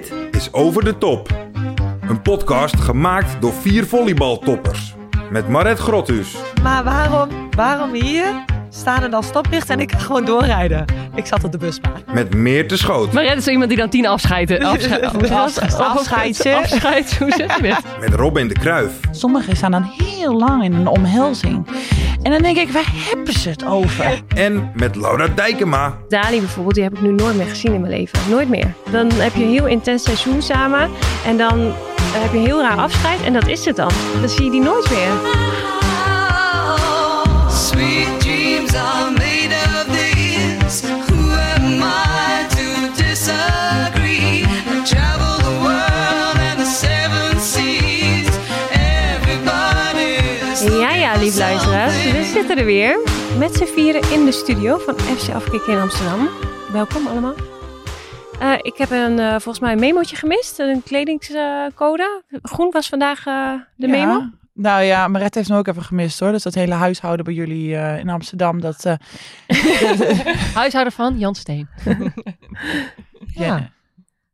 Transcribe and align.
Dit 0.00 0.12
is 0.30 0.52
Over 0.52 0.84
de 0.84 0.98
Top. 0.98 1.28
Een 2.08 2.22
podcast 2.22 2.80
gemaakt 2.80 3.40
door 3.40 3.52
vier 3.52 3.86
volleybaltoppers. 3.86 4.94
Met 5.30 5.48
Maret 5.48 5.78
Grothuus, 5.78 6.36
Maar 6.62 6.84
waarom, 6.84 7.28
waarom 7.50 7.92
hier 7.92 8.44
staan 8.78 9.02
er 9.02 9.10
dan 9.10 9.22
stoplichten 9.22 9.74
en 9.74 9.80
ik 9.80 9.88
kan 9.88 10.00
gewoon 10.00 10.24
doorrijden? 10.24 10.84
Ik 11.14 11.26
zat 11.26 11.44
op 11.44 11.52
de 11.52 11.58
busbaan. 11.58 11.92
met 12.12 12.34
Meerte 12.34 12.76
Schoot, 12.76 13.12
Maar 13.12 13.24
is 13.24 13.44
zo 13.44 13.50
iemand 13.50 13.68
die 13.68 13.78
dan 13.78 13.88
tien 13.88 14.06
afscheiden. 14.06 14.62
Afsche 14.64 15.30
Af- 15.30 15.78
afscheidje. 15.78 16.56
Afscheid, 16.56 17.18
hoe 17.18 17.32
zeg 17.36 17.56
je 17.56 17.62
dit? 17.62 17.76
met 18.00 18.14
Robin 18.14 18.48
de 18.48 18.54
Kruif 18.54 18.92
Sommigen 19.10 19.56
staan 19.56 19.70
dan 19.70 19.90
heel 19.96 20.32
lang 20.38 20.64
in 20.64 20.72
een 20.74 20.86
omhelzing. 20.86 21.66
En 22.22 22.32
dan 22.32 22.42
denk 22.42 22.56
ik, 22.56 22.68
waar 22.70 22.92
hebben 23.14 23.32
ze 23.34 23.48
het 23.48 23.64
over? 23.66 24.22
en 24.34 24.70
met 24.74 24.96
Laura 24.96 25.28
Dijkema. 25.28 25.94
Dali 26.08 26.38
bijvoorbeeld, 26.38 26.74
die 26.74 26.84
heb 26.84 26.92
ik 26.92 27.00
nu 27.00 27.12
nooit 27.12 27.36
meer 27.36 27.46
gezien 27.46 27.72
in 27.74 27.80
mijn 27.80 27.92
leven. 27.92 28.18
Nooit 28.30 28.48
meer. 28.48 28.74
Dan 28.90 29.10
heb 29.12 29.34
je 29.34 29.42
een 29.42 29.50
heel 29.50 29.66
intens 29.66 30.02
seizoen 30.02 30.42
samen. 30.42 30.90
En 31.26 31.36
dan 31.36 31.58
eh, 31.58 31.72
heb 32.22 32.32
je 32.32 32.38
een 32.38 32.44
heel 32.44 32.60
raar 32.62 32.76
afscheid. 32.76 33.22
En 33.22 33.32
dat 33.32 33.46
is 33.46 33.64
het 33.64 33.76
dan. 33.76 33.90
Dan 34.20 34.28
zie 34.28 34.44
je 34.44 34.50
die 34.50 34.60
nooit 34.60 34.90
meer. 34.90 35.10
Sweet 37.50 38.17
zitten 52.32 52.58
er 52.58 52.64
weer. 52.64 52.98
Met 53.38 53.54
z'n 53.54 53.64
vieren 53.64 54.12
in 54.12 54.24
de 54.24 54.32
studio 54.32 54.78
van 54.78 54.94
FC 54.98 55.28
Afkikken 55.34 55.72
in 55.72 55.78
Amsterdam. 55.78 56.28
Welkom 56.72 57.06
allemaal. 57.06 57.34
Eh, 58.40 58.52
ik 58.62 58.74
heb 58.76 58.90
een, 58.90 59.18
eh, 59.18 59.30
volgens 59.30 59.58
mij 59.60 59.72
een 59.72 59.78
memootje 59.78 60.16
gemist. 60.16 60.58
Een 60.58 60.82
kledingscode. 60.82 62.22
Groen 62.42 62.70
was 62.70 62.88
vandaag 62.88 63.26
eh, 63.26 63.52
de 63.76 63.86
Ja. 63.86 63.92
memo. 64.06 64.30
Nou 64.54 64.82
ja, 64.82 65.08
Maret 65.08 65.34
heeft 65.34 65.48
hem 65.48 65.58
ook 65.58 65.66
even 65.68 65.82
gemist 65.82 66.20
hoor. 66.20 66.30
Dus 66.32 66.42
dat 66.42 66.54
hele 66.54 66.74
huishouden 66.74 67.24
bij 67.24 67.34
jullie 67.34 67.76
eh, 67.76 67.98
in 67.98 68.08
Amsterdam. 68.08 68.60
Dat, 68.60 68.84
eh, 68.84 68.94
Huishouder 70.54 70.92
van 70.92 71.18
Jan 71.18 71.34
Steen. 71.34 71.68
ja. 73.44 73.70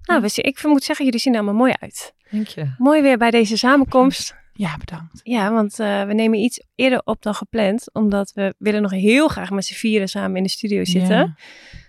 Nou, 0.02 0.20
we 0.20 0.28
zien- 0.28 0.44
ik 0.44 0.62
moet 0.64 0.84
zeggen, 0.84 1.04
jullie 1.04 1.20
zien 1.20 1.32
er 1.32 1.38
allemaal 1.40 1.58
mooi 1.60 1.72
uit. 1.80 2.14
Denk 2.30 2.46
je? 2.46 2.74
Mooi 2.78 3.02
weer 3.02 3.18
bij 3.18 3.30
deze 3.30 3.56
samenkomst. 3.56 4.34
Ja, 4.56 4.76
bedankt. 4.76 5.20
Ja, 5.22 5.52
want 5.52 5.78
eh, 5.80 6.02
we 6.04 6.14
nemen 6.14 6.38
iets 6.38 6.62
eerder 6.74 7.00
op 7.04 7.22
dan 7.22 7.34
gepland. 7.34 7.92
Omdat 7.94 8.32
we 8.34 8.54
willen 8.58 8.82
nog 8.82 8.90
heel 8.90 9.28
graag 9.28 9.50
met 9.50 9.64
z'n 9.64 9.74
vieren 9.74 10.08
samen 10.08 10.36
in 10.36 10.42
de 10.42 10.48
studio 10.48 10.84
zitten. 10.84 11.16
Ja. 11.16 11.34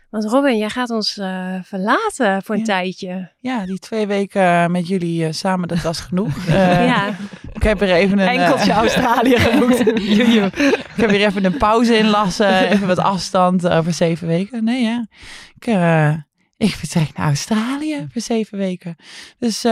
Want 0.09 0.25
Robin, 0.27 0.58
jij 0.58 0.69
gaat 0.69 0.89
ons 0.89 1.17
eh, 1.17 1.53
verlaten 1.63 2.43
voor 2.43 2.55
een 2.55 2.59
Ja. 2.61 2.66
tijdje. 2.67 3.31
Ja, 3.39 3.66
die 3.66 3.80
twee 3.80 4.08
weken 4.08 4.71
met 4.71 4.88
jullie 4.88 5.25
eh, 5.25 5.31
samen, 5.31 5.67
dat 5.67 5.81
was 5.81 5.99
genoeg. 5.99 6.38
Eh, 6.47 6.86
ja, 6.86 7.08
Ik 7.53 7.63
heb 7.63 7.81
er 7.81 7.91
even 7.91 8.19
een... 8.19 8.27
eh, 8.27 8.41
Enkeltje 8.41 8.71
Australië 8.71 9.38
geboekt. 9.49 9.80
Ik 9.88 11.02
heb 11.02 11.09
weer 11.09 11.25
even 11.25 11.45
een 11.45 11.58
pauze 11.58 11.97
inlassen. 11.97 12.67
Even 12.69 12.88
wat 12.88 12.99
afstand 12.99 13.67
over 13.67 13.93
zeven 13.93 14.27
weken. 14.27 14.63
Nee, 14.63 14.83
ja. 14.83 15.08
Ik, 15.55 15.67
eh, 15.67 16.13
ik 16.58 16.70
vertrek 16.75 17.17
naar 17.17 17.28
Australië 17.28 18.08
voor 18.11 18.22
zeven 18.22 18.58
weken. 18.58 18.95
Dus 19.38 19.64
eh, 19.64 19.72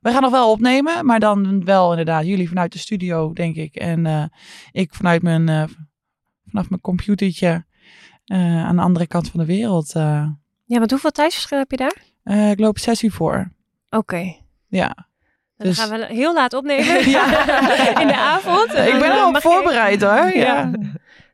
we 0.00 0.10
gaan 0.10 0.22
nog 0.22 0.30
wel 0.30 0.50
opnemen. 0.50 1.06
Maar 1.06 1.20
dan 1.20 1.64
wel 1.64 1.90
inderdaad 1.90 2.26
jullie 2.26 2.48
vanuit 2.48 2.72
de 2.72 2.78
studio, 2.78 3.32
denk 3.32 3.56
ik. 3.56 3.74
En 3.74 4.06
eh, 4.06 4.24
ik 4.72 4.94
vanuit 4.94 5.22
mijn, 5.22 5.48
eh, 5.48 5.64
vanaf 6.46 6.68
mijn 6.68 6.80
computertje 6.80 7.64
aan 8.28 8.76
de 8.76 8.82
andere 8.82 9.06
kant 9.06 9.30
van 9.30 9.40
de 9.40 9.46
wereld. 9.46 9.92
ja 9.92 10.78
want 10.78 10.90
hoeveel 10.90 11.10
tijdsverschil 11.10 11.58
heb 11.58 11.70
je 11.70 11.76
daar? 11.76 12.50
Ik 12.50 12.58
loop 12.58 12.78
zes 12.78 13.02
uur 13.02 13.12
voor. 13.12 13.52
Oké. 13.90 14.36
Ja. 14.68 15.08
Dan 15.56 15.66
Dus- 15.66 15.78
gaan 15.78 15.98
we 15.98 16.06
heel 16.06 16.34
laat 16.34 16.52
opnemen. 16.54 16.96
in 18.00 18.06
de 18.06 18.16
avond. 18.16 18.74
Ik 18.74 18.98
ben 18.98 19.10
al 19.10 19.34
al 19.34 19.40
voorbereid 19.40 20.02
hoor. 20.02 20.36
Ja. 20.36 20.70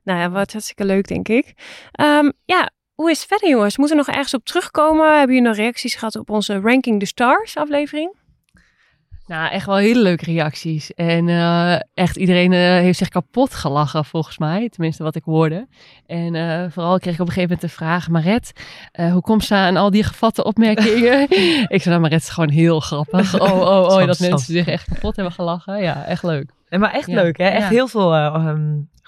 Nou 0.05 0.19
ja, 0.21 0.31
wat 0.31 0.53
hartstikke 0.53 0.85
leuk, 0.85 1.09
denk 1.09 1.29
ik. 1.29 1.55
Ehm, 1.93 2.31
ja, 2.45 2.71
hoe 3.03 3.11
is 3.11 3.19
het 3.19 3.29
verder, 3.29 3.49
jongens? 3.49 3.77
Moeten 3.77 3.97
we 3.97 4.03
nog 4.07 4.15
ergens 4.15 4.35
op 4.35 4.45
terugkomen? 4.45 5.07
Hebben 5.19 5.35
jullie 5.37 5.49
nog 5.51 5.57
reacties 5.57 5.95
gehad 5.95 6.17
op 6.17 6.31
onze 6.31 6.61
Ranking 6.61 7.01
the 7.01 7.07
Stars 7.07 7.57
aflevering? 7.57 8.15
Nou, 9.27 9.51
echt 9.51 9.67
wel 9.67 9.77
hele 9.77 10.01
leuke 10.03 10.25
reacties. 10.25 10.95
En 10.95 11.29
eh, 11.29 11.75
echt 11.95 12.17
iedereen 12.17 12.53
eh, 12.53 12.59
heeft 12.59 12.99
zich 12.99 13.09
kapot 13.09 13.55
gelachen, 13.55 14.05
volgens 14.05 14.39
mij. 14.39 14.69
Tenminste, 14.69 15.03
wat 15.03 15.15
ik 15.15 15.23
hoorde. 15.25 15.67
En 16.07 16.35
eh, 16.35 16.65
vooral 16.71 16.99
kreeg 16.99 17.15
ik 17.15 17.21
op 17.21 17.27
een 17.27 17.33
gegeven 17.33 17.41
moment 17.57 17.61
de 17.61 17.69
vraag... 17.69 18.09
Maret, 18.09 18.53
eh, 18.93 19.13
hoe 19.13 19.23
komt 19.23 19.45
ze 19.45 19.55
aan 19.55 19.77
al 19.77 19.91
die 19.91 20.03
gevatte 20.05 20.45
opmerkingen? 20.45 21.21
ik 21.77 21.83
zei, 21.83 21.89
nou, 21.89 22.01
Maret 22.01 22.21
is 22.21 22.29
gewoon 22.29 22.51
heel 22.51 22.81
grappig. 22.81 23.35
Oh, 23.41 23.61
oh, 23.61 23.87
oh, 23.99 24.07
dat 24.07 24.19
mensen 24.19 24.53
zich 24.53 24.67
echt 24.67 24.89
kapot 24.93 25.17
hebben 25.17 25.35
gelachen. 25.35 25.83
Ja, 25.83 26.05
echt 26.05 26.23
leuk. 26.23 26.51
Nee, 26.69 26.81
maar 26.81 26.93
echt 26.93 27.07
Ja. 27.07 27.23
leuk, 27.23 27.39
hè? 27.39 27.45
Echt 27.49 27.63
Ja. 27.63 27.69
heel 27.69 27.89
veel 27.89 28.15
eh, 28.15 28.55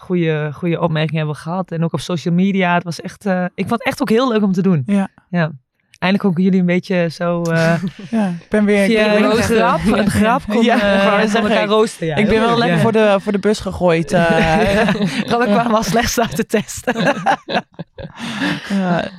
goede, 0.04 0.50
goede 0.53 0.81
opmerkingen 0.81 1.16
hebben 1.16 1.37
gehad. 1.37 1.70
En 1.70 1.84
ook 1.84 1.92
op 1.92 2.00
social 2.00 2.34
media. 2.34 2.75
Het 2.75 2.84
was 2.84 3.00
echt, 3.00 3.26
eh, 3.26 3.44
ik 3.44 3.69
vond 3.69 3.70
het 3.70 3.84
echt 3.84 4.00
ook 4.00 4.09
heel 4.09 4.28
leuk 4.28 4.42
om 4.42 4.53
te 4.53 4.62
doen. 4.62 4.82
Ja. 4.87 5.09
ja. 5.31 5.53
Eindelijk 5.99 6.28
ook 6.31 6.38
jullie 6.44 6.60
een 6.60 6.66
beetje 6.66 7.09
zo 7.12 7.43
eh 7.43 7.75
ja. 8.10 8.27
Ik 8.28 8.49
ben 8.49 8.65
weer... 8.65 8.84
ik 8.84 9.21
ben 9.21 9.25
een 9.31 9.43
grap, 9.43 9.81
een 9.87 10.10
grap 10.10 10.43
kon, 10.49 10.62
Ja, 10.65 10.81
eh, 10.81 11.22
ik 11.25 11.32
elkaar 11.34 11.62
ik- 11.62 11.69
roosten. 11.69 12.06
Ja, 12.06 12.16
ik 12.16 12.28
ben 12.28 12.41
wel 12.41 12.59
lekker 12.59 12.77
ja. 12.77 12.82
voor, 12.82 12.93
de, 12.93 13.16
voor 13.21 13.32
de 13.32 13.38
bus 13.38 13.60
gegooid. 13.60 14.12
eh. 14.12 14.88
Robin 15.27 15.53
kwam 15.53 15.69
wel 15.71 15.83
slechts 15.83 16.21
uit 16.21 16.37
de 16.37 16.47
test. 16.47 16.91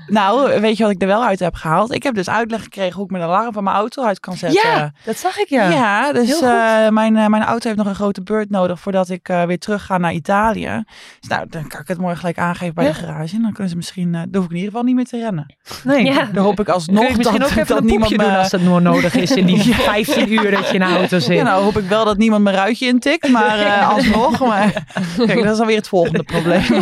Nou, 0.07 0.59
weet 0.61 0.77
je 0.77 0.83
wat 0.83 0.91
ik 0.91 1.01
er 1.01 1.07
wel 1.07 1.23
uit 1.25 1.39
heb 1.39 1.55
gehaald? 1.55 1.93
Ik 1.93 2.03
heb 2.03 2.15
dus 2.15 2.29
uitleg 2.29 2.63
gekregen 2.63 2.93
hoe 2.95 3.03
ik 3.05 3.11
mijn 3.11 3.23
alarm 3.23 3.53
van 3.53 3.63
mijn 3.63 3.75
auto 3.75 4.03
uit 4.03 4.19
kan 4.19 4.37
zetten. 4.37 4.69
ja, 4.69 4.91
dat 5.03 5.17
zag 5.17 5.37
ik 5.37 5.49
Ja, 5.49 5.69
ja. 5.69 6.13
dus 6.13 6.27
Heel 6.27 6.35
goed. 6.37 6.47
eh, 6.47 6.89
mijn, 6.89 7.13
mijn 7.13 7.43
auto 7.43 7.67
heeft 7.67 7.77
nog 7.77 7.87
een 7.87 7.95
grote 7.95 8.21
beurt 8.23 8.49
nodig 8.49 8.79
voordat 8.79 9.09
ik 9.09 9.29
eh, 9.29 9.43
weer 9.43 9.59
terug 9.59 9.85
ga 9.85 9.97
naar 9.97 10.13
Italië. 10.13 10.83
Dus 11.19 11.29
nou, 11.29 11.45
dan 11.49 11.67
kan 11.67 11.79
ik 11.79 11.87
het 11.87 11.97
morgen 11.97 12.17
gelijk 12.19 12.37
aangeven 12.37 12.73
bij 12.75 12.85
Ja. 12.85 12.91
de 12.91 12.97
garage. 12.97 13.35
En 13.35 13.41
dan 13.41 13.51
kunnen 13.51 13.69
ze 13.69 13.75
misschien, 13.75 14.15
eh 14.15 14.21
dan 14.21 14.35
hoef 14.35 14.43
ik 14.45 14.49
in 14.49 14.55
ieder 14.55 14.69
geval 14.71 14.83
niet 14.85 14.95
meer 14.95 15.05
te 15.05 15.17
rennen. 15.19 15.55
Nee. 15.83 16.03
Ja. 16.05 16.29
Dan 16.33 16.43
hoop 16.43 16.59
ik 16.59 16.69
alsnog 16.75 17.07
je 17.07 17.17
misschien 17.17 17.39
dat, 17.39 17.51
ook 17.51 17.55
even 17.57 17.67
dat 17.67 17.77
een 17.77 17.85
niemand 17.85 18.09
poepje 18.11 18.25
doen 18.25 18.33
me... 18.35 18.41
als 18.41 18.51
het 18.51 18.61
nog 18.63 18.81
nodig 18.81 19.15
is 19.15 19.31
in 19.31 19.45
die 19.45 19.75
15 19.75 20.31
uur 20.33 20.51
dat 20.51 20.67
je 20.67 20.73
in 20.73 20.79
de 20.79 20.85
auto 20.85 21.19
zit. 21.19 21.37
Ja, 21.37 21.43
nou 21.43 21.63
hoop 21.63 21.77
ik 21.77 21.87
wel 21.87 22.05
dat 22.05 22.17
niemand 22.17 22.43
mijn 22.43 22.55
ruitje 22.55 22.87
intikt, 22.87 23.29
maar 23.29 23.59
eh, 23.65 23.89
alsnog. 23.89 24.39
Maar 24.39 24.85
kijk, 25.17 25.43
dat 25.43 25.53
is 25.53 25.59
alweer 25.59 25.77
het 25.77 25.87
volgende 25.87 26.23
probleem. 26.33 26.63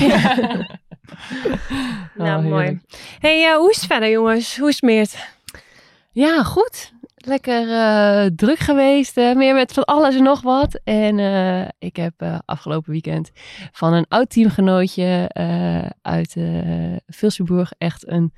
nou, 2.16 2.44
Oh, 2.44 2.50
mooi. 2.52 2.80
hey, 3.20 3.50
eh, 3.52 3.56
hoe 3.56 3.70
is 3.70 3.76
het 3.76 3.86
verder, 3.86 4.10
jongens? 4.10 4.58
Hoe 4.58 4.68
is 4.70 4.74
het 4.76 4.84
Meert? 4.84 5.16
Ja, 6.12 6.44
goed. 6.44 6.92
Lekker 7.26 7.70
eh, 7.72 8.26
druk 8.36 8.60
geweest. 8.60 9.16
meer 9.16 9.54
met 9.54 9.74
van 9.74 9.84
alles 9.84 10.16
en 10.16 10.24
nog 10.24 10.42
wat. 10.42 10.80
En 10.84 11.20
eh, 11.20 11.68
ik 11.80 11.96
heb 11.96 12.14
eh, 12.18 12.38
afgelopen 12.46 12.92
weekend 12.92 13.32
van 13.72 13.94
een 13.94 14.06
oud 14.10 14.30
teamgenootje 14.30 15.30
eh, 15.34 15.86
uit 16.02 16.36
uh, 16.36 16.96
Vilsenburg 17.08 17.72
echt 17.78 18.08
een 18.12 18.34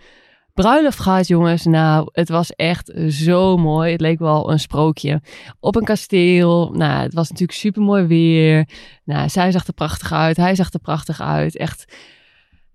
bruiloft 0.56 1.00
gehad, 1.00 1.28
jongens. 1.28 1.66
Nou, 1.66 2.10
het 2.12 2.30
was 2.30 2.52
echt 2.52 2.92
zo 3.10 3.58
mooi. 3.58 3.92
Het 3.92 4.02
leek 4.02 4.20
wel 4.20 4.52
een 4.52 4.60
sprookje. 4.60 5.22
Op 5.60 5.76
een 5.76 5.84
kasteel. 5.84 6.72
Nou, 6.74 7.04
het 7.04 7.14
was 7.14 7.30
natuurlijk 7.30 7.58
super 7.58 7.82
mooi 7.82 8.06
weer. 8.06 8.70
Nou, 9.04 9.30
zij 9.30 9.52
zag 9.52 9.68
er 9.68 9.74
prachtig 9.74 10.12
uit. 10.12 10.38
Hij 10.38 10.56
zag 10.56 10.74
er 10.74 10.80
prachtig 10.80 11.22
uit. 11.22 11.58
Echt 11.58 11.96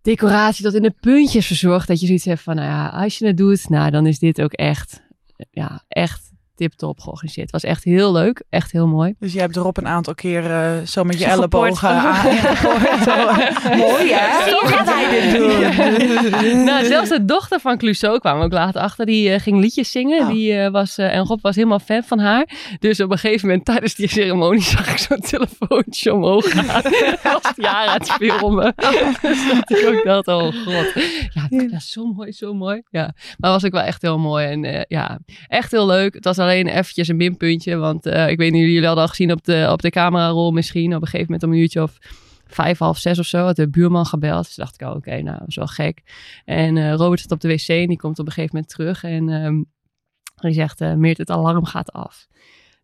decoratie 0.03 0.65
tot 0.65 0.75
in 0.75 0.83
de 0.83 0.95
puntjes 1.01 1.47
verzorgd. 1.47 1.89
Dat 1.89 2.01
je 2.01 2.07
zoiets 2.07 2.25
hebt 2.25 2.41
van, 2.41 2.55
nou 2.55 2.69
ja, 2.69 2.89
als 2.89 3.19
je 3.19 3.27
het 3.27 3.37
doet, 3.37 3.69
nou, 3.69 3.91
dan 3.91 4.07
is 4.07 4.19
dit 4.19 4.43
ook 4.43 4.53
echt, 4.53 5.03
ja, 5.51 5.85
echt 5.89 6.31
tip-top 6.60 7.00
georganiseerd. 7.00 7.53
Het 7.53 7.62
was 7.62 7.71
echt 7.71 7.84
heel 7.84 8.12
leuk. 8.12 8.43
Echt 8.50 8.72
heel 8.72 8.87
mooi. 8.87 9.15
Dus 9.19 9.32
je 9.32 9.41
hebt 9.41 9.56
erop 9.56 9.76
een 9.76 9.88
aantal 9.88 10.15
keer 10.15 10.50
eh, 10.50 10.87
zo 10.87 11.04
met 11.04 11.19
je 11.19 11.25
Zo 11.25 11.31
ellebogen 11.31 11.76
geport. 11.76 13.09
aan. 13.09 13.78
Mooi 13.87 14.12
hè? 14.12 14.50
Zo 14.50 14.56
gaat 14.56 14.87
hij 14.87 15.10
dit 15.10 15.37
doen. 15.37 16.65
nou, 16.69 16.84
zelfs 16.84 17.09
de 17.09 17.25
dochter 17.25 17.60
van 17.60 17.78
Clouseau 17.78 18.19
kwam 18.19 18.41
ook 18.41 18.53
later 18.53 18.81
achter. 18.81 19.06
Die 19.06 19.32
eh, 19.32 19.41
ging 19.41 19.60
liedjes 19.60 19.91
zingen. 19.91 20.21
Oh. 20.21 20.28
Die, 20.28 20.54
eh, 20.57 20.71
was, 20.71 20.98
eh, 20.98 21.15
en 21.15 21.24
Rob 21.24 21.41
was 21.42 21.57
helemaal 21.57 21.78
fan 21.78 22.03
van 22.03 22.18
haar. 22.18 22.48
Dus 22.78 23.01
op 23.01 23.10
een 23.10 23.18
gegeven 23.18 23.48
moment 23.48 23.65
tijdens 23.65 23.95
die 23.95 24.09
ceremonie 24.09 24.63
zag 24.63 24.91
ik 24.91 24.98
zo'n 24.98 25.21
telefoontje 25.21 26.15
omhoog 26.15 26.51
gaan. 26.51 26.83
Als 27.22 27.42
het 27.92 28.10
filmen. 28.13 28.74
dus 29.22 29.48
dat 29.53 29.78
ik 29.78 29.86
ook 29.86 30.04
dacht, 30.04 30.28
oh 30.28 30.65
god. 30.65 30.92
Ja, 31.34 31.48
dat 31.51 31.72
is 31.72 31.91
zo 31.91 32.06
mooi, 32.06 32.33
zo 32.33 32.54
mooi. 32.54 32.83
Ja, 32.91 33.15
maar 33.39 33.51
was 33.51 33.65
ook 33.65 33.72
wel 33.72 33.83
echt 33.83 34.03
heel 34.03 34.18
mooi. 34.18 34.47
En 34.47 34.65
eh, 34.65 34.83
ja, 34.89 35.18
echt 35.48 35.71
heel 35.71 35.86
leuk. 35.86 36.15
Het 36.15 36.24
was 36.24 36.39
alleen 36.39 36.50
eventjes 36.51 37.09
een 37.09 37.17
minpuntje. 37.17 37.77
Want 37.77 38.07
eh, 38.07 38.29
ik 38.29 38.39
weet 38.39 38.53
niet, 38.53 38.61
jullie 38.63 38.87
hadden 38.87 39.05
al 39.05 39.09
gezien 39.09 39.33
op 39.33 39.45
de, 39.45 39.69
op 39.71 39.83
de 39.83 39.91
camerarol 39.91 40.51
misschien. 40.51 40.95
Op 40.95 41.03
een 41.03 41.09
gegeven 41.09 41.25
moment 41.25 41.43
om 41.43 41.53
een 41.53 41.59
uurtje 41.59 41.83
of 41.83 41.99
vijf, 42.47 42.79
half 42.79 42.99
zes 42.99 43.19
of 43.19 43.27
zo, 43.27 43.45
had 43.45 43.57
de 43.57 43.69
buurman 43.69 44.07
gebeld. 44.07 44.45
Dus 44.45 44.55
dacht 44.55 44.81
ik, 44.81 44.89
oh, 44.89 44.95
oké, 44.95 45.23
nou, 45.23 45.39
dat 45.39 45.49
is 45.49 45.57
wel 45.57 45.67
gek. 45.67 46.03
En 46.45 46.77
eh, 46.77 46.95
Robert 46.95 47.21
zit 47.21 47.31
op 47.31 47.41
de 47.41 47.49
wc 47.49 47.69
en 47.69 47.89
die 47.89 47.99
komt 47.99 48.19
op 48.19 48.27
een 48.27 48.33
gegeven 48.33 48.55
moment 48.55 48.73
terug. 48.73 49.05
En 49.05 49.69
die 50.35 50.53
zegt, 50.53 50.81
eh 50.81 50.95
Meert, 50.95 51.19
het 51.19 51.31
alarm 51.31 51.65
gaat 51.65 51.93
af. 51.93 52.27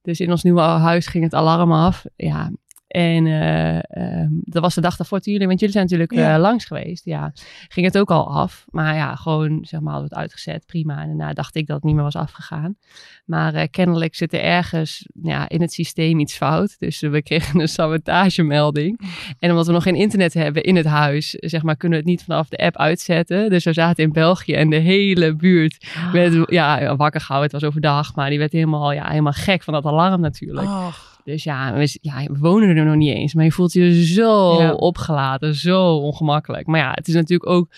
Dus 0.03 0.21
in 0.21 0.31
ons 0.31 0.43
nieuwe 0.43 0.61
huis 0.61 1.07
ging 1.07 1.25
het 1.25 1.35
alarm 1.35 1.73
af. 1.73 2.05
Ja, 2.17 2.51
En 2.97 3.27
eh, 3.27 3.77
ehm, 3.77 4.29
dat 4.31 4.63
was 4.63 4.75
de 4.75 4.81
dag 4.81 4.97
daarvoor 4.97 5.21
toen 5.21 5.33
jullie, 5.33 5.49
want 5.49 5.61
jullie 5.61 5.75
zijn 5.75 5.85
natuurlijk 5.87 6.15
Ja. 6.15 6.35
eh, 6.35 6.41
langs 6.41 6.65
geweest. 6.65 7.05
Ja, 7.05 7.33
ging 7.69 7.87
het 7.87 7.99
ook 7.99 8.11
al 8.11 8.31
af. 8.35 8.65
Maar 8.71 8.95
ja, 8.95 9.15
gewoon 9.15 9.59
zeg 9.69 9.81
maar 9.81 9.93
hadden 9.93 10.09
we 10.09 10.15
het 10.15 10.25
uitgezet, 10.25 10.67
prima. 10.67 11.01
En 11.03 11.07
daarna 11.07 11.33
dacht 11.33 11.57
ik 11.57 11.67
dat 11.67 11.77
het 11.77 11.85
niet 11.85 11.95
meer 11.95 12.03
was 12.05 12.17
afgegaan. 12.17 12.77
Maar 13.25 13.55
eh, 13.55 13.67
kennelijk 13.71 14.15
zit 14.15 14.33
er 14.33 14.41
ergens 14.41 15.07
ja, 15.23 15.49
in 15.49 15.61
het 15.61 15.73
systeem 15.73 16.19
iets 16.19 16.37
fout. 16.37 16.79
Dus 16.79 17.01
we 17.01 17.23
kregen 17.23 17.61
een 17.61 17.69
sabotagemelding. 17.69 19.01
En 19.39 19.51
omdat 19.51 19.67
we 19.67 19.73
nog 19.73 19.83
geen 19.83 19.95
internet 19.95 20.35
hebben 20.35 20.63
in 20.63 20.77
het 20.77 20.87
huis, 20.87 21.31
zeg 21.31 21.63
maar, 21.63 21.77
kunnen 21.77 21.99
we 21.99 22.05
het 22.05 22.13
niet 22.15 22.25
vanaf 22.25 22.49
de 22.49 22.57
app 22.57 22.77
uitzetten. 22.77 23.51
Dus 23.51 23.65
we 23.65 23.73
zaten 23.73 24.05
in 24.05 24.13
België 24.13 24.53
en 24.53 24.71
de 24.71 24.77
hele 24.77 25.35
buurt 25.35 25.87
werd 26.13 26.51
ja, 26.51 26.97
wakker 26.97 27.21
gehouden. 27.21 27.51
Het 27.53 27.61
was 27.61 27.71
overdag, 27.71 28.15
maar 28.15 28.31
die 28.31 28.39
werd 28.39 28.53
helemaal, 28.53 28.93
ja, 28.93 29.09
helemaal 29.09 29.33
gek 29.33 29.63
van 29.63 29.75
dat 29.75 29.85
alarm 29.85 30.21
natuurlijk. 30.21 30.69
Dus 31.27 31.45
ja 31.45 31.73
we, 31.75 31.99
ja, 32.01 32.25
we 32.25 32.39
wonen 32.39 32.77
er 32.77 32.85
nog 32.85 32.95
niet 32.95 33.15
eens. 33.15 33.35
Maar 33.35 33.45
je 33.45 33.53
voelt 33.53 33.73
je 33.73 34.05
zo 34.05 34.61
Ja. 34.61 34.73
opgelaten, 34.75 35.55
zo 35.55 35.97
ongemakkelijk. 35.97 36.67
Maar 36.67 36.81
ja, 36.81 36.91
het 36.95 37.09
is 37.09 37.15
natuurlijk 37.15 37.51
ook 37.51 37.69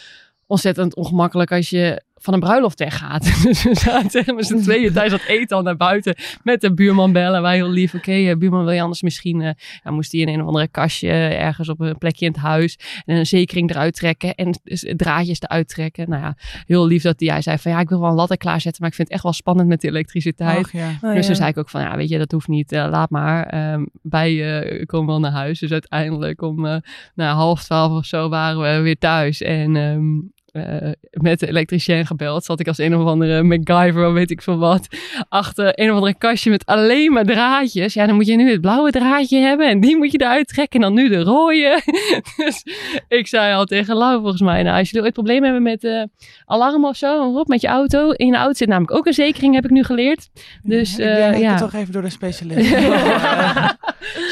ontzettend 0.46 0.94
ongemakkelijk 0.96 1.52
als 1.52 1.70
je 1.70 2.02
van 2.20 2.34
een 2.34 2.40
bruiloft 2.40 2.78
weggaat. 2.78 3.22
Dus 3.48 3.62
we 3.62 3.74
zaten 3.74 4.34
met 4.34 4.46
z'n 4.46 4.60
tweeën 4.60 4.92
tijdens 4.92 5.20
dat 5.20 5.30
eten 5.30 5.56
al 5.56 5.62
naar 5.62 5.76
buiten 5.76 6.14
met 6.42 6.60
de 6.60 6.74
buurman 6.74 7.12
bellen. 7.12 7.42
Wij 7.42 7.54
heel 7.54 7.68
lief, 7.70 7.94
oké, 7.94 8.12
eh, 8.12 8.36
buurman 8.36 8.64
wil 8.64 8.74
je 8.74 8.82
anders 8.82 9.02
misschien... 9.02 9.40
eh, 9.40 9.50
ja, 9.84 9.90
moest 9.90 10.12
hij 10.12 10.20
in 10.20 10.28
een 10.28 10.40
of 10.40 10.46
andere 10.46 10.68
kastje 10.68 11.10
ergens 11.10 11.68
op 11.68 11.80
een 11.80 11.98
plekje 11.98 12.26
in 12.26 12.32
het 12.32 12.40
huis... 12.40 12.78
en 13.04 13.16
een 13.16 13.26
zekering 13.26 13.70
eruit 13.70 13.94
trekken 13.94 14.34
en 14.34 14.60
draadjes 14.96 15.40
eruit 15.40 15.68
trekken. 15.68 16.10
Nou 16.10 16.22
ja, 16.22 16.36
heel 16.66 16.86
lief 16.86 17.02
dat 17.02 17.20
hij, 17.20 17.28
hij 17.28 17.42
zei 17.42 17.58
van 17.58 17.70
ja, 17.70 17.80
ik 17.80 17.88
wil 17.88 18.00
wel 18.00 18.08
een 18.08 18.14
ladder 18.14 18.36
klaarzetten... 18.36 18.80
maar 18.80 18.90
ik 18.90 18.96
vind 18.96 19.08
het 19.08 19.16
echt 19.16 19.26
wel 19.26 19.32
spannend 19.32 19.68
met 19.68 19.80
de 19.80 19.88
elektriciteit. 19.88 20.68
ja. 20.72 20.88
Oh, 20.88 21.00
Dus 21.00 21.20
ja. 21.20 21.26
toen 21.26 21.34
zei 21.36 21.48
ik 21.48 21.58
ook 21.58 21.68
van, 21.68 21.80
ja, 21.80 21.96
weet 21.96 22.08
je, 22.08 22.18
dat 22.18 22.32
hoeft 22.32 22.48
niet, 22.48 22.72
eh, 22.72 22.86
laat 22.90 23.10
maar. 23.10 23.46
Ehm, 23.46 23.84
wij 24.02 24.60
eh, 24.60 24.86
komen 24.86 25.06
wel 25.06 25.20
naar 25.20 25.30
huis. 25.30 25.58
Dus 25.58 25.72
uiteindelijk 25.72 26.42
om 26.42 26.66
eh, 26.66 26.76
nou, 27.14 27.36
half 27.36 27.64
twaalf 27.64 27.92
of 27.92 28.04
zo 28.04 28.28
waren 28.28 28.76
we 28.76 28.82
weer 28.82 28.98
thuis. 28.98 29.42
En 29.42 29.76
ehm, 29.76 30.16
eh, 30.52 30.64
met 31.10 31.40
de 31.40 31.46
elektricien 31.48 32.06
gebeld. 32.06 32.44
Zat 32.44 32.60
ik 32.60 32.68
als 32.68 32.78
een 32.78 32.96
of 32.96 33.06
andere 33.06 33.42
MacGyver, 33.42 34.12
weet 34.12 34.30
ik 34.30 34.42
veel 34.42 34.58
wat, 34.58 34.86
achter 35.28 35.72
een 35.80 35.88
of 35.88 35.94
andere 35.94 36.14
kastje 36.18 36.50
met 36.50 36.66
alleen 36.66 37.12
maar 37.12 37.24
draadjes. 37.24 37.94
Ja, 37.94 38.06
dan 38.06 38.14
moet 38.14 38.26
je 38.26 38.36
nu 38.36 38.50
het 38.50 38.60
blauwe 38.60 38.90
draadje 38.90 39.38
hebben 39.38 39.68
en 39.68 39.80
die 39.80 39.96
moet 39.96 40.12
je 40.12 40.20
eruit 40.20 40.48
trekken 40.48 40.80
en 40.80 40.86
dan 40.86 40.94
nu 40.94 41.08
de 41.08 41.22
rode. 41.22 41.82
dus 42.36 42.64
ik 43.08 43.26
zei 43.26 43.54
al 43.54 43.64
tegen 43.64 43.96
Lau 43.96 44.20
volgens 44.20 44.42
mij, 44.42 44.62
nou, 44.62 44.78
als 44.78 44.88
jullie 44.88 45.04
ooit 45.04 45.14
problemen 45.14 45.44
hebben 45.44 45.62
met 45.62 45.84
eh, 45.84 46.02
alarm 46.44 46.84
of 46.84 46.96
zo, 46.96 47.30
Rob, 47.34 47.48
met 47.48 47.60
je 47.60 47.68
auto. 47.68 48.10
In 48.10 48.26
je 48.26 48.36
auto 48.36 48.54
zit 48.54 48.68
namelijk 48.68 48.96
ook 48.96 49.06
een 49.06 49.12
zekering, 49.12 49.54
heb 49.54 49.64
ik 49.64 49.70
nu 49.70 49.82
geleerd. 49.84 50.28
Dus, 50.62 50.98
ik 50.98 51.04
eh, 51.06 51.32
ik 51.32 51.38
ja. 51.38 51.50
het 51.50 51.58
toch 51.58 51.72
even 51.74 51.92
door 51.92 52.02
de 52.02 52.10
specialist. 52.10 52.68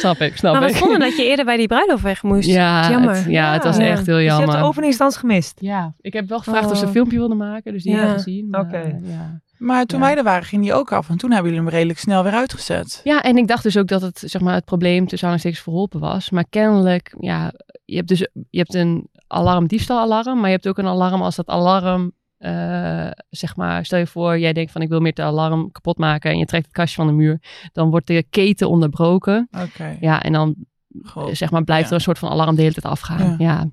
snap 0.00 0.20
ik, 0.20 0.36
snap 0.36 0.54
Maar 0.54 0.68
ik. 0.68 0.76
vonden 0.76 0.98
dat 1.00 1.16
je 1.16 1.24
eerder 1.24 1.44
bij 1.44 1.56
die 1.56 1.66
bruiloft 1.66 2.02
weg 2.02 2.22
moest. 2.22 2.48
Ja, 2.48 2.90
Jammer. 2.90 3.14
Het, 3.14 3.24
ja, 3.28 3.52
het 3.52 3.64
was 3.64 3.76
Ja. 3.76 3.82
echt 3.82 4.06
heel 4.06 4.14
Dus 4.14 4.24
je 4.24 4.30
hebt 4.30 4.38
jammer. 4.42 4.58
de 4.58 4.64
openingsdans 4.66 5.16
gemist. 5.16 5.54
Ja, 5.60 5.92
ik 6.06 6.12
heb 6.12 6.28
wel 6.28 6.38
gevraagd 6.38 6.70
of 6.70 6.76
ze 6.76 6.80
Oh. 6.80 6.86
een 6.86 6.92
filmpje 6.94 7.18
wilden 7.18 7.36
maken, 7.36 7.72
dus 7.72 7.82
die 7.82 7.92
Ja. 7.92 7.98
hebben 7.98 8.16
we 8.16 8.22
gezien. 8.22 8.48
maar, 8.50 8.60
Oké. 8.60 8.76
eh, 8.76 9.10
ja. 9.10 9.40
Maar 9.58 9.84
toen 9.86 9.98
Ja. 10.00 10.04
wij 10.06 10.16
er 10.16 10.22
waren, 10.22 10.44
ging 10.44 10.62
die 10.62 10.72
ook 10.74 10.92
af. 10.92 11.08
En 11.08 11.16
toen 11.16 11.30
hebben 11.30 11.50
jullie 11.50 11.64
hem 11.66 11.74
redelijk 11.74 11.98
snel 11.98 12.22
weer 12.22 12.32
uitgezet. 12.32 13.00
ja, 13.04 13.22
en 13.22 13.36
ik 13.36 13.46
dacht 13.46 13.62
dus 13.62 13.76
ook 13.76 13.88
dat 13.88 14.02
het, 14.02 14.22
zeg 14.26 14.40
maar, 14.42 14.54
het 14.54 14.64
probleem 14.64 14.98
tussen 15.06 15.28
aanhalingstekens 15.28 15.62
verholpen 15.62 16.00
was. 16.00 16.30
Maar 16.30 16.44
kennelijk, 16.50 17.14
ja, 17.20 17.52
je 17.84 17.96
hebt 17.96 18.08
dus 18.08 18.18
je 18.50 18.58
hebt 18.58 18.74
een 18.74 19.08
alarm, 19.26 19.66
diefstalalarm, 19.66 20.36
maar 20.38 20.48
je 20.48 20.54
hebt 20.54 20.68
ook 20.68 20.78
een 20.78 20.86
alarm 20.86 21.22
als 21.22 21.36
dat 21.36 21.46
alarm, 21.46 22.12
eh, 22.36 23.10
zeg 23.30 23.56
maar, 23.56 23.84
stel 23.84 23.98
je 23.98 24.06
voor, 24.06 24.38
jij 24.38 24.52
denkt 24.52 24.72
van 24.72 24.82
ik 24.82 24.88
wil 24.88 25.00
meer 25.00 25.14
de 25.14 25.22
alarm 25.22 25.70
kapot 25.72 25.98
maken 25.98 26.30
en 26.30 26.38
je 26.38 26.44
trekt 26.46 26.64
het 26.64 26.74
kastje 26.74 26.96
van 26.96 27.06
de 27.06 27.12
muur, 27.12 27.40
dan 27.72 27.90
wordt 27.90 28.06
de 28.06 28.24
keten 28.30 28.68
onderbroken. 28.68 29.48
Oké. 29.62 29.96
Ja, 30.00 30.22
en 30.22 30.32
dan 30.32 30.54
Goh. 31.04 31.28
zeg 31.32 31.50
maar, 31.50 31.64
blijft 31.64 31.82
Ja. 31.82 31.88
er 31.88 31.94
een 31.94 32.00
soort 32.00 32.18
van 32.18 32.30
alarm 32.30 32.54
de 32.54 32.60
hele 32.62 32.74
tijd 32.74 32.84
afgaan. 32.92 33.18
Ja. 33.18 33.34
Ja. 33.38 33.66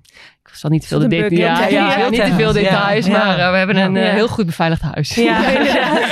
Ik 0.44 0.50
zal 0.60 0.70
niet 0.70 0.82
te 0.82 0.88
veel 0.88 1.00
de? 1.00 1.16
Ja, 1.16 1.60
Ja, 1.60 1.68
ja, 1.68 1.98
ja, 1.98 2.10
niet 2.10 2.26
te 2.26 2.34
veel 2.34 2.54
details, 2.54 3.06
Ja. 3.06 3.12
maar 3.26 3.38
eh, 3.40 3.52
we 3.52 3.58
hebben 3.58 3.78
een 3.78 3.96
eh, 3.98 4.06
Ja. 4.06 4.12
heel 4.14 4.28
goed 4.28 4.46
beveiligd 4.46 4.82
huis. 4.82 5.16
Ja, 5.16 5.48
inderdaad. 5.58 6.12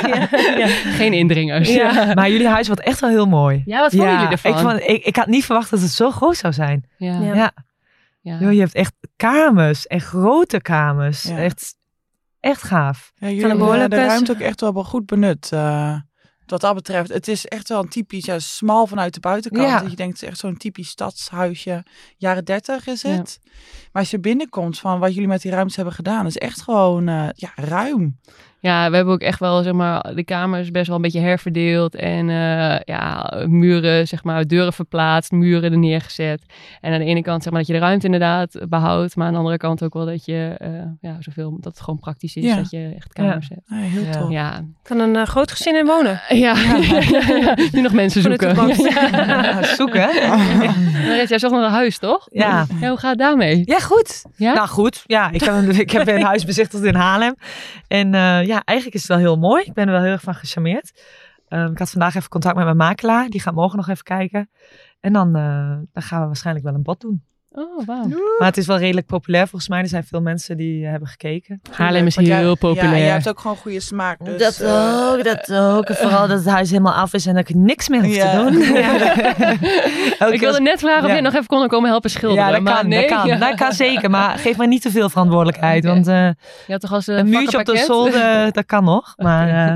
Ja. 0.58 0.68
Geen 0.68 1.14
indringers. 1.14 1.70
Ja. 1.74 2.14
Maar 2.14 2.30
jullie 2.30 2.48
huis 2.48 2.68
wordt 2.68 2.82
echt 2.82 3.00
wel 3.00 3.10
heel 3.10 3.26
mooi. 3.26 3.62
Ja, 3.66 3.80
wat 3.80 3.92
vonden 3.92 4.12
jullie 4.14 4.28
ervan? 4.28 4.52
Ik, 4.52 4.58
vond, 4.58 4.80
ik, 4.80 5.06
ik 5.06 5.16
had 5.16 5.28
niet 5.28 5.46
verwacht 5.46 5.70
dat 5.70 5.80
het 5.82 5.90
zo 5.92 6.12
groot 6.12 6.38
zou 6.38 6.54
zijn. 6.54 6.86
Ja. 6.98 7.20
Ja. 7.20 7.34
Ja. 7.34 7.52
Ja. 8.22 8.38
Joh, 8.40 8.52
je 8.54 8.60
hebt 8.60 8.74
echt 8.76 8.94
kamers. 9.16 9.88
En 9.88 10.02
grote 10.02 10.62
kamers. 10.62 11.24
Ja. 11.24 11.38
Echt, 11.38 11.76
echt 12.40 12.64
gaaf. 12.64 13.12
Ja, 13.16 13.28
jullie 13.28 13.42
een 13.44 13.50
hebben 13.50 13.58
behoorlijke 13.66 13.96
de 13.96 14.06
ruimte 14.06 14.32
ook 14.32 14.40
echt 14.40 14.62
wel 14.62 14.74
goed 14.84 15.06
benut. 15.06 15.50
eh, 15.52 15.96
wat 16.52 16.62
dat 16.62 16.76
betreft. 16.76 17.14
Het 17.14 17.28
is 17.28 17.46
echt 17.46 17.70
wel 17.70 17.80
een 17.80 17.90
typisch, 17.90 18.26
ja, 18.26 18.40
smal 18.40 18.88
vanuit 18.88 19.14
de 19.14 19.20
buitenkant. 19.20 19.68
Ja. 19.68 19.80
Dat 19.80 19.90
je 19.90 19.96
denkt, 19.96 20.14
het 20.14 20.22
is 20.22 20.30
echt 20.30 20.40
zo'n 20.40 20.58
typisch 20.58 20.90
stadshuisje. 20.90 21.84
Jaren 22.18 22.46
dertig 22.46 22.88
is 22.88 23.04
het. 23.04 23.40
Maar 23.92 24.02
als 24.02 24.12
je 24.12 24.20
binnenkomt 24.20 24.80
van 24.80 25.00
wat 25.00 25.14
jullie 25.14 25.28
met 25.28 25.42
die 25.42 25.52
ruimte 25.52 25.76
hebben 25.76 25.94
gedaan, 25.94 26.26
is 26.26 26.38
echt 26.38 26.62
gewoon 26.62 27.08
eh, 27.08 27.28
ja, 27.36 27.52
ruim. 27.56 28.20
Ja, 28.62 28.90
we 28.90 28.96
hebben 28.96 29.14
ook 29.14 29.22
echt 29.22 29.40
wel, 29.40 29.64
zeg 29.64 29.74
maar, 29.74 30.16
de 30.16 30.24
kamers 30.24 30.72
best 30.72 30.88
wel 30.88 30.96
een 30.96 31.02
beetje 31.02 31.20
herverdeeld. 31.20 31.96
En 31.96 32.30
eh, 32.30 32.80
ja, 32.86 33.34
muren, 33.48 34.08
zeg 34.08 34.24
maar, 34.24 34.48
deuren 34.48 34.74
verplaatst, 34.74 35.32
muren 35.32 35.72
er 35.72 35.78
neergezet. 35.78 36.42
En 36.82 36.94
aan 36.94 37.00
de 37.00 37.06
ene 37.06 37.22
kant, 37.22 37.44
zeg 37.44 37.52
maar, 37.52 37.62
dat 37.62 37.70
je 37.70 37.76
de 37.80 37.86
ruimte 37.86 38.06
inderdaad 38.06 38.60
behoudt. 38.70 39.16
Maar 39.16 39.26
aan 39.28 39.32
de 39.34 39.38
andere 39.40 39.58
kant 39.58 39.84
ook 39.84 39.94
wel 39.94 40.06
dat 40.06 40.26
je, 40.26 40.56
eh, 40.58 40.70
ja, 41.02 41.16
zoveel, 41.20 41.52
dat 41.60 41.74
het 41.74 41.82
gewoon 41.82 42.00
praktisch 42.00 42.36
is 42.36 42.44
Ja. 42.44 42.56
dat 42.56 42.70
je 42.70 42.94
echt 42.96 43.14
kamers 43.14 43.50
hebt. 43.50 43.62
Ja, 43.66 43.76
heel 43.76 44.04
Ja. 44.04 44.12
tof. 44.12 44.30
Ja. 44.30 44.62
Kan 44.84 45.00
een 45.00 45.16
eh, 45.16 45.26
groot 45.26 45.52
gezin 45.52 45.76
in 45.76 45.86
wonen. 45.86 46.22
Ja. 46.30 46.54
nu 47.72 47.82
nog 47.82 47.94
mensen 47.94 48.24
de 48.24 48.30
zoeken. 48.30 48.54
toekomst. 48.56 48.90
Ja. 48.94 49.64
Zoeken. 49.64 50.10
Marit, 51.08 51.30
Jij 51.30 51.40
zocht 51.40 51.54
naar 51.54 51.64
een 51.64 51.72
huis, 51.72 51.98
toch? 52.00 52.28
Ja. 52.32 52.66
Ja, 52.80 52.88
hoe 52.90 52.98
gaat 52.98 53.10
het 53.10 53.20
daarmee? 53.20 53.62
Ja, 53.66 53.80
goed. 53.80 54.24
Ja? 54.36 54.54
Nou 54.54 54.68
goed, 54.68 55.04
ja, 55.06 55.30
ik 55.32 55.42
heb, 55.42 55.54
een, 55.54 55.80
ik 55.80 55.92
heb 55.92 56.08
een 56.08 56.22
huis 56.24 56.46
bezichtigd 56.46 56.84
in 56.84 56.96
Haarlem. 56.96 57.36
En 57.88 58.14
eh, 58.16 58.46
ja, 58.52 58.64
eigenlijk 58.64 58.98
is 58.98 59.08
het 59.08 59.18
wel 59.18 59.28
heel 59.28 59.38
mooi. 59.38 59.64
Ik 59.64 59.74
ben 59.74 59.86
er 59.86 59.92
wel 59.92 60.02
heel 60.02 60.12
erg 60.12 60.22
van 60.22 60.36
gecharmeerd. 60.36 61.04
Ehm, 61.48 61.72
ik 61.72 61.78
had 61.78 61.90
vandaag 61.90 62.16
even 62.16 62.30
contact 62.30 62.56
met 62.56 62.66
mijn 62.66 62.78
makelaar. 62.78 63.30
Die 63.30 63.42
gaat 63.42 63.54
morgen 63.54 63.78
nog 63.78 63.90
even 63.90 64.04
kijken. 64.04 64.50
En 65.00 65.14
dan, 65.14 65.36
eh, 65.36 65.78
dan 65.92 66.04
gaan 66.04 66.20
we 66.20 66.26
waarschijnlijk 66.26 66.66
wel 66.66 66.76
een 66.76 66.84
bod 66.84 67.02
doen. 67.02 67.24
Oh, 67.54 67.86
wauw. 67.86 68.08
Maar 68.38 68.48
het 68.48 68.58
is 68.58 68.66
wel 68.66 68.78
redelijk 68.78 69.08
populair 69.08 69.48
volgens 69.48 69.70
mij. 69.70 69.80
Er 69.82 69.88
zijn 69.88 70.04
veel 70.04 70.22
mensen 70.22 70.58
die 70.58 70.84
eh, 70.84 70.90
hebben 70.92 71.08
gekeken. 71.10 71.62
Haarlem 71.72 72.06
is 72.08 72.16
heel 72.16 72.58
populair. 72.58 72.92
Ja, 72.92 72.98
jij 72.98 73.10
hebt 73.12 73.30
ook 73.30 73.40
gewoon 73.40 73.58
goede 73.58 73.80
smaak. 73.80 74.26
Dus, 74.26 74.38
dat 74.42 74.60
eh, 74.60 75.10
ook, 75.12 75.24
dat 75.24 75.54
ook. 75.54 75.86
En 75.86 75.96
vooral 75.96 76.28
dat 76.28 76.38
het 76.38 76.48
huis 76.48 76.70
helemaal 76.70 76.94
af 76.94 77.14
is 77.14 77.26
en 77.26 77.34
dat 77.36 77.50
ik 77.50 77.56
er 77.56 77.62
niks 77.62 77.90
meer 77.90 78.04
hoef 78.04 78.16
Ja. 78.16 78.32
te 78.32 78.52
doen. 78.52 78.62
Ik 80.34 80.40
wilde 80.40 80.62
net 80.62 80.80
vragen 80.80 81.04
of 81.04 81.10
Ja. 81.10 81.16
je 81.16 81.22
nog 81.22 81.34
even 81.34 81.46
kon 81.48 81.68
komen 81.68 81.90
helpen 81.90 82.10
schilderen. 82.10 82.46
Ja, 82.46 82.52
dat 82.52 82.62
maar 82.62 82.76
kan, 82.76 82.88
nee. 82.88 83.08
dat 83.08 83.18
kan. 83.18 83.28
Ja. 83.28 83.38
Dat 83.48 83.56
kan 83.56 83.74
zeker, 83.74 84.10
maar 84.10 84.38
geef 84.38 84.58
mij 84.58 84.68
niet 84.68 84.82
te 84.82 84.92
veel 84.92 85.10
verantwoordelijkheid. 85.10 85.86
Want 85.86 86.08
eh, 86.08 86.26
Je 86.68 86.72
had 86.72 86.82
toch 86.82 86.94
als 86.94 87.08
een 87.08 87.30
muurtje 87.30 87.60
op 87.60 87.66
de 87.66 87.78
zolder, 87.78 88.52
dat 88.52 88.66
kan 88.66 88.84
nog. 88.84 89.14
Maar 89.18 89.48
eh, 89.68 89.76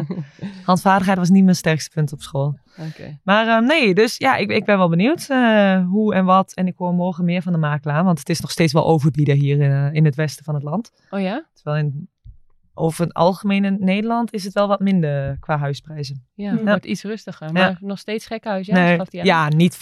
handvaardigheid 0.63 1.17
was 1.17 1.29
niet 1.29 1.43
mijn 1.43 1.55
sterkste 1.55 1.89
punt 1.93 2.13
op 2.13 2.21
school. 2.21 2.55
Oké. 2.77 3.19
Maar 3.23 3.47
eh, 3.47 3.67
nee, 3.67 3.93
dus 3.93 4.17
ja, 4.17 4.35
ik, 4.35 4.51
ik 4.51 4.65
ben 4.65 4.77
wel 4.77 4.89
benieuwd 4.89 5.25
eh, 5.29 5.85
hoe 5.85 6.13
en 6.13 6.25
wat. 6.25 6.53
En 6.53 6.67
ik 6.67 6.73
hoor 6.77 6.93
morgen 6.93 7.25
meer 7.25 7.41
van 7.41 7.51
de 7.51 7.57
makelaar. 7.59 8.03
Want 8.03 8.19
het 8.19 8.29
is 8.29 8.39
nog 8.39 8.51
steeds 8.51 8.73
wel 8.73 8.85
overbieden 8.85 9.35
hier 9.35 9.59
in, 9.59 9.71
eh, 9.71 9.93
in 9.93 10.05
het 10.05 10.15
westen 10.15 10.43
van 10.45 10.53
het 10.53 10.63
land. 10.63 10.91
Oh 11.09 11.19
ja? 11.21 11.45
Terwijl 11.53 11.83
in, 11.85 12.09
over 12.73 13.03
het 13.05 13.13
algemeen 13.13 13.65
in 13.65 13.77
Nederland 13.79 14.33
is 14.33 14.43
het 14.43 14.53
wel 14.53 14.67
wat 14.67 14.79
minder 14.79 15.37
qua 15.39 15.57
huisprijzen. 15.57 16.25
Ja, 16.33 16.49
het 16.51 16.59
Ja. 16.59 16.65
wordt 16.65 16.85
iets 16.85 17.03
rustiger. 17.03 17.51
Maar 17.51 17.77
nog 17.79 17.99
steeds 17.99 18.25
gek 18.25 18.43
huis, 18.43 18.67
ja? 18.67 18.73
nee, 18.73 18.97
Gaf 18.97 19.09
die 19.09 19.19
aan? 19.19 19.25
ja, 19.25 19.47
niet 19.47 19.77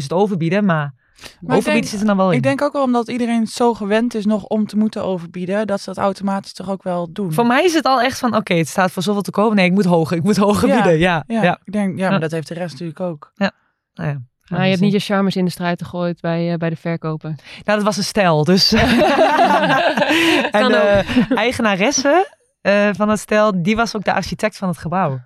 50.000 0.00 0.06
overbieden, 0.12 0.64
maar, 0.64 0.94
Maar 1.16 1.28
ik 1.30 1.40
overbieden 1.42 1.72
denk- 1.72 1.84
zit 1.84 2.00
er 2.00 2.06
dan 2.06 2.16
wel 2.16 2.30
in. 2.30 2.36
Ik 2.36 2.42
denk 2.42 2.62
ook 2.62 2.72
wel 2.72 2.82
omdat 2.82 3.08
iedereen 3.08 3.46
zo 3.46 3.74
gewend 3.74 4.14
is 4.14 4.24
nog 4.24 4.44
om 4.44 4.66
te 4.66 4.76
moeten 4.76 5.04
overbieden, 5.04 5.66
dat 5.66 5.80
ze 5.80 5.86
dat 5.94 6.04
automatisch 6.04 6.52
toch 6.52 6.70
ook 6.70 6.82
wel 6.82 7.12
doen. 7.12 7.32
Voor 7.32 7.46
mij 7.46 7.64
is 7.64 7.74
het 7.74 7.84
al 7.84 8.00
echt 8.00 8.18
van, 8.18 8.36
oké, 8.36 8.54
het 8.54 8.68
staat 8.68 8.90
voor 8.90 9.02
zoveel 9.02 9.22
te 9.22 9.30
kopen. 9.30 9.56
Nee, 9.56 9.66
ik 9.66 9.72
moet 9.72 9.84
hoger, 9.84 10.16
ik 10.16 10.22
moet 10.22 10.36
hoger 10.36 10.68
Ja, 10.68 10.74
bieden. 10.74 10.98
Ja, 10.98 11.24
ja. 11.26 11.42
ja, 11.42 11.58
ik 11.64 11.72
denk, 11.72 11.98
ja, 11.98 12.04
maar 12.04 12.12
Ja. 12.12 12.18
dat 12.18 12.30
heeft 12.30 12.48
de 12.48 12.54
rest 12.54 12.70
natuurlijk 12.72 13.00
ook. 13.00 13.32
Nou 13.34 13.50
ja, 13.94 14.20
Maar 14.48 14.62
je 14.64 14.68
hebt 14.70 14.80
niet 14.80 14.92
je 14.92 14.98
charmes 14.98 15.36
in 15.36 15.44
de 15.44 15.50
strijd 15.50 15.82
gegooid 15.82 16.20
bij, 16.20 16.52
eh, 16.52 16.58
bij 16.58 16.70
de 16.70 16.76
verkoper. 16.76 17.28
Nou, 17.64 17.78
dat 17.78 17.82
was 17.82 17.96
een 17.96 18.04
stel, 18.04 18.44
dus. 18.44 18.72
en 20.60 20.68
de 20.68 21.04
eigenaresse 21.34 22.36
eh, 22.60 22.88
van 22.92 23.08
het 23.08 23.18
stel, 23.18 23.62
die 23.62 23.76
was 23.76 23.96
ook 23.96 24.04
de 24.04 24.12
architect 24.12 24.56
van 24.56 24.68
het 24.68 24.78
gebouw. 24.78 25.20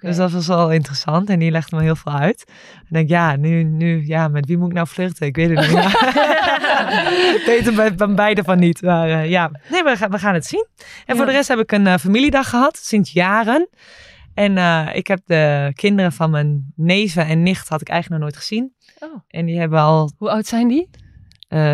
Dus 0.00 0.16
dat 0.16 0.30
was 0.30 0.46
wel 0.46 0.72
interessant 0.72 1.30
en 1.30 1.38
die 1.38 1.50
legde 1.50 1.76
me 1.76 1.82
heel 1.82 1.96
veel 1.96 2.12
uit. 2.12 2.44
En 2.48 2.82
ik 2.86 2.92
denk, 2.92 3.08
ja, 3.08 3.36
nu, 3.36 3.62
nu, 3.62 4.06
ja, 4.06 4.28
met 4.28 4.46
wie 4.46 4.56
moet 4.58 4.68
ik 4.68 4.74
nou 4.74 4.86
flirten? 4.86 5.26
Ik 5.26 5.36
weet 5.36 5.48
het 5.48 5.68
niet. 5.68 5.84
ik 7.40 7.42
weet 7.46 7.66
er 7.66 7.74
bij, 7.74 7.94
bij 7.94 8.14
beide 8.14 8.42
van 8.44 8.58
niet. 8.58 8.82
Maar 8.82 9.08
eh, 9.08 9.30
ja, 9.30 9.50
nee, 9.70 9.82
we 9.82 9.96
gaan, 9.96 10.10
we 10.10 10.18
gaan 10.18 10.34
het 10.34 10.46
zien. 10.46 10.66
En 11.06 11.16
voor 11.16 11.26
de 11.26 11.32
rest 11.32 11.48
heb 11.48 11.58
ik 11.58 11.72
een 11.72 11.86
eh, 11.86 11.96
familiedag 11.98 12.48
gehad, 12.48 12.76
sinds 12.76 13.12
jaren. 13.12 13.68
En 14.34 14.58
eh, 14.58 14.88
ik 14.92 15.06
heb 15.06 15.20
de 15.26 15.70
kinderen 15.74 16.12
van 16.12 16.30
mijn 16.30 16.72
neven 16.76 17.26
en 17.26 17.42
nicht 17.42 17.68
had 17.68 17.80
ik 17.80 17.88
eigenlijk 17.88 18.22
nog 18.22 18.30
nooit 18.32 18.42
gezien. 18.46 18.72
Oh. 18.98 19.20
En 19.28 19.46
die 19.46 19.58
hebben 19.58 19.78
al 19.78 20.12
Hoe 20.16 20.30
oud 20.30 20.46
zijn 20.46 20.68
die? 20.68 20.88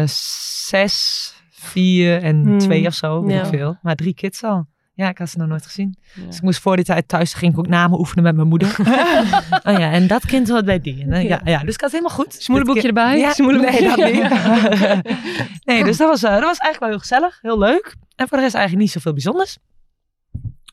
zes, 0.05 1.35
vier 1.51 2.23
en 2.23 2.43
Hmm. 2.43 2.59
twee 2.59 2.87
of 2.87 2.95
zo, 2.95 3.25
Ja. 3.29 3.47
veel. 3.47 3.79
Maar 3.83 3.95
drie 3.95 4.15
kids 4.15 4.43
al. 4.43 4.67
Ja, 4.97 5.09
ik 5.09 5.19
had 5.19 5.31
ze 5.31 5.39
nog 5.39 5.49
nooit 5.49 5.67
gezien. 5.67 5.97
Ja. 6.15 6.27
Dus 6.27 6.37
ik 6.37 6.43
moest 6.43 6.61
voor 6.61 6.77
die 6.77 6.85
tijd 6.85 7.09
thuis, 7.09 7.35
ging 7.35 7.53
ik 7.53 7.59
ook 7.59 7.67
namen 7.67 7.99
oefenen 7.99 8.25
met 8.25 8.37
mijn 8.37 8.49
moeder. 8.49 8.77
oh 9.69 9.79
ja, 9.79 9.93
en 9.93 10.07
dat 10.07 10.27
kind 10.27 10.49
hoort 10.49 10.65
bij 10.65 10.81
die. 10.81 11.07
En, 11.09 11.23
ja, 11.23 11.41
ja, 11.45 11.59
dus 11.59 11.75
ik 11.75 11.81
had 11.81 11.91
het 11.91 12.01
helemaal 12.01 12.17
goed. 12.17 12.35
Smoelenboekje 12.35 12.89
erbij? 12.89 13.19
Ja, 13.19 13.33
Smoelenboekje. 13.33 13.97
nee, 13.97 14.21
dat 14.21 14.93
niet. 14.93 15.65
nee, 15.65 15.85
dus 15.85 15.97
dat 15.97 16.09
was, 16.09 16.23
eh, 16.23 16.31
dat 16.31 16.41
was 16.41 16.59
eigenlijk 16.59 16.79
wel 16.79 16.89
heel 16.89 16.99
gezellig. 16.99 17.39
Heel 17.43 17.59
leuk. 17.59 17.95
En 18.15 18.29
voor 18.29 18.37
de 18.37 18.43
rest 18.43 18.55
eigenlijk 18.55 18.85
niet 18.85 18.93
zoveel 18.93 19.13
bijzonders. 19.13 19.59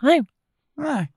Nee. 0.01 0.21
Nee. 0.75 1.09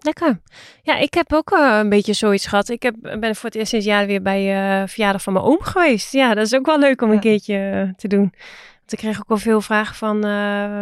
Lekker. 0.00 0.40
Ja, 0.82 0.96
ik 0.96 1.14
heb 1.14 1.32
ook 1.32 1.50
eh, 1.50 1.78
een 1.78 1.88
beetje 1.88 2.12
zoiets 2.12 2.46
gehad. 2.46 2.68
Ik 2.68 2.82
heb, 2.82 2.94
ben 3.00 3.36
voor 3.36 3.48
het 3.48 3.54
eerst 3.54 3.70
sinds 3.70 3.86
jaren 3.86 4.06
weer 4.06 4.22
bij 4.22 4.80
eh 4.80 4.88
verjaardag 4.88 5.22
van 5.22 5.32
mijn 5.32 5.44
oom 5.44 5.60
geweest. 5.60 6.12
Ja, 6.12 6.34
dat 6.34 6.46
is 6.46 6.54
ook 6.54 6.66
wel 6.66 6.78
leuk 6.78 7.02
om 7.02 7.10
een 7.10 7.20
keertje 7.20 7.92
te 7.96 8.08
doen. 8.08 8.32
Want 8.88 9.02
ik 9.02 9.08
kreeg 9.08 9.20
ook 9.22 9.28
wel 9.28 9.38
veel 9.52 9.60
vragen 9.60 9.94
van 9.94 10.16
eh, 10.24 10.30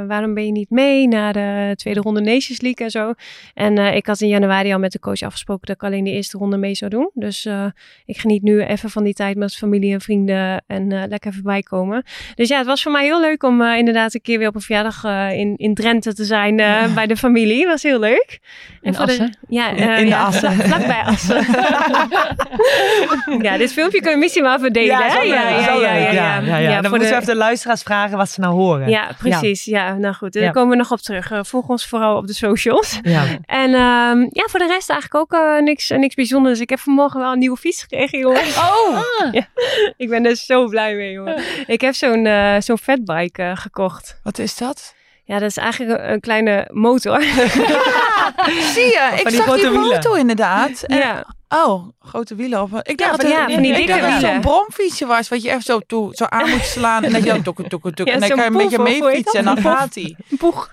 waarom 0.09 0.35
ben 0.35 0.47
je 0.47 0.53
niet 0.53 0.71
mee 0.71 1.09
naar 1.09 1.33
de 1.33 1.73
tweede 1.75 2.01
ronde 2.01 2.21
Nations 2.21 2.61
League 2.61 2.85
en 2.87 2.91
zo. 2.91 3.13
En 3.55 3.79
eh, 3.79 3.95
ik 3.97 4.07
had 4.07 4.21
in 4.21 4.29
januari 4.29 4.73
al 4.73 4.79
met 4.79 4.93
de 4.93 4.99
coach 4.99 5.23
afgesproken 5.23 5.67
dat 5.67 5.77
ik 5.77 5.83
alleen 5.83 6.05
de 6.05 6.11
eerste 6.11 6.39
ronde 6.39 6.57
mee 6.57 6.75
zou 6.75 6.91
doen. 6.91 7.11
Dus 7.15 7.45
eh, 7.45 7.65
ik 8.05 8.19
geniet 8.19 8.43
nu 8.43 8.63
even 8.63 8.91
van 8.91 9.05
die 9.05 9.15
tijd 9.15 9.37
met 9.37 9.57
familie 9.57 9.93
en 9.93 10.01
vrienden 10.01 10.65
en 10.67 10.93
eh, 10.93 11.03
lekker 11.09 11.31
even 11.31 11.43
bijkomen. 11.43 12.05
Dus 12.35 12.49
ja, 12.49 12.57
het 12.59 12.67
was 12.67 12.83
voor 12.83 12.93
mij 12.93 13.05
heel 13.05 13.21
leuk 13.21 13.43
om 13.43 13.63
eh, 13.63 13.77
inderdaad 13.79 14.15
een 14.15 14.21
keer 14.23 14.39
weer 14.39 14.49
op 14.49 14.55
een 14.55 14.61
verjaardag 14.61 15.05
eh, 15.05 15.33
in, 15.33 15.55
in 15.57 15.75
Drenthe 15.75 16.15
te 16.15 16.25
zijn 16.25 16.61
eh, 16.61 16.95
bij 16.95 17.07
de 17.07 17.17
familie. 17.17 17.67
was 17.67 17.83
heel 17.83 17.99
leuk. 17.99 18.39
In 18.83 18.95
voor 18.95 19.07
de- 19.07 19.11
Assen? 19.13 19.39
ja, 19.49 19.71
In- 19.71 19.77
in 19.77 19.97
de 20.05 20.07
ja, 20.07 20.25
Assen. 20.25 20.53
vla- 20.53 20.65
vlakbij 20.67 21.03
Assen. 21.03 21.45
ja, 23.47 23.57
dit 23.57 23.73
filmpje 23.73 24.01
kun 24.01 24.11
je 24.11 24.17
misschien 24.17 24.43
wel 24.43 24.57
even 24.57 24.73
delen. 24.73 24.97
hè? 24.97 25.07
ja, 25.07 25.23
ja, 25.23 25.23
ja, 25.23 25.59
ja, 25.59 25.93
ja, 25.93 26.13
ja, 26.13 26.41
ja. 26.41 26.57
Ja, 26.59 26.81
Dan 26.81 26.83
voor 26.83 26.91
moeten 26.91 26.99
de- 27.09 27.15
we 27.15 27.21
even 27.21 27.27
de 27.27 27.35
luisteraars 27.37 27.83
vragen 27.97 28.17
wat 28.17 28.29
ze 28.31 28.41
nou 28.41 28.55
horen. 28.55 28.88
ja, 28.88 29.11
precies. 29.19 29.65
Ja. 29.65 29.95
nou 29.95 30.15
goed, 30.15 30.33
daar 30.33 30.43
Ja. 30.43 30.50
komen 30.50 30.71
we 30.71 30.76
nog 30.76 30.91
op 30.93 30.99
terug. 31.00 31.31
Eh, 31.31 31.38
volg 31.43 31.69
ons 31.69 31.87
vooral 31.87 32.17
op 32.17 32.26
de 32.26 32.33
socials. 32.33 32.99
Ja. 33.03 33.25
En 33.45 33.75
ehm, 33.75 34.21
ja, 34.31 34.45
voor 34.47 34.59
de 34.59 34.67
rest 34.67 34.91
eigenlijk 34.91 35.15
ook 35.15 35.33
eh, 35.41 35.62
niks, 35.62 35.88
niks 35.88 36.15
bijzonders. 36.15 36.61
Ik 36.61 36.71
heb 36.71 36.79
vanmorgen 36.79 37.21
wel 37.21 37.33
een 37.33 37.38
nieuwe 37.38 37.57
fiets 37.57 37.83
gekregen, 37.83 38.19
jongens. 38.19 38.57
Oh! 38.71 38.99
Ja, 39.33 39.47
ik 39.97 40.09
ben 40.09 40.26
er 40.26 40.37
zo 40.37 40.67
blij 40.69 40.95
mee, 40.95 41.12
jongen. 41.12 41.43
Ik 41.67 41.81
heb 41.81 41.95
zo'n 41.95 42.26
eh 42.26 42.55
zo'n 42.59 42.79
fatbike 42.79 43.43
eh, 43.43 43.57
gekocht. 43.57 44.21
Wat 44.23 44.38
is 44.38 44.57
dat? 44.57 44.95
Ja, 45.25 45.38
dat 45.38 45.49
is 45.50 45.57
eigenlijk 45.57 46.00
een, 46.00 46.12
een 46.12 46.21
kleine 46.21 46.69
motor. 46.73 47.23
Zie 48.75 48.85
je, 48.85 49.12
ik 49.17 49.29
die 49.29 49.37
zag 49.37 49.55
die 49.55 49.69
wielen. 49.69 49.95
foto 50.03 50.15
inderdaad. 50.15 50.83
En- 50.83 50.99
ja. 50.99 51.26
Oh, 51.49 51.88
grote 52.00 52.35
wielen. 52.35 52.62
Of, 52.62 52.71
ik 52.83 52.99
dacht 52.99 53.11
dat 53.21 53.31
ja, 53.31 53.47
het- 53.55 53.87
dat 54.00 54.21
zo'n 54.21 54.41
bromfietsje 54.41 55.07
was, 55.07 55.29
wat 55.29 55.43
je 55.43 55.49
even 55.49 55.62
zo, 55.62 55.81
toe, 55.87 56.15
zo 56.15 56.25
aan 56.25 56.50
moet 56.50 56.65
slaan. 56.65 57.05
En 57.05 57.12
dat 57.12 57.23
je 57.25 57.29
dan. 57.35 57.43
Ja, 58.07 58.12
en 58.15 58.21
dan 58.21 58.29
kan 58.38 58.38
je 58.38 58.50
een 58.50 58.57
beetje 58.71 58.83
mee 58.83 59.00
fietsen 59.17 59.38
en 59.38 59.45
dan 59.45 59.57
gaat 59.73 59.95
hij. 59.95 60.17
Poeg. 60.38 60.71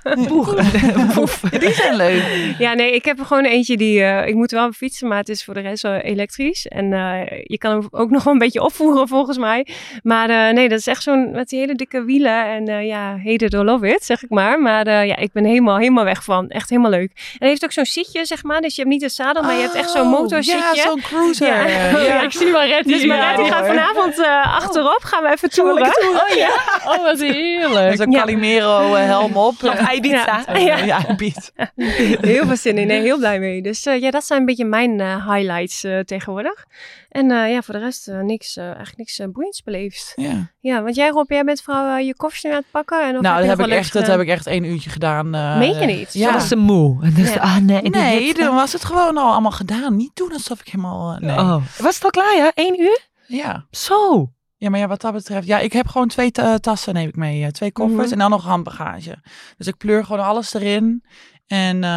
Poef. 1.14 1.40
Die 1.60 1.74
zijn 1.74 1.96
leuk. 1.96 2.24
Ja, 2.58 2.74
nee, 2.74 2.92
ik 2.96 3.06
heb 3.06 3.20
er 3.20 3.26
gewoon 3.26 3.44
eentje 3.46 3.78
die... 3.78 4.02
eh, 4.04 4.28
ik 4.28 4.36
moet 4.36 4.52
wel 4.52 4.72
fietsen, 4.72 5.08
maar 5.08 5.18
het 5.18 5.30
is 5.30 5.44
voor 5.44 5.54
de 5.54 5.60
rest 5.60 5.84
wel 5.84 5.94
elektrisch. 5.94 6.68
En 6.68 6.94
eh, 6.94 7.22
je 7.44 7.58
kan 7.58 7.72
hem 7.72 7.88
ook 7.92 8.10
nog 8.10 8.24
wel 8.24 8.34
een 8.34 8.40
beetje 8.40 8.62
opvoeren 8.62 9.08
volgens 9.08 9.38
mij. 9.38 9.68
Maar 10.04 10.30
eh, 10.30 10.54
nee, 10.54 10.70
dat 10.70 10.80
is 10.80 10.88
echt 10.88 11.04
zo'n... 11.04 11.32
Met 11.32 11.50
die 11.50 11.60
hele 11.60 11.76
dikke 11.76 12.04
wielen. 12.04 12.46
En 12.46 12.86
ja, 12.86 13.18
hate 13.24 13.46
it 13.46 13.54
or 13.54 13.64
love 13.64 13.88
it, 13.94 14.06
zeg 14.06 14.24
ik 14.24 14.30
maar. 14.30 14.62
Maar 14.62 15.06
ja, 15.06 15.16
ik 15.16 15.32
ben 15.32 15.46
helemaal, 15.46 15.78
helemaal 15.78 16.04
weg 16.04 16.24
van. 16.24 16.50
Echt 16.50 16.70
helemaal 16.70 16.92
leuk. 16.92 17.12
En 17.16 17.38
hij 17.40 17.48
heeft 17.50 17.64
ook 17.64 17.72
zo'n 17.72 17.86
zitje, 17.86 18.26
zeg 18.26 18.44
maar. 18.44 18.62
Dus 18.62 18.76
je 18.76 18.82
hebt 18.82 18.94
niet 18.94 19.04
een 19.04 19.10
zadel, 19.10 19.44
maar 19.44 19.56
je 19.56 19.62
hebt 19.62 19.74
echt 19.76 19.92
zo'n 19.92 20.02
Oh, 20.02 20.10
motorzitje. 20.12 20.62
Ja, 20.74 20.84
zo'n 20.84 21.02
cruiser. 21.02 21.48
Ja. 21.48 21.68
Ja. 21.68 22.00
Ja, 22.00 22.22
ik 22.22 22.32
zie 22.32 22.52
Maret. 22.52 22.86
Dus 22.88 23.06
Maret 23.06 23.38
die 23.38 23.52
gaat 23.52 23.66
vanavond 23.66 24.20
eh, 24.20 24.56
achterop. 24.56 25.00
Gaan 25.04 25.24
we 25.24 25.32
even 25.32 25.50
toeren. 25.50 25.88
Oh 25.88 26.36
ja? 26.36 26.50
Oh, 26.92 27.04
wat 27.04 27.20
heerlijk. 27.20 27.96
Zo'n 27.96 28.12
Ja. 28.12 28.20
Calimero 28.20 28.94
helm 28.94 29.36
op. 29.38 29.64
Of 29.64 29.92
Ibiza. 29.94 30.44
Ja. 30.54 30.58
Ja. 30.58 30.78
Ja, 30.78 31.14
Piet. 31.16 31.52
Heel 32.22 32.46
veel 32.46 32.56
zin 32.58 32.78
in. 32.78 32.88
Nee, 32.88 33.02
heel 33.02 33.18
blij 33.18 33.40
mee. 33.40 33.62
Dus 33.62 33.86
eh, 33.86 34.02
ja, 34.02 34.12
dat 34.12 34.26
zijn 34.26 34.40
een 34.40 34.46
beetje 34.46 34.66
mijn 34.66 35.00
eh, 35.00 35.30
highlights 35.34 35.84
eh, 35.84 36.00
tegenwoordig. 36.00 36.66
En 37.10 37.32
eh, 37.32 37.52
ja, 37.52 37.62
voor 37.62 37.74
de 37.74 37.80
rest 37.80 38.08
eh, 38.08 38.20
niks, 38.20 38.58
eh, 38.58 38.64
eigenlijk 38.66 38.98
niks 38.98 39.22
boeiends 39.32 39.64
beleefd. 39.64 40.12
Ja. 40.16 40.52
Ja, 40.60 40.82
want 40.84 40.96
jij 40.96 41.10
Rob, 41.10 41.32
jij 41.32 41.44
bent 41.44 41.62
vooral 41.62 41.98
je 41.98 42.16
koffers 42.16 42.44
nu 42.44 42.50
aan 42.50 42.56
het 42.56 42.66
pakken. 42.72 43.04
En 43.08 43.16
of 43.16 43.22
Nou, 43.22 43.40
dat 43.40 43.48
heb, 43.48 43.58
nog 43.58 43.68
ik 43.68 43.74
echt, 43.74 43.94
dat 43.94 44.08
heb 44.08 44.20
ik 44.20 44.28
echt 44.28 44.48
één 44.48 44.64
uurtje 44.64 44.90
gedaan. 44.90 45.36
eh, 45.36 45.58
Meen 45.58 45.80
je 45.80 45.86
niet? 45.86 46.14
Ja. 46.14 46.32
Dat 46.32 46.42
is 46.42 46.48
ze 46.48 46.56
moe. 46.56 47.04
En 47.04 47.14
dus, 47.14 47.34
Ja. 47.34 47.40
ah, 47.42 47.58
nee, 47.58 47.82
Nee, 47.82 48.34
dan 48.34 48.56
was 48.56 48.74
het 48.74 48.86
gewoon 48.86 49.18
al 49.18 49.32
allemaal 49.32 49.52
gedaan. 49.52 49.96
Niet 49.96 50.12
doen 50.14 50.32
alsof 50.60 50.66
ik 50.68 50.72
helemaal... 50.74 51.14
eh, 51.14 51.20
nee. 51.20 51.38
Oh. 51.38 51.64
Was 51.78 51.96
het 51.96 52.04
al 52.04 52.10
klaar, 52.10 52.36
ja? 52.36 52.52
Eén 52.56 52.82
uur? 52.82 53.08
Ja. 53.28 53.66
Zo. 53.72 54.32
Ja, 54.58 54.70
maar 54.70 54.80
ja, 54.80 54.88
wat 54.88 55.02
dat 55.02 55.14
betreft... 55.14 55.48
Ja, 55.48 55.60
ik 55.60 55.74
heb 55.74 55.88
gewoon 55.88 56.08
twee 56.08 56.32
ta- 56.32 56.58
tassen 56.58 56.94
neem 56.94 57.08
ik 57.08 57.16
mee. 57.16 57.44
eh, 57.44 57.50
twee 57.50 57.72
koffers 57.72 58.04
Mhm. 58.04 58.12
en 58.14 58.20
dan 58.20 58.30
nog 58.30 58.44
handbagage. 58.44 59.18
Dus 59.58 59.68
ik 59.68 59.78
pleur 59.78 60.06
gewoon 60.06 60.26
alles 60.26 60.54
erin. 60.54 61.04
En 61.48 61.76
eh, 61.76 61.90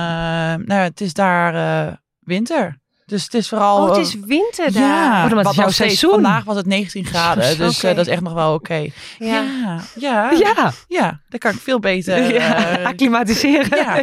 nou, 0.54 0.64
ja, 0.66 0.82
het 0.82 1.00
is 1.00 1.12
daar 1.12 1.54
eh, 1.88 1.94
winter. 2.20 2.80
Dus 3.06 3.24
het 3.24 3.34
is 3.34 3.48
vooral... 3.48 3.82
Oh, 3.82 3.88
het 3.88 3.96
eh, 3.96 4.02
is 4.02 4.14
winter 4.14 4.72
daar. 4.72 4.82
Ja, 4.82 5.24
Oh, 5.26 5.32
wat 5.32 5.46
het 5.46 5.54
jouw 5.54 5.70
seizoen. 5.70 6.10
Vandaag 6.10 6.44
was 6.44 6.56
het 6.56 6.66
19 6.66 7.04
graden, 7.14 7.58
dus 7.58 7.82
eh, 7.82 7.94
dat 7.96 8.06
is 8.06 8.12
echt 8.12 8.22
nog 8.22 8.32
wel 8.32 8.54
oké. 8.54 8.74
Ja. 8.74 8.90
Ja, 9.18 9.80
ja, 9.98 10.30
Ja. 10.30 10.72
ja, 10.88 11.20
daar 11.28 11.38
kan 11.38 11.52
ik 11.52 11.58
veel 11.58 11.78
beter... 11.78 12.32
ja. 12.34 12.78
eh, 12.78 12.86
Acclimatiseren. 12.86 13.78
ja. 13.84 14.02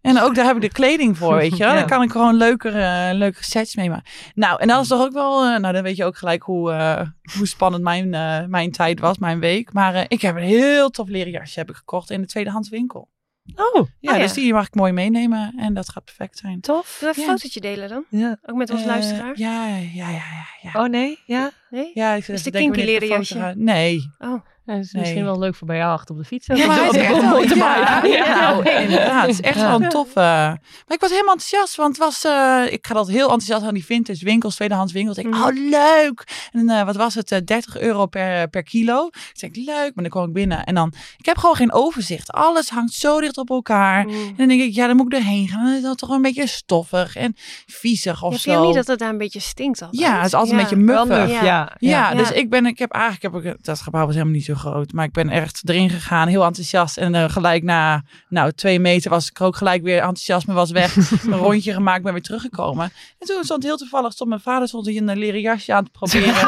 En 0.00 0.20
ook 0.20 0.34
daar 0.34 0.44
heb 0.44 0.54
ik 0.56 0.62
de 0.62 0.68
kleding 0.72 1.18
voor, 1.18 1.34
weet 1.34 1.56
je 1.56 1.64
wel. 1.64 1.68
Ja. 1.72 1.74
Daar 1.78 1.88
kan 1.88 2.02
ik 2.02 2.10
gewoon 2.10 2.34
leukere, 2.34 3.14
leukere 3.14 3.44
sets 3.44 3.76
mee 3.76 3.88
maken. 3.90 4.10
Nou, 4.34 4.60
en 4.60 4.68
dat 4.68 4.82
is 4.82 4.88
toch 4.88 5.00
ook 5.00 5.12
wel... 5.12 5.44
eh, 5.44 5.58
nou, 5.58 5.72
dan 5.74 5.82
weet 5.82 5.96
je 5.96 6.04
ook 6.04 6.16
gelijk 6.16 6.42
hoe, 6.42 6.72
eh, 6.72 7.06
hoe 7.36 7.46
spannend 7.46 7.82
mijn, 7.82 8.14
eh, 8.14 8.46
mijn 8.46 8.70
tijd 8.72 9.00
was, 9.00 9.18
mijn 9.18 9.40
week. 9.40 9.72
Maar 9.72 9.94
eh, 9.94 10.04
ik 10.08 10.22
heb 10.22 10.36
een 10.36 10.42
heel 10.42 10.90
tof 10.90 11.08
leren 11.08 11.32
jasje 11.32 11.58
heb 11.58 11.70
ik 11.70 11.76
gekocht 11.76 12.10
in 12.10 12.20
de 12.20 12.26
tweedehands 12.26 12.68
winkel. 12.68 13.10
Oh, 13.56 13.86
Ja, 14.00 14.14
ja. 14.14 14.22
dus 14.22 14.32
die 14.32 14.52
mag 14.52 14.66
ik 14.66 14.74
mooi 14.74 14.92
meenemen 14.92 15.52
en 15.56 15.74
dat 15.74 15.88
gaat 15.88 16.04
perfect 16.04 16.38
zijn. 16.38 16.60
tof. 16.60 16.98
Ja. 17.00 17.08
een 17.08 17.14
fotootje 17.14 17.60
delen 17.60 17.88
dan? 17.88 18.04
Ja. 18.08 18.36
Ook 18.42 18.56
met 18.56 18.70
onze 18.70 18.82
Eh, 18.82 18.88
luisteraars? 18.88 19.38
Ja, 19.38 19.66
ja, 19.66 19.76
ja, 19.94 20.08
ja. 20.10 20.44
ja. 20.72 20.82
Oh 20.84 20.88
nee, 20.88 21.18
ja. 21.26 21.50
Nee? 21.70 21.90
Ja, 21.94 22.12
ik 22.12 22.22
Is 22.22 22.28
even 22.28 22.52
de 22.52 22.58
kinky 22.58 22.80
leren 22.84 23.08
foto 23.24 23.40
ga- 23.40 23.52
Nee. 23.56 24.10
Oh. 24.18 24.40
Ja, 24.64 24.74
dat 24.74 24.84
is 24.84 24.92
Nee. 24.92 25.02
misschien 25.02 25.24
wel 25.24 25.38
leuk 25.38 25.54
voor 25.54 25.66
bij 25.66 25.76
jou 25.76 25.92
achter 25.92 26.14
op 26.14 26.20
de 26.20 26.26
fiets. 26.26 26.46
Ja, 26.46 26.66
maar 26.66 26.76
hij 26.76 26.88
is 26.88 26.96
echt 26.96 27.20
wel, 27.20 27.42
ja, 27.42 28.04
ja, 28.04 28.40
nou, 28.40 28.68
inderdaad. 28.82 29.20
Het 29.20 29.30
is 29.30 29.40
echt 29.40 29.58
Ja. 29.58 29.66
wel 29.68 29.82
een 29.82 29.88
toffe. 29.88 30.20
Maar 30.20 30.60
ik 30.96 31.00
was 31.00 31.10
helemaal 31.10 31.32
enthousiast, 31.34 31.76
want 31.76 31.88
het 31.96 32.04
was, 32.04 32.24
eh, 32.24 32.72
ik 32.72 32.86
ga 32.86 32.94
altijd 32.94 33.16
heel 33.16 33.22
enthousiast 33.24 33.64
aan 33.64 33.74
die 33.74 33.84
vintage 33.84 34.24
winkels, 34.24 34.54
tweedehands 34.54 34.92
winkels. 34.92 35.16
Ik 35.16 35.22
denk, 35.22 35.34
Mhm. 35.34 35.44
oh 35.44 35.54
leuk. 35.70 36.48
En 36.52 36.68
eh, 36.68 36.84
wat 36.84 36.96
was 36.96 37.14
het, 37.14 37.30
eh, 37.32 37.38
30 37.44 37.78
euro 37.80 38.06
per, 38.06 38.48
per 38.48 38.62
kilo. 38.62 39.06
Ik 39.06 39.30
zeg, 39.32 39.50
leuk, 39.54 39.66
maar 39.94 40.04
dan 40.04 40.08
kwam 40.08 40.26
ik 40.26 40.32
binnen. 40.32 40.64
En 40.64 40.74
dan, 40.74 40.92
ik 41.18 41.26
heb 41.26 41.38
gewoon 41.38 41.56
geen 41.56 41.72
overzicht. 41.72 42.30
Alles 42.32 42.68
hangt 42.68 42.92
zo 42.92 43.20
dicht 43.20 43.36
op 43.38 43.50
elkaar. 43.50 44.04
Mm. 44.06 44.12
En 44.12 44.34
dan 44.36 44.48
denk 44.48 44.60
ik, 44.62 44.74
ja, 44.74 44.86
dan 44.86 44.96
moet 44.96 45.12
ik 45.12 45.18
erheen 45.18 45.48
gaan. 45.48 45.64
Dan 45.64 45.74
is 45.74 45.82
dat 45.82 45.98
toch 45.98 46.10
een 46.10 46.22
beetje 46.22 46.46
stoffig 46.46 47.16
en 47.16 47.34
viezig 47.66 48.22
of 48.22 48.32
je 48.32 48.38
zo. 48.50 48.66
niet 48.66 48.74
dat 48.74 48.86
het 48.86 48.98
daar 48.98 49.08
een 49.08 49.18
beetje 49.18 49.40
stinkt 49.40 49.82
altijd? 49.82 50.00
Ja, 50.02 50.16
het 50.16 50.26
is 50.26 50.34
altijd 50.34 50.50
Ja. 50.56 50.58
een 50.62 50.68
beetje 50.68 50.84
muffig. 50.94 51.30
Ja. 51.30 51.42
ja. 51.44 51.76
Ja, 51.78 52.10
Ja. 52.10 52.14
dus 52.14 52.30
ik 52.30 52.50
ben, 52.50 52.66
ik 52.66 52.78
heb 52.78 52.90
eigenlijk, 52.92 53.34
heb 53.44 53.44
ik, 53.54 53.64
dat 53.64 53.80
gebouw 53.80 54.04
was 54.04 54.12
helemaal 54.14 54.34
niet 54.34 54.44
zo 54.44 54.51
groot, 54.54 54.92
maar 54.92 55.04
ik 55.04 55.12
ben 55.12 55.28
echt 55.28 55.62
erin 55.64 55.90
gegaan, 55.90 56.28
heel 56.28 56.44
enthousiast. 56.44 56.96
En 56.96 57.14
eh, 57.14 57.30
gelijk 57.30 57.62
na, 57.62 58.02
nou, 58.28 58.52
twee 58.52 58.78
meter 58.78 59.10
was 59.10 59.28
ik 59.28 59.40
ook 59.40 59.56
gelijk 59.56 59.82
weer 59.82 59.98
enthousiasme 59.98 60.54
was 60.54 60.70
weg. 60.70 60.96
een 61.26 61.32
rondje 61.32 61.72
gemaakt, 61.72 62.02
ben 62.02 62.12
weer 62.12 62.22
teruggekomen. 62.22 62.84
En 63.18 63.26
toen 63.26 63.44
stond 63.44 63.62
heel 63.62 63.76
toevallig, 63.76 64.12
stond 64.12 64.28
mijn 64.28 64.40
vader 64.40 64.68
stond 64.68 64.86
hier 64.86 65.02
een 65.02 65.18
leren 65.18 65.40
jasje 65.40 65.72
aan 65.72 65.84
te 65.84 65.90
proberen. 65.90 66.34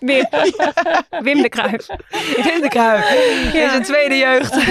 Wim, 0.00 0.26
Wim 1.22 1.42
de 1.42 1.48
Kruijf. 1.48 1.88
In 2.36 2.60
de 2.60 2.68
kruip. 2.68 3.04
In 3.44 3.70
zijn 3.70 3.82
tweede 3.82 4.14
jeugd. 4.14 4.52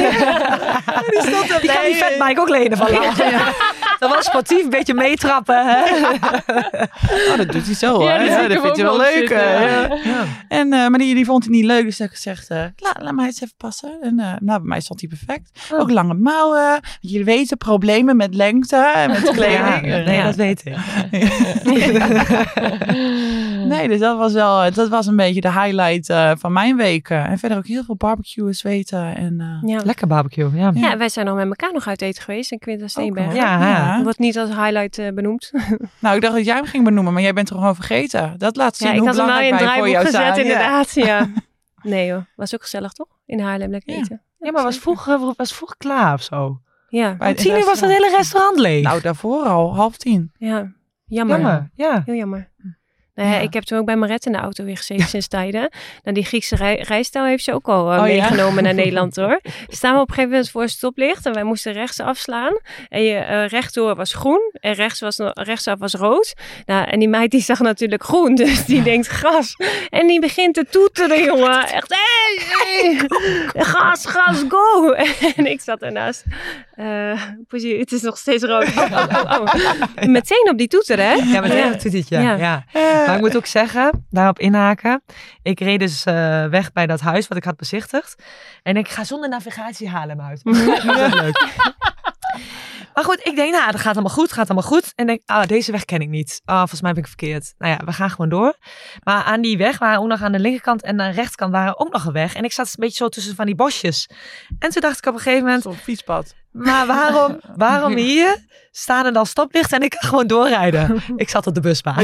Die, 1.61 1.71
kan 1.71 1.83
die 1.85 1.95
vetbike 1.95 2.41
ook 2.41 2.49
lenen 2.49 2.77
van. 2.77 2.87
Dat 4.03 4.15
was 4.15 4.25
sportief, 4.25 4.63
een 4.63 4.69
beetje 4.69 4.93
meetrappen. 4.93 5.65
Hè? 5.65 5.83
oh, 7.31 7.37
dat 7.37 7.51
doet 7.51 7.65
hij 7.65 7.75
zo 7.75 7.93
hoor. 7.93 8.09
Ja, 8.09 8.47
dat 8.47 8.61
hij 8.61 8.69
ook 8.69 8.75
wel 8.75 8.97
leuk. 8.97 9.29
eh, 9.29 10.05
ja. 10.05 10.23
En, 10.47 10.73
eh, 10.73 10.87
maar 10.87 10.99
die, 10.99 11.15
die 11.15 11.25
vond 11.25 11.43
hij 11.43 11.53
niet 11.53 11.65
leuk, 11.65 11.83
dus 11.85 11.99
ik 11.99 12.09
gezegd, 12.09 12.49
eh, 12.49 12.57
laat, 12.75 13.01
laat 13.01 13.13
mij 13.13 13.25
eens 13.25 13.41
even 13.41 13.53
passen. 13.57 13.97
En 14.01 14.15
nou, 14.15 14.37
bij 14.41 14.59
mij 14.61 14.79
stond 14.81 14.99
hij 15.01 15.09
perfect. 15.09 15.51
Oh. 15.71 15.79
Ook 15.79 15.91
lange 15.91 16.13
mouwen. 16.13 16.79
Jullie 16.99 17.25
weten, 17.25 17.57
problemen 17.57 18.15
met 18.17 18.35
lengte 18.35 18.91
en 18.95 19.09
met 19.11 19.29
kleding. 19.37 19.81
Nee, 19.81 20.15
Ja. 20.15 20.23
dat 20.23 20.35
weet 20.35 20.61
ik. 20.65 20.73
Nee, 23.67 23.87
dus 23.87 23.99
dat 23.99 24.17
was 24.17 24.33
wel, 24.33 24.71
dat 24.73 24.89
was 24.89 25.07
een 25.07 25.15
beetje 25.15 25.41
de 25.41 25.51
highlight 25.51 26.09
eh, 26.09 26.31
van 26.37 26.53
mijn 26.53 26.75
week. 26.77 27.09
eh. 27.09 27.29
en 27.29 27.37
verder 27.37 27.57
ook 27.57 27.67
heel 27.67 27.83
veel 27.83 27.95
barbecuen, 27.95 28.53
zweten 28.53 29.15
en... 29.15 29.39
eh, 29.61 29.69
Ja. 29.69 29.81
Lekker 29.85 30.07
barbecue, 30.07 30.49
ja. 30.55 30.71
Ja, 30.73 30.97
wij 30.97 31.09
zijn 31.09 31.25
nog 31.25 31.35
met 31.35 31.45
elkaar 31.47 31.73
nog 31.73 31.87
uit 31.87 32.01
eten 32.01 32.23
geweest 32.23 32.51
in 32.51 32.59
Quinta 32.59 32.87
Steenberg. 32.87 33.33
Ja, 33.35 33.67
Ja. 33.67 34.03
Wordt 34.03 34.19
niet 34.19 34.37
als 34.37 34.49
highlight 34.49 34.97
eh, 34.97 35.11
benoemd. 35.13 35.51
Nou, 35.99 36.15
ik 36.15 36.21
dacht 36.21 36.33
dat 36.35 36.45
jij 36.45 36.55
hem 36.55 36.65
ging 36.65 36.83
benoemen, 36.83 37.13
maar 37.13 37.21
jij 37.21 37.33
bent 37.33 37.49
er 37.49 37.55
gewoon 37.55 37.75
vergeten. 37.75 38.33
Dat 38.37 38.55
laat 38.55 38.75
zien 38.75 38.87
Ja, 38.87 38.93
ik 38.93 38.99
hoe 38.99 39.07
had 39.07 39.17
hem 39.17 39.25
wel 39.27 39.35
in 39.39 39.49
belangrijk 39.49 39.61
het 39.61 39.69
wij 39.69 39.79
voor 39.79 40.03
draaiboek 40.05 40.13
jou 40.13 40.25
gezet, 40.25 40.35
zijn. 40.35 40.47
Ja. 40.47 40.53
inderdaad. 40.81 40.93
Ja. 40.93 41.41
Nee 41.91 42.07
joh, 42.07 42.21
was 42.35 42.53
ook 42.53 42.61
gezellig 42.61 42.91
toch? 42.93 43.07
In 43.25 43.39
Haarlem 43.39 43.71
lekker 43.71 43.93
Ja. 43.93 43.99
eten. 43.99 44.21
Ja, 44.39 44.51
maar 44.51 44.63
was 44.63 44.77
vroeg, 44.77 45.05
was 45.37 45.53
vroeg 45.53 45.77
klaar 45.77 46.13
of 46.13 46.21
zo? 46.21 46.59
Ja, 46.89 47.15
Bij 47.15 47.29
Om 47.29 47.35
tien 47.35 47.57
uur 47.57 47.65
was 47.65 47.79
dat 47.79 47.89
hele 47.89 48.13
restaurant 48.15 48.57
leeg. 48.59 48.83
Nou, 48.83 49.01
daarvoor 49.01 49.43
al, 49.43 49.75
half 49.75 49.97
tien. 49.97 50.31
ja. 50.37 50.71
Jammer. 51.05 51.39
Jammer, 51.39 51.69
ja. 51.75 52.01
Heel 52.05 52.15
jammer. 52.15 52.49
Nou 53.15 53.29
ja, 53.29 53.35
Ja. 53.35 53.41
ik 53.41 53.53
heb 53.53 53.63
toen 53.63 53.77
ook 53.77 53.85
bij 53.85 53.95
Maret 53.95 54.25
in 54.25 54.31
de 54.31 54.37
auto 54.37 54.63
weer 54.63 54.77
gezeten 54.77 55.07
sinds 55.07 55.27
tijden. 55.27 55.69
Nou, 56.03 56.15
die 56.15 56.25
Griekse 56.25 56.55
rij 56.55 56.75
rijstijl 56.87 57.25
heeft 57.25 57.43
ze 57.43 57.53
ook 57.53 57.67
al 57.67 57.91
eh, 57.91 58.01
Oh, 58.01 58.07
ja? 58.07 58.13
meegenomen 58.13 58.63
naar 58.63 58.73
Nederland 58.83 59.15
hoor. 59.15 59.39
Staan 59.67 59.93
we 59.95 60.01
op 60.01 60.07
een 60.07 60.13
gegeven 60.13 60.31
moment 60.35 60.51
voor 60.51 60.61
een 60.61 60.69
stoplicht 60.69 61.25
en 61.25 61.33
wij 61.33 61.43
moesten 61.43 61.73
rechts 61.73 61.99
afslaan. 61.99 62.59
En 62.89 63.03
je 63.03 63.15
eh, 63.15 63.47
rechtdoor 63.47 63.95
was 63.95 64.13
groen 64.13 64.51
en 64.59 64.73
rechts 64.73 64.99
was, 64.99 65.17
rechtsaf 65.33 65.79
was 65.79 65.93
rood. 65.93 66.33
Nou, 66.65 66.87
en 66.87 66.99
die 66.99 67.09
meid 67.09 67.31
die 67.31 67.41
zag 67.41 67.59
natuurlijk 67.59 68.03
groen, 68.03 68.35
dus 68.45 68.65
die 68.65 68.81
denkt 68.83 69.07
gas. 69.09 69.55
En 69.89 70.07
die 70.07 70.19
begint 70.19 70.53
te 70.53 70.65
toeteren, 70.69 71.23
jongen. 71.33 71.67
Echt, 71.67 71.95
hey, 71.95 72.39
hey, 72.57 73.09
gas, 73.63 74.05
gas, 74.05 74.43
go. 74.47 74.91
En 75.35 75.45
ik 75.45 75.61
zat 75.61 75.81
ernaast. 75.81 76.23
Eh 76.73 77.21
Poesie, 77.47 77.79
het 77.79 77.91
is 77.91 78.01
nog 78.01 78.17
steeds 78.17 78.43
rood. 78.43 78.67
Oh, 78.75 79.07
oh, 79.13 79.41
oh. 79.41 80.03
Meteen 80.05 80.49
op 80.51 80.57
die 80.57 80.67
toeter, 80.67 80.97
hè? 80.97 81.13
Ja, 81.13 81.41
dat 81.41 81.81
doet 81.81 81.93
het 81.93 82.09
ja. 82.09 82.19
Ja. 82.19 82.35
ja. 82.35 82.63
Eh, 82.73 83.07
Maar 83.07 83.15
ik 83.15 83.21
moet 83.21 83.35
ook 83.35 83.45
zeggen, 83.45 84.05
daarop 84.09 84.39
inhaken. 84.39 85.03
Ik 85.41 85.59
reed 85.59 85.79
dus 85.79 86.03
eh, 86.03 86.45
weg 86.45 86.71
bij 86.71 86.87
dat 86.87 86.99
huis 86.99 87.27
wat 87.27 87.37
ik 87.37 87.43
had 87.43 87.57
bezichtigd. 87.57 88.23
En 88.63 88.77
ik 88.77 88.87
ga 88.89 89.03
zonder 89.03 89.29
navigatie 89.29 89.89
halen 89.89 90.17
hem 90.19 90.27
uit. 90.27 90.41
Leuk. 91.21 91.47
Maar 92.93 93.03
goed, 93.03 93.19
ik 93.23 93.35
denk, 93.35 93.51
nou, 93.51 93.71
dat 93.71 93.81
gaat 93.81 93.93
allemaal 93.93 94.13
goed, 94.13 94.31
gaat 94.31 94.49
allemaal 94.49 94.69
goed. 94.69 94.91
En 94.95 95.05
denk, 95.05 95.21
ah, 95.25 95.47
deze 95.47 95.71
weg 95.71 95.85
ken 95.85 95.99
ik 95.99 96.09
niet. 96.09 96.41
Ah, 96.45 96.57
volgens 96.57 96.81
mij 96.81 96.91
ben 96.93 97.01
ik 97.01 97.07
verkeerd. 97.07 97.53
Nou 97.57 97.71
ja, 97.71 97.85
we 97.85 97.91
gaan 97.91 98.09
gewoon 98.09 98.29
door. 98.29 98.57
Maar 99.03 99.23
aan 99.23 99.41
die 99.41 99.57
weg 99.57 99.77
waren 99.77 99.99
ook 99.99 100.07
nog 100.07 100.21
aan 100.21 100.31
de 100.31 100.39
linkerkant 100.39 100.81
en 100.83 101.01
aan 101.01 101.09
de 101.09 101.15
rechterkant 101.15 101.51
waren 101.51 101.79
ook 101.79 101.91
nog 101.91 102.05
een 102.05 102.13
weg. 102.13 102.35
En 102.35 102.43
ik 102.43 102.51
zat 102.51 102.65
een 102.65 102.73
beetje 102.75 102.95
zo 102.95 103.09
tussen 103.09 103.35
van 103.35 103.45
die 103.45 103.55
bosjes. 103.55 104.09
En 104.59 104.69
toen 104.69 104.81
dacht 104.81 104.97
ik 104.97 105.05
op 105.05 105.13
een 105.13 105.19
gegeven 105.19 105.43
moment, 105.45 105.63
Zo'n 105.63 105.75
fietspad. 105.75 106.35
Maar 106.53 106.85
waarom, 106.87 107.39
waarom 107.55 107.95
hier 107.95 108.37
staan 108.71 109.05
er 109.05 109.13
dan 109.13 109.25
stoplichten 109.25 109.77
en 109.77 109.83
ik 109.83 109.89
kan 109.89 110.09
gewoon 110.09 110.27
doorrijden? 110.27 111.03
Ik 111.15 111.29
zat 111.29 111.47
op 111.47 111.53
de 111.55 111.61
busbaan. 111.61 112.03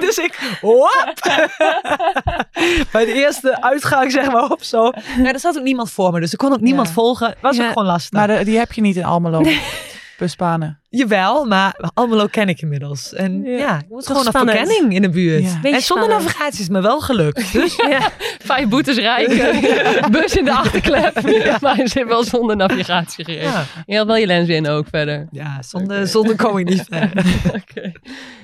dus 0.00 0.18
ik, 0.18 0.56
hop! 0.60 1.16
Bij 2.92 3.04
de 3.04 3.12
eerste 3.12 3.62
uitgang, 3.62 4.12
zeg 4.12 4.30
maar, 4.32 4.50
op 4.50 4.62
zo. 4.62 4.92
Ja, 5.22 5.32
er 5.32 5.40
zat 5.40 5.56
ook 5.58 5.62
niemand 5.64 5.90
voor 5.90 6.12
me, 6.12 6.20
dus 6.20 6.32
ik 6.32 6.38
kon 6.38 6.52
ook 6.52 6.60
niemand 6.60 6.86
Ja. 6.88 6.92
volgen. 6.94 7.34
Was 7.40 7.56
Ja. 7.56 7.62
ook 7.62 7.68
gewoon 7.72 7.86
lastig. 7.88 8.12
Maar 8.12 8.26
de- 8.26 8.44
die 8.44 8.58
heb 8.58 8.72
je 8.72 8.80
niet 8.80 8.96
in 8.96 9.04
Almelo. 9.04 9.42
Busbanen. 10.18 10.80
Jawel, 10.92 11.44
maar 11.44 11.90
Almelo 11.94 12.26
ken 12.26 12.48
ik 12.48 12.60
inmiddels. 12.62 13.14
En 13.14 13.42
ja, 13.42 13.56
Ja. 13.58 13.78
ik 13.78 13.88
moet 13.88 14.06
gewoon 14.06 14.26
een 14.26 14.32
verkenning 14.32 14.94
in 14.94 15.02
de 15.02 15.08
buurt. 15.10 15.42
Ja. 15.42 15.48
En 15.48 15.60
zonder 15.62 15.80
spannend. 15.82 16.10
navigatie 16.10 16.60
is 16.60 16.68
me 16.68 16.80
wel 16.80 17.00
gelukt. 17.00 17.52
Dus 17.60 17.76
Ja. 17.76 18.10
Vijf 18.44 18.68
boetes 18.68 18.96
rijken, 18.96 19.60
bus 20.12 20.36
in 20.36 20.44
de 20.44 20.52
achterklep. 20.52 21.14
Maar 21.60 21.74
ze 21.76 21.82
heeft 21.98 22.06
wel 22.08 22.24
zonder 22.24 22.56
navigatie 22.56 23.24
gereden. 23.24 23.50
ja, 23.50 23.64
Je 23.86 23.96
had 23.96 24.06
wel 24.06 24.16
je 24.16 24.26
lens 24.26 24.48
in 24.48 24.68
ook 24.68 24.86
verder. 24.90 25.28
ja 25.30 25.62
zonder, 25.62 26.06
zonder 26.06 26.36
kom 26.36 26.58
ik 26.58 26.68
niet 26.68 26.84
verder. 26.90 27.24
Oké. 27.46 27.92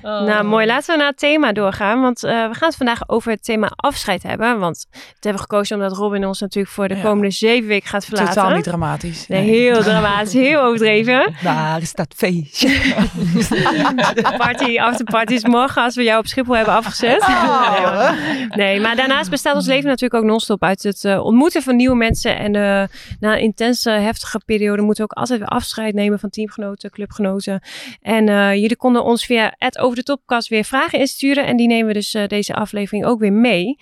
Oh. 0.01 0.21
Nou, 0.23 0.43
mooi. 0.43 0.65
Laten 0.65 0.91
we 0.93 0.97
naar 0.99 1.09
het 1.09 1.19
thema 1.19 1.51
doorgaan. 1.53 2.01
Want 2.01 2.23
eh, 2.23 2.31
we 2.31 2.53
gaan 2.53 2.67
het 2.67 2.75
vandaag 2.77 3.09
over 3.09 3.31
het 3.31 3.43
thema 3.43 3.71
afscheid 3.75 4.23
hebben. 4.23 4.59
Want 4.59 4.85
we 4.91 4.97
hebben 5.19 5.41
gekozen 5.41 5.75
omdat 5.75 5.97
Robin 5.97 6.25
ons 6.25 6.39
natuurlijk 6.39 6.73
voor 6.73 6.87
de 6.87 6.95
Ja. 6.95 7.01
komende 7.01 7.31
zeven 7.31 7.67
weken 7.67 7.89
gaat 7.89 8.05
verlaten. 8.05 8.33
Totaal 8.33 8.55
niet 8.55 8.63
dramatisch. 8.63 9.27
Nee, 9.27 9.43
heel 9.49 9.81
dramatisch, 9.81 10.33
heel 10.33 10.61
overdreven. 10.61 11.33
Waar 11.43 11.81
is 11.81 11.93
dat 11.93 12.13
feestje? 12.17 12.35
Party, 14.37 14.77
afterparty 14.79 15.33
is 15.33 15.43
morgen 15.43 15.83
als 15.83 15.95
we 15.95 16.03
jou 16.03 16.19
op 16.19 16.27
Schiphol 16.27 16.55
hebben 16.55 16.73
afgezet. 16.73 17.27
Nee, 17.27 17.85
hoor. 17.85 18.15
Nee, 18.55 18.79
maar 18.79 18.95
daarnaast 18.95 19.29
bestaat 19.29 19.55
ons 19.55 19.67
leven 19.67 19.85
natuurlijk 19.89 20.23
ook 20.23 20.29
non-stop 20.29 20.63
uit 20.63 20.83
het 20.83 21.03
eh, 21.05 21.25
ontmoeten 21.25 21.61
van 21.61 21.75
nieuwe 21.75 21.95
mensen. 21.95 22.37
En 22.37 22.55
eh, 22.55 22.87
na 23.19 23.33
een 23.33 23.39
intense, 23.41 23.89
heftige 23.89 24.41
periode 24.45 24.81
moeten 24.81 25.03
we 25.05 25.11
ook 25.11 25.17
altijd 25.17 25.39
weer 25.39 25.47
afscheid 25.47 25.93
nemen 25.93 26.19
van 26.19 26.29
teamgenoten, 26.29 26.89
clubgenoten. 26.89 27.61
En 28.01 28.29
eh, 28.29 28.53
jullie 28.53 28.75
konden 28.77 29.03
ons 29.03 29.25
via 29.25 29.53
het 29.57 29.77
over 29.77 29.95
de 29.95 30.03
topkast 30.03 30.47
weer 30.47 30.63
vragen 30.63 30.99
insturen. 30.99 31.45
En 31.45 31.57
die 31.57 31.67
nemen 31.67 31.87
we 31.87 31.93
dus 31.93 32.13
eh, 32.13 32.27
deze 32.27 32.53
aflevering 32.53 33.05
ook 33.05 33.19
weer 33.19 33.33
mee. 33.33 33.77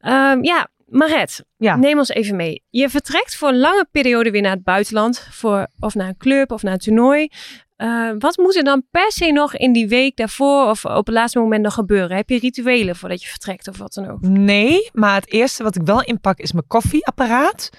Ehm, 0.00 0.42
ja, 0.44 0.68
Maret, 0.86 1.44
Ja. 1.56 1.76
neem 1.76 1.98
ons 1.98 2.08
even 2.08 2.36
mee. 2.36 2.62
Je 2.70 2.88
vertrekt 2.88 3.36
voor 3.36 3.48
een 3.48 3.58
lange 3.58 3.86
periode 3.90 4.30
weer 4.30 4.42
naar 4.42 4.52
het 4.54 4.62
buitenland. 4.64 5.28
Voor, 5.30 5.66
of 5.80 5.94
naar 5.94 6.08
een 6.08 6.16
club 6.16 6.50
of 6.52 6.62
naar 6.62 6.72
een 6.72 6.78
toernooi. 6.78 7.28
Eh, 7.76 8.10
wat 8.18 8.36
moet 8.36 8.56
er 8.56 8.64
dan 8.64 8.82
per 8.90 9.12
se 9.12 9.32
nog 9.32 9.56
in 9.56 9.72
die 9.72 9.88
week 9.88 10.16
daarvoor 10.16 10.68
of 10.68 10.84
op 10.84 11.06
het 11.06 11.14
laatste 11.14 11.38
moment 11.38 11.62
nog 11.62 11.74
gebeuren? 11.74 12.16
Heb 12.16 12.28
je 12.28 12.38
rituelen 12.38 12.96
voordat 12.96 13.22
je 13.22 13.28
vertrekt 13.28 13.68
of 13.68 13.78
wat 13.78 13.94
dan 13.94 14.10
ook? 14.10 14.20
Nee, 14.20 14.90
maar 14.92 15.14
het 15.14 15.32
eerste 15.32 15.62
wat 15.62 15.76
ik 15.76 15.82
wel 15.82 16.02
inpak 16.02 16.38
is 16.38 16.52
mijn 16.52 16.66
koffieapparaat. 16.66 17.70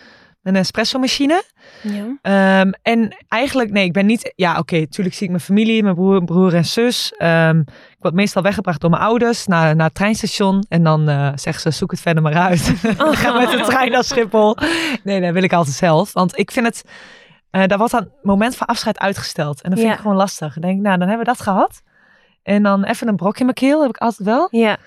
Mijn 0.41 0.57
espresso 0.57 0.99
machine. 0.99 1.43
Ja. 1.81 2.17
Ehm, 2.21 2.71
en 2.81 3.15
eigenlijk, 3.27 3.71
nee, 3.71 3.85
ik 3.85 3.93
ben 3.93 4.05
niet... 4.05 4.33
Ja, 4.35 4.57
oké, 4.57 4.79
natuurlijk 4.79 5.15
zie 5.15 5.25
ik 5.25 5.31
mijn 5.31 5.43
familie, 5.43 5.83
mijn 5.83 5.95
broer, 5.95 6.23
broer 6.23 6.53
en 6.53 6.65
zus. 6.65 7.13
Ehm, 7.17 7.59
ik 7.59 7.97
word 7.99 8.13
meestal 8.13 8.41
weggebracht 8.41 8.81
door 8.81 8.89
mijn 8.89 9.01
ouders 9.01 9.45
naar, 9.45 9.75
naar 9.75 9.85
het 9.85 9.95
treinstation. 9.95 10.65
En 10.69 10.83
dan 10.83 11.09
eh, 11.09 11.31
zeggen 11.35 11.61
ze, 11.61 11.77
zoek 11.77 11.91
het 11.91 11.99
verder 11.99 12.23
maar 12.23 12.33
uit. 12.33 12.73
Oh. 12.97 13.11
Ga 13.11 13.39
met 13.39 13.51
de 13.51 13.63
trein 13.65 13.91
naar 13.91 14.03
Schiphol. 14.03 14.57
Nee, 15.03 15.21
dat 15.21 15.33
wil 15.33 15.43
ik 15.43 15.53
altijd 15.53 15.75
zelf. 15.75 16.13
Want 16.13 16.37
ik 16.37 16.51
vind 16.51 16.65
het... 16.65 16.83
eh 17.61 17.67
daar 17.67 17.77
wordt 17.77 17.93
dan 17.93 18.01
het 18.01 18.11
moment 18.23 18.55
van 18.55 18.67
afscheid 18.67 18.99
uitgesteld. 18.99 19.61
En 19.61 19.69
dat 19.69 19.79
vind 19.79 19.91
Ja. 19.91 19.95
ik 19.95 20.01
gewoon 20.01 20.17
lastig. 20.17 20.53
Dan 20.53 20.61
denk 20.61 20.75
ik, 20.77 20.81
nou, 20.83 20.97
dan 20.97 21.07
hebben 21.07 21.25
we 21.25 21.31
dat 21.31 21.41
gehad. 21.41 21.81
En 22.43 22.63
dan 22.63 22.83
even 22.83 23.07
een 23.07 23.15
brok 23.15 23.37
in 23.37 23.45
mijn 23.45 23.57
keel, 23.57 23.81
heb 23.81 23.89
ik 23.89 23.97
altijd 23.97 24.27
wel. 24.27 24.47
Ja, 24.51 24.77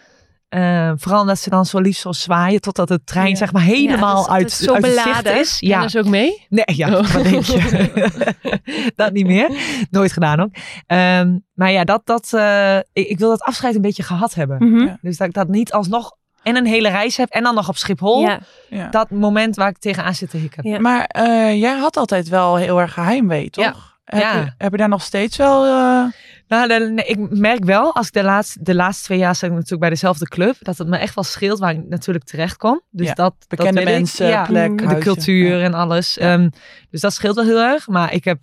Eh, 0.48 0.92
vooral 0.96 1.20
omdat 1.20 1.38
ze 1.38 1.50
dan 1.50 1.66
zo 1.66 1.78
lief 1.81 1.96
zo 1.96 2.12
zwaaien 2.12 2.61
totdat 2.61 2.88
de 2.88 3.04
trein 3.04 3.28
Ja. 3.28 3.35
zeg 3.35 3.52
maar 3.52 3.62
helemaal 3.62 4.14
dat 4.16 4.24
is 4.26 4.33
uit, 4.33 4.50
zo 4.52 4.72
uit 4.74 4.85
het 4.85 4.92
zicht 4.94 5.04
beladen. 5.07 5.40
is. 5.40 5.61
Ja. 5.61 5.68
Ja, 5.76 5.83
dus 5.83 5.96
ook 5.96 6.04
mee? 6.07 6.46
nee, 6.48 6.64
ja, 6.66 6.88
Oh. 6.98 7.07
wat 7.12 7.22
denk 7.22 7.44
je? 7.44 8.33
dat 8.96 9.12
niet 9.12 9.26
meer. 9.26 9.50
Nooit 9.90 10.12
gedaan 10.12 10.40
ook. 10.40 10.50
Ehm, 10.87 11.38
maar 11.54 11.70
ja, 11.72 11.85
dat, 11.85 12.00
dat, 12.04 12.33
eh, 12.33 12.76
ik, 12.76 13.07
ik 13.09 13.18
wil 13.18 13.28
dat 13.28 13.42
afscheid 13.42 13.74
een 13.74 13.81
beetje 13.81 14.02
gehad 14.02 14.35
hebben. 14.35 14.72
Mhm. 14.72 14.94
Dus 15.00 15.16
dat 15.16 15.28
ik 15.28 15.35
dat 15.35 15.48
niet 15.48 15.72
alsnog 15.72 16.16
en 16.48 16.56
een 16.56 16.66
hele 16.66 16.88
reis 16.88 17.16
heb 17.16 17.28
en 17.30 17.42
dan 17.42 17.54
nog 17.54 17.68
op 17.68 17.76
Schiphol. 17.76 18.20
ja. 18.20 18.38
Ja. 18.68 18.88
Dat 18.88 19.11
moment 19.11 19.56
waar 19.56 19.68
ik 19.68 19.78
tegenaan 19.78 20.14
zit 20.14 20.30
te 20.30 20.37
hikken. 20.37 20.68
Ja. 20.70 20.78
Maar 20.80 21.04
eh, 21.04 21.61
jij 21.61 21.76
had 21.78 21.96
altijd 21.96 22.28
wel 22.28 22.56
heel 22.56 22.80
erg 22.80 22.92
geheimwee, 22.92 23.50
toch? 23.50 23.64
Ja. 23.64 23.74
Heb, 24.04 24.20
Ja. 24.20 24.32
Je, 24.40 24.52
heb 24.58 24.70
je 24.70 24.76
daar 24.76 24.88
nog 24.88 25.02
steeds 25.02 25.37
wel... 25.37 25.64
eh, 25.64 26.04
Nou, 26.48 26.68
de- 26.68 26.90
nee, 26.94 27.04
ik 27.04 27.30
merk 27.30 27.64
wel, 27.64 27.94
als 27.94 28.06
ik 28.06 28.12
de 28.12 28.22
laatste, 28.22 28.58
de 28.62 28.74
laatste 28.74 29.04
twee 29.04 29.18
jaar 29.18 29.34
zit 29.34 29.44
ik 29.48 29.54
natuurlijk 29.54 29.80
bij 29.80 29.90
dezelfde 29.90 30.28
club, 30.28 30.56
dat 30.61 30.78
het 30.78 30.88
me 30.88 30.96
echt 30.96 31.14
wel 31.14 31.24
scheelt 31.24 31.58
waar 31.58 31.72
ik 31.72 31.88
natuurlijk 31.88 32.24
terecht 32.24 32.56
kom. 32.56 32.80
Dus 32.90 33.06
Ja, 33.06 33.14
dat, 33.14 33.34
bekende 33.48 33.72
dat 33.80 33.88
ik. 33.88 33.94
mensen, 33.94 34.28
Ja. 34.28 34.44
plek, 34.44 34.78
de 34.78 34.84
huisje. 34.84 35.02
cultuur 35.02 35.58
Ja. 35.58 35.64
en 35.64 35.74
alles. 35.74 36.18
Ehm, 36.18 36.48
dus 36.90 37.00
dat 37.00 37.12
scheelt 37.12 37.34
wel 37.34 37.44
heel 37.44 37.61
erg. 37.61 37.87
Maar 37.88 38.12
ik 38.12 38.24
heb 38.24 38.38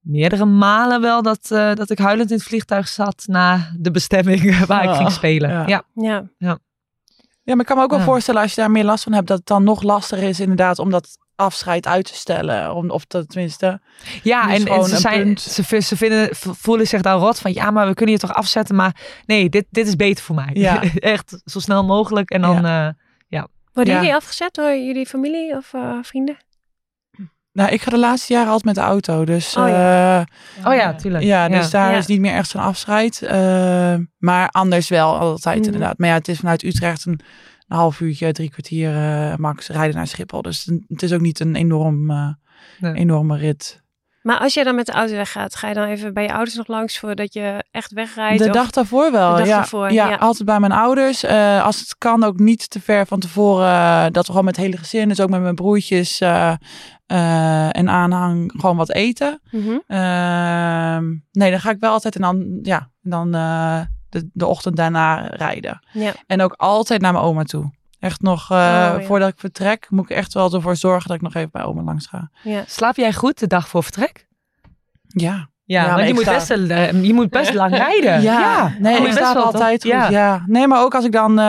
meerdere 0.00 0.44
malen 0.44 1.00
wel 1.00 1.22
dat, 1.22 1.50
eh, 1.50 1.74
dat 1.74 1.90
ik 1.90 1.98
huilend 1.98 2.30
in 2.30 2.36
het 2.36 2.46
vliegtuig 2.46 2.88
zat 2.88 3.22
naar 3.26 3.72
de 3.78 3.90
bestemming 3.90 4.58
waar 4.66 4.82
ik 4.82 4.88
Ah, 4.90 4.96
ging 4.96 5.10
spelen. 5.10 5.50
ja. 5.68 5.82
Ja. 5.94 6.28
ja. 6.38 6.58
Ja, 7.50 7.56
maar 7.56 7.64
ik 7.64 7.70
kan 7.70 7.76
me 7.76 7.82
ook 7.82 7.90
wel 7.90 7.98
Ja. 7.98 8.04
voorstellen 8.04 8.42
als 8.42 8.54
je 8.54 8.60
daar 8.60 8.70
meer 8.70 8.84
last 8.84 9.04
van 9.04 9.12
hebt, 9.12 9.26
dat 9.26 9.38
het 9.38 9.46
dan 9.46 9.64
nog 9.64 9.82
lastiger 9.82 10.28
is 10.28 10.40
inderdaad 10.40 10.78
om 10.78 10.90
dat 10.90 11.18
afscheid 11.36 11.86
uit 11.86 12.04
te 12.04 12.14
stellen. 12.14 12.74
Om, 12.74 12.90
of 12.90 13.06
dat 13.06 13.28
tenminste... 13.28 13.80
Ja, 14.22 14.46
Dus 14.46 14.64
en, 14.64 14.84
ze, 14.84 14.96
zijn, 14.96 15.38
ze, 15.38 15.96
vinden, 15.96 16.28
voelen 16.36 16.86
zich 16.86 17.02
daar 17.02 17.16
rot 17.18 17.38
van, 17.38 17.52
ja, 17.52 17.70
maar 17.70 17.86
we 17.86 17.94
kunnen 17.94 18.14
je 18.14 18.20
toch 18.20 18.34
afzetten. 18.34 18.74
Maar 18.74 19.20
nee, 19.26 19.48
dit, 19.48 19.66
dit 19.70 19.86
is 19.86 19.96
beter 19.96 20.24
voor 20.24 20.34
mij. 20.34 20.50
Ja. 20.52 20.82
Echt 21.14 21.40
zo 21.44 21.58
snel 21.58 21.84
mogelijk. 21.84 22.30
En 22.30 22.40
dan, 22.40 22.64
eh, 22.64 22.88
Worden 23.72 23.94
Ja. 23.94 24.00
jullie 24.00 24.14
afgezet 24.16 24.54
door 24.54 24.76
jullie 24.76 25.06
familie 25.06 25.56
of 25.56 25.74
eh, 25.74 25.98
vrienden? 26.02 26.36
Nou, 27.52 27.70
ik 27.70 27.82
ga 27.82 27.90
de 27.90 27.98
laatste 27.98 28.32
jaren 28.32 28.46
altijd 28.48 28.64
met 28.64 28.74
de 28.74 28.80
auto, 28.90 29.24
dus... 29.24 29.56
Oh 29.56 29.68
ja. 29.68 30.20
oh 30.64 30.74
ja, 30.74 30.94
tuurlijk. 30.94 31.24
Ja, 31.24 31.48
dus 31.48 31.70
daar 31.70 31.90
Ja. 31.92 31.96
is 31.98 32.06
niet 32.06 32.20
meer 32.20 32.32
echt 32.34 32.48
zo'n 32.50 32.60
afscheid. 32.62 33.22
Eh, 33.22 33.94
maar 34.18 34.48
anders 34.48 34.88
wel 34.88 35.18
altijd 35.18 35.56
Mhm. 35.58 35.64
inderdaad. 35.66 35.98
Maar 35.98 36.08
ja, 36.08 36.14
het 36.14 36.28
is 36.28 36.38
vanuit 36.38 36.62
Utrecht 36.62 37.06
een, 37.06 37.20
een 37.68 37.76
half 37.76 38.00
uurtje, 38.00 38.32
drie 38.32 38.50
kwartier 38.50 38.96
eh, 38.96 39.36
max 39.36 39.68
rijden 39.68 39.96
naar 39.96 40.06
Schiphol. 40.06 40.42
Dus 40.42 40.70
het 40.88 41.02
is 41.02 41.12
ook 41.12 41.20
niet 41.20 41.40
een 41.40 41.54
enorm, 41.56 42.10
eh, 42.10 42.28
Nee. 42.80 42.94
enorme 42.94 43.36
rit. 43.36 43.79
Maar 44.22 44.38
als 44.38 44.54
jij 44.54 44.64
dan 44.64 44.74
met 44.74 44.86
de 44.86 44.92
auto 44.92 45.14
weggaat, 45.14 45.54
ga 45.54 45.68
je 45.68 45.74
dan 45.74 45.88
even 45.88 46.14
bij 46.14 46.22
je 46.22 46.32
ouders 46.32 46.56
nog 46.56 46.66
langs 46.66 46.98
voordat 46.98 47.32
je 47.32 47.64
echt 47.70 47.92
wegrijdt? 47.92 48.42
De 48.42 48.48
of- 48.48 48.54
dag 48.54 48.70
daarvoor 48.70 49.12
wel. 49.12 49.30
De 49.30 49.36
dag 49.38 49.46
ja, 49.46 49.56
daarvoor, 49.56 49.92
ja, 49.92 50.08
ja. 50.08 50.16
altijd 50.16 50.44
bij 50.44 50.60
mijn 50.60 50.72
ouders. 50.72 51.22
Eh, 51.22 51.64
als 51.64 51.80
het 51.80 51.98
kan 51.98 52.24
ook 52.24 52.38
niet 52.38 52.70
te 52.70 52.80
ver 52.80 53.06
van 53.06 53.20
tevoren. 53.20 53.68
eh, 53.68 54.02
dat 54.10 54.22
we 54.26 54.30
gewoon 54.30 54.44
met 54.44 54.56
het 54.56 54.64
hele 54.64 54.76
gezin, 54.76 55.08
dus 55.08 55.20
ook 55.20 55.30
met 55.30 55.40
mijn 55.40 55.54
broertjes 55.54 56.20
eh, 56.20 56.52
eh, 57.06 57.76
en 57.76 57.88
aanhang, 57.88 58.52
gewoon 58.56 58.76
wat 58.76 58.90
eten. 58.92 59.40
Mhm. 59.50 59.78
Ehm, 59.86 61.04
nee, 61.32 61.50
dan 61.50 61.60
ga 61.60 61.70
ik 61.70 61.80
wel 61.80 61.92
altijd 61.92 62.14
en 62.14 62.20
dan, 62.20 62.58
ja, 62.62 62.90
dan 63.02 63.30
de, 64.10 64.28
de 64.32 64.46
ochtend 64.46 64.76
daarna 64.76 65.26
rijden. 65.26 65.84
Ja. 65.92 66.12
En 66.26 66.42
ook 66.42 66.52
altijd 66.56 67.00
naar 67.00 67.12
mijn 67.12 67.24
oma 67.24 67.42
toe. 67.42 67.70
Echt 68.00 68.20
nog, 68.20 68.50
eh, 68.50 68.56
Oh, 68.56 69.00
ja. 69.00 69.00
voordat 69.02 69.28
ik 69.28 69.38
vertrek, 69.38 69.86
moet 69.90 70.10
ik 70.10 70.16
echt 70.16 70.34
wel 70.34 70.52
ervoor 70.54 70.76
zorgen 70.76 71.06
dat 71.08 71.16
ik 71.16 71.22
nog 71.22 71.34
even 71.34 71.48
bij 71.52 71.62
oma 71.64 71.82
langs 71.82 72.06
ga. 72.06 72.30
ja. 72.42 72.62
Slaap 72.66 72.96
jij 72.96 73.12
goed 73.12 73.38
de 73.38 73.46
dag 73.46 73.68
voor 73.68 73.82
vertrek? 73.82 74.26
Ja. 75.06 75.48
Ja, 75.64 75.84
Ja, 75.84 75.94
want 75.94 76.06
je 76.08 76.12
moet, 76.14 76.22
sta- 76.22 76.32
best, 76.34 76.48
wel, 76.48 76.68
eh, 76.68 77.04
je 77.04 77.14
moet 77.14 77.30
best 77.30 77.54
lang 77.54 77.76
rijden. 77.86 78.22
Ja, 78.22 78.72
nee, 78.78 78.98
Oh, 79.00 79.06
ik 79.06 79.12
slaap 79.12 79.36
altijd 79.36 79.82
goed. 79.82 79.90
Ja. 79.90 80.08
Ja. 80.10 80.44
Nee, 80.46 80.66
maar 80.66 80.82
ook 80.82 80.94
als 80.94 81.04
ik 81.04 81.12
dan... 81.12 81.30
eh, 81.30 81.44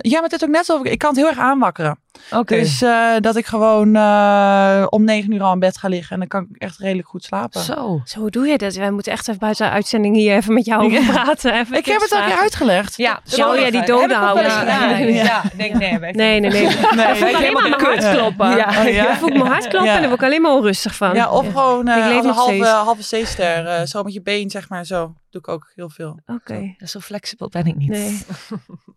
maar 0.12 0.22
het 0.22 0.32
is 0.32 0.42
ook 0.44 0.50
net 0.50 0.64
zo... 0.64 0.80
Ik 0.82 0.98
kan 0.98 1.08
het 1.10 1.18
heel 1.18 1.28
erg 1.28 1.38
aanwakkeren. 1.38 1.98
Oké. 2.30 2.56
Dus 2.56 2.82
eh, 2.82 3.10
dat 3.20 3.36
ik 3.36 3.46
gewoon 3.46 3.96
eh, 3.96 4.86
om 4.88 5.04
negen 5.04 5.32
uur 5.32 5.42
al 5.42 5.52
in 5.52 5.58
bed 5.58 5.78
ga 5.78 5.88
liggen. 5.88 6.12
En 6.12 6.18
dan 6.18 6.28
kan 6.28 6.46
ik 6.50 6.62
echt 6.62 6.78
redelijk 6.78 7.08
goed 7.08 7.24
slapen. 7.24 7.60
Zo. 7.60 8.00
Zo 8.04 8.18
hoe 8.20 8.30
doe 8.30 8.46
je 8.46 8.58
dat? 8.58 8.74
Wij 8.74 8.90
moeten 8.90 9.12
echt 9.12 9.28
even 9.28 9.40
buiten 9.40 9.66
de 9.66 9.72
uitzending 9.72 10.14
hier 10.16 10.36
even 10.36 10.54
met 10.54 10.64
jou 10.64 10.84
over 10.84 11.12
praten. 11.12 11.52
Even 11.54 11.76
Ik 11.76 11.86
heb 11.86 12.00
het 12.00 12.12
al 12.12 12.24
keer 12.24 12.38
uitgelegd. 12.38 12.96
Ja, 12.96 13.20
Zo, 13.24 13.54
ja, 13.54 13.70
die 13.70 13.84
doden 13.84 14.16
houden. 14.16 14.44
Ja. 14.44 14.96
Ja, 14.98 15.42
denk 15.56 15.74
nee. 15.74 15.90
heb 15.90 16.02
ik 16.02 16.14
Nee, 16.14 16.40
nee, 16.40 16.50
nee. 16.50 16.66
Nee. 16.94 17.06
Ik 17.16 17.16
voel 17.16 17.34
alleen 17.36 17.52
maar 17.52 17.68
mijn 17.68 17.82
hart 17.82 18.10
kloppen. 18.10 18.56
Ja. 18.56 19.16
Voel 19.16 19.28
ik 19.28 19.34
mijn 19.36 19.50
hart 19.50 19.68
kloppen 19.68 19.92
en 19.92 19.98
daar 20.00 20.08
word 20.08 20.20
ik 20.20 20.26
alleen 20.26 20.42
maar 20.42 20.52
onrustig 20.52 20.94
van. 20.94 21.14
Ja, 21.14 21.30
of 21.30 21.46
gewoon 21.46 21.88
eh, 21.88 21.96
Ik 21.96 22.04
leef 22.04 22.16
als 22.36 22.48
een 22.48 22.62
halve, 22.62 23.02
zeester. 23.02 23.66
eh, 23.66 23.86
zo 23.86 24.02
met 24.02 24.12
je 24.12 24.22
been, 24.22 24.50
zeg 24.50 24.68
maar. 24.68 24.84
Zo 24.84 25.14
doe 25.42 25.54
ik 25.54 25.60
ook 25.62 25.72
heel 25.74 25.88
veel. 25.90 26.20
Oké. 26.26 26.74
Zo 26.78 27.00
flexibel 27.00 27.48
ben 27.48 27.66
ik 27.66 27.76
niet. 27.76 27.88
Nee. 27.88 28.18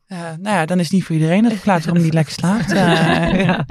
Nou 0.08 0.40
ja, 0.42 0.66
dan 0.66 0.78
is 0.80 0.84
het 0.84 0.94
niet 0.94 1.04
voor 1.04 1.16
iedereen 1.16 1.44
dat 1.44 1.52
ik 1.52 1.66
later 1.66 1.86
waarom 1.86 2.04
niet 2.04 2.14
lekker 2.14 2.34
slaapt. 2.34 2.72
Eh, 2.72 3.44
Ja. 3.46 3.66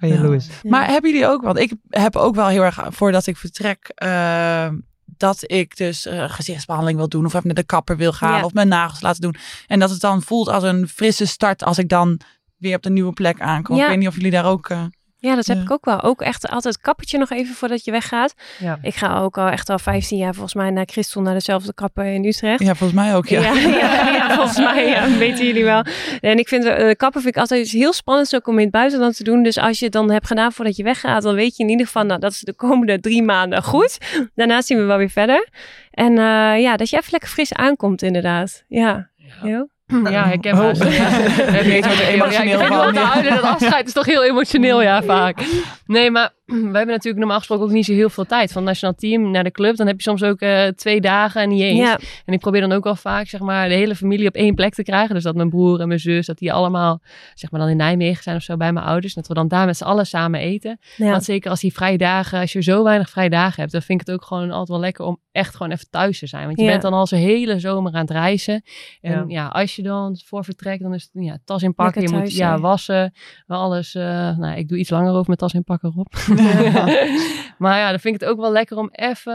Ben 0.00 0.08
je 0.08 0.14
Ja. 0.14 0.20
Louis? 0.20 0.48
Maar 0.62 0.86
hebben 0.86 1.10
jullie 1.10 1.26
ook, 1.26 1.42
want 1.42 1.58
ik 1.58 1.72
heb 1.88 2.16
ook 2.16 2.34
wel 2.34 2.46
heel 2.48 2.62
erg 2.62 2.86
voordat 2.88 3.26
ik 3.26 3.36
vertrek, 3.36 3.90
eh, 3.94 4.68
dat 5.04 5.42
ik 5.50 5.76
dus 5.76 6.06
eh, 6.06 6.30
gezichtsbehandeling 6.30 6.98
wil 6.98 7.08
doen 7.08 7.24
of 7.24 7.34
even 7.34 7.46
naar 7.46 7.54
de 7.54 7.62
kapper 7.64 7.96
wil 7.96 8.12
gaan 8.12 8.36
Ja. 8.38 8.44
of 8.44 8.52
mijn 8.52 8.68
nagels 8.68 9.00
laten 9.00 9.20
doen. 9.20 9.34
En 9.66 9.78
dat 9.78 9.90
het 9.90 10.00
dan 10.00 10.22
voelt 10.22 10.48
als 10.48 10.62
een 10.62 10.88
frisse 10.88 11.26
start 11.26 11.64
als 11.64 11.78
ik 11.78 11.88
dan 11.88 12.20
weer 12.56 12.76
op 12.76 12.82
de 12.82 12.90
nieuwe 12.90 13.12
plek 13.12 13.40
aankom. 13.40 13.76
Ja. 13.76 13.82
Ik 13.82 13.88
weet 13.88 13.98
niet 13.98 14.08
of 14.08 14.14
jullie 14.14 14.30
daar 14.30 14.46
ook... 14.46 14.70
eh, 15.20 15.30
Ja, 15.30 15.36
dat 15.36 15.46
heb 15.46 15.56
Ja. 15.56 15.62
ik 15.62 15.70
ook 15.70 15.84
wel. 15.84 16.02
Ook 16.02 16.20
echt 16.22 16.48
altijd 16.48 16.78
kappertje 16.80 17.18
nog 17.18 17.30
even 17.30 17.54
voordat 17.54 17.84
je 17.84 17.90
weggaat. 17.90 18.34
Ja. 18.58 18.78
Ik 18.82 18.94
ga 18.94 19.18
ook 19.18 19.38
al 19.38 19.48
echt 19.48 19.68
al 19.70 19.78
15 19.78 20.18
jaar 20.18 20.32
volgens 20.32 20.54
mij 20.54 20.70
naar 20.70 20.84
Christel, 20.90 21.22
naar 21.22 21.34
dezelfde 21.34 21.74
kapper 21.74 22.04
in 22.04 22.24
Utrecht. 22.24 22.60
ja, 22.62 22.74
volgens 22.74 23.00
mij 23.00 23.14
ook, 23.16 23.26
ja. 23.26 23.40
Ja, 23.40 23.52
ja, 23.54 24.10
ja, 24.12 24.34
volgens 24.34 24.58
mij 24.72 24.88
ja, 24.88 25.08
weten 25.18 25.46
jullie 25.46 25.64
wel. 25.64 25.84
En 26.20 26.38
ik 26.38 26.48
vind 26.48 26.62
de 26.62 26.94
kappen 26.96 27.22
vind 27.22 27.34
ik 27.34 27.40
altijd 27.40 27.60
iets 27.64 27.72
heel 27.72 27.92
spannends 27.92 28.34
ook 28.34 28.46
om 28.46 28.56
in 28.56 28.62
het 28.62 28.70
buitenland 28.72 29.16
te 29.16 29.24
doen. 29.24 29.42
Dus 29.42 29.58
als 29.58 29.78
je 29.78 29.84
het 29.84 29.94
dan 29.94 30.10
hebt 30.10 30.26
gedaan 30.26 30.52
voordat 30.52 30.76
je 30.76 30.82
weggaat, 30.82 31.22
dan 31.22 31.34
weet 31.34 31.56
je 31.56 31.62
in 31.62 31.68
ieder 31.68 31.86
geval, 31.86 32.04
nou, 32.04 32.20
dat 32.20 32.32
is 32.32 32.40
de 32.40 32.54
komende 32.54 33.00
drie 33.00 33.22
maanden 33.22 33.62
goed. 33.62 33.98
Daarna 34.34 34.60
zien 34.62 34.78
we 34.78 34.84
wel 34.84 34.96
weer 34.98 35.10
verder. 35.10 35.48
En 35.90 36.10
eh, 36.18 36.60
ja, 36.60 36.76
dat 36.76 36.90
je 36.90 36.96
even 36.96 37.08
lekker 37.10 37.28
fris 37.30 37.52
aankomt 37.52 38.02
inderdaad. 38.02 38.64
Ja. 38.68 39.08
Jo? 39.42 39.66
Ja, 40.10 40.24
ik 40.24 40.44
heb 40.44 40.54
Oh. 40.54 40.64
er 40.64 42.08
emotioneel 42.08 42.58
ja, 42.60 42.62
ik 42.62 43.24
van, 43.24 43.34
dat 43.34 43.42
afscheid 43.42 43.86
is 43.86 43.92
toch 43.92 44.06
heel 44.06 44.24
emotioneel, 44.24 44.82
ja, 44.82 45.02
vaak. 45.02 45.42
Nee, 45.86 46.10
maar 46.10 46.30
we 46.50 46.56
hebben 46.76 46.86
natuurlijk 46.86 47.18
normaal 47.18 47.38
gesproken 47.38 47.64
ook 47.64 47.70
niet 47.70 47.84
zo 47.84 47.92
heel 47.92 48.10
veel 48.10 48.24
tijd. 48.26 48.52
Van 48.52 48.56
het 48.62 48.70
nationaal 48.70 48.94
team 48.94 49.30
naar 49.30 49.44
de 49.44 49.50
club, 49.50 49.76
dan 49.76 49.86
heb 49.86 49.96
je 49.96 50.02
soms 50.02 50.22
ook 50.22 50.40
eh, 50.40 50.66
twee 50.66 51.00
dagen 51.00 51.42
en 51.42 51.48
niet 51.48 51.62
eens. 51.62 51.78
Ja, 51.78 51.98
En 52.24 52.34
ik 52.34 52.40
probeer 52.40 52.60
dan 52.60 52.72
ook 52.72 52.84
wel 52.84 52.96
vaak, 52.96 53.26
zeg 53.26 53.40
maar, 53.40 53.68
de 53.68 53.74
hele 53.74 53.94
familie 53.94 54.28
op 54.28 54.34
één 54.34 54.54
plek 54.54 54.74
te 54.74 54.82
krijgen. 54.82 55.14
Dus 55.14 55.24
dat 55.24 55.34
mijn 55.34 55.48
broer 55.48 55.80
en 55.80 55.88
mijn 55.88 56.00
zus, 56.00 56.26
dat 56.26 56.38
die 56.38 56.52
allemaal, 56.52 57.00
zeg 57.34 57.50
maar, 57.50 57.60
dan 57.60 57.68
in 57.68 57.76
Nijmegen 57.76 58.22
zijn 58.22 58.36
of 58.36 58.42
zo 58.42 58.56
bij 58.56 58.72
mijn 58.72 58.86
ouders. 58.86 59.14
En 59.14 59.20
dat 59.20 59.28
we 59.30 59.34
dan 59.36 59.48
daar 59.48 59.66
met 59.66 59.76
z'n 59.76 59.84
allen 59.84 60.06
samen 60.06 60.40
eten. 60.40 60.78
ja. 60.96 61.10
Want 61.10 61.24
zeker 61.24 61.50
als 61.50 61.60
die 61.60 61.72
vrije 61.72 61.98
dagen, 61.98 62.40
als 62.40 62.52
je 62.52 62.62
zo 62.62 62.82
weinig 62.84 63.10
vrije 63.10 63.30
dagen 63.30 63.60
hebt, 63.60 63.72
dan 63.72 63.82
vind 63.82 64.00
ik 64.00 64.06
het 64.06 64.14
ook 64.16 64.24
gewoon 64.24 64.50
altijd 64.50 64.68
wel 64.68 64.80
lekker 64.80 65.04
om 65.04 65.18
echt 65.32 65.54
gewoon 65.56 65.72
even 65.72 65.90
thuis 65.90 66.18
te 66.18 66.26
zijn. 66.26 66.44
Want 66.46 66.58
je 66.58 66.64
Ja. 66.64 66.70
bent 66.70 66.82
dan 66.82 66.92
al 66.92 67.06
zo'n 67.06 67.18
hele 67.18 67.58
zomer 67.58 67.92
aan 67.92 68.00
het 68.00 68.10
reizen. 68.10 68.62
En 69.00 69.28
Ja. 69.28 69.46
als 69.46 69.76
je 69.76 69.82
dan 69.82 70.20
voor 70.24 70.44
vertrekt, 70.44 70.82
dan 70.82 70.94
is 70.94 71.02
het 71.12 71.24
ja, 71.24 71.38
tas 71.44 71.62
inpakken. 71.62 72.00
Lekker 72.00 72.18
je 72.18 72.24
moet 72.24 72.32
ja, 72.36 72.48
zijn. 72.48 72.60
wassen, 72.60 73.12
alles. 73.46 73.94
eh, 73.94 74.02
nou, 74.36 74.56
ik 74.58 74.68
doe 74.68 74.78
iets 74.78 74.90
langer 74.90 75.10
over 75.12 75.24
mijn 75.26 75.38
tas 75.38 75.52
inpakken 75.54 75.92
op. 75.96 76.08
maar 77.58 77.78
ja, 77.78 77.90
dan 77.90 77.98
vind 78.00 78.14
ik 78.14 78.20
het 78.20 78.30
ook 78.30 78.40
wel 78.40 78.52
lekker 78.52 78.76
om 78.76 78.88
even 78.92 79.32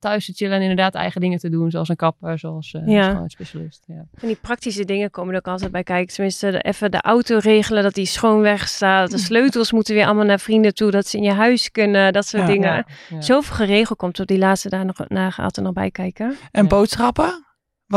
thuis 0.00 0.24
te 0.26 0.32
chillen 0.32 0.54
en 0.56 0.60
inderdaad 0.60 0.94
eigen 0.94 1.20
dingen 1.20 1.38
te 1.38 1.48
doen. 1.50 1.70
Zoals 1.70 1.88
een 1.88 1.96
kapper, 1.96 2.38
zoals 2.38 2.74
eh 2.74 2.86
Ja. 2.86 3.02
schoonheidsspecialist. 3.02 3.84
Ja. 3.86 4.04
Van 4.14 4.28
die 4.28 4.36
praktische 4.42 4.84
dingen 4.84 5.10
komen 5.10 5.32
er 5.32 5.38
ook 5.38 5.46
altijd 5.48 5.70
bij 5.72 5.82
kijken. 5.82 6.14
Tenminste, 6.14 6.50
de- 6.50 6.60
even 6.60 6.90
de 6.90 7.00
auto 7.00 7.38
regelen, 7.38 7.82
dat 7.82 7.94
die 7.94 8.06
schoon 8.06 8.40
weg 8.40 8.68
staat. 8.68 9.10
De 9.10 9.18
sleutels 9.28 9.72
moeten 9.72 9.94
weer 9.94 10.04
allemaal 10.06 10.24
naar 10.24 10.40
vrienden 10.40 10.74
toe, 10.74 10.90
dat 10.90 11.06
ze 11.06 11.16
in 11.16 11.22
je 11.22 11.32
huis 11.32 11.70
kunnen, 11.70 12.12
dat 12.12 12.26
soort 12.26 12.42
Ja. 12.42 12.48
dingen. 12.48 12.72
Ja. 12.74 12.84
Ja. 13.08 13.20
Zoveel 13.20 13.54
geregeld 13.56 13.98
komt 13.98 14.20
op 14.20 14.26
die 14.26 14.38
laatste 14.38 14.68
daar 14.68 14.84
nog, 14.84 15.38
altijd 15.40 15.66
nog 15.66 15.72
bij 15.74 15.90
kijken. 15.90 16.36
En 16.50 16.62
Ja. 16.62 16.68
boodschappen? 16.68 17.44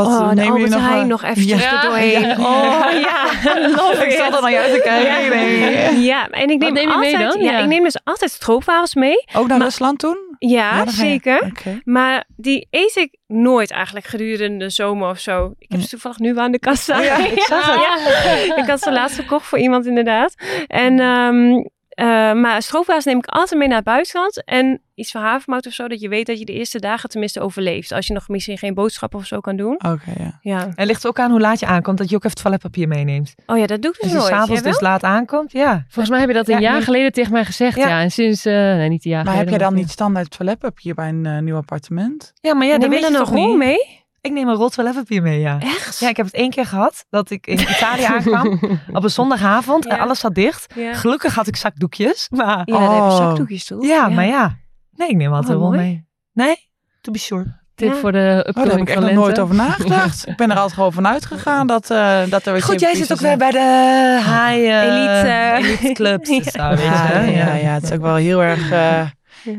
Wat 0.04 0.06
oh, 0.20 0.28
jullie 0.34 0.50
Albert 0.50 0.70
nog? 0.70 0.88
Heijn 0.88 1.06
nog 1.06 1.22
eventjes 1.22 1.62
Ja. 1.62 1.74
er 1.82 1.88
doorheen. 1.88 2.20
Ja. 2.20 2.36
Oh 2.38 3.00
ja, 3.00 3.24
love 3.68 4.04
Ik 4.06 4.12
zat 4.12 4.34
er 4.34 4.40
naar 4.42 4.50
jou 4.52 4.72
te 4.72 4.80
kijken. 4.84 6.00
Ja. 6.00 6.28
En 6.30 6.50
ik 6.50 6.58
neem, 6.58 6.72
neem 6.72 6.90
je 6.90 6.96
mee 6.98 7.12
altijd, 7.16 7.32
dan? 7.32 7.42
Ja, 7.44 7.50
Ja. 7.52 7.58
ik 7.58 7.66
neem 7.66 7.82
dus 7.84 7.98
altijd 8.04 8.30
stroopwafels 8.30 8.94
mee. 8.94 9.24
Ook 9.34 9.46
naar 9.48 9.58
Maar- 9.58 9.66
Rusland 9.66 9.98
toen? 9.98 10.16
Ja, 10.38 10.82
je- 10.84 10.90
zeker. 10.90 11.52
Maar 11.84 12.24
die 12.36 12.66
eet 12.70 12.96
ik 12.96 13.16
nooit 13.26 13.70
eigenlijk 13.70 14.06
gedurende 14.06 14.64
de 14.64 14.70
zomer 14.70 15.10
of 15.10 15.18
zo. 15.18 15.52
Ik 15.58 15.70
heb 15.72 15.80
ze 15.80 15.88
toevallig 15.88 16.18
nu 16.18 16.38
aan 16.38 16.52
de 16.52 16.58
kassa. 16.58 17.00
Ja, 17.00 17.16
ik 17.16 17.42
zag 17.48 17.66
het. 17.66 18.44
Ja. 18.46 18.56
Ik 18.56 18.66
had 18.68 18.80
ze 18.80 18.92
laatst 18.92 19.16
gekocht 19.18 19.46
voor 19.46 19.58
iemand 19.58 19.86
inderdaad. 19.86 20.34
En, 20.66 21.00
ehm, 21.00 21.64
eh, 21.98 22.32
maar 22.32 22.62
stroopwafels 22.62 23.04
neem 23.04 23.18
ik 23.18 23.26
altijd 23.26 23.58
mee 23.58 23.68
naar 23.68 23.76
het 23.76 23.86
buitenland. 23.86 24.44
En 24.44 24.80
iets 24.94 25.10
van 25.10 25.22
havermout 25.22 25.66
of 25.66 25.72
zo, 25.72 25.88
dat 25.88 26.00
je 26.00 26.08
weet 26.08 26.26
dat 26.26 26.38
je 26.38 26.44
de 26.44 26.52
eerste 26.52 26.78
dagen 26.78 27.08
tenminste 27.08 27.40
overleeft. 27.40 27.92
Als 27.92 28.06
je 28.06 28.12
nog 28.12 28.28
misschien 28.28 28.58
geen 28.58 28.74
boodschappen 28.74 29.18
of 29.18 29.26
zo 29.26 29.40
kan 29.40 29.56
doen. 29.56 29.74
Oké, 29.74 30.12
ja. 30.18 30.38
Ja. 30.40 30.68
En 30.74 30.86
ligt 30.86 31.06
ook 31.06 31.18
aan 31.18 31.30
hoe 31.30 31.40
laat 31.40 31.60
je 31.60 31.66
aankomt, 31.66 31.98
dat 31.98 32.10
je 32.10 32.16
ook 32.16 32.24
even 32.24 32.36
toiletpapier 32.36 32.88
meeneemt. 32.88 33.34
Oh 33.46 33.58
ja, 33.58 33.66
dat 33.66 33.82
doe 33.82 33.90
ik 33.90 33.96
dus 34.00 34.02
Als 34.02 34.12
je 34.12 34.18
nooit. 34.18 34.30
s'avonds 34.40 34.62
dus 34.62 34.80
laat 34.80 35.02
aankomt, 35.02 35.52
ja. 35.52 35.84
Volgens 35.88 36.08
mij 36.08 36.18
heb 36.20 36.28
je 36.28 36.34
dat 36.34 36.48
een 36.48 36.54
Ja, 36.54 36.60
jaar 36.60 36.72
nee. 36.72 36.82
geleden 36.82 37.12
tegen 37.12 37.32
mij 37.32 37.44
gezegd. 37.44 37.76
Ja. 37.76 37.88
Ja, 37.88 38.00
en 38.00 38.10
sinds, 38.10 38.44
eh, 38.44 38.52
nee, 38.54 38.88
niet 38.88 39.04
een 39.04 39.10
jaar 39.10 39.24
Maar 39.24 39.36
heb 39.36 39.48
jij 39.48 39.58
dan 39.58 39.74
niet 39.74 39.90
standaard 39.90 40.30
toiletpapier 40.36 40.94
bij 40.94 41.08
een 41.08 41.26
eh, 41.26 41.38
nieuw 41.38 41.56
appartement? 41.56 42.32
Ja, 42.40 42.54
maar 42.54 42.66
ja, 42.66 42.72
dat 42.72 42.80
Neem 42.80 42.90
weet 42.90 43.00
je 43.00 43.06
je 43.06 43.12
dan 43.12 43.22
toch 43.24 43.30
een 43.32 43.38
rol 43.44 43.56
mee? 43.56 43.97
Ik 44.20 44.32
neem 44.32 44.48
een 44.48 44.54
rol 44.54 44.68
toiletpapier 44.68 45.22
mee, 45.22 45.40
ja. 45.40 45.58
Echt? 45.60 45.98
Ja, 45.98 46.08
ik 46.08 46.16
heb 46.16 46.26
het 46.26 46.34
één 46.34 46.50
keer 46.50 46.66
gehad, 46.66 47.04
dat 47.10 47.30
ik 47.30 47.46
in 47.46 47.60
Italië 47.60 48.04
aankwam 48.14 48.60
op 48.92 49.02
een 49.04 49.10
zondagavond 49.10 49.86
en 49.86 49.98
alles 49.98 50.20
zat 50.20 50.34
dicht. 50.34 50.72
Ja, 50.74 50.94
Gelukkig 50.94 51.34
had 51.34 51.46
ik 51.46 51.56
zakdoekjes, 51.56 52.28
maar 52.30 52.46
ja 52.46 52.64
daar 52.64 52.80
heb 52.80 52.88
je 52.90 52.94
Oh. 53.02 53.16
zakdoekjes 53.16 53.64
toe. 53.64 53.86
ja, 53.86 54.08
maar 54.08 54.26
ja. 54.26 54.56
Nee, 54.92 55.08
ik 55.08 55.16
neem 55.16 55.32
altijd 55.32 55.56
Oh, 55.56 55.62
een 55.62 55.68
rol 55.68 55.74
mooi. 55.74 55.82
mee. 55.86 56.06
Nee, 56.46 56.56
to 57.00 57.12
be 57.12 57.18
sure. 57.18 57.56
Tip 57.74 57.92
Ja. 57.92 57.94
voor 57.98 58.12
de 58.12 58.18
Oh, 58.18 58.24
daar 58.24 58.36
heb 58.44 58.56
upcoming 58.56 58.80
ik 58.80 58.88
echt 58.88 59.00
nog 59.00 59.10
nooit 59.12 59.38
over 59.38 59.54
nagedacht. 59.54 60.26
Ik 60.28 60.36
ben 60.36 60.50
er 60.50 60.56
altijd 60.56 60.74
gewoon 60.74 60.92
vanuit 60.92 61.26
gegaan 61.26 61.66
dat, 61.66 61.90
eh 61.90 62.20
dat 62.28 62.46
er 62.46 62.62
Goed, 62.62 62.80
jij 62.80 62.94
zit 62.94 63.12
ook 63.12 63.20
weer 63.20 63.36
bij 63.36 63.50
de 63.50 64.16
high 64.18 64.56
uh, 64.58 64.82
Elite. 64.82 65.68
elite 65.68 65.92
clubs. 65.92 66.28
Ja. 66.36 66.38
Dus 66.42 66.52
daar, 66.52 66.70
weet 66.76 66.78
je, 66.78 66.84
Ja, 66.84 67.20
ja, 67.22 67.54
ja, 67.54 67.72
het 67.72 67.82
is 67.82 67.92
ook 67.92 68.00
wel 68.00 68.14
heel 68.14 68.42
erg, 68.42 68.70
eh, 68.70 69.00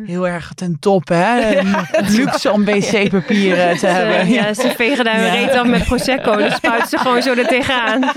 heel 0.06 0.28
erg 0.28 0.54
ten 0.54 0.78
top, 0.80 1.08
hè? 1.08 1.62
Luxe 2.17 2.52
om 2.52 2.65
wc-papier 2.65 3.60
eh, 3.60 3.78
te 3.78 3.88
hebben. 3.88 4.25
Ze, 4.25 4.34
ja, 4.34 4.54
ze 4.54 4.73
vegen 4.75 5.04
daar 5.04 5.15
een 5.15 5.25
Ja. 5.25 5.34
reet 5.34 5.54
af 5.56 5.67
met 5.67 5.84
Prosecco. 5.86 6.36
Dan 6.36 6.52
spuiten 6.52 6.89
ze 6.89 6.97
gewoon 6.97 7.21
zo 7.21 7.34
er 7.34 7.47
tegenaan. 7.47 8.12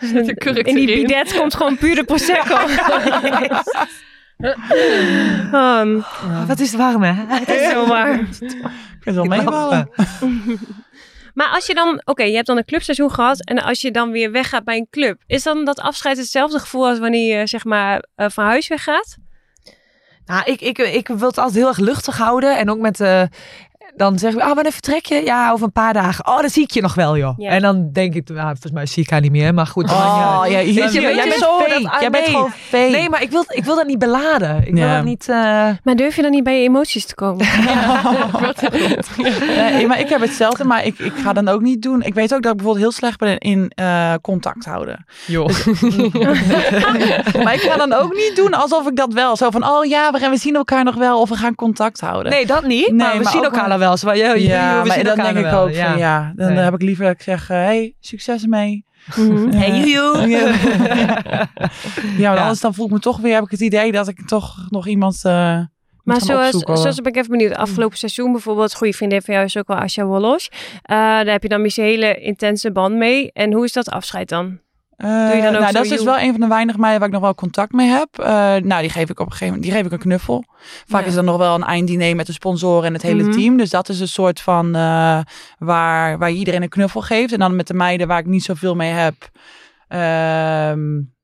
In 0.00 0.74
die 0.74 0.86
bidet 0.86 1.38
komt 1.38 1.54
gewoon 1.54 1.76
puur 1.76 1.94
de 1.94 2.04
Prosecco. 2.04 2.58
Um, 5.52 6.04
Wat 6.48 6.60
is 6.60 6.72
het 6.72 6.80
warm, 6.80 7.02
hè? 7.02 7.14
dat 7.46 7.48
is 7.56 7.70
zo 7.70 7.86
waar. 7.86 8.20
Ik 8.20 9.04
het 9.04 9.14
wel 9.14 9.24
meevallen. 9.24 9.90
Maar 11.34 11.48
als 11.48 11.66
je 11.66 11.74
dan, 11.74 12.00
oké, 12.04 12.22
je 12.22 12.34
hebt 12.34 12.46
dan 12.46 12.56
een 12.56 12.64
clubseizoen 12.64 13.10
gehad. 13.10 13.44
En 13.44 13.62
als 13.62 13.80
je 13.80 13.90
dan 13.90 14.10
weer 14.10 14.30
weggaat 14.30 14.64
bij 14.64 14.76
een 14.76 14.86
club. 14.90 15.22
Is 15.26 15.42
dan 15.42 15.64
dat 15.64 15.80
afscheid 15.80 16.16
hetzelfde 16.16 16.58
gevoel 16.58 16.86
als 16.88 16.98
wanneer 16.98 17.38
je 17.38 17.46
zeg 17.46 17.64
maar 17.64 18.04
eh, 18.14 18.26
van 18.28 18.44
huis 18.44 18.68
weggaat? 18.68 19.16
Nou, 20.26 20.42
ik, 20.44 20.60
ik, 20.60 20.78
ik 20.78 21.08
wil 21.08 21.28
het 21.28 21.38
altijd 21.38 21.54
heel 21.54 21.68
erg 21.68 21.78
luchtig 21.78 22.16
houden. 22.16 22.58
En 22.58 22.70
ook 22.70 22.78
met... 22.78 23.00
eh 23.00 23.22
dan 23.96 24.18
zeggen 24.18 24.38
we, 24.40 24.46
ah, 24.46 24.54
wanneer 24.54 24.72
vertrek 24.72 25.06
je? 25.06 25.22
Ja, 25.24 25.50
over 25.50 25.66
een 25.66 25.72
paar 25.72 25.92
dagen. 25.92 26.26
Oh, 26.26 26.40
dan 26.40 26.48
zie 26.50 26.62
ik 26.62 26.70
je 26.70 26.80
nog 26.80 26.94
wel, 26.94 27.16
joh. 27.16 27.34
Ja. 27.38 27.50
En 27.50 27.62
dan 27.62 27.92
denk 27.92 28.14
ik, 28.14 28.28
nou, 28.28 28.40
volgens 28.46 28.72
mij 28.72 28.86
zie 28.86 29.02
ik 29.02 29.10
haar 29.10 29.20
niet 29.20 29.30
meer. 29.30 29.54
Maar 29.54 29.66
goed. 29.66 29.88
dan- 29.88 29.96
Oh, 29.96 30.42
ja, 30.48 30.56
Weet 30.58 30.66
je, 30.66 30.72
jij, 30.72 30.90
jij 31.00 31.14
bent 31.14 31.28
bent 31.28 31.34
zo 31.40 31.58
fake. 31.58 31.82
dat, 31.82 31.92
Ah, 31.92 32.00
jij 32.00 32.10
bent 32.10 32.24
nee. 32.24 32.34
gewoon 32.34 32.50
fake. 32.50 32.90
Nee, 32.90 33.08
maar 33.08 33.22
ik 33.22 33.30
wil, 33.30 33.44
ik 33.48 33.64
wil 33.64 33.74
dat 33.76 33.86
niet 33.86 33.98
beladen. 33.98 34.66
Ik 34.66 34.74
wil 34.74 34.82
Ja. 34.84 34.96
dat 34.96 35.04
niet... 35.04 35.28
eh, 35.28 35.36
Maar 35.82 35.96
durf 35.96 36.16
je 36.16 36.22
dan 36.22 36.30
niet 36.30 36.44
bij 36.44 36.58
je 36.60 36.68
emoties 36.68 37.06
te 37.06 37.14
komen? 37.14 37.46
Nee, 39.72 39.86
maar 39.86 40.00
ik 40.00 40.08
heb 40.08 40.20
hetzelfde, 40.20 40.64
maar 40.64 40.84
ik, 40.84 40.98
ik 40.98 41.12
ga 41.16 41.32
dan 41.32 41.48
ook 41.48 41.60
niet 41.60 41.82
doen. 41.82 42.02
Ik 42.02 42.14
weet 42.14 42.34
ook 42.34 42.42
dat 42.42 42.50
ik 42.50 42.56
bijvoorbeeld 42.56 42.84
heel 42.84 42.92
slecht 42.94 43.18
ben 43.18 43.38
in 43.38 43.70
eh, 43.74 44.12
contact 44.22 44.64
houden. 44.64 45.04
Joh. 45.26 45.48
Maar 47.44 47.54
ik 47.54 47.60
ga 47.60 47.76
dan 47.76 47.92
ook 47.92 48.14
niet 48.14 48.32
doen 48.36 48.54
alsof 48.54 48.86
ik 48.88 48.96
dat 48.96 49.12
wel. 49.12 49.36
Zo 49.36 49.50
van, 49.50 49.66
oh 49.68 49.84
ja, 49.84 50.10
we, 50.10 50.18
gaan, 50.18 50.30
we 50.30 50.36
zien 50.36 50.54
elkaar 50.56 50.84
nog 50.84 50.94
wel 50.94 51.20
of 51.20 51.28
we 51.28 51.36
gaan 51.36 51.54
contact 51.54 52.00
houden. 52.00 52.32
Nee, 52.32 52.46
dat 52.46 52.64
niet. 52.64 52.86
Nee, 52.88 52.96
maar 52.96 53.16
we 53.16 53.22
maar 53.22 53.32
zien 53.32 53.44
elkaar 53.44 53.68
dan 53.68 53.78
wel. 53.78 53.85
Zo, 53.94 54.08
van, 54.08 54.18
joh, 54.18 54.36
ja, 54.36 54.84
maar 54.84 54.92
zien 54.94 55.04
dan 55.04 55.16
denk 55.16 55.36
ik 55.36 55.42
wel. 55.44 55.62
ook 55.62 55.74
van 55.74 55.98
ja, 55.98 56.32
dan 56.36 56.52
Nee. 56.52 56.64
heb 56.64 56.74
ik 56.74 56.82
liever 56.82 57.04
dat 57.04 57.14
ik 57.14 57.22
zeg, 57.22 57.50
eh, 57.50 57.56
hey, 57.56 57.94
succes 58.00 58.42
ermee. 58.42 58.84
Mhm. 59.16 59.50
Hey, 59.58 59.80
joe. 59.80 60.28
Ja, 60.28 60.38
ja, 61.28 61.48
maar 62.18 62.18
Ja. 62.18 62.34
anders 62.36 62.60
dan 62.60 62.74
voel 62.74 62.86
ik 62.86 62.92
me 62.92 62.98
toch 62.98 63.18
weer, 63.20 63.34
heb 63.34 63.44
ik 63.44 63.50
het 63.50 63.60
idee 63.60 63.92
dat 63.92 64.08
ik 64.08 64.26
toch 64.26 64.66
nog 64.70 64.86
iemand 64.86 65.20
eh 65.24 65.60
Maar 66.02 66.20
zoals, 66.20 66.58
zoals 66.58 66.96
ben 67.00 67.12
ik 67.12 67.16
even 67.16 67.30
benieuwd. 67.30 67.54
Afgelopen 67.54 67.98
seizoen 67.98 68.32
bijvoorbeeld, 68.32 68.74
goede 68.74 68.92
vriendin 68.92 69.22
van 69.22 69.34
jou 69.34 69.46
is 69.46 69.56
ook 69.56 69.66
wel 69.68 69.76
Asja 69.76 70.04
Wollos. 70.04 70.48
Eh, 70.82 70.96
daar 70.96 71.26
heb 71.26 71.42
je 71.42 71.48
dan 71.48 71.62
misschien 71.62 71.84
een 71.84 71.90
hele 71.90 72.14
intense 72.20 72.72
band 72.72 72.94
mee. 72.96 73.32
En 73.32 73.52
hoe 73.52 73.64
is 73.64 73.72
dat 73.72 73.90
afscheid 73.90 74.28
dan? 74.28 74.58
Eh, 74.96 75.26
Doe 75.26 75.36
je 75.36 75.42
dan 75.42 75.54
ook 75.54 75.60
nou, 75.60 75.72
dat 75.72 75.84
is 75.84 75.90
dus 75.90 76.04
wel 76.04 76.18
een 76.18 76.30
van 76.30 76.40
de 76.40 76.46
weinige 76.46 76.78
meiden 76.78 76.98
waar 77.00 77.08
ik 77.08 77.14
nog 77.14 77.24
wel 77.24 77.34
contact 77.34 77.72
mee 77.72 77.88
heb. 77.88 78.08
Eh, 78.18 78.26
nou, 78.54 78.80
die 78.80 78.90
geef 78.90 79.10
ik 79.10 79.20
op 79.20 79.26
een 79.26 79.32
gegeven 79.32 79.46
moment 79.46 79.62
die 79.62 79.72
geef 79.72 79.84
ik 79.84 79.92
een 79.92 79.98
knuffel. 79.98 80.44
Vaak 80.86 81.00
Ja. 81.02 81.06
is 81.06 81.14
er 81.14 81.24
nog 81.24 81.36
wel 81.36 81.54
een 81.54 81.64
einddiner 81.64 82.16
met 82.16 82.26
de 82.26 82.32
sponsoren 82.32 82.84
en 82.86 82.92
het 82.92 83.02
hele 83.02 83.22
Mhm. 83.22 83.32
team. 83.32 83.56
Dus 83.56 83.70
dat 83.70 83.88
is 83.88 84.00
een 84.00 84.08
soort 84.08 84.40
van 84.40 84.74
eh, 84.74 85.18
waar, 85.58 86.18
waar 86.18 86.30
je 86.30 86.36
iedereen 86.38 86.62
een 86.62 86.68
knuffel 86.68 87.00
geeft. 87.00 87.32
En 87.32 87.38
dan 87.38 87.56
met 87.56 87.66
de 87.66 87.74
meiden 87.74 88.08
waar 88.08 88.18
ik 88.18 88.26
niet 88.26 88.44
zoveel 88.44 88.74
mee 88.74 88.90
heb. 88.92 89.14
ehm, 89.88 90.80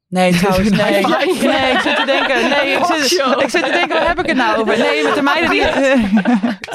Nee, 0.08 0.32
trouwens, 0.38 0.70
nee. 0.70 1.06
Nee, 1.52 1.72
ik 1.72 1.80
zit 1.82 1.96
te 1.96 2.02
denken, 2.06 2.48
nee, 2.50 2.76
ik 2.76 2.84
zit, 2.92 3.12
ik 3.42 3.48
zit 3.48 3.64
te 3.64 3.70
denken, 3.70 3.88
waar 3.98 4.06
heb 4.08 4.18
ik 4.20 4.26
het 4.26 4.36
nou 4.36 4.60
over? 4.60 4.78
Nee, 4.78 5.02
met 5.02 5.14
de 5.14 5.22
meiden 5.22 5.50
die, 5.50 5.62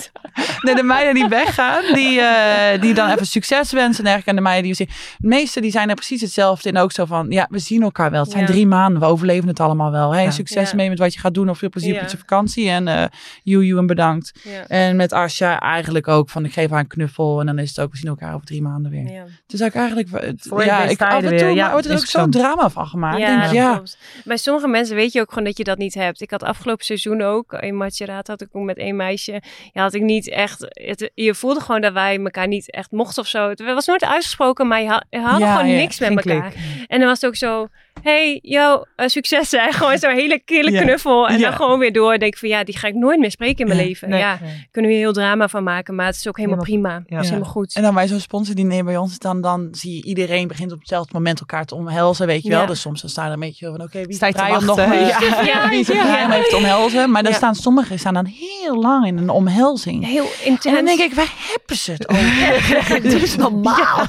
nee, 0.62 0.76
de 0.76 0.84
meiden 0.84 1.14
die 1.14 1.28
weggaan, 1.28 1.94
die, 1.94 2.22
eh, 2.22 2.82
die 2.82 2.94
dan 2.94 3.10
even 3.10 3.26
succes 3.26 3.72
wensen 3.72 4.04
en 4.06 4.10
eigenlijk. 4.12 4.28
En 4.28 4.36
de 4.36 4.42
meiden 4.50 4.64
die 4.64 4.72
we 4.72 4.78
zien. 4.78 5.16
De 5.18 5.28
meesten 5.28 5.62
die 5.62 5.72
zijn 5.72 5.90
er 5.90 5.96
precies 5.96 6.22
hetzelfde 6.22 6.70
in 6.70 6.78
ook 6.78 6.92
zo 6.92 7.06
van, 7.06 7.26
ja, 7.30 7.48
we 7.50 7.60
zien 7.60 7.82
elkaar 7.82 8.12
wel. 8.12 8.22
Het 8.22 8.32
zijn 8.32 8.44
Ja. 8.46 8.50
drie 8.50 8.68
maanden, 8.68 9.02
we 9.02 9.08
overleven 9.08 9.48
het 9.48 9.60
allemaal 9.60 9.92
wel. 9.92 10.14
Hey, 10.14 10.24
Ja. 10.24 10.32
succes 10.32 10.70
Ja. 10.70 10.76
mee 10.76 10.90
met 10.90 11.00
wat 11.00 11.14
je 11.14 11.20
gaat 11.20 11.34
doen 11.34 11.50
of 11.50 11.58
veel 11.58 11.70
plezier 11.70 11.94
Ja. 11.94 12.02
met 12.02 12.12
je 12.12 12.18
vakantie. 12.18 12.70
En 12.70 12.88
eh 12.88 13.04
you, 13.44 13.66
you 13.66 13.80
en 13.80 13.86
bedankt. 13.88 14.32
Ja. 14.44 14.68
En 14.68 14.96
met 14.96 15.14
Asja 15.14 15.60
eigenlijk 15.60 16.08
ook 16.08 16.30
van, 16.30 16.46
ik 16.46 16.54
geef 16.54 16.70
haar 16.70 16.80
een 16.80 16.88
knuffel 16.88 17.40
en 17.40 17.46
dan 17.46 17.60
is 17.60 17.70
het 17.70 17.80
ook, 17.80 17.92
we 17.92 17.98
zien 17.98 18.10
elkaar 18.10 18.34
over 18.34 18.46
drie 18.46 18.62
maanden 18.62 18.92
weer. 18.92 19.12
Ja. 19.12 19.24
Dus 19.48 19.64
ook 19.64 19.74
eigenlijk, 19.74 20.08
het- 20.12 20.46
Voor 20.50 20.60
je 20.60 20.66
ja, 20.66 20.84
ik 20.84 21.02
af 21.02 21.24
er 21.24 21.32
en 21.32 21.38
toe 21.38 21.56
maar 21.56 21.72
wordt 21.72 21.86
er 21.86 21.92
ook 21.98 22.06
zo'n 22.06 22.34
zo. 22.34 22.40
drama 22.40 22.70
van 22.70 22.88
gemaakt. 22.88 23.18
Ja, 23.20 23.40
denk 23.40 23.52
ja. 23.54 23.82
Bij 24.24 24.38
sommige 24.38 24.68
mensen 24.68 24.96
weet 24.96 25.12
je 25.14 25.22
ook 25.22 25.30
gewoon 25.30 25.44
dat 25.44 25.58
je 25.58 25.64
dat 25.64 25.78
niet 25.78 25.94
hebt. 25.94 26.22
Ik 26.22 26.32
had 26.32 26.44
afgelopen 26.44 26.86
seizoen 26.86 27.22
ook, 27.22 27.54
in 27.54 27.78
Macerata 27.78 28.32
had 28.32 28.42
ik 28.42 28.48
ook 28.52 28.64
met 28.66 28.78
één 28.78 28.96
meisje, 28.96 29.42
ja, 29.74 29.87
had 29.88 30.02
ik 30.02 30.08
niet 30.08 30.30
echt, 30.30 30.60
het, 30.70 31.12
je 31.14 31.36
voelde 31.36 31.60
gewoon 31.60 31.82
dat 31.82 31.94
wij 31.94 32.18
elkaar 32.18 32.48
niet 32.48 32.72
echt 32.72 32.92
mochten 32.92 33.22
of 33.22 33.28
zo. 33.28 33.50
Het 33.50 33.64
was 33.64 33.86
nooit 33.86 34.04
uitgesproken, 34.04 34.68
maar 34.68 34.82
je, 34.82 34.88
had, 34.88 35.06
hadden 35.10 35.48
Ja, 35.48 35.56
gewoon 35.56 35.72
ja, 35.72 35.78
niks 35.78 36.00
met 36.00 36.10
elkaar. 36.10 36.54
En 36.88 37.00
dan 37.00 37.08
was 37.08 37.22
het 37.22 37.30
ook 37.30 37.36
zo, 37.36 37.68
hey, 38.04 38.40
yo, 38.42 38.84
eh, 38.96 39.08
succes 39.08 39.52
hè. 39.52 39.72
Gewoon 39.78 39.98
zo'n 39.98 40.14
hele 40.16 40.42
kille 40.46 40.72
Ja. 40.72 40.82
knuffel. 40.82 41.28
En 41.28 41.38
Ja. 41.38 41.44
dan 41.50 41.54
gewoon 41.54 41.80
weer 41.80 41.94
door. 41.94 42.18
Denk 42.18 42.34
ik 42.34 42.38
van, 42.40 42.50
ja, 42.50 42.64
die 42.64 42.78
ga 42.78 42.88
ik 42.88 42.94
nooit 42.94 43.20
meer 43.20 43.32
spreken 43.32 43.58
in 43.60 43.68
mijn 43.68 43.80
Ja. 43.80 43.86
leven. 43.86 44.10
Nee. 44.10 44.20
Ja, 44.20 44.40
kunnen 44.72 44.92
we 44.92 44.98
hier 44.98 45.06
heel 45.06 45.14
drama 45.14 45.48
van 45.48 45.64
maken, 45.64 45.96
maar 45.96 46.06
het 46.06 46.16
is 46.16 46.28
ook 46.28 46.38
helemaal 46.38 46.58
prima. 46.64 46.94
Het 46.94 47.04
is 47.08 47.16
Ja. 47.16 47.22
helemaal 47.22 47.52
goed. 47.52 47.76
En 47.76 47.82
dan 47.82 47.94
bij 47.94 48.08
zo'n 48.08 48.20
sponsordiner 48.20 48.84
bij 48.84 48.98
ons, 48.98 49.18
dan, 49.20 49.42
dan 49.42 49.68
zie 49.72 49.96
je 49.96 50.04
iedereen 50.04 50.48
begint 50.48 50.72
op 50.72 50.80
hetzelfde 50.80 51.14
moment 51.14 51.40
elkaar 51.40 51.66
te 51.66 51.76
omhelzen, 51.76 52.28
weet 52.28 52.44
je 52.44 52.50
wel. 52.50 52.60
Ja. 52.62 52.66
Dus 52.66 52.82
soms 52.82 53.02
dan 53.02 53.10
staan 53.10 53.26
er 53.28 53.34
een 53.34 53.40
beetje 53.40 53.66
van, 53.66 53.82
oké, 53.82 54.06
wie 54.06 54.16
Sta 54.16 54.26
je 54.28 54.34
is 54.34 54.40
te 54.40 54.46
vrij 54.46 54.58
om 54.58 54.66
nog 54.66 54.78
eh, 54.80 55.08
Ja. 55.08 55.42
ja, 55.44 55.70
wie 55.70 55.80
is 55.80 55.90
er 55.90 55.96
Ja. 55.96 56.42
te 56.50 56.56
omhelzen. 56.56 57.12
Maar 57.12 57.24
dan 57.24 57.32
Ja. 57.32 57.38
staan 57.38 57.56
sommigen 57.56 58.00
staan 58.00 58.14
dan 58.14 58.26
heel 58.26 58.76
lang 58.82 59.06
in 59.06 59.18
een 59.18 59.30
omhelzing. 59.30 60.06
Heel 60.06 60.24
En 60.44 60.46
intens. 60.46 60.76
dan 60.76 60.86
denk 60.86 61.00
ik, 61.00 61.14
waar 61.14 61.34
hebben 61.52 61.76
ze 61.78 61.92
het 61.92 62.10
over? 62.10 63.02
Dit 63.02 63.22
is 63.22 63.36
normaal. 63.36 64.06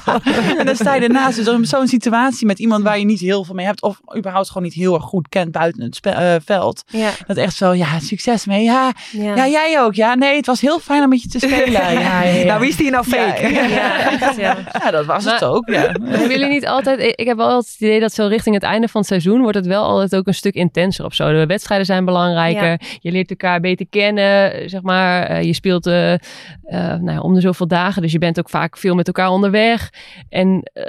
en 0.57 0.65
dan 0.65 0.75
sta 0.75 0.93
je 0.95 1.01
ernaast 1.01 1.35
dus 1.35 1.47
in 1.47 1.65
zo'n 1.65 1.87
situatie 1.87 2.45
met 2.47 2.59
iemand 2.59 2.83
waar 2.83 2.99
je 2.99 3.05
niet 3.05 3.19
heel 3.19 3.43
veel 3.43 3.55
mee 3.55 3.65
hebt. 3.65 3.78
Of 3.81 3.99
überhaupt 4.17 4.47
gewoon 4.47 4.63
niet 4.63 4.73
heel 4.73 4.93
erg 4.93 5.03
goed 5.03 5.29
kent 5.29 5.51
buiten 5.51 5.83
het 5.83 5.95
spe- 5.95 6.09
eh, 6.09 6.35
veld. 6.45 6.83
ja, 6.87 7.09
Dat 7.27 7.37
echt 7.37 7.55
zo, 7.55 7.73
ja, 7.73 7.99
succes 7.99 8.45
mee. 8.45 8.63
Ja, 8.63 8.91
ja. 9.11 9.35
ja, 9.35 9.47
jij 9.47 9.81
ook. 9.81 9.93
Ja, 9.93 10.15
nee, 10.15 10.35
het 10.35 10.45
was 10.45 10.61
heel 10.61 10.79
fijn 10.79 11.03
om 11.03 11.09
met 11.09 11.21
je 11.21 11.29
te 11.29 11.39
spelen. 11.39 11.71
Ja, 11.79 11.89
ja, 11.89 12.21
ja. 12.23 12.45
Nou, 12.45 12.59
wie 12.59 12.69
is 12.69 12.75
die 12.77 12.91
nou 12.91 13.03
fake? 13.03 13.47
Ja, 13.47 13.61
Ja, 13.65 14.09
echt, 14.11 14.35
ja. 14.35 14.57
Ja, 14.83 14.91
dat 14.91 15.05
was 15.05 15.25
het 15.25 15.43
ook. 15.43 15.69
Ja. 15.69 15.81
Hebben 16.03 16.29
jullie 16.29 16.47
niet 16.47 16.67
altijd... 16.67 16.99
Ik 17.19 17.27
heb 17.27 17.37
wel 17.37 17.47
altijd 17.47 17.73
het 17.73 17.81
idee 17.81 17.99
dat 17.99 18.13
zo 18.13 18.27
richting 18.27 18.55
het 18.55 18.63
einde 18.63 18.87
van 18.87 18.99
het 19.01 19.09
seizoen... 19.09 19.41
wordt 19.41 19.57
het 19.57 19.65
wel 19.67 19.83
altijd 19.83 20.15
ook 20.15 20.27
een 20.27 20.33
stuk 20.33 20.53
intenser 20.53 21.05
of 21.05 21.13
zo. 21.13 21.31
De 21.31 21.45
wedstrijden 21.45 21.85
zijn 21.85 22.05
belangrijker. 22.05 22.81
Je 22.99 23.11
leert 23.11 23.29
elkaar 23.29 23.59
beter 23.59 23.85
kennen, 23.89 24.69
zeg 24.69 24.81
maar. 24.81 25.23
Eh, 25.23 25.43
je 25.43 25.53
speelt 25.53 25.85
eh, 25.87 26.13
eh, 26.13 26.19
nou 26.69 27.11
ja, 27.11 27.19
om 27.19 27.33
de 27.33 27.41
zoveel 27.41 27.67
dagen. 27.67 28.01
Dus 28.01 28.11
je 28.11 28.17
bent 28.19 28.39
ook 28.39 28.49
vaak 28.49 28.77
veel 28.77 28.95
met 28.95 29.07
elkaar 29.07 29.29
onderweg. 29.29 29.89
En 30.29 30.69
eh, 30.73 30.83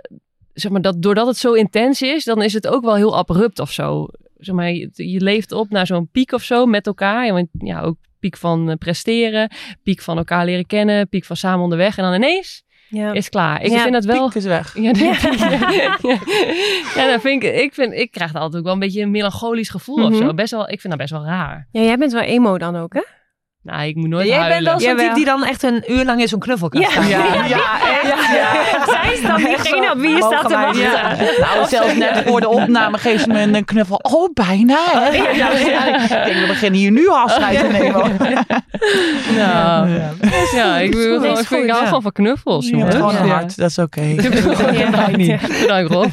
zeg 0.61 0.70
maar, 0.73 0.81
dat, 0.83 1.03
doordat 1.03 1.27
het 1.27 1.37
zo 1.37 1.53
intens 1.53 2.03
is... 2.03 2.25
dan 2.25 2.42
is 2.42 2.53
het 2.53 2.66
ook 2.66 2.85
wel 2.85 2.94
heel 2.94 3.16
abrupt 3.16 3.59
of 3.59 3.73
zo. 3.73 4.07
Zeg 4.38 4.55
maar, 4.55 4.70
je, 4.73 4.90
je 4.92 5.20
leeft 5.20 5.53
op 5.53 5.70
naar 5.70 5.87
zo'n 5.87 6.09
piek 6.12 6.33
of 6.33 6.42
zo 6.42 6.66
met 6.66 6.87
elkaar. 6.87 7.27
Ja, 7.27 7.33
want, 7.33 7.49
ja, 7.59 7.81
ook 7.81 7.96
piek 8.20 8.37
van 8.37 8.70
eh, 8.70 8.77
presteren. 8.77 9.51
Piek 9.83 10.01
van 10.03 10.16
elkaar 10.16 10.44
leren 10.44 10.66
kennen. 10.66 11.09
Piek 11.09 11.25
van 11.25 11.37
samen 11.37 11.62
onderweg. 11.62 11.96
En 11.99 12.05
dan 12.05 12.14
ineens 12.14 12.62
Ja. 12.88 13.12
is 13.12 13.29
klaar. 13.29 13.62
Ik 13.62 13.70
Ja, 13.70 13.81
vind 13.81 13.92
dat 13.92 14.05
wel... 14.05 14.25
Piek 14.27 14.35
is 14.35 14.44
weg. 14.44 14.75
Ja, 14.83 14.90
nee, 14.90 15.05
ja. 15.81 15.99
ja, 16.96 17.07
dan 17.11 17.20
vind 17.20 17.42
ik, 17.42 17.55
ik, 17.55 17.75
vind, 17.75 17.92
ik 17.92 18.11
krijg 18.11 18.35
altijd 18.35 18.57
ook 18.57 18.64
wel 18.64 18.73
een 18.73 18.79
beetje 18.79 19.03
een 19.03 19.11
melancholisch 19.11 19.68
gevoel 19.68 20.05
of 20.05 20.11
Mhm. 20.11 20.23
zo. 20.27 20.35
Best 20.35 20.51
wel, 20.51 20.62
ik 20.68 20.81
vind 20.81 20.88
dat 20.92 20.99
best 20.99 21.11
wel 21.12 21.25
raar. 21.25 21.68
Ja, 21.73 21.81
jij 21.83 21.96
bent 21.99 22.12
wel 22.12 22.23
emo 22.23 22.59
dan 22.59 22.77
ook, 22.77 22.94
hè? 22.94 23.03
Nou, 23.62 23.83
ik 23.87 23.94
moet 23.96 24.09
nooit 24.09 24.27
Jij 24.27 24.37
bent 24.38 24.51
huilen. 24.51 24.70
wel 24.70 24.81
zo'n 24.81 24.96
type 24.96 25.14
die 25.14 25.25
dan 25.25 25.44
echt 25.44 25.62
een 25.62 25.85
uur 25.88 26.05
lang 26.05 26.20
in 26.20 26.29
zo'n 26.29 26.38
knuffel 26.38 26.68
kan 26.68 26.83
staan. 26.83 27.09
Ja, 27.09 27.18
ja, 27.46 27.81
echt. 28.03 28.09
Ja. 28.33 28.85
Zij 28.87 29.12
is 29.12 29.23
dan 29.23 29.37
diegene 29.37 29.90
op 29.92 29.99
wie 29.99 30.11
je 30.11 30.16
staat 30.23 30.49
te 30.49 30.55
wachten. 30.55 30.81
Ja. 30.81 31.14
Nou, 31.40 31.66
zelfs 31.68 31.94
net 31.96 32.23
voor 32.27 32.40
de 32.40 32.49
opname 32.49 32.99
geeft 32.99 33.23
ze 33.23 33.29
me 33.29 33.40
een 33.40 33.64
knuffel. 33.64 33.96
Oh, 33.96 34.33
bijna. 34.35 34.77
hè? 34.92 35.09
Ja, 35.33 35.51
Ik 35.51 36.09
denk, 36.25 36.40
we 36.40 36.44
beginnen 36.46 36.81
hier 36.81 36.90
nu 36.90 37.09
afscheid 37.09 37.59
te 37.59 37.66
nemen. 37.66 38.16
Nou, 39.37 39.88
ja, 40.55 40.79
ik, 40.79 40.94
wil 40.94 41.25
ik 41.25 41.37
vind 41.46 41.64
ik 41.64 41.70
hou 41.70 41.85
gewoon 41.87 42.03
van 42.03 42.12
knuffels. 42.12 42.68
Je 42.68 42.77
hebt 42.77 42.94
gewoon 42.94 43.16
een 43.16 43.29
hart, 43.29 43.57
dat 43.57 43.70
is 43.70 43.79
oké. 43.79 44.14
Bedankt 45.61 45.92
Rob. 45.94 46.11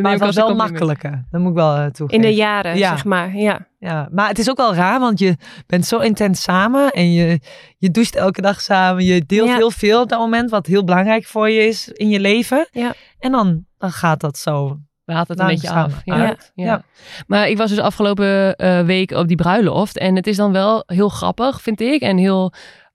Maar 0.00 0.12
het 0.12 0.20
was 0.20 0.34
wel 0.36 0.54
makkelijker. 0.54 1.24
Dat 1.30 1.40
moet 1.40 1.50
ik 1.50 1.56
wel 1.56 1.76
eh, 1.76 1.84
In 1.84 1.92
toegeven. 1.92 2.22
de 2.22 2.34
jaren, 2.34 2.76
Ja. 2.78 2.88
zeg 2.90 3.04
maar. 3.04 3.36
Ja. 3.36 3.58
Ja, 3.84 4.08
maar 4.10 4.28
het 4.28 4.38
is 4.38 4.50
ook 4.50 4.56
wel 4.56 4.74
raar, 4.74 5.00
want 5.00 5.18
je 5.18 5.36
bent 5.66 5.86
zo 5.86 5.98
intens 5.98 6.42
samen 6.42 6.90
en 6.90 7.12
je, 7.12 7.40
je 7.78 7.90
doucht 7.90 8.16
elke 8.16 8.40
dag 8.40 8.60
samen. 8.60 9.04
Je 9.04 9.24
deelt 9.26 9.48
Ja. 9.48 9.56
heel 9.56 9.70
veel 9.70 10.00
op 10.02 10.08
dat 10.08 10.18
moment, 10.18 10.50
wat 10.50 10.66
heel 10.66 10.84
belangrijk 10.84 11.24
voor 11.24 11.50
je 11.50 11.66
is 11.66 11.88
in 11.88 12.08
je 12.08 12.20
leven. 12.20 12.68
Ja. 12.72 12.92
En 13.18 13.32
dan, 13.32 13.64
dan 13.78 13.92
gaat 13.92 14.20
dat 14.20 14.38
zo. 14.38 14.78
Laat 15.04 15.28
het 15.28 15.40
een 15.40 15.46
beetje 15.46 15.70
af. 15.70 16.00
Ja. 16.04 16.36
Ja. 16.54 16.82
Maar 17.26 17.48
ik 17.48 17.56
was 17.56 17.70
dus 17.70 17.78
afgelopen 17.78 18.56
eh, 18.56 18.84
week 18.84 19.10
op 19.10 19.28
die 19.28 19.36
bruiloft. 19.36 19.98
En 19.98 20.16
het 20.16 20.26
is 20.26 20.36
dan 20.36 20.52
wel 20.52 20.82
heel 20.86 21.08
grappig, 21.08 21.62
vind 21.62 21.80
ik. 21.80 22.00
En 22.00 22.16
heel, 22.16 22.52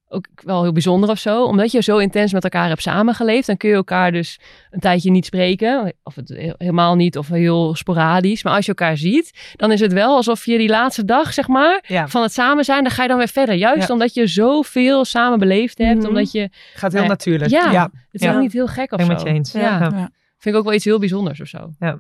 ook 0.10 0.28
wel 0.36 0.62
heel 0.62 0.72
bijzonder 0.72 1.10
of 1.10 1.20
zo. 1.20 1.44
Omdat 1.44 1.72
je 1.72 1.82
zo 1.82 1.98
intens 1.98 2.34
met 2.34 2.44
elkaar 2.44 2.68
hebt 2.68 2.82
samengeleefd. 2.82 3.48
Dan 3.48 3.58
kun 3.58 3.70
je 3.70 3.76
elkaar 3.76 4.12
dus 4.12 4.40
een 4.72 4.80
tijdje 4.80 5.12
niet 5.12 5.26
spreken. 5.26 5.94
Of 6.04 6.16
het 6.16 6.30
he- 6.30 6.54
helemaal 6.58 6.96
niet, 6.96 7.18
of 7.18 7.28
heel 7.28 7.76
sporadisch. 7.76 8.44
Maar 8.44 8.54
als 8.54 8.66
je 8.66 8.74
elkaar 8.76 8.98
ziet, 8.98 9.54
dan 9.56 9.72
is 9.72 9.80
het 9.80 9.94
wel 9.94 10.16
alsof 10.16 10.46
je 10.46 10.58
die 10.58 10.70
laatste 10.70 11.06
dag, 11.06 11.34
zeg 11.34 11.48
maar, 11.48 11.84
Ja, 11.88 12.08
van 12.08 12.22
het 12.22 12.34
samen 12.34 12.64
zijn, 12.66 12.84
dan 12.84 12.92
ga 12.92 13.02
je 13.02 13.08
dan 13.08 13.18
weer 13.18 13.28
verder. 13.28 13.56
Juist 13.56 13.88
Ja. 13.88 13.94
omdat 13.94 14.14
je 14.14 14.28
zoveel 14.28 15.06
samen 15.06 15.40
beleefd 15.40 15.78
hebt. 15.78 15.98
Mhm. 16.00 16.08
Omdat 16.08 16.32
je, 16.32 16.50
gaat 16.74 16.92
heel 16.92 17.00
Nee. 17.02 17.10
natuurlijk. 17.10 17.52
Ja. 17.52 17.72
ja 17.72 17.84
het 17.84 17.94
is 18.12 18.22
Ja. 18.22 18.34
ook 18.36 18.42
niet 18.42 18.54
heel 18.54 18.68
gek 18.68 18.92
of 18.92 18.98
ben 18.98 19.10
ik 19.12 19.18
zo. 19.20 19.24
met 19.24 19.24
je 19.24 19.30
eens. 19.40 19.52
Ja. 19.52 19.62
Ja. 19.80 20.10
Vind 20.38 20.56
ik 20.56 20.56
ook 20.56 20.64
wel 20.68 20.74
iets 20.74 20.86
heel 20.86 21.00
bijzonders 21.00 21.42
of 21.42 21.48
zo. 21.48 21.70
Ja. 21.80 22.00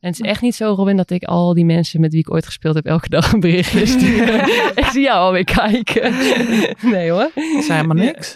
En 0.00 0.08
het 0.10 0.20
is 0.20 0.26
echt 0.26 0.40
niet 0.42 0.54
zo, 0.54 0.74
Robin, 0.74 0.96
dat 0.96 1.10
ik 1.10 1.22
al 1.24 1.54
die 1.54 1.64
mensen 1.64 2.00
met 2.00 2.10
wie 2.12 2.20
ik 2.20 2.30
ooit 2.32 2.46
gespeeld 2.46 2.74
heb 2.74 2.86
elke 2.86 3.08
dag 3.08 3.32
een 3.32 3.40
berichtje 3.40 3.86
stuur. 3.96 4.34
ik 4.78 4.84
zie 4.84 5.02
jou 5.02 5.18
alweer 5.18 5.44
kijken. 5.44 6.14
nee 6.82 7.10
hoor. 7.10 7.30
Dat 7.34 7.44
is 7.58 7.68
helemaal 7.68 7.96
niks. 7.96 8.34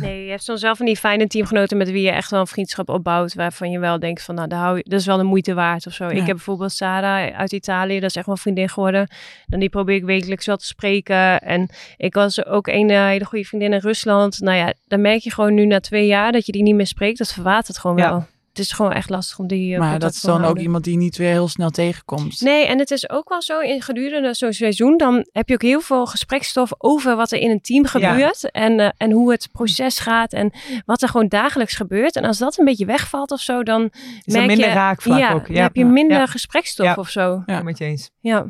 Nee, 0.00 0.24
je 0.24 0.30
hebt 0.30 0.42
soms 0.42 0.62
wel 0.62 0.76
van 0.76 0.86
die 0.86 0.96
fijne 0.96 1.26
teamgenoten 1.26 1.76
met 1.76 1.90
wie 1.90 2.02
je 2.02 2.10
echt 2.10 2.30
wel 2.30 2.40
een 2.40 2.46
vriendschap 2.46 2.88
opbouwt. 2.88 3.34
Waarvan 3.34 3.70
je 3.70 3.78
wel 3.78 3.98
denkt 3.98 4.22
van, 4.22 4.34
nou, 4.34 4.48
daar 4.48 4.58
hou 4.60 4.76
je, 4.76 4.84
dat 4.88 5.00
is 5.00 5.06
wel 5.06 5.16
de 5.16 5.22
moeite 5.22 5.54
waard 5.54 5.86
of 5.86 5.92
zo. 5.92 6.06
Ik 6.08 6.16
heb 6.16 6.26
bijvoorbeeld 6.26 6.72
Sarah 6.72 7.36
uit 7.36 7.52
Italië, 7.52 8.00
dat 8.00 8.10
is 8.10 8.16
echt 8.16 8.26
wel 8.26 8.36
vriendin 8.36 8.68
geworden. 8.68 9.08
Dan 9.46 9.60
die 9.60 9.68
probeer 9.68 9.96
ik 9.96 10.04
wekelijks 10.04 10.46
wel 10.46 10.56
te 10.56 10.66
spreken. 10.66 11.40
En 11.40 11.68
ik 11.96 12.14
was 12.14 12.46
ook 12.46 12.66
een 12.66 12.90
eh, 12.90 13.04
hele 13.06 13.24
goede 13.24 13.44
vriendin 13.44 13.72
in 13.72 13.78
Rusland. 13.80 14.40
Nou 14.40 14.56
ja, 14.56 14.72
dan 14.88 15.00
merk 15.00 15.20
je 15.20 15.30
gewoon 15.32 15.54
nu 15.54 15.66
na 15.66 15.80
twee 15.80 16.06
jaar 16.06 16.32
dat 16.32 16.46
je 16.46 16.52
die 16.52 16.62
niet 16.62 16.74
meer 16.74 16.86
spreekt. 16.86 17.18
Dat 17.18 17.32
verwatert 17.32 17.78
gewoon 17.78 17.96
Ja. 17.96 18.10
wel. 18.10 18.26
Het 18.52 18.60
is 18.60 18.72
gewoon 18.72 18.92
echt 18.92 19.10
lastig 19.10 19.38
om 19.38 19.46
die 19.46 19.72
eh, 19.74 19.78
Maar 19.80 19.98
dat 19.98 20.12
is 20.12 20.20
dan 20.20 20.34
ook 20.36 20.40
houden. 20.42 20.62
iemand 20.62 20.84
die 20.84 20.96
niet 20.96 21.16
weer 21.16 21.30
heel 21.30 21.48
snel 21.48 21.70
tegenkomt. 21.70 22.40
Nee, 22.40 22.66
en 22.66 22.78
het 22.78 22.90
is 22.90 23.10
ook 23.10 23.28
wel 23.28 23.42
zo 23.42 23.58
in 23.60 23.82
gedurende 23.82 24.34
zo'n 24.34 24.52
seizoen, 24.52 24.96
dan 24.96 25.26
heb 25.32 25.48
je 25.48 25.54
ook 25.54 25.62
heel 25.62 25.80
veel 25.80 26.06
gesprekstof 26.06 26.70
over 26.78 27.16
wat 27.16 27.32
er 27.32 27.38
in 27.38 27.50
een 27.50 27.60
team 27.60 27.84
gebeurt 27.84 28.50
en, 28.50 28.80
eh, 28.80 28.88
en 28.96 29.10
hoe 29.10 29.30
het 29.30 29.48
proces 29.52 29.98
gaat 29.98 30.32
en 30.32 30.52
wat 30.86 31.02
er 31.02 31.08
gewoon 31.08 31.28
dagelijks 31.28 31.74
gebeurt. 31.74 32.16
En 32.16 32.24
als 32.24 32.38
dat 32.38 32.58
een 32.58 32.64
beetje 32.64 32.86
wegvalt 32.86 33.30
of 33.30 33.40
zo, 33.40 33.62
dan 33.62 33.82
Is 33.82 33.90
er 34.24 34.32
merk 34.32 34.46
minder 34.46 34.68
je, 34.68 34.72
raakvlak 34.74 35.18
ja, 35.18 35.32
ook. 35.32 35.46
dan 35.46 35.56
Ja. 35.56 35.62
heb 35.62 35.76
je 35.76 35.84
minder 35.84 36.18
Ja. 36.18 36.26
gesprekstof 36.26 36.86
Ja. 36.86 36.94
of 36.94 37.08
zo. 37.08 37.36
Ik 37.36 37.44
ben 37.46 37.64
met 37.64 37.78
je 37.78 37.84
eens. 37.84 38.10
Ja. 38.20 38.46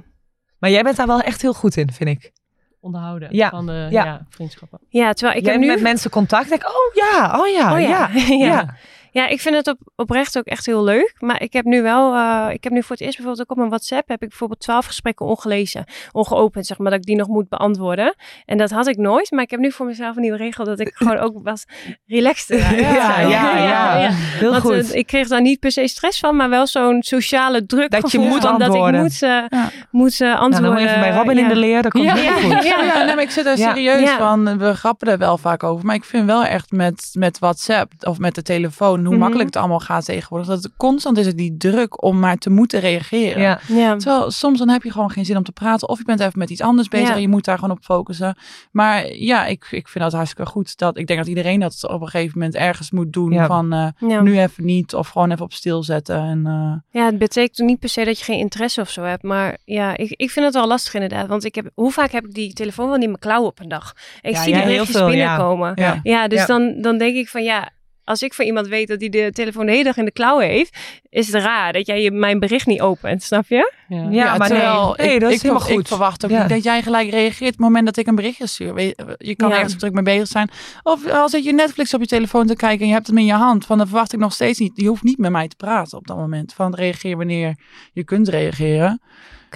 Maar 0.58 0.70
jij 0.70 0.82
bent 0.82 0.96
daar 0.96 1.06
wel 1.06 1.20
echt 1.20 1.42
heel 1.42 1.54
goed 1.54 1.76
in, 1.76 1.92
vind 1.92 2.10
ik. 2.10 2.32
Onderhouden 2.80 3.28
Ja. 3.34 3.48
van 3.50 3.66
de 3.66 3.86
Ja. 3.90 4.04
ja. 4.04 4.26
vriendschappen. 4.30 4.78
ja, 4.88 5.12
terwijl 5.12 5.38
ik 5.38 5.44
jij 5.44 5.52
heb 5.52 5.60
nu... 5.62 5.66
met 5.68 5.80
mensen 5.80 6.10
contact. 6.10 6.48
Denk, 6.48 6.62
ik, 6.62 6.68
oh 6.68 6.94
ja, 6.94 7.40
oh 7.40 7.46
ja, 7.46 7.72
Oh 7.74 7.80
ja. 7.80 8.10
ja. 8.46 8.74
Ja. 9.12 9.26
ik 9.28 9.40
vind 9.40 9.54
het 9.54 9.68
op, 9.68 9.78
oprecht 9.96 10.38
ook 10.38 10.44
echt 10.44 10.66
heel 10.66 10.84
leuk. 10.84 11.14
Maar 11.18 11.42
ik 11.42 11.52
heb 11.52 11.64
nu 11.64 11.82
wel, 11.82 12.14
eh, 12.14 12.46
ik 12.52 12.64
heb 12.64 12.72
nu 12.72 12.82
voor 12.82 12.96
het 12.96 13.00
eerst 13.04 13.16
bijvoorbeeld 13.16 13.40
ook 13.44 13.50
op 13.50 13.56
mijn 13.56 13.68
WhatsApp 13.68 14.08
heb 14.08 14.22
ik 14.22 14.28
bijvoorbeeld 14.28 14.60
twaalf 14.60 14.86
gesprekken 14.86 15.26
ongelezen, 15.26 15.84
ongeopend, 16.12 16.66
zeg 16.66 16.78
maar, 16.78 16.90
dat 16.90 17.00
ik 17.00 17.06
die 17.06 17.16
nog 17.16 17.28
moet 17.28 17.48
beantwoorden. 17.48 18.14
En 18.44 18.58
dat 18.58 18.70
had 18.70 18.86
ik 18.86 18.96
nooit, 18.96 19.30
maar 19.30 19.42
ik 19.42 19.50
heb 19.50 19.60
nu 19.60 19.72
voor 19.72 19.86
mezelf 19.86 20.16
een 20.16 20.22
nieuwe 20.22 20.36
regel 20.36 20.64
dat 20.64 20.80
ik 20.80 20.90
gewoon 20.94 21.18
ook 21.18 21.34
wat 21.42 21.64
relaxed 22.06 22.58
Ja, 22.60 23.20
ja, 23.20 23.56
ja. 23.58 24.08
Heel 24.12 24.50
Want 24.50 24.62
goed. 24.62 24.90
eh, 24.92 24.98
ik 24.98 25.06
kreeg 25.06 25.28
daar 25.28 25.40
niet 25.40 25.60
per 25.60 25.72
se 25.72 25.88
stress 25.88 26.18
van, 26.18 26.36
maar 26.36 26.48
wel 26.48 26.66
zo'n 26.66 27.02
sociale 27.02 27.66
druk. 27.66 27.90
Dat 27.90 28.12
je 28.12 28.18
moet 28.18 28.40
van 28.40 28.58
dat 28.58 28.60
ik 28.60 28.66
antwoorden. 28.66 29.00
moet, 29.00 29.22
eh, 29.22 29.28
Ja. 29.48 29.70
moet 29.90 30.12
eh, 30.12 30.18
nou, 30.20 30.38
antwoorden. 30.38 30.62
dan 30.62 30.72
moet 30.72 30.80
je 30.82 30.88
even 30.88 31.00
bij 31.00 31.10
Robin 31.18 31.36
ja. 31.36 31.42
in 31.42 31.48
de 31.48 31.56
leer. 31.56 31.82
Dat 31.82 31.92
komt 31.92 32.04
Ja. 32.04 32.14
heel 32.14 32.32
goed. 32.50 32.64
Ja, 32.64 32.82
ja 32.82 33.04
nee, 33.04 33.14
maar 33.14 33.24
ik 33.24 33.30
zit 33.30 33.46
er 33.46 33.56
serieus 33.56 34.00
Ja. 34.00 34.16
van. 34.18 34.58
We 34.58 34.74
grappen 34.74 35.08
er 35.08 35.18
wel 35.18 35.38
vaak 35.38 35.62
over. 35.62 35.86
Maar 35.86 35.94
ik 35.94 36.04
vind 36.04 36.26
wel 36.26 36.44
echt 36.44 36.70
met, 36.70 37.08
met 37.12 37.38
WhatsApp 37.38 37.92
of 38.00 38.18
met 38.18 38.34
de 38.34 38.42
telefoon. 38.42 39.01
Hoe 39.04 39.10
Mhm. 39.10 39.18
makkelijk 39.22 39.46
het 39.48 39.56
allemaal 39.56 39.80
gaat 39.80 40.04
tegenwoordig. 40.04 40.48
Dat 40.48 40.62
het, 40.62 40.72
constant 40.76 41.18
is 41.18 41.26
het 41.26 41.36
die 41.38 41.56
druk 41.56 42.02
om 42.02 42.18
maar 42.18 42.36
te 42.36 42.50
moeten 42.50 42.80
reageren. 42.80 43.42
Ja. 43.42 43.60
Ja. 43.68 43.96
Terwijl 43.96 44.30
soms 44.30 44.58
dan 44.58 44.68
heb 44.68 44.82
je 44.82 44.90
gewoon 44.92 45.10
geen 45.10 45.24
zin 45.24 45.36
om 45.36 45.42
te 45.42 45.52
praten. 45.52 45.88
Of 45.88 45.98
je 45.98 46.04
bent 46.04 46.20
even 46.20 46.38
met 46.38 46.50
iets 46.50 46.60
anders 46.60 46.88
bezig 46.88 47.08
Ja. 47.08 47.14
en 47.14 47.20
je 47.20 47.28
moet 47.28 47.44
daar 47.44 47.58
gewoon 47.58 47.76
op 47.76 47.82
focussen. 47.84 48.36
Maar 48.70 49.12
ja, 49.12 49.46
ik, 49.46 49.66
ik 49.70 49.88
vind 49.88 50.04
dat 50.04 50.12
hartstikke 50.12 50.50
goed. 50.50 50.78
Dat, 50.78 50.98
ik 50.98 51.06
denk 51.06 51.18
dat 51.18 51.28
iedereen 51.28 51.60
dat 51.60 51.88
op 51.88 52.00
een 52.00 52.08
gegeven 52.08 52.38
moment 52.38 52.54
ergens 52.56 52.90
moet 52.90 53.12
doen. 53.12 53.32
Ja. 53.32 53.46
Van 53.46 53.72
eh, 53.72 53.86
Ja. 54.08 54.20
nu 54.22 54.38
even 54.40 54.64
niet 54.64 54.94
of 54.94 55.08
gewoon 55.08 55.30
even 55.30 55.44
op 55.44 55.52
stil 55.52 55.82
zetten. 55.82 56.16
En, 56.16 56.46
eh, 56.46 57.00
Ja, 57.00 57.06
het 57.06 57.18
betekent 57.18 57.66
niet 57.68 57.78
per 57.78 57.88
se 57.88 58.04
dat 58.04 58.18
je 58.18 58.24
geen 58.24 58.38
interesse 58.38 58.80
of 58.80 58.90
zo 58.90 59.02
hebt. 59.02 59.22
Maar 59.22 59.56
ja, 59.64 59.96
ik, 59.96 60.10
ik 60.16 60.30
vind 60.30 60.44
het 60.46 60.54
wel 60.54 60.66
lastig 60.66 60.94
inderdaad. 60.94 61.26
Want 61.28 61.44
ik 61.44 61.54
heb, 61.54 61.70
hoe 61.74 61.90
vaak 61.92 62.10
heb 62.10 62.24
ik 62.24 62.34
die 62.34 62.52
telefoon 62.52 62.84
wel 62.86 62.94
niet 62.94 63.02
in 63.04 63.08
mijn 63.10 63.20
klauw 63.20 63.44
op 63.44 63.60
een 63.60 63.68
dag? 63.68 63.94
Ik 64.20 64.34
Ja, 64.34 64.42
zie 64.42 64.52
die 64.52 64.62
heel 64.62 64.70
berichtjes 64.84 65.04
binnenkomen. 65.06 65.72
Ja, 65.74 66.00
ja. 66.02 66.28
dus 66.28 66.38
Ja. 66.38 66.46
Dan, 66.46 66.74
dan 66.80 66.98
denk 66.98 67.16
ik 67.16 67.28
van 67.28 67.42
ja, 67.42 67.70
als 68.04 68.22
ik 68.22 68.34
van 68.34 68.44
iemand 68.44 68.66
weet 68.66 68.88
dat 68.88 69.00
hij 69.00 69.08
de 69.08 69.30
telefoon 69.32 69.66
de 69.66 69.72
hele 69.72 69.84
dag 69.84 69.96
in 69.96 70.04
de 70.04 70.10
klauw 70.10 70.38
heeft, 70.38 70.76
is 71.08 71.32
het 71.32 71.42
raar 71.42 71.72
dat 71.72 71.86
jij 71.86 72.02
je, 72.02 72.10
mijn 72.10 72.38
bericht 72.38 72.66
niet 72.66 72.80
opent, 72.80 73.22
snap 73.22 73.44
je? 73.48 73.72
Ja. 73.88 74.06
Ja, 74.10 74.36
maar 74.36 74.48
terwijl 74.48 74.94
nee, 74.96 75.06
nee, 75.06 75.14
ik, 75.14 75.20
dat 75.20 75.30
is 75.30 75.36
ik, 75.36 75.42
helemaal 75.42 75.68
ik 75.68 75.74
goed. 75.74 75.88
verwacht 75.88 76.24
ook 76.24 76.30
Ja. 76.30 76.40
niet 76.40 76.48
dat 76.48 76.62
jij 76.62 76.82
gelijk 76.82 77.10
reageert 77.10 77.40
op 77.40 77.56
het 77.56 77.58
moment 77.58 77.86
dat 77.86 77.96
ik 77.96 78.06
een 78.06 78.14
berichtje 78.14 78.46
stuur. 78.46 78.74
Weet- 78.74 79.04
Je 79.18 79.36
kan 79.36 79.48
Ja. 79.48 79.54
ergens 79.54 79.76
druk 79.76 79.92
mee 79.92 80.02
bezig 80.02 80.26
zijn. 80.28 80.50
Of 80.82 81.06
al 81.06 81.28
zit 81.28 81.44
je 81.44 81.52
Netflix 81.52 81.94
op 81.94 82.00
je 82.00 82.06
telefoon 82.06 82.46
te 82.46 82.56
kijken 82.56 82.80
en 82.80 82.86
je 82.86 82.92
hebt 82.92 83.06
hem 83.06 83.18
in 83.18 83.24
je 83.24 83.32
hand. 83.32 83.66
Van, 83.66 83.78
dan 83.78 83.86
verwacht 83.86 84.12
ik 84.12 84.18
nog 84.18 84.32
steeds 84.32 84.58
niet. 84.58 84.72
Je 84.74 84.86
hoeft 84.88 85.02
niet 85.02 85.18
met 85.18 85.30
mij 85.30 85.48
te 85.48 85.56
praten 85.56 85.98
op 85.98 86.06
dat 86.06 86.16
moment. 86.16 86.52
Van 86.54 86.74
reageer 86.74 87.16
wanneer 87.16 87.54
je 87.92 88.04
kunt 88.04 88.28
reageren. 88.28 89.00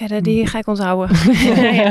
Oké, 0.00 0.20
die 0.20 0.46
ga 0.46 0.58
ik 0.58 0.66
onthouden. 0.66 1.16
ja, 1.54 1.70
ja. 1.70 1.90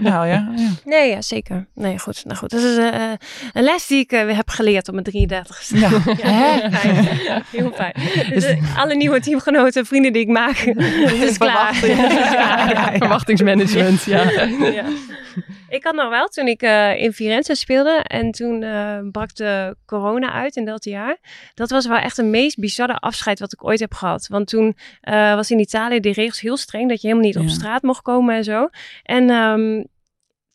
nou 0.00 0.26
ja, 0.26 0.52
ja. 0.56 0.68
Nee, 0.84 1.10
ja, 1.10 1.22
zeker. 1.22 1.66
Nee, 1.74 1.98
goed. 1.98 2.24
Nou 2.24 2.38
goed, 2.38 2.50
dat 2.50 2.62
is 2.62 2.76
eh, 2.76 3.12
een 3.52 3.62
les 3.62 3.86
die 3.86 3.98
ik 3.98 4.12
eh, 4.12 4.36
heb 4.36 4.48
geleerd 4.48 4.88
op 4.88 4.94
mijn 4.94 5.28
33ste. 5.28 5.78
Ja. 5.78 5.88
heel 6.06 6.70
fijn. 6.70 7.44
Heel 7.50 7.72
fijn. 7.72 7.94
Dus 8.30 8.44
eh, 8.44 8.78
alle 8.78 8.94
nieuwe 8.94 9.20
teamgenoten, 9.20 9.86
vrienden 9.86 10.12
die 10.12 10.22
ik 10.22 10.28
maak, 10.28 10.56
is 10.56 11.38
klaar. 11.38 11.74
Verwachting. 11.74 12.98
Verwachtingsmanagement, 12.98 14.04
ja. 14.04 14.24
Ik 15.68 15.84
had 15.84 15.94
nog 15.94 16.08
wel 16.08 16.26
toen 16.26 16.46
ik 16.46 16.62
eh, 16.62 17.02
in 17.02 17.12
Firenze 17.12 17.54
speelde 17.54 18.02
en 18.02 18.30
toen 18.30 18.62
eh, 18.62 18.98
brak 19.12 19.34
de 19.34 19.76
corona 19.86 20.32
uit 20.32 20.56
in 20.56 20.64
dat 20.64 20.84
jaar. 20.84 21.16
Dat 21.54 21.70
was 21.70 21.86
wel 21.86 21.96
echt 21.96 22.16
het 22.16 22.26
meest 22.26 22.58
bizarre 22.58 22.96
afscheid 22.96 23.40
wat 23.40 23.52
ik 23.52 23.64
ooit 23.64 23.80
heb 23.80 23.94
gehad. 23.94 24.26
Want 24.26 24.48
toen 24.48 24.76
eh, 25.00 25.34
was 25.34 25.50
in 25.50 25.58
Italië 25.58 26.00
de 26.00 26.12
regels 26.12 26.40
heel 26.40 26.56
streng 26.56 26.88
dat 26.88 27.00
je 27.00 27.06
helemaal 27.08 27.28
niet 27.28 27.38
op 27.38 27.48
straat 27.48 27.82
mocht 27.82 28.02
komen 28.02 28.34
en 28.34 28.44
zo. 28.44 28.68
En 29.02 29.30
ehm, 29.30 29.82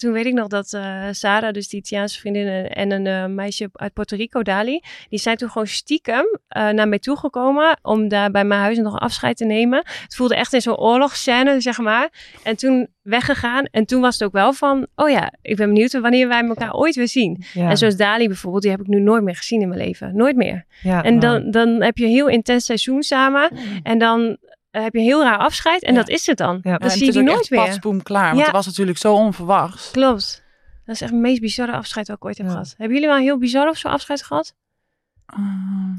toen 0.01 0.11
weet 0.13 0.25
ik 0.25 0.33
nog 0.33 0.47
dat 0.47 0.73
eh 0.73 1.03
Sarah, 1.11 1.51
dus 1.53 1.67
die 1.69 1.79
Italiaanse 1.79 2.19
vriendin 2.19 2.47
en- 2.47 2.69
en 2.69 2.91
een 2.91 3.07
eh, 3.07 3.25
meisje 3.25 3.69
uit 3.73 3.93
Puerto 3.93 4.15
Rico, 4.15 4.41
Dali, 4.41 4.81
die 5.09 5.19
zijn 5.19 5.37
toen 5.37 5.49
gewoon 5.49 5.67
stiekem 5.67 6.25
eh, 6.47 6.69
naar 6.69 6.87
mij 6.87 6.99
toegekomen 6.99 7.79
om 7.81 8.07
daar 8.07 8.31
bij 8.31 8.43
mijn 8.45 8.59
huis 8.61 8.77
nog 8.77 8.99
afscheid 8.99 9.37
te 9.37 9.45
nemen. 9.45 9.81
Het 10.03 10.15
voelde 10.15 10.35
echt 10.35 10.53
in 10.53 10.61
zo'n 10.61 10.77
oorlogsscène, 10.77 11.61
zeg 11.61 11.77
maar. 11.77 12.09
En 12.43 12.55
toen 12.57 12.87
weggegaan. 13.01 13.65
En 13.65 13.85
toen 13.85 14.01
was 14.01 14.13
het 14.13 14.23
ook 14.23 14.33
wel 14.33 14.53
van, 14.53 14.87
oh 14.95 15.09
ja, 15.09 15.33
ik 15.41 15.55
ben 15.55 15.67
benieuwd 15.67 15.99
wanneer 15.99 16.27
wij 16.27 16.41
elkaar 16.47 16.73
ooit 16.73 16.95
weer 16.95 17.07
zien. 17.07 17.43
Ja. 17.53 17.69
En 17.69 17.77
zoals 17.77 17.95
Dali 17.95 18.27
bijvoorbeeld, 18.27 18.61
die 18.63 18.71
heb 18.71 18.79
ik 18.81 18.87
nu 18.87 18.99
nooit 18.99 19.23
meer 19.23 19.35
gezien 19.35 19.61
in 19.61 19.67
mijn 19.69 19.81
leven. 19.81 20.15
Nooit 20.15 20.35
meer. 20.35 20.65
Ja, 20.81 21.03
En 21.03 21.19
dan, 21.19 21.51
dan 21.51 21.81
heb 21.81 21.97
je 21.97 22.03
een 22.05 22.09
heel 22.11 22.27
intens 22.27 22.65
seizoen 22.65 23.03
samen. 23.03 23.49
En 23.83 23.97
dan 23.97 24.21
eh, 24.21 24.35
heb 24.71 24.93
je 24.93 24.99
een 24.99 25.05
heel 25.05 25.23
raar 25.23 25.37
afscheid. 25.37 25.83
En 25.83 25.93
Ja. 25.93 25.99
dat 25.99 26.09
is 26.09 26.25
het 26.25 26.37
dan. 26.37 26.59
Ja. 26.61 26.77
Dan 26.77 26.89
zie 26.89 26.99
je 26.99 27.05
het 27.05 27.13
die 27.13 27.23
nooit 27.23 27.39
echt 27.39 27.49
meer. 27.49 27.59
patsboom 27.65 28.03
klaar. 28.03 28.25
Want 28.25 28.37
Ja. 28.37 28.43
het 28.43 28.51
was 28.51 28.65
natuurlijk 28.65 28.97
zo 28.97 29.13
onverwachts. 29.13 29.91
Klopt. 29.91 30.43
Dat 30.85 30.95
is 30.95 31.01
echt 31.01 31.11
het 31.11 31.19
meest 31.19 31.41
bizarre 31.41 31.71
afscheid 31.71 32.05
dat 32.07 32.15
ik 32.15 32.25
ooit 32.25 32.37
heb 32.37 32.45
Ja. 32.45 32.51
gehad. 32.51 32.73
Hebben 32.77 32.93
jullie 32.93 33.07
wel 33.09 33.17
een 33.17 33.23
heel 33.23 33.37
bizar 33.37 33.69
of 33.69 33.77
zo 33.77 33.87
afscheid 33.87 34.23
gehad? 34.23 34.53
Ah. 35.25 35.39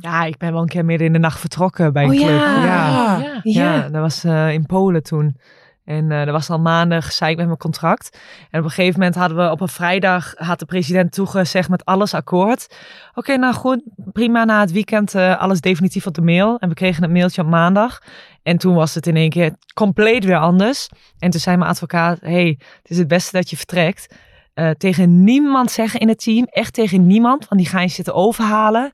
ja, 0.01 0.25
ik 0.25 0.37
ben 0.37 0.53
wel 0.53 0.63
een 0.63 0.69
keer 0.69 0.85
midden 0.85 1.07
in 1.07 1.13
de 1.13 1.19
nacht 1.19 1.41
vertrokken 1.41 1.93
bij 1.93 2.05
een 2.05 2.11
Oh 2.11 2.17
club. 2.17 2.29
ja. 2.29 2.65
ja. 2.65 3.19
ja. 3.19 3.41
Ja, 3.43 3.89
dat 3.89 4.01
was 4.01 4.25
eh, 4.25 4.53
in 4.53 4.67
Polen 4.67 5.03
toen. 5.03 5.37
En 5.85 6.11
eh 6.11 6.21
er 6.21 6.33
was 6.33 6.51
al 6.51 6.61
maanden 6.61 7.03
gezeik 7.03 7.37
met 7.37 7.47
mijn 7.47 7.59
contract. 7.59 8.19
En 8.51 8.59
op 8.59 8.65
een 8.65 8.71
gegeven 8.71 8.99
moment 8.99 9.17
hadden 9.17 9.37
we 9.37 9.51
op 9.51 9.61
een 9.61 9.69
vrijdag, 9.69 10.35
had 10.37 10.59
de 10.59 10.65
president 10.65 11.13
toegezegd 11.13 11.69
met 11.69 11.85
alles 11.85 12.15
akkoord. 12.15 12.77
Oké, 13.15 13.37
nou 13.37 13.55
goed, 13.55 13.83
prima, 14.13 14.45
na 14.45 14.61
het 14.61 14.73
weekend 14.73 15.15
eh, 15.15 15.41
alles 15.41 15.61
definitief 15.61 16.07
op 16.07 16.15
de 16.15 16.23
mail. 16.23 16.59
En 16.59 16.69
we 16.69 16.75
kregen 16.75 17.03
het 17.03 17.13
mailtje 17.13 17.43
op 17.43 17.49
maandag. 17.49 18.03
En 18.43 18.59
toen 18.59 18.75
was 18.75 18.95
het 18.95 19.07
in 19.07 19.17
één 19.17 19.31
keer 19.31 19.57
compleet 19.75 20.25
weer 20.25 20.39
anders. 20.39 20.89
En 21.19 21.31
toen 21.31 21.41
zei 21.41 21.57
mijn 21.57 21.71
advocaat, 21.71 22.19
hey, 22.21 22.59
het 22.83 22.91
is 22.91 22.99
het 22.99 23.09
beste 23.09 23.37
dat 23.37 23.51
je 23.51 23.57
vertrekt. 23.57 24.15
Eh, 24.55 24.71
tegen 24.71 25.25
niemand 25.25 25.71
zeggen 25.71 26.01
in 26.01 26.09
het 26.09 26.23
team, 26.23 26.47
echt 26.51 26.75
tegen 26.75 27.07
niemand, 27.07 27.49
want 27.49 27.61
die 27.61 27.71
gaan 27.71 27.83
je 27.83 27.89
zitten 27.89 28.15
overhalen 28.15 28.93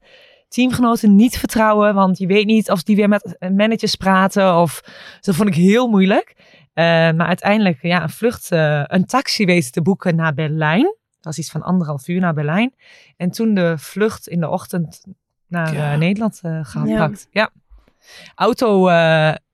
teamgenoten 0.49 1.17
niet 1.17 1.39
vertrouwen, 1.39 1.95
want 1.95 2.19
je 2.19 2.27
weet 2.27 2.47
niet 2.47 2.71
of 2.71 2.83
die 2.83 2.97
weer 2.97 3.09
met 3.09 3.37
managers 3.57 3.95
praten. 3.95 4.57
Of 4.57 4.81
dat 5.21 5.35
vond 5.35 5.49
ik 5.49 5.55
heel 5.55 5.89
moeilijk. 5.89 6.35
Eh, 6.79 6.85
maar 6.85 7.27
uiteindelijk 7.27 7.79
ja, 7.83 8.03
een 8.03 8.11
vlucht, 8.11 8.51
eh, 8.53 8.83
een 8.87 9.05
taxi 9.07 9.45
weten 9.45 9.73
te 9.73 9.83
boeken 9.83 10.17
naar 10.17 10.35
Berlijn. 10.35 10.83
Dat 10.83 11.25
was 11.25 11.39
iets 11.39 11.51
van 11.51 11.63
anderhalf 11.63 12.09
uur 12.09 12.21
naar 12.21 12.35
Berlijn. 12.35 12.75
En 13.17 13.31
toen 13.31 13.55
de 13.55 13.75
vlucht 13.79 14.29
in 14.29 14.41
de 14.41 14.49
ochtend 14.49 15.05
naar 15.49 15.75
Ja. 15.75 15.93
eh, 15.93 15.99
Nederland 15.99 16.41
eh 16.43 16.59
gehad. 16.63 17.27
Ja. 17.31 17.51
Auto 18.35 18.89
eh, 18.89 18.95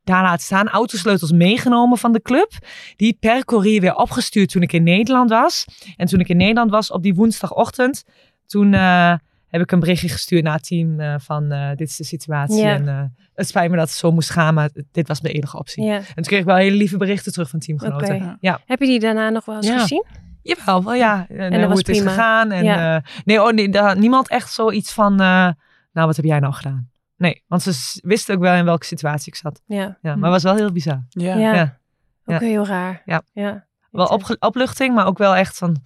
daar 0.04 0.22
laten 0.22 0.44
staan, 0.44 0.68
autosleutels 0.68 1.32
meegenomen 1.32 1.98
van 1.98 2.12
de 2.12 2.22
club. 2.22 2.52
Die 2.96 3.16
per 3.20 3.44
courier 3.44 3.80
weer 3.80 3.94
opgestuurd 3.94 4.50
toen 4.50 4.62
ik 4.62 4.72
in 4.72 4.82
Nederland 4.82 5.30
was. 5.30 5.64
En 5.96 6.06
toen 6.06 6.20
ik 6.20 6.28
in 6.28 6.36
Nederland 6.36 6.70
was 6.70 6.90
op 6.90 7.02
die 7.02 7.14
woensdagochtend, 7.14 8.04
toen 8.46 8.74
eh, 8.74 9.14
heb 9.54 9.62
ik 9.62 9.72
een 9.72 9.80
berichtje 9.80 10.08
gestuurd 10.08 10.42
naar 10.44 10.54
het 10.54 10.66
team 10.66 11.00
eh, 11.00 11.14
van 11.18 11.52
eh, 11.52 11.68
dit 11.76 11.88
is 11.88 11.96
de 11.96 12.04
situatie. 12.04 12.62
Ja. 12.62 12.74
En 12.74 12.88
eh, 12.88 13.02
het 13.34 13.48
spijt 13.48 13.70
me 13.70 13.76
dat 13.76 13.88
het 13.88 13.96
zo 13.98 14.12
moest 14.12 14.30
gaan, 14.30 14.54
maar 14.54 14.70
dit 14.92 15.08
was 15.08 15.20
mijn 15.20 15.34
enige 15.34 15.58
optie. 15.58 15.84
Ja. 15.84 15.96
En 15.96 16.14
toen 16.14 16.24
kreeg 16.24 16.38
ik 16.40 16.44
wel 16.46 16.56
hele 16.56 16.76
lieve 16.76 16.96
berichten 16.96 17.32
terug 17.32 17.48
van 17.50 17.58
teamgenoten. 17.58 18.36
Ja, 18.40 18.60
Heb 18.66 18.80
je 18.80 18.86
die 18.86 19.00
daarna 19.00 19.28
nog 19.30 19.44
wel 19.44 19.56
eens 19.56 19.66
Ja. 19.66 19.78
gezien? 19.78 20.04
jawel, 20.42 20.84
wel 20.84 20.94
ja. 20.94 21.26
En, 21.28 21.50
dat 21.50 21.60
hoe 21.60 21.68
was 21.68 21.78
het 21.78 21.88
is 21.88 22.00
gegaan. 22.00 22.50
En, 22.50 22.64
Ja. 22.64 22.96
eh, 22.96 23.02
nee, 23.24 23.42
oh, 23.42 23.52
nee 23.52 23.68
daar, 23.68 23.98
niemand 23.98 24.28
echt 24.28 24.52
zoiets 24.52 24.92
van, 24.92 25.12
eh, 25.12 25.48
nou 25.92 26.06
wat 26.06 26.16
heb 26.16 26.24
jij 26.24 26.38
nou 26.40 26.52
gedaan? 26.54 26.88
Nee, 27.16 27.42
want 27.46 27.62
ze 27.62 28.00
wisten 28.02 28.34
ook 28.34 28.40
wel 28.40 28.54
in 28.54 28.64
welke 28.64 28.84
situatie 28.86 29.32
ik 29.32 29.38
zat. 29.38 29.60
Ja. 29.66 29.98
Ja, 30.02 30.12
Hm. 30.12 30.18
maar 30.18 30.32
het 30.32 30.42
was 30.42 30.52
wel 30.52 30.54
heel 30.54 30.72
bizar. 30.72 31.04
Ja. 31.08 31.36
Ja. 31.36 31.54
Ja. 31.54 31.78
Ook 32.24 32.40
Ja. 32.40 32.46
heel 32.46 32.66
raar. 32.66 33.02
Ja. 33.04 33.22
ja. 33.32 33.66
Wel 33.90 34.20
opluchting, 34.38 34.94
maar 34.94 35.06
ook 35.06 35.18
wel 35.18 35.36
echt 35.36 35.58
van, 35.58 35.76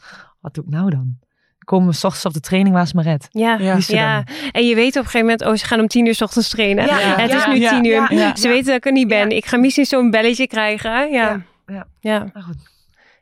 wat 0.41 0.55
doe 0.55 0.65
ik 0.65 0.71
nou 0.71 0.91
dan? 0.91 1.19
Komen 1.69 1.89
we 1.89 1.95
's 1.95 2.05
ochtends 2.05 2.27
op 2.27 2.33
de 2.33 2.41
training, 2.41 2.75
waar 2.75 2.85
is 2.85 2.93
mijn 2.93 3.07
red? 3.07 3.27
Ja, 3.31 3.57
Ja. 3.59 3.77
ja. 3.87 4.25
En 4.53 4.67
je 4.67 4.75
weet 4.75 4.89
op 4.97 5.05
een 5.05 5.11
gegeven 5.11 5.21
moment, 5.21 5.45
oh, 5.45 5.55
ze 5.55 5.65
gaan 5.65 5.81
om 5.81 5.87
tien 5.89 6.07
uur 6.07 6.15
's 6.15 6.21
ochtends 6.23 6.49
trainen. 6.49 6.87
Ja. 6.87 6.97
Het 6.99 7.33
is 7.33 7.45
Ja. 7.45 7.53
nu 7.53 7.59
Ja. 7.61 7.71
tien 7.71 7.85
uur. 7.85 8.13
Ja. 8.13 8.19
Ja. 8.19 8.37
Ze 8.37 8.49
weten 8.49 8.67
dat 8.67 8.75
ik 8.77 8.87
er 8.87 8.93
niet 8.93 9.09
ben. 9.09 9.31
Ik 9.31 9.47
ga 9.47 9.57
misschien 9.57 9.85
zo'n 9.87 10.11
belletje 10.11 10.47
krijgen. 10.47 10.91
Ja, 10.91 11.07
Ja. 11.11 11.45
ja. 11.67 11.87
Ja. 12.01 12.19
Nou 12.19 12.47
goed. 12.47 12.57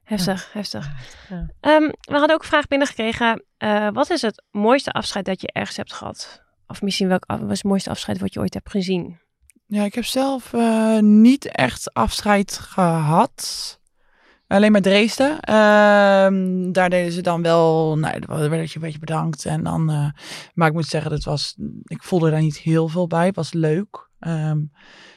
Heftig, 0.05 0.49
heftig. 0.53 0.89
Ja. 1.29 1.47
Ehm, 1.61 1.83
we 2.01 2.13
hadden 2.19 2.33
ook 2.35 2.43
een 2.43 2.49
vraag 2.49 2.67
binnengekregen. 2.69 3.43
Eh, 3.59 3.89
wat 3.93 4.11
is 4.11 4.23
het 4.23 4.43
mooiste 4.51 4.91
afscheid 4.93 5.25
dat 5.25 5.41
je 5.41 5.51
ergens 5.53 5.77
hebt 5.77 5.93
gehad? 5.93 6.43
Of 6.67 6.83
misschien 6.83 7.09
welk 7.09 7.25
af- 7.27 7.41
was 7.41 7.49
het 7.59 7.65
mooiste 7.65 7.91
afscheid 7.91 8.21
wat 8.21 8.35
je 8.35 8.41
ooit 8.41 8.55
hebt 8.55 8.71
gezien? 8.71 9.19
Ja, 9.67 9.83
ik 9.85 9.95
heb 9.95 10.05
zelf 10.05 10.53
eh, 10.53 10.99
niet 10.99 11.45
echt 11.49 11.95
afscheid 11.95 12.59
gehad. 12.63 13.79
Alleen 14.47 14.73
maar 14.73 14.81
Dresden. 14.81 15.41
Ehm, 15.41 16.73
daar 16.73 16.91
deden 16.91 17.13
ze 17.13 17.21
dan 17.21 17.43
wel, 17.43 17.99
nou, 17.99 18.21
daar 18.21 18.51
werd 18.51 18.71
je 18.71 18.77
een 18.77 18.85
beetje 18.85 18.99
bedankt. 18.99 19.45
En 19.45 19.63
dan, 19.63 19.91
eh, 19.91 20.09
maar 20.55 20.69
ik 20.69 20.75
moet 20.75 20.87
zeggen, 20.87 21.11
dat 21.11 21.25
was, 21.25 21.57
ik 21.85 22.03
voelde 22.03 22.31
daar 22.31 22.41
niet 22.41 22.59
heel 22.59 22.89
veel 22.89 23.07
bij. 23.07 23.27
Het 23.27 23.37
was 23.37 23.53
leuk. 23.53 24.09
Ehm, 24.19 24.59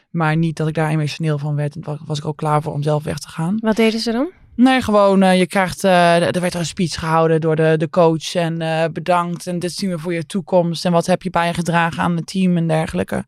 maar 0.09 0.37
niet 0.37 0.57
dat 0.57 0.67
ik 0.67 0.73
daar 0.73 0.89
emotioneel 0.89 1.37
van 1.37 1.55
werd. 1.55 1.75
En 1.75 1.83
was, 1.83 1.97
was 2.05 2.17
ik 2.17 2.25
ook 2.25 2.37
klaar 2.37 2.61
voor 2.61 2.73
om 2.73 2.83
zelf 2.83 3.03
weg 3.03 3.19
te 3.19 3.29
gaan. 3.29 3.57
Wat 3.59 3.75
deden 3.75 3.99
ze 3.99 4.11
dan? 4.11 4.31
Nee, 4.59 4.81
gewoon, 4.81 5.21
eh, 5.21 5.37
je 5.37 5.47
krijgt, 5.47 5.83
eh, 5.83 6.35
er 6.35 6.41
werd 6.41 6.53
er 6.53 6.59
een 6.59 6.65
speech 6.65 6.99
gehouden 6.99 7.41
door 7.41 7.55
de, 7.55 7.73
de 7.77 7.89
coach 7.89 8.35
en 8.35 8.61
eh, 8.61 8.85
bedankt 8.93 9.47
en 9.47 9.59
dit 9.59 9.71
zien 9.71 9.89
we 9.89 9.99
voor 9.99 10.13
je 10.13 10.25
toekomst 10.25 10.85
en 10.85 10.91
wat 10.91 11.05
heb 11.05 11.21
je 11.21 11.29
bijgedragen 11.29 12.03
aan 12.03 12.15
het 12.15 12.27
team 12.27 12.57
en 12.57 12.67
dergelijke. 12.67 13.25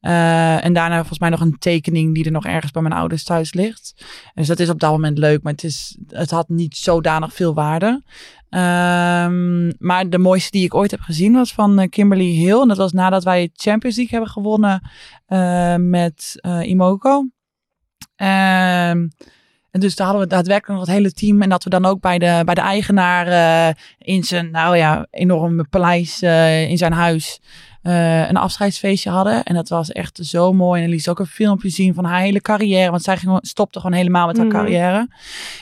En 0.00 0.72
daarna 0.72 0.96
volgens 0.96 1.18
mij 1.18 1.28
nog 1.28 1.40
een 1.40 1.58
tekening 1.58 2.14
die 2.14 2.24
er 2.24 2.30
nog 2.30 2.46
ergens 2.46 2.72
bij 2.72 2.82
mijn 2.82 2.94
ouders 2.94 3.24
thuis 3.24 3.54
ligt. 3.54 4.04
Dus 4.34 4.46
dat 4.46 4.58
is 4.58 4.68
op 4.68 4.80
dat 4.80 4.90
moment 4.90 5.18
leuk, 5.18 5.42
maar 5.42 5.52
het, 5.52 5.64
is, 5.64 5.98
het 6.08 6.30
had 6.30 6.48
niet 6.48 6.76
zodanig 6.76 7.32
veel 7.32 7.54
waarde. 7.54 8.02
Ehm, 8.48 9.68
maar 9.78 10.08
de 10.08 10.18
mooiste 10.18 10.50
die 10.50 10.64
ik 10.64 10.74
ooit 10.74 10.90
heb 10.90 11.00
gezien 11.00 11.32
was 11.32 11.52
van 11.52 11.88
Kimberly 11.88 12.30
Hill. 12.30 12.60
En 12.60 12.68
dat 12.68 12.76
was 12.76 12.92
nadat 12.92 13.24
wij 13.24 13.50
Champions 13.52 13.96
League 13.96 14.18
hebben 14.18 14.30
gewonnen 14.30 14.80
met 15.90 16.34
Imoco. 16.62 17.28
Ehm, 18.16 19.06
en 19.70 19.80
dus 19.80 19.96
daar 19.96 20.06
hadden 20.06 20.24
we 20.28 20.34
daadwerkelijk 20.34 20.78
nog 20.78 20.88
het 20.88 20.96
hele 20.96 21.12
team. 21.12 21.42
En 21.42 21.48
dat 21.48 21.64
we 21.64 21.70
dan 21.70 21.86
ook 21.86 22.00
bij 22.00 22.18
de, 22.18 22.42
bij 22.44 22.54
de 22.54 22.60
eigenaar 22.60 23.26
eh, 23.26 23.74
in 23.98 24.24
zijn, 24.24 24.50
nou 24.50 24.76
ja, 24.76 25.06
enorme 25.10 25.64
paleis 25.64 26.22
eh, 26.22 26.70
in 26.70 26.78
zijn 26.78 26.92
huis. 26.92 27.40
Eh, 27.82 28.28
een 28.28 28.36
afscheidsfeestje 28.36 29.10
hadden. 29.10 29.42
En 29.44 29.54
dat 29.54 29.68
was 29.68 29.92
echt 29.92 30.18
zo 30.22 30.52
mooi. 30.52 30.82
En 30.82 30.88
liet 30.88 31.02
ze 31.02 31.10
ook 31.10 31.18
een 31.18 31.26
filmpje 31.26 31.68
zien 31.68 31.94
van 31.94 32.04
haar 32.04 32.20
hele 32.20 32.40
carrière. 32.40 32.90
Want 32.90 33.02
zij 33.02 33.16
ging, 33.16 33.38
stopte 33.42 33.80
gewoon 33.80 33.96
helemaal 33.96 34.26
met 34.26 34.36
haar 34.36 34.46
Mhm. 34.46 34.54
carrière. 34.56 35.08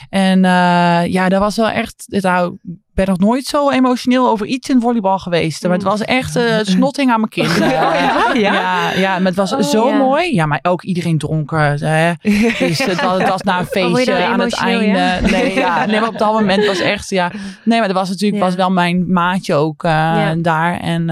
En 0.09 0.45
eh, 0.45 1.05
ja, 1.05 1.29
dat 1.29 1.39
was 1.39 1.55
wel 1.55 1.69
echt... 1.69 2.05
Nou, 2.07 2.57
ik 2.63 3.05
ben 3.05 3.07
nog 3.07 3.29
nooit 3.29 3.45
zo 3.45 3.69
emotioneel 3.69 4.29
over 4.29 4.45
iets 4.45 4.69
in 4.69 4.81
volleybal 4.81 5.19
geweest. 5.19 5.63
Maar 5.63 5.71
het 5.71 5.83
was 5.83 6.01
echt 6.01 6.33
het 6.33 6.67
snotting 6.67 7.11
aan 7.11 7.19
mijn 7.19 7.29
kin. 7.31 7.49
ja? 7.69 7.93
ja, 7.95 8.33
ja, 8.33 8.91
ja, 8.91 9.17
maar 9.17 9.25
het 9.27 9.35
was 9.35 9.53
Oh, 9.53 9.61
zo 9.61 9.87
ja. 9.87 9.97
mooi. 9.97 10.33
Ja, 10.33 10.45
maar 10.45 10.59
ook 10.61 10.83
iedereen 10.83 11.17
dronken. 11.17 11.85
Hè. 11.85 12.13
Dus 12.67 12.83
het 12.85 13.01
was, 13.01 13.17
het 13.19 13.29
was 13.29 13.41
na 13.41 13.59
een 13.59 13.65
je 13.65 13.69
feestje 13.93 14.25
aan 14.25 14.39
het 14.39 14.53
einde. 14.55 14.85
ja? 14.97 15.19
Nee, 15.19 15.53
ja, 15.53 15.85
nee, 15.85 15.99
maar 15.99 16.09
op 16.09 16.17
dat 16.17 16.33
moment 16.33 16.65
was 16.65 16.79
echt, 16.79 17.09
ja. 17.09 17.31
Nee, 17.63 17.79
maar 17.79 17.87
dat 17.87 17.97
was 17.97 18.09
natuurlijk 18.09 18.41
Ja. 18.41 18.47
was 18.47 18.55
wel 18.55 18.71
mijn 18.71 19.11
maatje 19.11 19.53
ook 19.53 19.81
Ja. 19.81 20.35
daar. 20.35 20.79
En 20.79 21.09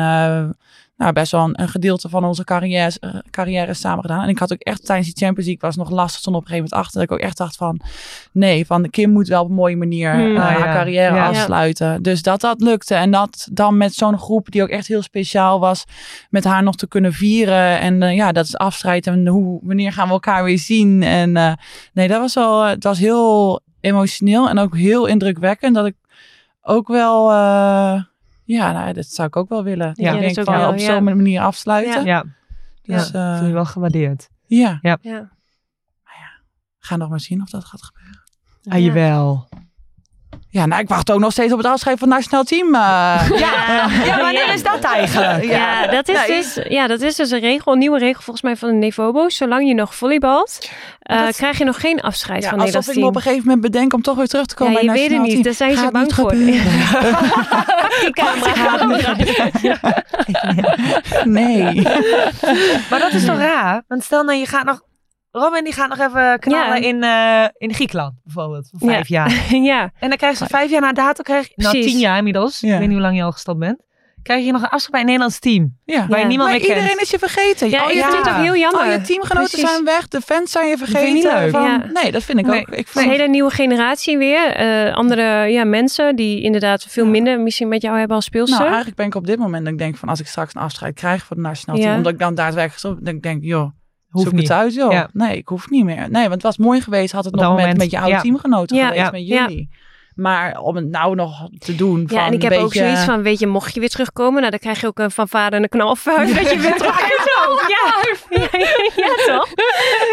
nou, 0.98 1.14
best 1.14 1.32
wel 1.32 1.44
een, 1.44 1.62
een 1.62 1.68
gedeelte 1.70 2.10
van 2.10 2.24
onze 2.26 2.44
carrière, 2.44 2.92
eh, 3.00 3.16
carrière 3.32 3.74
samen 3.74 4.02
gedaan. 4.02 4.24
En 4.24 4.30
ik 4.30 4.38
had 4.40 4.54
ook 4.54 4.60
echt 4.62 4.86
tijdens 4.86 5.08
die 5.14 5.26
Champions 5.26 5.48
League 5.50 5.68
was 5.70 5.76
nog 5.76 5.90
lastig, 5.90 6.20
stond 6.20 6.36
op 6.36 6.42
een 6.42 6.48
gegeven 6.48 6.70
moment 6.70 6.86
achter. 6.88 7.02
Dat 7.02 7.10
ik 7.10 7.16
ook 7.16 7.28
echt 7.28 7.38
dacht 7.38 7.56
van, 7.56 7.80
nee, 8.32 8.66
van 8.66 8.90
Kim 8.90 9.10
moet 9.12 9.28
wel 9.28 9.44
op 9.44 9.50
een 9.50 9.56
mooie 9.56 9.76
manier 9.78 10.14
Hmm. 10.14 10.36
eh, 10.36 10.42
haar 10.42 10.74
carrière 10.76 11.16
Ja. 11.16 11.28
afsluiten. 11.28 12.04
Dus 12.04 12.22
dat 12.22 12.42
dat 12.42 12.62
lukte. 12.62 12.96
En 12.96 13.12
dat 13.12 13.48
dan 13.52 13.78
met 13.78 13.94
zo'n 13.94 14.18
groep 14.20 14.52
die 14.52 14.62
ook 14.62 14.70
echt 14.70 14.88
heel 14.88 15.02
speciaal 15.02 15.60
was, 15.60 15.84
met 16.30 16.44
haar 16.44 16.64
nog 16.64 16.76
te 16.76 16.88
kunnen 16.88 17.14
vieren. 17.14 17.80
En 17.80 18.04
eh, 18.04 18.16
ja, 18.16 18.32
dat 18.32 18.46
is 18.46 18.58
afscheid. 18.58 19.08
En 19.08 19.28
hoe, 19.28 19.60
wanneer 19.64 19.92
gaan 19.94 20.08
we 20.08 20.14
elkaar 20.14 20.44
weer 20.44 20.60
zien? 20.60 21.04
En 21.04 21.32
nee, 21.94 22.08
dat 22.08 22.20
was 22.20 22.34
wel, 22.34 22.66
het 22.66 22.84
was 22.84 23.00
heel 23.00 23.60
emotioneel 23.80 24.50
en 24.50 24.60
ook 24.60 24.76
heel 24.78 25.06
indrukwekkend. 25.06 25.76
Dat 25.76 25.86
ik 25.86 25.96
ook 26.62 26.88
wel, 26.88 27.30
ja, 28.48 28.72
nou, 28.72 28.94
dat 28.94 29.06
zou 29.06 29.28
ik 29.28 29.36
ook 29.36 29.50
wel 29.50 29.64
willen. 29.64 29.88
Ja, 29.94 29.94
ik 29.94 30.12
dat 30.12 30.20
denk 30.20 30.32
is 30.32 30.38
ook 30.40 30.46
van 30.46 30.58
wel, 30.58 30.70
op 30.72 30.78
ja. 30.78 30.86
zo'n 30.94 31.04
manier 31.04 31.42
afsluiten. 31.42 32.06
Ja, 32.06 32.24
Dus, 32.82 33.10
ja. 33.10 33.32
eh, 33.34 33.38
voel 33.38 33.48
je 33.48 33.54
wel 33.54 33.66
gewaardeerd. 33.66 34.30
ja, 34.46 34.80
Ja. 34.82 35.36
ga 36.80 36.96
nog 36.96 37.10
maar 37.10 37.20
zien 37.20 37.42
of 37.42 37.50
dat 37.50 37.66
gaat 37.66 37.84
gebeuren. 37.84 38.24
Ah, 38.70 38.80
jawel. 38.80 39.48
Ja, 40.58 40.66
nou, 40.66 40.82
ik 40.82 40.88
wacht 40.88 41.12
ook 41.12 41.20
nog 41.20 41.32
steeds 41.32 41.52
op 41.52 41.58
het 41.58 41.68
afscheid 41.68 42.00
van 42.00 42.08
het 42.12 42.18
nationaal 42.18 42.44
team. 42.44 42.76
eh. 42.76 43.30
Ja, 43.40 43.88
Ja, 44.06 44.18
wanneer 44.22 44.54
is 44.54 44.64
dat 44.64 44.80
eigenlijk? 44.80 45.44
Ja, 45.44 45.88
dat 45.88 46.08
is, 46.10 46.16
Nou, 46.16 46.28
dus, 46.28 46.60
ja, 46.70 46.88
dat 46.88 47.02
is 47.02 47.16
dus 47.16 47.32
een 47.32 47.40
regel, 47.40 47.72
een 47.72 47.78
nieuwe 47.80 48.00
regel 48.00 48.22
volgens 48.22 48.42
mij 48.42 48.56
van 48.56 48.70
de 48.70 48.76
Nevobo. 48.76 49.30
Zolang 49.30 49.68
je 49.68 49.74
nog 49.74 49.96
volleybalt, 49.96 50.70
eh, 51.00 51.20
Dat- 51.26 51.36
krijg 51.36 51.58
je 51.58 51.64
nog 51.64 51.80
geen 51.80 52.02
afscheid 52.02 52.44
Ja, 52.44 52.50
van 52.50 52.60
het 52.60 52.76
alsof 52.76 52.94
ik 52.96 53.00
me 53.00 53.06
op 53.06 53.14
team. 53.14 53.16
een 53.16 53.22
gegeven 53.22 53.44
moment 53.46 53.62
bedenk 53.72 53.94
om 53.94 54.02
toch 54.02 54.16
weer 54.16 54.28
terug 54.28 54.46
te 54.46 54.56
komen 54.56 54.74
Ja, 54.74 54.80
bij 54.80 54.88
je 54.88 55.02
het 55.02 55.10
weet 55.10 55.18
het 55.18 55.22
niet, 55.28 55.32
team. 55.32 55.44
daar 55.44 55.54
zijn 55.54 55.76
ze 55.76 55.78
Gaat 55.84 55.92
bang 55.92 56.06
niet 56.06 56.14
voor. 56.14 56.30
gebeuren. 56.30 56.64
Die 58.02 58.12
camera. 58.14 59.16
Nee. 61.24 61.82
Maar 62.90 63.00
dat 63.00 63.12
is 63.14 63.26
toch 63.26 63.38
raar? 63.38 63.84
Want 63.88 64.04
stel 64.04 64.24
nou, 64.24 64.38
je 64.40 64.46
gaat 64.46 64.66
nog... 64.66 64.82
Robin 65.38 65.64
die 65.64 65.74
gaat 65.74 65.90
nog 65.90 66.00
even 66.00 66.40
knallen 66.40 66.82
Ja. 66.82 66.88
in, 66.88 67.04
eh, 67.04 67.50
in 67.58 67.74
Griekenland 67.74 68.14
bijvoorbeeld. 68.24 68.70
Voor 68.72 68.90
vijf 68.90 69.08
jaar. 69.08 69.34
ja, 69.72 69.92
En 70.00 70.10
dan 70.10 70.18
krijg 70.18 70.40
je 70.40 70.46
vijf 70.46 70.70
jaar 70.72 70.82
na 70.82 70.92
dato, 70.94 71.24
krijg 71.24 71.48
je, 71.48 71.54
nou 71.56 71.82
tien 71.82 71.98
jaar 72.00 72.18
inmiddels. 72.18 72.60
Ja. 72.60 72.68
Ik 72.74 72.80
weet 72.80 72.88
niet 72.88 72.98
hoe 72.98 73.02
lang 73.06 73.16
je 73.18 73.24
al 73.24 73.32
gestopt 73.32 73.60
bent. 73.60 73.86
Krijg 74.24 74.46
je 74.46 74.52
nog 74.52 74.62
een 74.62 74.70
afspraak 74.70 74.92
bij 74.92 75.00
een 75.00 75.06
Nederlands 75.06 75.40
team. 75.40 75.78
Ja. 75.86 76.08
Waar 76.08 76.18
je 76.18 76.24
Ja. 76.24 76.28
niemand 76.30 76.50
Maar 76.50 76.58
meer 76.60 76.68
kent. 76.68 76.80
iedereen 76.80 77.02
is 77.02 77.10
je 77.10 77.20
vergeten. 77.20 77.70
ja, 77.70 77.82
al, 77.82 77.88
je, 77.90 77.94
vind 78.02 78.16
het 78.18 78.26
ja. 78.26 78.38
ook 78.38 78.44
heel 78.44 78.56
jammer. 78.56 78.82
al 78.82 78.92
je 78.92 79.02
teamgenoten 79.02 79.50
Precies. 79.50 79.70
zijn 79.70 79.84
weg. 79.84 80.08
De 80.08 80.22
fans 80.22 80.52
zijn 80.52 80.68
je 80.68 80.78
vind 80.78 80.90
ik 80.90 80.96
vergeten. 80.96 81.14
niet 81.16 81.24
leuk. 81.24 81.50
Van, 81.52 81.64
Ja. 81.64 81.84
Nee, 82.02 82.12
dat 82.12 82.24
vind 82.24 82.40
ik 82.40 82.46
Nee. 82.46 82.60
ook. 82.60 82.68
Ik 82.68 82.76
Het 82.78 82.86
is 82.86 82.92
vind, 82.92 83.06
een 83.06 83.12
hele 83.12 83.28
nieuwe 83.28 83.50
generatie 83.52 84.18
weer. 84.18 84.48
Eh, 84.56 84.96
andere 84.96 85.24
ja, 85.48 85.64
mensen 85.64 86.16
die 86.16 86.42
inderdaad 86.42 86.86
veel 86.90 87.06
minder 87.06 87.40
misschien 87.40 87.68
met 87.68 87.82
jou 87.82 87.98
hebben 87.98 88.16
als 88.16 88.26
speelster. 88.26 88.56
nou, 88.58 88.68
eigenlijk 88.68 88.98
ben 88.98 89.06
ik 89.06 89.16
op 89.16 89.26
dit 89.28 89.38
moment 89.40 89.64
dat 89.64 89.74
ik 89.74 89.80
denk 89.80 89.98
van 89.98 90.10
als 90.10 90.20
ik 90.20 90.28
straks 90.28 90.56
een 90.56 90.62
afscheid 90.62 90.96
krijg 90.96 91.26
voor 91.26 91.36
het 91.36 91.46
nationaal 91.46 91.78
team, 91.82 91.96
omdat 91.96 92.12
ik 92.14 92.20
dan 92.20 92.36
daadwerkelijk 92.36 92.80
stop, 92.80 92.98
dan 93.02 93.20
denk 93.20 93.38
ik, 93.38 93.44
joh, 93.44 93.72
Zoek 94.12 94.32
niet. 94.32 94.42
het 94.42 94.52
uit, 94.52 94.74
joh. 94.74 94.92
Ja. 94.92 95.10
Nee, 95.14 95.38
ik 95.38 95.48
hoef 95.48 95.70
niet 95.70 95.86
meer. 95.86 96.10
Nee, 96.10 96.22
want 96.22 96.34
het 96.34 96.44
was 96.44 96.58
mooi 96.58 96.82
geweest, 96.82 97.12
had 97.12 97.26
het 97.26 97.34
Op 97.34 97.40
nog 97.40 97.50
met, 97.50 97.60
moment, 97.60 97.78
met 97.78 97.92
je 97.92 97.98
oude 97.98 98.12
ja. 98.12 98.22
teamgenoten 98.22 98.78
Ja. 98.78 98.88
geweest, 98.88 99.12
met 99.12 99.28
jullie. 99.28 99.70
Maar 100.16 100.60
om 100.60 100.76
het 100.76 100.90
nou 100.90 101.16
nog 101.16 101.50
te 101.58 101.76
doen 101.76 102.08
van 102.08 102.18
Ja, 102.18 102.26
en 102.26 102.34
ik 102.34 102.42
heb 102.42 102.54
ook 102.54 102.74
zoiets 102.74 103.04
van, 103.04 103.22
weet 103.22 103.40
je, 103.40 103.48
mocht 103.48 103.74
je 103.74 103.80
weer 103.80 103.90
terugkomen, 103.90 104.40
nou 104.40 104.50
dan 104.50 104.60
krijg 104.60 104.82
je 104.82 104.88
ook 104.88 105.00
een 105.00 105.12
van 105.12 105.28
vader 105.28 105.54
en 105.58 105.64
een 105.64 105.70
knalfuif 105.70 106.36
dat 106.36 106.50
je 106.52 106.60
weer 106.60 106.76
terug 106.78 107.07
Ja, 108.30 108.48
ja, 108.52 108.58
ja, 108.96 109.36
toch? 109.36 109.48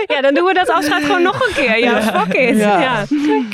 Ja, 0.06 0.20
dan 0.20 0.34
doen 0.34 0.44
we 0.44 0.54
dat 0.54 0.68
afscheid 0.70 1.04
gewoon 1.04 1.22
nog 1.22 1.46
een 1.46 1.54
keer. 1.54 1.78
Ja, 1.78 2.02
fuck 2.02 2.34
it. 2.34 2.56
Ja. 2.56 2.80
Ja, 2.80 3.04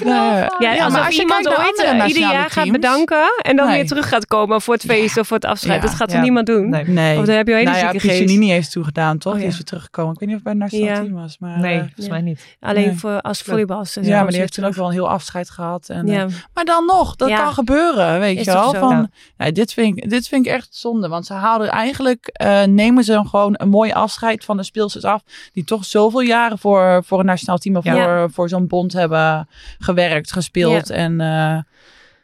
Ja, 0.05 0.35
ja, 0.59 0.73
Ja, 0.73 0.85
alsof 0.85 0.93
maar 0.93 1.05
als 1.07 1.15
je 1.15 1.21
iemand 1.21 1.49
ooit 1.59 1.83
eh, 1.85 2.07
ieder 2.07 2.23
jaar 2.23 2.51
gaat 2.51 2.53
teams- 2.65 2.71
bedanken 2.71 3.25
en 3.43 3.57
dan 3.57 3.67
Nee. 3.67 3.77
weer 3.77 3.87
terug 3.87 4.09
gaat 4.09 4.27
komen 4.27 4.61
voor 4.61 4.75
het 4.75 4.83
feest 4.85 5.19
of 5.19 5.27
voor 5.27 5.37
het 5.37 5.47
afscheid. 5.47 5.75
Ja. 5.83 5.87
Dat 5.87 5.97
gaat 5.97 6.11
Ja. 6.11 6.17
er 6.17 6.23
niemand 6.23 6.47
doen. 6.47 6.69
Nee. 6.69 6.85
Nee. 6.85 7.19
Of 7.19 7.25
dan 7.27 7.35
heb 7.37 7.47
je 7.47 7.53
een 7.53 7.59
hele 7.59 7.71
nou 7.71 7.83
ja, 7.85 7.91
zieke 7.91 8.07
geest. 8.09 8.19
Piccinini 8.21 8.51
heeft 8.51 8.73
toegedaan, 8.73 9.19
toch? 9.19 9.33
Oh, 9.33 9.39
Die 9.39 9.49
is 9.49 9.55
weer 9.55 9.65
teruggekomen. 9.65 10.13
Ik 10.13 10.19
weet 10.21 10.29
niet 10.29 10.39
of 10.39 10.45
het 10.45 10.59
bij 10.59 10.67
het 10.67 10.73
nationaal 10.73 10.97
Ja. 10.97 11.09
team 11.11 11.23
was. 11.23 11.37
Maar, 11.39 11.59
Nee, 11.59 11.75
eh, 11.75 11.79
volgens 11.81 12.07
Ja. 12.07 12.13
mij 12.13 12.21
niet. 12.21 12.57
Alleen 12.61 12.87
Nee. 12.87 12.97
voor 12.99 13.21
als 13.21 13.41
volleybalster. 13.43 14.05
ja, 14.05 14.23
maar 14.23 14.31
die 14.31 14.41
heeft 14.41 14.53
toen 14.55 14.65
ook 14.65 14.75
wel 14.75 14.87
een 14.87 14.93
heel 14.93 15.09
afscheid 15.09 15.51
gehad. 15.51 15.89
En, 15.89 16.09
eh. 16.09 16.25
Maar 16.55 16.65
dan 16.65 16.85
nog, 16.87 17.17
dat 17.17 17.29
kan 17.35 17.53
gebeuren, 17.53 18.21
weet 18.21 18.45
je 18.45 18.53
wel. 18.53 18.75
Van, 18.75 19.11
dit, 19.53 19.73
vind 19.73 19.97
ik, 19.97 20.11
dit 20.11 20.29
vind 20.29 20.47
ik 20.47 20.53
echt 20.53 20.69
zonde. 20.71 21.09
Want 21.09 21.27
ze 21.27 21.33
halen 21.33 21.69
eigenlijk, 21.71 22.27
eh, 22.33 22.63
nemen 22.63 23.05
ze 23.05 23.23
gewoon 23.27 23.55
een 23.61 23.69
mooi 23.69 23.93
afscheid 23.93 24.45
van 24.45 24.57
de 24.57 24.63
speelsters 24.63 25.05
af. 25.05 25.23
Die 25.53 25.65
toch 25.65 25.85
zoveel 25.85 26.21
jaren 26.21 26.59
voor, 26.59 27.05
voor 27.05 27.19
een 27.21 27.27
nationaal 27.27 27.59
team 27.59 27.77
of 27.77 27.85
Ja. 27.85 28.05
voor, 28.05 28.31
voor 28.31 28.49
zo'n 28.49 28.67
bond 28.67 28.93
hebben 28.93 29.49
gewerkt, 29.79 30.33
gespeeld. 30.33 30.91
En 30.91 31.21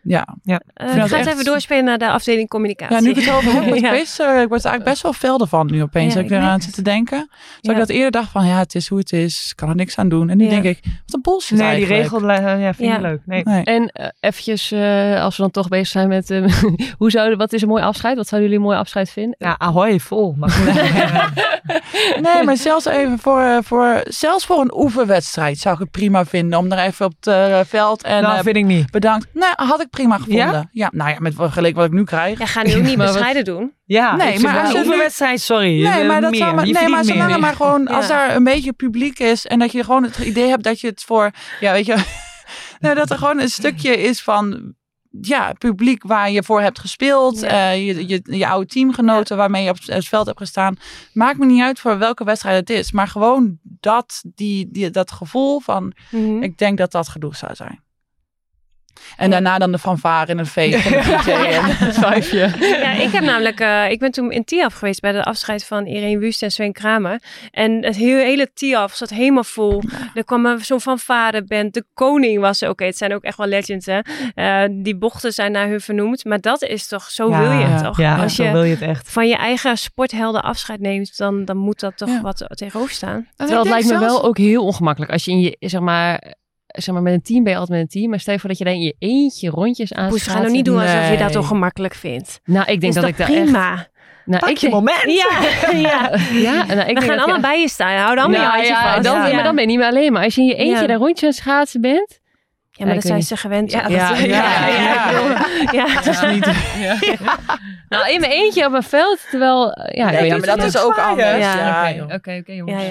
ja. 0.09 0.27
Vind 0.45 0.61
ik 0.75 0.77
dat 0.77 0.89
ga 0.95 1.03
het 1.03 1.13
echt- 1.13 1.27
even 1.27 1.45
doorspelen 1.45 1.85
naar 1.85 1.99
de 1.99 2.09
afdeling 2.09 2.49
communicatie. 2.49 2.95
ja, 2.97 3.01
nu 3.03 3.11
ik 3.11 3.17
het 3.17 3.31
over 3.31 3.53
heb 3.53 3.75
Ja. 3.85 3.93
eh, 3.93 4.01
ik 4.01 4.49
word 4.49 4.65
er 4.65 4.71
eigenlijk 4.71 4.85
best 4.85 5.03
wel 5.03 5.13
velden 5.13 5.49
van 5.49 5.67
nu 5.71 5.83
opeens. 5.83 6.15
Ja, 6.15 6.21
dat 6.21 6.31
ik 6.31 6.37
eraan 6.37 6.45
merk 6.49 6.63
zit 6.63 6.75
te 6.75 6.83
denken. 6.83 7.29
Ja. 7.61 7.73
ik 7.73 7.79
dat 7.79 7.89
eerder 7.89 8.11
dacht 8.11 8.31
van, 8.31 8.47
ja, 8.47 8.59
het 8.59 8.75
is 8.75 8.89
hoe 8.89 8.99
het 8.99 9.13
is. 9.13 9.47
Ik 9.51 9.57
kan 9.57 9.69
er 9.69 9.75
niks 9.75 9.99
aan 9.99 10.09
doen. 10.09 10.29
En 10.31 10.37
nu 10.37 10.45
Ja. 10.45 10.51
denk 10.51 10.65
ik, 10.65 10.79
wat 10.83 11.15
een 11.15 11.21
bullshit 11.23 11.59
Nee, 11.59 11.77
die 11.77 11.87
regel 11.87 12.31
eh, 12.31 12.61
ja, 12.61 12.75
vind 12.75 12.79
ik 12.93 12.97
Ja. 12.97 13.01
leuk. 13.01 13.21
Nee. 13.25 13.43
Nee. 13.45 13.65
En 13.65 13.93
eventjes, 14.21 14.73
eh, 14.73 15.23
als 15.23 15.37
we 15.37 15.43
dan 15.43 15.51
toch 15.51 15.69
bezig 15.69 15.87
zijn 15.89 16.09
met... 16.09 16.29
hoe 16.99 17.11
zouden, 17.11 17.39
wat 17.39 17.53
is 17.53 17.63
een 17.63 17.69
mooi 17.69 17.83
afscheid? 17.83 18.17
Wat 18.17 18.29
zouden 18.29 18.51
jullie 18.51 18.65
een 18.65 18.71
mooi 18.71 18.83
afscheid 18.83 19.11
vinden? 19.11 19.35
Ja, 19.39 19.55
ahoy, 19.59 20.01
vol. 20.01 20.35
Maar. 20.39 20.57
Nee, 22.21 22.45
maar 22.45 22.57
zelfs 22.57 22.85
even 22.85 23.19
voor, 23.19 23.59
voor, 23.65 24.01
zelfs 24.05 24.47
voor 24.47 24.61
een 24.61 24.75
oefenwedstrijd 24.77 25.59
zou 25.59 25.75
ik 25.75 25.81
het 25.81 25.91
prima 25.91 26.25
vinden. 26.25 26.59
Om 26.59 26.73
er 26.73 26.79
even 26.79 27.07
op 27.07 27.13
het 27.21 27.27
eh, 27.27 27.61
veld 27.67 28.03
en 28.03 28.23
nou, 28.23 28.43
vind 28.43 28.57
ik 28.57 28.65
niet. 28.65 28.91
bedankt. 28.91 29.27
Nee, 29.33 29.49
had 29.57 29.81
ik 29.81 29.91
prima 29.97 30.19
gevonden. 30.19 30.69
Ja, 30.73 30.91
nou 30.93 31.11
ja, 31.11 31.17
met 31.19 31.35
vergeleken 31.35 31.77
wat 31.77 31.87
ik 31.87 31.93
nu 31.93 32.05
krijg. 32.05 32.39
Ja, 32.39 32.47
ga 32.47 32.63
nu 32.63 32.75
ook 32.75 32.83
niet 32.83 32.97
bescheiden 33.07 33.45
doen. 33.45 33.73
Ja, 33.85 34.17
Nee, 34.17 34.41
maar 34.41 34.61
als 34.61 34.73
je 34.73 34.79
een 34.79 34.85
oefenwedstrijd, 34.85 35.41
sorry. 35.41 35.83
Nee, 35.83 36.01
Eh, 36.01 36.07
maar, 36.09 36.21
dat 36.21 36.31
meer. 36.31 36.41
zou 36.41 36.55
maar, 36.55 36.67
Je 36.67 36.73
nee, 36.73 36.89
maar 36.89 37.05
zolang 37.05 37.25
meer. 37.27 37.35
er 37.35 37.41
maar 37.41 37.55
gewoon, 37.55 37.87
als 37.89 38.09
daar 38.09 38.37
een 38.37 38.45
beetje 38.45 38.73
publiek 38.73 39.19
is 39.19 39.47
en 39.47 39.59
dat 39.59 39.73
je 39.73 39.85
gewoon 39.85 40.03
het 40.03 40.19
idee 40.19 40.49
hebt 40.49 40.63
dat 40.65 40.81
je 40.81 40.87
het 40.87 41.03
voor, 41.03 41.31
ja, 41.61 41.73
weet 41.73 41.87
je, 41.87 41.97
nou, 42.81 42.95
dat 42.95 43.11
er 43.11 43.19
gewoon 43.19 43.41
een 43.41 43.49
stukje 43.49 43.97
is 44.03 44.23
van, 44.23 44.75
ja, 45.21 45.53
publiek 45.59 46.03
waar 46.07 46.31
je 46.31 46.43
voor 46.43 46.61
hebt 46.61 46.79
gespeeld, 46.79 47.41
Ja. 47.41 47.49
eh, 47.71 47.87
je, 47.87 48.09
je, 48.09 48.21
je 48.25 48.47
oude 48.49 48.67
teamgenoten 48.67 49.37
waarmee 49.37 49.65
je 49.65 49.71
op 49.71 49.79
het 49.85 50.07
veld 50.09 50.27
hebt 50.27 50.39
gestaan. 50.39 50.77
Maakt 51.13 51.39
me 51.39 51.47
niet 51.47 51.63
uit 51.63 51.81
voor 51.81 51.99
welke 51.99 52.25
wedstrijd 52.25 52.57
het 52.69 52.71
is, 52.79 52.93
maar 52.93 53.09
gewoon 53.09 53.59
dat, 53.63 54.23
die, 54.35 54.69
die, 54.71 54.91
dat 54.91 55.13
gevoel 55.13 55.61
van, 55.61 55.93
Mhm. 56.11 56.43
ik 56.43 56.59
denk 56.59 56.79
dat 56.79 56.93
dat 56.93 57.09
genoeg 57.09 57.37
zou 57.37 57.55
zijn. 57.55 57.85
En 59.17 59.31
daarna 59.31 59.59
dan 59.59 59.73
de 59.73 59.79
fanfare 59.79 60.33
in 60.33 60.39
een 60.39 60.47
feest. 60.47 60.87
En 60.87 60.93
de 60.93 60.99
DJ 61.25 61.31
en 61.31 61.65
het 61.65 61.95
vijfje. 61.99 62.51
Ja, 62.61 62.93
ik 62.93 63.11
heb 63.11 63.23
namelijk, 63.25 63.61
eh, 63.61 63.91
ik 63.91 63.99
ben 63.99 64.11
toen 64.11 64.31
in 64.33 64.45
TIAF 64.45 64.75
geweest 64.75 65.01
bij 65.01 65.13
de 65.13 65.25
afscheid 65.25 65.65
van 65.65 65.87
Irene 65.87 66.19
Wust 66.19 66.43
en 66.43 66.51
Sven 66.51 66.73
Kramer. 66.73 67.21
En 67.51 67.85
het 67.85 67.97
hele, 67.97 68.23
hele 68.23 68.51
TIAF 68.55 68.95
zat 68.95 69.11
helemaal 69.11 69.45
vol. 69.45 69.83
Er 70.15 70.25
kwam 70.25 70.59
zo'n 70.61 70.81
fanfareband. 70.81 71.75
De 71.75 71.85
koning 71.95 72.41
was 72.41 72.61
er. 72.63 72.69
Oké, 72.69 72.85
het 72.85 72.97
zijn 72.97 73.15
ook 73.15 73.23
echt 73.23 73.37
wel 73.37 73.47
legends, 73.47 73.87
hè. 73.87 73.99
Eh, 74.35 74.63
die 74.71 74.97
bochten 74.97 75.33
zijn 75.33 75.53
naar 75.53 75.69
hun 75.69 75.81
vernoemd. 75.81 76.25
Maar 76.25 76.41
dat 76.41 76.63
is 76.63 76.87
toch, 76.89 77.11
zo 77.11 77.31
Ja, 77.31 77.39
wil 77.41 77.51
je 77.59 77.65
het 77.65 77.85
toch? 77.85 77.97
Ja, 77.99 78.17
Als 78.23 78.35
zo 78.35 78.45
je 78.45 78.51
wil 78.53 78.63
je 78.65 78.71
het 78.75 78.83
echt. 78.83 79.11
van 79.11 79.29
je 79.29 79.37
eigen 79.37 79.79
sporthelden 79.79 80.43
afscheid 80.43 80.81
neemt, 80.81 81.17
dan, 81.17 81.45
dan 81.45 81.57
moet 81.57 81.81
dat 81.81 81.97
toch 81.97 82.09
Ja. 82.09 82.21
wat 82.21 82.45
tegenover 82.49 82.93
staan. 82.95 83.29
Terwijl 83.37 83.59
het 83.61 83.69
lijkt 83.69 83.89
me 83.89 83.99
wel 83.99 84.25
ook 84.25 84.39
heel 84.39 84.65
ongemakkelijk. 84.65 85.13
Als 85.13 85.25
je 85.25 85.31
in 85.31 85.41
je, 85.41 85.57
zeg 85.61 85.81
maar, 85.81 86.35
zeg 86.77 86.95
maar, 86.95 87.03
met 87.03 87.13
een 87.13 87.23
team 87.23 87.43
ben 87.43 87.53
je 87.53 87.59
altijd 87.59 87.79
met 87.79 87.87
een 87.95 88.01
team. 88.01 88.11
Maar 88.11 88.21
stel 88.21 88.33
je 88.35 88.41
voor 88.41 88.49
dat 88.49 88.59
je 88.59 88.65
daar 88.65 88.73
in 88.75 88.81
je 88.83 88.95
eentje 88.99 89.51
rondjes 89.51 89.93
aan 89.93 90.09
Poes, 90.09 90.23
ga 90.27 90.39
nou 90.39 90.51
niet 90.51 90.65
doen 90.65 90.79
alsof 90.81 91.11
je 91.11 91.17
dat 91.17 91.29
Nee. 91.29 91.39
ongemakkelijk 91.39 91.95
vindt. 91.95 92.41
Nou, 92.45 92.61
ik 92.73 92.81
denk 92.81 92.83
is 92.83 92.95
dat 92.95 93.03
toch 93.03 93.13
ik 93.13 93.19
daar 93.19 93.29
echt... 93.29 93.43
prima. 93.43 93.87
Nou, 94.25 94.41
Pak 94.41 94.49
ik 94.51 94.57
je 94.57 94.61
denk- 94.71 94.73
moment. 94.73 95.03
Ja, 95.03 95.39
ja. 95.91 96.11
Ja, 96.33 96.53
nou, 96.65 96.71
ik 96.71 96.77
We 96.77 96.85
denk 96.85 97.03
gaan 97.03 97.19
allemaal 97.19 97.41
bij 97.41 97.61
je 97.61 97.69
staan. 97.69 97.97
Hou 97.99 98.15
dan 98.17 98.31
maar 98.31 98.39
je 98.41 98.45
Nou, 98.47 98.53
handje 98.57 98.73
ja, 98.73 98.93
vast. 98.93 99.05
dan, 99.05 99.29
Ja. 99.29 99.35
Maar 99.35 99.45
dan 99.45 99.55
ben 99.55 99.65
je 99.65 99.71
niet 99.71 99.79
meer 99.79 99.89
alleen. 99.89 100.13
Maar 100.13 100.25
als 100.25 100.35
je 100.35 100.41
in 100.41 100.47
je 100.47 100.55
eentje 100.55 100.81
Ja. 100.81 100.87
daar 100.87 100.97
rondje 100.97 101.27
aan 101.27 101.33
het 101.33 101.41
schaatsen 101.41 101.81
bent. 101.81 102.21
Ja, 102.71 102.85
maar 102.85 102.95
dat 102.95 103.03
zijn 103.05 103.17
niet. 103.17 103.27
ze 103.27 103.37
gewend. 103.37 103.71
Ja, 103.71 103.89
Ja, 103.89 104.09
dat- 104.09 104.19
ja, 104.19 104.25
ja, 104.37 104.67
ja. 104.69 105.09
ik 105.11 105.15
bedoel, 105.17 105.31
ja. 105.81 105.87
Het 105.89 106.07
is 106.07 106.21
niet... 106.21 106.47
Nou, 107.89 108.11
in 108.13 108.21
mijn 108.21 108.33
eentje 108.33 108.67
op 108.67 108.73
een 108.73 108.83
veld, 108.83 109.27
terwijl... 109.31 109.65
Ja, 109.67 109.89
Ja, 109.93 110.09
ik 110.09 110.15
ja, 110.15 110.21
weet 110.21 110.31
maar 110.47 110.57
dat 110.57 110.67
is 110.67 110.79
ook 110.79 110.95
zwaaien. 110.95 111.27
anders. 111.27 111.55
Ja. 111.55 112.05
Oké, 112.15 112.37
oké, 112.41 112.53
jongens. 112.53 112.85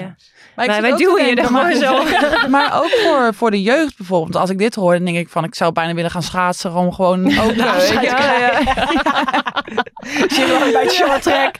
Maar 0.56 0.64
ik 0.74 0.80
Wij- 0.80 0.96
duwen 0.96 1.26
je 1.26 1.34
er 1.34 1.44
gewoon 1.46 1.62
maar- 1.62 1.74
zo. 1.74 2.02
Maar 2.56 2.78
ook 2.82 2.88
voor, 2.90 3.34
voor 3.34 3.50
de 3.50 3.62
jeugd 3.62 3.96
bijvoorbeeld. 3.96 4.36
Als 4.36 4.50
ik 4.50 4.58
dit 4.58 4.74
hoor, 4.74 4.92
dan 4.94 5.04
denk 5.04 5.16
ik 5.16 5.28
van... 5.28 5.44
Ik 5.44 5.54
zou 5.54 5.72
bijna 5.72 5.94
willen 5.94 6.10
gaan 6.10 6.22
schaatsen 6.22 6.74
om 6.74 6.92
gewoon 6.92 7.24
ook... 7.42 7.54
weet 7.54 7.88
je, 7.88 7.98
ja, 8.02 8.38
ja. 8.38 8.58
Zie 10.28 10.44
bij 10.72 10.82
het 10.82 10.92
short 10.92 11.22
track. 11.22 11.54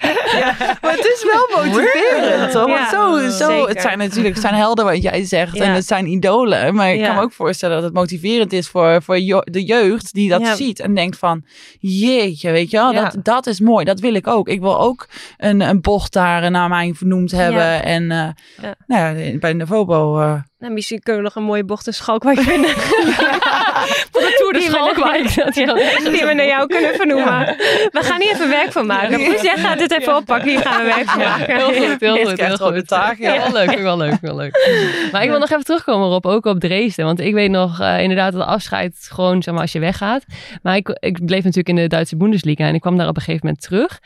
Maar 0.83 0.93
het 0.93 1.05
is 1.17 1.25
wel 1.33 1.65
motiverend, 1.65 2.53
toch? 2.53 2.67
Want 2.67 2.79
Ja, 2.79 2.91
zo, 2.91 3.29
zo, 3.31 3.49
zeker. 3.51 3.69
het 3.69 3.81
zijn 3.81 3.99
natuurlijk 3.99 4.35
het 4.35 4.43
zijn 4.45 4.55
helden 4.55 4.85
wat 4.85 5.03
jij 5.03 5.25
zegt. 5.25 5.57
Ja. 5.57 5.65
En 5.65 5.73
het 5.73 5.87
zijn 5.87 6.07
idolen. 6.07 6.75
Maar 6.75 6.93
ik 6.93 7.01
Ja. 7.01 7.07
kan 7.07 7.15
me 7.17 7.23
ook 7.23 7.33
voorstellen 7.33 7.75
dat 7.75 7.85
het 7.85 7.95
motiverend 7.95 8.53
is 8.53 8.69
voor, 8.69 9.03
voor 9.03 9.15
de 9.45 9.65
jeugd 9.65 10.13
die 10.15 10.29
dat 10.29 10.41
Ja. 10.41 10.55
ziet. 10.55 10.81
En 10.81 10.95
denkt 10.95 11.19
van, 11.19 11.45
jeetje, 11.81 12.51
weet 12.51 12.71
je 12.71 12.77
wel, 12.77 12.93
Ja. 12.93 13.03
dat, 13.03 13.25
dat 13.25 13.47
is 13.47 13.61
mooi. 13.61 13.85
Dat 13.85 14.01
wil 14.01 14.15
ik 14.15 14.27
ook. 14.27 14.49
Ik 14.49 14.61
wil 14.61 14.81
ook 14.81 15.09
een, 15.37 15.61
een 15.61 15.81
bocht 15.81 16.13
daar 16.13 16.51
naar 16.51 16.69
mij 16.69 16.93
vernoemd 16.97 17.31
hebben. 17.31 17.63
Ja. 17.63 17.81
En 17.83 18.11
eh, 18.11 18.29
Ja. 18.63 18.75
Nou 18.87 19.18
ja, 19.18 19.39
bij 19.39 19.53
de 19.57 19.66
Vobo... 19.66 20.20
eh, 20.20 20.34
Nou, 20.59 20.72
misschien 20.72 21.01
kunnen 21.01 21.22
we 21.22 21.28
nog 21.28 21.37
een 21.37 21.49
mooie 21.49 21.64
bocht 21.64 21.87
in 21.87 21.95
Schalkwijk 21.95 22.39
vinden. 22.41 22.70
Voor 24.12 24.20
de 24.20 24.34
Tour 24.39 24.53
de 24.53 24.59
Die 24.59 24.68
Schalkwijk. 24.68 25.34
Die 26.14 26.24
we 26.26 26.32
naar 26.34 26.47
jou 26.47 26.66
kunnen 26.66 26.95
vernoemen. 26.95 27.47
We 27.91 27.99
gaan 28.03 28.20
hier 28.20 28.32
even 28.32 28.49
werk 28.49 28.72
van 28.72 28.87
maken. 28.87 29.18
Dus 29.18 29.41
jij 29.41 29.57
gaat 29.57 29.78
dit 29.78 29.93
even 29.93 30.16
oppakken. 30.16 30.49
Hier 30.51 30.61
gaan 30.61 30.80
we 30.84 30.84
werk 30.95 31.09
van 31.09 31.18
maken. 31.18 31.57
Heel 31.57 31.66
goed, 31.66 32.01
heel 32.01 32.16
goed. 32.26 32.41
Heel 32.41 32.57
gewoon 32.57 32.72
de 32.72 32.78
goed. 32.78 32.89
taak, 32.89 33.18
ja. 33.18 33.34
Ja, 33.34 33.53
wel 33.53 33.53
leuk, 33.66 33.78
wel 33.78 33.97
leuk, 33.97 34.20
wel 34.20 34.37
leuk. 34.37 34.68
Maar 35.12 35.22
ik 35.22 35.28
wil 35.30 35.39
nog 35.39 35.51
even 35.51 35.64
terugkomen 35.64 36.09
op, 36.09 36.26
ook 36.26 36.47
op 36.47 36.61
Dresden. 36.61 37.05
Want 37.05 37.20
ik 37.20 37.34
weet 37.34 37.51
nog 37.51 37.80
eh, 37.80 38.01
inderdaad 38.03 38.32
dat 38.32 38.47
afscheid 38.47 39.09
gewoon, 39.11 39.43
zeg 39.43 39.53
maar, 39.55 39.62
als 39.62 39.72
je 39.72 39.78
weggaat. 39.78 40.24
Maar 40.62 40.76
ik, 40.76 40.97
ik 41.01 41.24
bleef 41.26 41.43
natuurlijk 41.45 41.68
in 41.68 41.76
de 41.76 41.87
Duitse 41.87 42.16
Bundesliga 42.16 42.64
en 42.66 42.74
ik 42.74 42.80
kwam 42.80 42.97
daar 42.97 43.09
op 43.09 43.16
een 43.16 43.22
gegeven 43.22 43.47
moment 43.47 43.64
terug. 43.64 43.99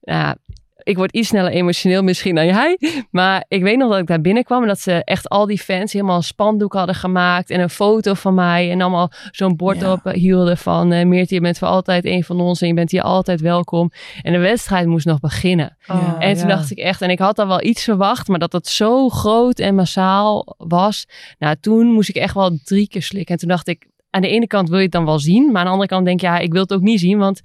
Nou, 0.00 0.34
ik 0.82 0.96
word 0.96 1.12
iets 1.12 1.28
sneller 1.28 1.50
emotioneel 1.52 2.02
misschien 2.02 2.34
dan 2.34 2.46
jij. 2.46 2.78
Maar 3.10 3.44
ik 3.48 3.62
weet 3.62 3.76
nog 3.76 3.90
dat 3.90 3.98
ik 3.98 4.06
daar 4.06 4.20
binnenkwam 4.20 4.62
en 4.62 4.68
dat 4.68 4.80
ze 4.80 5.04
echt 5.04 5.28
al 5.28 5.46
die 5.46 5.58
fans 5.58 5.92
helemaal 5.92 6.16
een 6.16 6.22
spandoek 6.22 6.72
hadden 6.72 6.94
gemaakt. 6.94 7.50
En 7.50 7.60
een 7.60 7.70
foto 7.70 8.14
van 8.14 8.34
mij 8.34 8.70
en 8.70 8.80
allemaal 8.80 9.10
zo'n 9.30 9.56
bord 9.56 9.80
Ja. 9.80 9.92
op 9.92 10.06
eh, 10.06 10.12
hielden 10.12 10.56
van... 10.56 10.92
eh 10.92 11.06
Meertje, 11.06 11.34
je 11.34 11.40
bent 11.40 11.58
voor 11.58 11.68
altijd 11.68 12.04
een 12.04 12.24
van 12.24 12.40
ons 12.40 12.60
en 12.60 12.68
je 12.68 12.74
bent 12.74 12.90
hier 12.90 13.02
altijd 13.02 13.40
welkom. 13.40 13.90
En 14.22 14.32
de 14.32 14.38
wedstrijd 14.38 14.86
moest 14.86 15.06
nog 15.06 15.20
beginnen. 15.20 15.76
Oh, 15.88 16.16
En 16.18 16.34
toen 16.36 16.48
ja. 16.48 16.54
dacht 16.56 16.70
ik 16.70 16.78
echt, 16.78 17.02
en 17.02 17.10
ik 17.10 17.18
had 17.18 17.38
al 17.38 17.46
wel 17.46 17.62
iets 17.62 17.84
verwacht, 17.84 18.28
maar 18.28 18.38
dat 18.38 18.52
het 18.52 18.66
zo 18.66 19.08
groot 19.08 19.58
en 19.58 19.74
massaal 19.74 20.54
was. 20.58 21.06
Nou, 21.38 21.56
toen 21.60 21.86
moest 21.86 22.08
ik 22.08 22.16
echt 22.16 22.34
wel 22.34 22.58
drie 22.64 22.88
keer 22.88 23.02
slikken. 23.02 23.34
En 23.34 23.40
toen 23.40 23.48
dacht 23.48 23.68
ik, 23.68 23.86
aan 24.10 24.20
de 24.22 24.28
ene 24.28 24.46
kant 24.46 24.68
wil 24.68 24.76
je 24.78 24.82
het 24.84 24.92
dan 24.92 25.04
wel 25.04 25.18
zien, 25.18 25.46
maar 25.46 25.56
aan 25.60 25.64
de 25.66 25.70
andere 25.70 25.88
kant 25.88 26.04
denk 26.04 26.20
ik, 26.20 26.26
ja, 26.26 26.38
ik 26.38 26.52
wil 26.52 26.62
het 26.62 26.72
ook 26.72 26.80
niet 26.80 27.00
zien, 27.00 27.18
want 27.18 27.40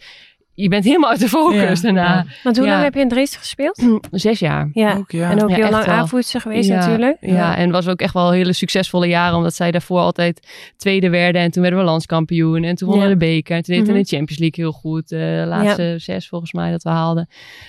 je 0.55 0.69
bent 0.69 0.83
helemaal 0.85 1.09
uit 1.09 1.19
de 1.19 1.27
focus 1.29 1.81
Ja, 1.81 1.91
daarna. 1.93 2.25
Want 2.43 2.57
hoe 2.57 2.65
Ja. 2.65 2.71
lang 2.71 2.83
heb 2.83 2.93
je 2.93 2.99
in 2.99 3.09
Dresden 3.09 3.39
gespeeld? 3.39 3.83
Zes 4.11 4.39
jaar. 4.39 4.69
Ja. 4.73 4.95
Ook, 4.95 5.11
ja. 5.11 5.31
En 5.31 5.43
ook 5.43 5.49
Ja, 5.49 5.55
heel 5.55 5.69
lang 5.69 5.85
aanvoerster 5.85 6.41
geweest 6.41 6.69
ja, 6.69 6.75
natuurlijk. 6.75 7.17
Ja, 7.21 7.55
en 7.55 7.61
het 7.63 7.71
was 7.71 7.87
ook 7.87 7.99
echt 7.99 8.13
wel 8.13 8.31
hele 8.31 8.53
succesvolle 8.53 9.07
jaren, 9.07 9.37
omdat 9.37 9.53
zij 9.55 9.71
daarvoor 9.71 9.99
altijd 9.99 10.47
tweede 10.77 11.09
werden. 11.09 11.41
En 11.41 11.51
toen 11.51 11.61
werden 11.61 11.79
we 11.79 11.85
landskampioen. 11.85 12.63
En 12.63 12.75
toen 12.75 12.87
wonnen 12.89 13.07
Ja. 13.09 13.13
we 13.13 13.19
de 13.19 13.25
beker. 13.25 13.55
En 13.55 13.63
toen 13.63 13.73
deden 13.75 13.87
we 13.93 13.99
Mhm. 13.99 14.09
de 14.09 14.15
Champions 14.15 14.39
League 14.41 14.63
heel 14.65 14.73
goed. 14.73 15.11
eh, 15.11 15.19
De 15.19 15.45
laatste 15.47 15.95
zes 15.97 16.27
volgens 16.27 16.53
mij 16.53 16.71
dat 16.71 16.83
we 16.83 16.89
haalden. 16.89 17.25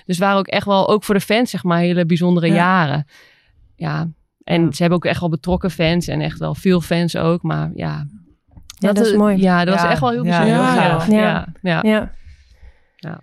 Dus 0.06 0.16
het 0.16 0.18
waren 0.18 0.38
ook 0.38 0.46
echt 0.46 0.66
wel, 0.66 0.88
ook 0.88 1.04
voor 1.04 1.14
de 1.14 1.20
fans 1.20 1.50
zeg 1.50 1.62
maar, 1.62 1.78
hele 1.78 2.06
bijzondere 2.06 2.46
Ja. 2.46 2.54
jaren. 2.54 3.06
Ja, 3.76 4.08
en 4.44 4.72
ze 4.72 4.80
hebben 4.80 4.98
ook 4.98 5.04
echt 5.04 5.20
wel 5.20 5.28
betrokken 5.28 5.70
fans. 5.70 6.06
En 6.08 6.20
echt 6.20 6.38
wel 6.38 6.54
veel 6.54 6.80
fans 6.80 7.16
ook. 7.16 7.42
Maar 7.42 7.70
ja... 7.74 8.06
Ja, 8.78 8.92
dat 8.92 9.06
is 9.06 9.16
mooi. 9.16 9.36
Ja, 9.36 9.64
dat 9.64 9.74
Ja, 9.74 9.82
was 9.82 9.90
echt 9.90 10.00
wel 10.00 10.10
heel 10.10 10.24
ja, 10.24 10.38
bijzonder. 10.38 11.16
Ja, 11.18 11.46
ja, 11.62 11.80
Ja. 11.82 12.12
Ja. 12.96 13.20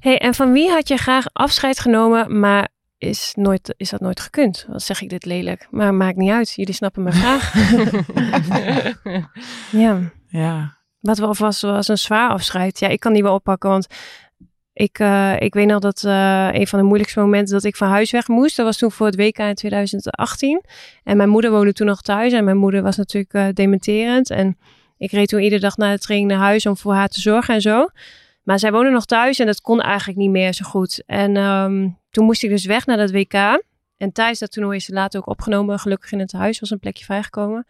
Hey, 0.00 0.18
en 0.18 0.34
van 0.34 0.52
wie 0.52 0.70
had 0.70 0.88
je 0.88 0.96
graag 0.96 1.26
afscheid 1.32 1.78
genomen, 1.78 2.40
maar 2.40 2.68
is, 2.98 3.32
nooit, 3.36 3.74
is 3.76 3.90
dat 3.90 4.00
nooit 4.00 4.20
gekund? 4.20 4.66
Dan 4.68 4.80
zeg 4.80 5.02
ik 5.02 5.08
dit 5.08 5.24
lelijk, 5.24 5.68
maar 5.70 5.94
maakt 5.94 6.16
niet 6.16 6.30
uit. 6.30 6.52
Jullie 6.52 6.74
snappen 6.74 7.02
mijn 7.02 7.14
vraag. 7.14 7.54
ja. 9.84 10.00
ja. 10.26 10.76
Wat 11.00 11.18
wel 11.18 11.34
was, 11.34 11.60
was 11.60 11.88
een 11.88 11.98
zwaar 11.98 12.30
afscheid. 12.30 12.78
Ja, 12.78 12.88
ik 12.88 13.00
kan 13.00 13.12
die 13.12 13.22
wel 13.22 13.34
oppakken, 13.34 13.70
want 13.70 13.86
ik, 14.72 14.98
eh, 14.98 15.34
ik 15.38 15.54
weet 15.54 15.66
nog 15.66 15.78
dat 15.78 16.04
eh, 16.04 16.48
een 16.52 16.66
van 16.66 16.78
de 16.78 16.84
moeilijkste 16.84 17.20
momenten 17.20 17.54
dat 17.54 17.64
ik 17.64 17.76
van 17.76 17.88
huis 17.88 18.10
weg 18.10 18.28
moest, 18.28 18.56
dat 18.56 18.66
was 18.66 18.78
toen 18.78 18.92
voor 18.92 19.06
het 19.06 19.16
WK 19.16 19.38
in 19.38 19.54
2018. 19.54 20.64
En 21.04 21.16
mijn 21.16 21.28
moeder 21.28 21.50
woonde 21.50 21.72
toen 21.72 21.86
nog 21.86 22.02
thuis 22.02 22.32
en 22.32 22.44
mijn 22.44 22.56
moeder 22.56 22.82
was 22.82 22.96
natuurlijk 22.96 23.34
eh, 23.34 23.46
dementerend. 23.52 24.30
En 24.30 24.58
ik 24.98 25.10
reed 25.10 25.28
toen 25.28 25.40
iedere 25.40 25.60
dag 25.60 25.76
na 25.76 25.92
de 25.92 25.98
training 25.98 26.30
naar 26.30 26.40
huis 26.40 26.66
om 26.66 26.76
voor 26.76 26.94
haar 26.94 27.08
te 27.08 27.20
zorgen 27.20 27.54
en 27.54 27.60
zo. 27.60 27.88
Maar 28.46 28.58
zij 28.58 28.72
woonde 28.72 28.90
nog 28.90 29.04
thuis 29.04 29.38
en 29.38 29.46
dat 29.46 29.60
kon 29.60 29.80
eigenlijk 29.80 30.18
niet 30.18 30.30
meer 30.30 30.52
zo 30.52 30.64
goed. 30.64 31.02
En 31.06 31.36
ehm, 31.36 31.88
toen 32.10 32.24
moest 32.24 32.42
ik 32.42 32.50
dus 32.50 32.64
weg 32.64 32.86
naar 32.86 32.96
dat 32.96 33.10
WK. 33.10 33.62
En 33.96 34.12
tijdens 34.12 34.38
dat 34.38 34.52
toernooi 34.52 34.76
is 34.76 34.84
ze 34.84 34.92
later 34.92 35.20
ook 35.20 35.28
opgenomen. 35.28 35.78
Gelukkig 35.78 36.12
in 36.12 36.18
het 36.18 36.32
huis 36.32 36.60
was 36.60 36.70
een 36.70 36.78
plekje 36.78 37.04
vrijgekomen. 37.04 37.66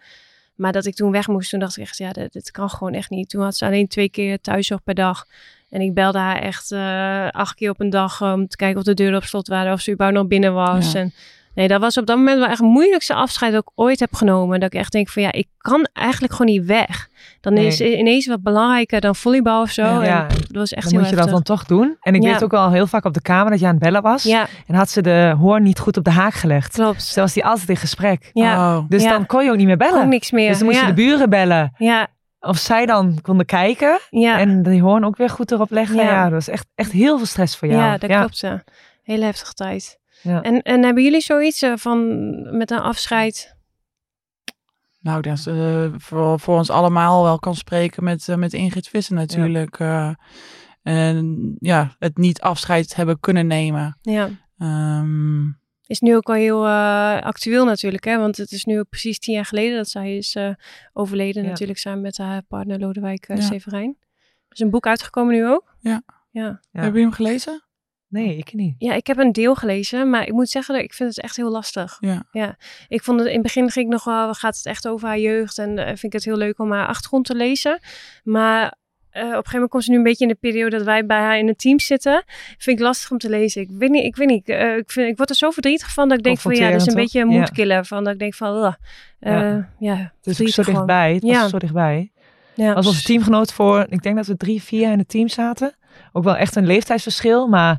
Maar 0.55 0.72
dat 0.72 0.87
ik 0.87 0.95
toen 0.95 1.11
weg 1.11 1.29
moest, 1.29 1.51
toen 1.51 1.61
dacht 1.61 1.77
ik 1.77 1.83
echt, 1.83 1.99
ja, 1.99 2.12
dit, 2.12 2.33
dit 2.33 2.51
kan 2.51 2.70
gewoon 2.70 2.93
echt 2.93 3.11
niet. 3.11 3.29
Toen 3.29 3.43
had 3.43 3.57
ze 3.57 3.64
alleen 3.66 3.89
twee 3.89 4.09
keer 4.09 4.41
thuiszorg 4.41 4.83
per 4.83 4.95
dag. 4.95 5.27
En 5.68 5.81
ik 5.81 5.95
belde 5.95 6.18
haar 6.18 6.41
echt 6.41 6.72
eh, 6.72 7.29
acht 7.29 7.55
keer 7.55 7.70
op 7.70 7.81
een 7.81 7.91
dag 7.91 8.20
eh, 8.20 8.33
om 8.33 8.49
te 8.49 8.57
kijken 8.57 8.79
of 8.79 8.85
de 8.85 8.95
deuren 8.95 9.16
op 9.16 9.24
slot 9.24 9.49
waren. 9.49 9.72
Of 9.72 9.81
ze 9.81 9.93
überhaupt 9.93 10.18
nog 10.18 10.29
binnen 10.29 10.55
was. 10.55 10.93
Ja. 10.93 11.01
En 11.01 11.12
nee, 11.57 11.68
dat 11.68 11.80
was 11.80 11.98
op 11.98 12.07
dat 12.07 12.16
moment 12.16 12.38
wel 12.38 12.48
echt 12.48 12.59
het 12.59 12.68
moeilijkste 12.68 13.14
afscheid 13.14 13.52
dat 13.52 13.62
ik 13.62 13.70
ooit 13.74 14.00
heb 14.00 14.14
genomen. 14.14 14.61
Dat 14.61 14.72
ik 14.74 14.78
echt 14.80 14.92
denk 14.92 15.09
van, 15.09 15.22
ja, 15.22 15.32
ik 15.32 15.46
kan 15.59 15.88
eigenlijk 15.92 16.32
gewoon 16.34 16.52
niet 16.52 16.64
weg. 16.64 17.09
Dan 17.40 17.52
Nee. 17.52 17.66
is 17.66 17.80
ineens 17.80 18.26
wat 18.26 18.42
belangrijker 18.42 19.00
dan 19.00 19.14
volleybal 19.16 19.62
of 19.62 19.70
zo. 19.70 19.82
Ja. 20.02 20.26
Dat 20.26 20.46
was 20.50 20.72
echt 20.72 20.82
Dan 20.82 20.92
heel 20.92 21.00
moet 21.00 21.11
je 21.11 21.16
dat 21.16 21.28
dan 21.28 21.42
toch 21.42 21.64
doen. 21.64 21.96
En 22.00 22.14
ik 22.14 22.22
Ja. 22.22 22.32
weet 22.32 22.44
ook 22.44 22.52
al 22.54 22.70
heel 22.72 22.86
vaak 22.86 23.04
op 23.04 23.14
de 23.14 23.20
kamer 23.22 23.50
dat 23.50 23.61
je 23.61 23.66
aan 23.66 23.74
het 23.74 23.82
bellen 23.82 24.02
was. 24.02 24.22
Ja, 24.22 24.46
En 24.66 24.74
had 24.74 24.90
ze 24.90 25.00
de 25.02 25.34
hoorn 25.38 25.62
niet 25.62 25.78
goed 25.78 25.96
op 25.96 26.04
de 26.04 26.11
haak 26.11 26.34
gelegd. 26.34 26.72
klopt. 26.74 27.02
Zo 27.02 27.20
was 27.20 27.32
die 27.32 27.44
altijd 27.44 27.68
in 27.68 27.76
gesprek. 27.76 28.30
Ja, 28.32 28.76
Oh. 28.76 28.84
Dus 28.88 29.02
Ja. 29.02 29.11
dan 29.11 29.26
kon 29.26 29.44
je 29.44 29.50
ook 29.50 29.57
niet 29.57 29.66
meer 29.66 29.76
kon 29.76 29.90
bellen. 29.90 30.09
niks 30.09 30.30
meer. 30.30 30.48
Dus 30.48 30.59
dan 30.59 30.66
moest 30.66 30.80
ja. 30.80 30.86
je 30.86 30.94
de 30.94 31.02
buren 31.02 31.30
bellen. 31.30 31.72
Ja, 31.78 32.07
Of 32.40 32.57
zij 32.59 32.86
dan 32.86 33.18
konden 33.22 33.46
kijken. 33.46 33.98
ja. 34.11 34.38
En 34.38 34.62
die 34.62 34.82
hoorn 34.82 35.04
ook 35.04 35.16
weer 35.16 35.30
goed 35.30 35.50
erop 35.52 35.70
leggen. 35.70 35.96
Ja. 35.96 36.02
Ja, 36.02 36.22
dat 36.22 36.32
was 36.32 36.48
echt, 36.48 36.66
echt 36.74 36.92
heel 36.92 37.16
veel 37.16 37.26
stress 37.26 37.57
voor 37.57 37.68
jou. 37.68 37.80
Ja, 37.80 37.98
dat 37.98 38.11
klopt. 38.11 38.38
Ja. 38.38 38.64
Hele 39.02 39.24
heftige 39.24 39.52
tijd. 39.52 39.98
Ja. 40.27 40.43
En, 40.43 40.62
en 40.62 40.85
hebben 40.85 41.03
jullie 41.03 41.20
zoiets 41.20 41.62
eh, 41.62 41.72
van 41.77 42.57
met 42.57 42.70
een 42.70 42.81
afscheid? 42.81 43.57
Nou, 45.01 45.22
dat 45.22 45.39
is 45.39 45.47
eh, 45.47 45.87
voor, 45.97 46.41
voor 46.41 46.57
ons 46.57 46.70
allemaal 46.70 47.22
wel 47.22 47.39
kan 47.39 47.55
spreken 47.55 48.05
met, 48.05 48.29
eh, 48.29 48.37
met 48.37 48.53
Ingrid 48.53 48.89
Visser 48.89 49.14
natuurlijk. 49.14 49.81
en 50.83 51.57
ja, 51.59 51.95
het 51.99 52.16
niet 52.16 52.41
afscheid 52.41 52.95
hebben 52.97 53.20
kunnen 53.20 53.47
nemen. 53.47 53.99
Ja. 54.03 54.29
Ehm, 54.59 55.47
Is 55.87 56.01
nu 56.01 56.16
ook 56.16 56.27
wel 56.27 56.37
heel 56.37 56.68
actueel 57.20 57.64
natuurlijk, 57.64 58.05
hè? 58.05 58.18
Want 58.18 58.37
het 58.37 58.53
is 58.53 58.64
nu 58.64 58.79
ook 58.79 58.89
precies 58.89 59.18
tien 59.18 59.35
jaar 59.35 59.45
geleden 59.45 59.77
dat 59.77 59.89
zij 59.89 60.16
is 60.16 60.37
overleden. 60.93 61.43
Ja. 61.43 61.49
Natuurlijk 61.49 61.79
samen 61.79 62.01
met 62.01 62.18
haar 62.18 62.43
partner 62.43 62.79
Lodewijk 62.79 63.29
Ja. 63.29 63.41
Severijn. 63.41 63.97
Er 64.49 64.55
is 64.55 64.61
een 64.61 64.70
boek 64.70 64.87
uitgekomen 64.87 65.35
nu 65.35 65.47
ook. 65.47 65.77
Ja. 65.81 66.03
Ja. 66.31 66.61
Hebben 66.70 66.91
jullie 66.91 67.07
hem 67.07 67.12
gelezen? 67.12 67.65
Nee, 68.09 68.36
ik 68.36 68.52
niet. 68.52 68.74
Ja, 68.78 68.94
ik 68.94 69.07
heb 69.07 69.18
een 69.18 69.32
deel 69.32 69.54
gelezen, 69.54 70.11
maar 70.11 70.26
ik 70.26 70.32
moet 70.32 70.48
zeggen, 70.48 70.74
dat 70.74 70.84
ik 70.84 70.94
vind 70.94 71.09
het 71.09 71.20
echt 71.24 71.36
heel 71.36 71.50
lastig. 71.50 71.96
Ja. 72.00 72.57
Ik 72.88 73.02
vond 73.02 73.18
het 73.18 73.28
in 73.28 73.34
het 73.34 73.42
begin 73.42 73.70
ging 73.70 73.86
ik 73.86 73.92
nog 73.92 74.04
wel, 74.04 74.34
gaat 74.34 74.57
het 74.57 74.66
echt 74.66 74.88
over 74.88 75.09
haar 75.09 75.18
jeugd 75.18 75.59
en 75.59 75.78
eh, 75.78 75.86
vind 75.86 76.02
ik 76.04 76.12
het 76.12 76.24
heel 76.24 76.36
leuk 76.36 76.59
om 76.59 76.72
haar 76.72 76.86
achtergrond 76.86 77.24
te 77.24 77.34
lezen. 77.34 77.78
Maar 78.24 78.62
eh, 79.11 79.22
op 79.22 79.26
een 79.28 79.32
gegeven 79.34 79.52
moment 79.52 79.70
komt 79.70 79.84
ze 79.84 79.90
nu 79.90 79.96
een 79.96 80.02
beetje 80.02 80.24
in 80.24 80.30
de 80.30 80.38
periode 80.40 80.76
dat 80.76 80.84
wij 80.86 81.07
bij 81.07 81.18
haar 81.18 81.38
in 81.38 81.46
het 81.48 81.59
team 81.59 81.80
zitten. 81.80 82.22
Vind 82.59 82.78
ik 82.78 82.84
lastig 82.84 83.11
om 83.11 83.18
te 83.18 83.28
lezen. 83.28 83.62
Ik 83.62 83.68
weet 83.72 83.90
niet, 83.90 84.04
ik 84.04 84.16
weet 84.16 84.28
niet. 84.28 84.48
eh, 84.48 84.76
ik, 84.76 84.90
vind, 84.90 85.09
ik 85.11 85.16
word 85.16 85.30
er 85.30 85.36
zo 85.36 85.50
verdrietig 85.50 85.92
van 85.92 86.09
dat 86.09 86.18
ik 86.18 86.24
denk 86.24 86.38
van 86.38 86.54
ja, 86.54 86.70
dat 86.70 86.80
is 86.80 86.86
een 86.86 86.94
beetje 86.94 87.20
een 87.20 87.26
moedkiller. 87.28 87.84
Van 87.84 88.04
dat 88.04 88.12
ik 88.12 88.18
denk 88.18 88.34
van, 88.34 88.54
eh, 88.57 89.32
ja, 89.32 89.68
Ja. 89.78 89.92
Ook 89.92 90.09
verdrietig 90.22 90.54
zo 90.54 90.62
dichtbij. 90.62 91.14
Het 91.14 91.22
was 91.22 91.30
Ja. 91.32 91.48
zo 91.48 91.59
dichtbij. 91.59 92.11
Ja. 92.54 92.72
Als 92.72 92.86
onze 92.86 93.02
teamgenoot 93.02 93.52
voor, 93.52 93.86
ik 93.88 94.02
denk 94.02 94.16
dat 94.16 94.26
we 94.26 94.36
drie, 94.36 94.62
vier 94.62 94.80
jaar 94.80 94.92
in 94.92 94.98
het 94.98 95.09
team 95.09 95.28
zaten. 95.28 95.74
Ook 96.16 96.24
wel 96.24 96.36
echt 96.36 96.56
een 96.56 96.66
leeftijdsverschil. 96.66 97.46
Maar 97.48 97.78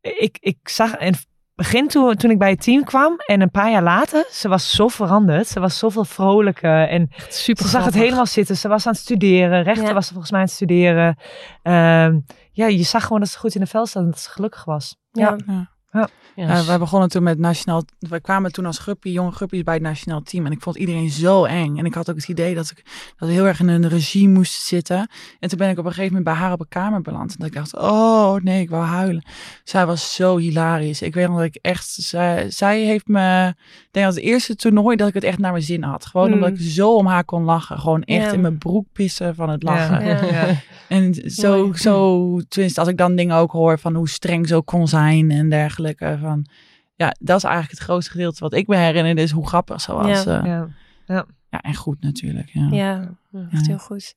ik, 0.00 0.36
ik 0.40 0.68
zag 0.68 0.98
in 0.98 1.12
het 1.12 1.26
begin 1.54 1.88
toen, 1.88 2.14
toen 2.14 2.30
ik 2.30 2.38
bij 2.38 2.50
het 2.50 2.62
team 2.62 2.84
kwam. 2.84 3.14
En 3.26 3.40
een 3.40 3.50
paar 3.50 3.70
jaar 3.70 3.82
later, 3.82 4.26
ze 4.30 4.48
was 4.48 4.70
zo 4.70 4.88
veranderd. 4.88 5.46
Ze 5.46 5.60
was 5.60 5.78
zoveel 5.78 6.04
vrolijker. 6.04 6.88
En 6.88 7.08
Super 7.28 7.64
ze 7.64 7.70
zag 7.70 7.84
het 7.84 7.94
helemaal 7.94 8.26
zitten. 8.26 8.56
Ze 8.56 8.68
was 8.68 8.86
aan 8.86 8.92
het 8.92 9.00
studeren. 9.00 9.62
Rechter 9.62 9.86
Ja. 9.86 9.92
was 9.92 10.06
ze 10.06 10.10
volgens 10.12 10.30
mij 10.30 10.40
aan 10.40 10.46
het 10.46 10.54
studeren. 10.54 11.16
Ehm, 11.62 12.20
ja, 12.52 12.66
je 12.66 12.82
zag 12.82 13.02
gewoon 13.02 13.20
dat 13.20 13.28
ze 13.28 13.38
goed 13.38 13.54
in 13.54 13.60
de 13.60 13.66
vel 13.66 13.86
zat 13.86 14.02
en 14.02 14.10
dat 14.10 14.20
ze 14.20 14.30
gelukkig 14.30 14.64
was. 14.64 14.96
Ja. 15.10 15.36
Ja. 15.46 15.76
Ja, 15.92 16.08
Eh, 16.34 16.66
wij 16.66 16.78
begonnen 16.78 17.08
toen 17.08 17.22
met 17.22 17.38
nationaal. 17.38 17.82
We 17.98 18.20
kwamen 18.20 18.52
toen 18.52 18.66
als 18.66 18.78
gruppie, 18.78 19.12
jonge 19.12 19.30
gruppies 19.30 19.62
bij 19.62 19.74
het 19.74 19.82
nationaal 19.82 20.22
team. 20.22 20.46
En 20.46 20.52
ik 20.52 20.62
vond 20.62 20.76
iedereen 20.76 21.10
zo 21.10 21.44
eng. 21.44 21.76
En 21.78 21.84
ik 21.84 21.94
had 21.94 22.10
ook 22.10 22.16
het 22.16 22.28
idee 22.28 22.54
dat 22.54 22.70
ik 22.70 22.84
dat 23.16 23.28
ik 23.28 23.34
heel 23.34 23.46
erg 23.46 23.60
in 23.60 23.68
een 23.68 23.88
regime 23.88 24.32
moest 24.32 24.52
zitten. 24.62 25.08
En 25.40 25.48
toen 25.48 25.58
ben 25.58 25.68
ik 25.70 25.78
op 25.78 25.84
een 25.84 25.90
gegeven 25.92 26.16
moment 26.16 26.24
bij 26.24 26.34
haar 26.44 26.52
op 26.52 26.60
een 26.60 26.68
kamer 26.68 27.00
beland. 27.02 27.30
En 27.30 27.36
dat 27.38 27.46
ik 27.46 27.54
dacht, 27.54 27.76
oh 27.76 28.34
nee, 28.34 28.60
ik 28.60 28.70
wou 28.70 28.84
huilen. 28.84 29.22
Zij 29.64 29.86
was 29.86 30.14
zo 30.14 30.36
hilarisch. 30.36 31.02
Ik 31.02 31.14
weet 31.14 31.28
nog 31.28 31.36
dat 31.36 31.44
ik 31.46 31.58
echt. 31.62 31.88
Zij, 31.88 32.50
zij 32.50 32.80
heeft 32.80 33.06
me. 33.06 33.48
Ik 33.58 33.88
denk 33.90 34.06
dat 34.06 34.14
het 34.14 34.24
eerste 34.24 34.56
toernooi 34.56 34.96
dat 34.96 35.08
ik 35.08 35.14
het 35.14 35.24
echt 35.24 35.38
naar 35.38 35.52
mijn 35.52 35.64
zin 35.64 35.82
had. 35.82 36.06
Gewoon 36.06 36.26
Mm. 36.28 36.34
omdat 36.34 36.50
ik 36.50 36.60
zo 36.60 36.94
om 36.96 37.06
haar 37.06 37.24
kon 37.24 37.42
lachen. 37.44 37.78
Gewoon 37.78 38.02
echt 38.02 38.32
in 38.32 38.40
mijn 38.40 38.58
broek 38.58 38.86
pissen 38.92 39.34
van 39.34 39.48
het 39.48 39.62
lachen. 39.62 40.06
Ja. 40.06 40.24
Ja. 40.24 40.46
En 40.88 41.14
zo, 41.14 41.66
Mooi. 41.66 41.78
zo, 41.78 42.40
tenminste, 42.48 42.80
als 42.80 42.88
ik 42.88 42.96
dan 42.96 43.16
dingen 43.16 43.36
ook 43.36 43.52
hoor 43.52 43.78
van 43.78 43.94
hoe 43.94 44.08
streng 44.08 44.48
zo 44.48 44.62
kon 44.62 44.88
zijn 44.88 45.30
en 45.30 45.48
dergelijke. 45.48 46.18
Van, 46.20 46.46
ja, 46.94 47.14
dat 47.20 47.36
is 47.36 47.42
eigenlijk 47.42 47.74
het 47.74 47.82
grootste 47.88 48.10
gedeelte 48.10 48.40
wat 48.40 48.52
ik 48.52 48.66
me 48.66 48.76
herinner, 48.76 49.18
is 49.18 49.30
hoe 49.30 49.46
grappig 49.46 49.80
ze 49.80 49.92
was. 49.92 50.24
Ja. 50.24 50.44
Ja, 50.44 50.68
Ja. 51.06 51.26
ja 51.50 51.60
en 51.60 51.74
goed 51.74 52.00
natuurlijk. 52.00 52.48
Ja. 52.48 52.68
Ja, 52.70 53.16
echt 53.50 53.66
heel 53.66 53.78
goed. 53.78 54.14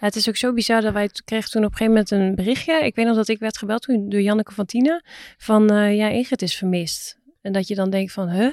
Ja, 0.00 0.06
het 0.06 0.16
is 0.16 0.28
ook 0.28 0.36
zo 0.36 0.52
bizar 0.52 0.80
dat 0.80 0.92
wij 0.92 1.10
kregen 1.24 1.50
toen 1.50 1.64
op 1.64 1.70
een 1.70 1.76
gegeven 1.76 1.92
moment 1.92 2.10
een 2.10 2.34
berichtje. 2.34 2.84
Ik 2.84 2.94
weet 2.94 3.06
nog 3.06 3.16
dat 3.16 3.28
ik 3.28 3.38
werd 3.38 3.58
gebeld 3.58 3.82
toen 3.82 4.08
door 4.08 4.20
Janneke 4.20 4.52
van 4.52 4.66
Tienen. 4.66 5.04
Van 5.38 5.70
eh, 5.70 5.96
ja, 5.96 6.08
Ingrid 6.08 6.42
is 6.42 6.56
vermist. 6.56 7.18
En 7.40 7.52
dat 7.52 7.68
je 7.68 7.74
dan 7.74 7.90
denkt 7.90 8.12
van, 8.12 8.28
huh? 8.28 8.52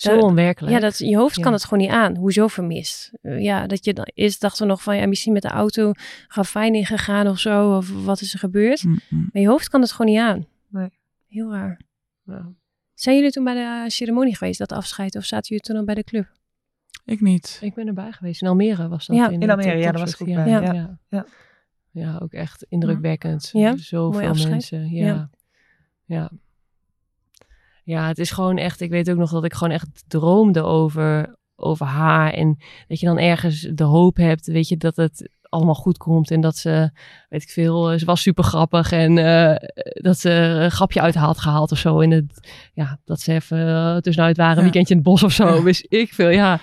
Zo 0.00 0.18
onwerkelijk. 0.18 0.74
Ja, 0.74 0.80
dat, 0.80 0.98
je 0.98 1.16
hoofd 1.16 1.34
kan 1.34 1.44
Ja. 1.44 1.52
het 1.52 1.64
gewoon 1.64 1.78
niet 1.84 1.92
aan. 1.92 2.16
Hoezo 2.16 2.46
vermist? 2.46 3.12
Eh, 3.22 3.42
ja, 3.42 3.66
dat 3.66 3.84
je 3.84 3.92
dan 3.94 4.08
eerst 4.14 4.40
dachten 4.40 4.62
we 4.62 4.68
nog 4.68 4.82
van 4.82 4.96
ja, 4.96 5.06
misschien 5.06 5.32
met 5.32 5.42
de 5.42 5.48
auto 5.48 5.92
ravijn 6.28 6.74
ingegaan 6.74 7.26
of 7.28 7.38
zo. 7.38 7.76
Of 7.76 8.04
wat 8.04 8.20
is 8.20 8.32
er 8.32 8.38
gebeurd? 8.38 8.82
Mm, 8.84 9.00
mm. 9.10 9.28
Maar 9.32 9.42
je 9.42 9.48
hoofd 9.48 9.68
kan 9.68 9.80
het 9.80 9.92
gewoon 9.92 10.12
niet 10.12 10.20
aan. 10.20 10.46
Nee. 10.68 10.88
Heel 11.28 11.52
raar. 11.52 11.80
Ja. 12.24 12.52
Zijn 12.94 13.16
jullie 13.16 13.30
toen 13.30 13.44
bij 13.44 13.54
de 13.54 13.60
eh, 13.60 13.82
ceremonie 13.86 14.36
geweest, 14.36 14.58
dat 14.58 14.72
afscheid? 14.72 15.16
Of 15.16 15.24
zaten 15.24 15.48
jullie 15.48 15.62
toen 15.64 15.76
al 15.76 15.84
bij 15.84 15.94
de 15.94 16.04
club? 16.04 16.26
Ik 17.04 17.20
niet. 17.20 17.58
Ik 17.62 17.74
ben 17.74 17.86
erbij 17.86 18.12
geweest. 18.12 18.42
In 18.42 18.48
Almere 18.48 18.88
was 18.88 19.06
dat. 19.06 19.16
Ja, 19.16 19.28
in, 19.28 19.40
in 19.40 19.50
Almere, 19.50 19.76
ja, 19.78 19.92
daar 19.92 19.92
topsoort. 19.92 20.10
was 20.10 20.20
ik 20.20 20.20
ook 20.20 20.46
ja, 20.46 20.58
bij, 20.60 20.72
Ja. 20.72 20.72
ja. 20.72 20.98
Ja. 21.08 21.26
Ja. 21.90 22.18
ook 22.22 22.32
echt 22.32 22.66
indrukwekkend. 22.68 23.50
Ja? 23.52 23.68
Mooi 23.68 23.78
Zoveel 23.82 24.28
afscheid. 24.28 24.50
mensen. 24.50 24.90
Ja. 24.90 25.30
Ja. 26.04 26.30
Ja. 27.90 28.06
Het 28.06 28.18
is 28.18 28.30
gewoon 28.30 28.56
echt. 28.58 28.80
Ik 28.80 28.90
weet 28.90 29.10
ook 29.10 29.16
nog 29.16 29.30
dat 29.30 29.44
ik 29.44 29.54
gewoon 29.54 29.72
echt 29.72 30.04
droomde 30.08 30.62
over, 30.62 31.36
over 31.56 31.86
haar. 31.86 32.32
En 32.32 32.56
dat 32.88 33.00
je 33.00 33.06
dan 33.06 33.18
ergens 33.18 33.60
de 33.60 33.84
hoop 33.84 34.16
hebt, 34.16 34.46
weet 34.46 34.68
je, 34.68 34.76
dat 34.76 34.96
het 34.96 35.30
allemaal 35.42 35.74
goed 35.74 35.98
komt. 35.98 36.30
En 36.30 36.40
dat 36.40 36.56
ze, 36.56 36.90
weet 37.28 37.42
ik 37.42 37.48
veel, 37.50 37.90
eh, 37.90 37.98
ze 37.98 38.04
was 38.04 38.22
super 38.22 38.44
grappig. 38.44 38.92
En 38.92 39.18
eh, 39.18 39.68
dat 40.02 40.18
ze 40.18 40.30
een 40.30 40.70
grapje 40.70 41.00
uit 41.00 41.14
had 41.14 41.38
gehaald 41.38 41.72
of 41.72 41.78
zo. 41.78 41.98
In 41.98 42.10
het, 42.10 42.48
ja, 42.72 42.98
dat 43.04 43.20
ze 43.20 43.32
even 43.32 43.58
uh, 43.58 43.96
tussenuit 43.96 44.36
waren, 44.36 44.56
een 44.56 44.62
weekendje 44.62 44.94
in 44.94 45.00
het 45.00 45.08
bos 45.08 45.22
of 45.22 45.32
zo. 45.32 45.62
Wist 45.62 45.86
ik 45.88 46.12
veel, 46.14 46.28
ja. 46.28 46.60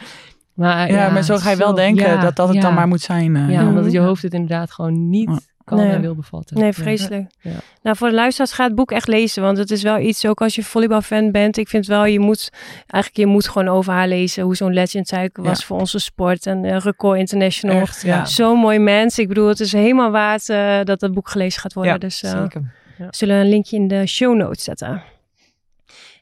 Maar, 0.53 0.91
Ja, 0.91 1.09
maar 1.09 1.23
zo 1.23 1.37
ga 1.37 1.49
je 1.49 1.57
wel 1.57 1.73
denken 1.73 2.05
ja, 2.07 2.21
dat 2.21 2.35
dat 2.35 2.47
het 2.47 2.55
ja. 2.55 2.61
dan 2.61 2.73
maar 2.73 2.87
moet 2.87 3.01
zijn. 3.01 3.35
eh. 3.35 3.49
Ja, 3.49 3.67
omdat 3.67 3.83
het 3.83 3.93
je 3.93 3.99
hoofd 3.99 4.21
het 4.21 4.33
inderdaad 4.33 4.71
gewoon 4.71 5.09
niet. 5.09 5.46
Kan 5.67 5.77
Nee. 5.77 5.91
en 5.91 6.01
wil 6.01 6.15
bevatten. 6.15 6.59
Nee, 6.59 6.73
vreselijk. 6.73 7.31
Ja. 7.39 7.51
Nou, 7.81 7.97
voor 7.97 8.07
de 8.07 8.13
luisteraars 8.13 8.51
ga 8.51 8.63
het 8.63 8.75
boek 8.75 8.91
echt 8.91 9.07
lezen. 9.07 9.41
Want 9.43 9.57
het 9.57 9.71
is 9.71 9.83
wel 9.83 9.99
iets, 9.99 10.25
ook 10.25 10.41
als 10.41 10.55
je 10.55 10.63
volleybalfan 10.63 11.31
bent. 11.31 11.57
Ik 11.57 11.67
vind 11.67 11.85
wel, 11.87 12.05
je 12.05 12.19
moet 12.19 12.49
eigenlijk 12.87 13.15
je 13.15 13.25
moet 13.25 13.47
gewoon 13.47 13.67
over 13.67 13.93
haar 13.93 14.07
lezen. 14.07 14.43
Hoe 14.43 14.55
zo'n 14.55 14.73
legend 14.73 15.07
zij 15.07 15.29
was 15.33 15.59
Ja. 15.59 15.65
voor 15.65 15.79
onze 15.79 15.99
sport. 15.99 16.45
En 16.45 16.65
eh, 16.65 16.77
Record 16.77 17.19
International. 17.19 17.81
Echt. 17.81 18.05
Zo'n 18.29 18.57
mooi 18.57 18.79
mens. 18.79 19.19
Ik 19.19 19.27
bedoel, 19.27 19.47
het 19.47 19.59
is 19.59 19.71
helemaal 19.71 20.11
waard 20.11 20.49
eh, 20.49 20.79
dat 20.83 20.99
dat 20.99 21.13
boek 21.13 21.29
gelezen 21.29 21.61
gaat 21.61 21.73
worden. 21.73 21.99
Dus 21.99 22.23
eh, 22.23 22.41
zeker. 22.41 22.73
we 22.97 23.07
zullen 23.09 23.35
een 23.35 23.49
linkje 23.49 23.75
in 23.75 23.87
de 23.87 24.05
show 24.07 24.35
notes 24.35 24.63
zetten. 24.63 25.03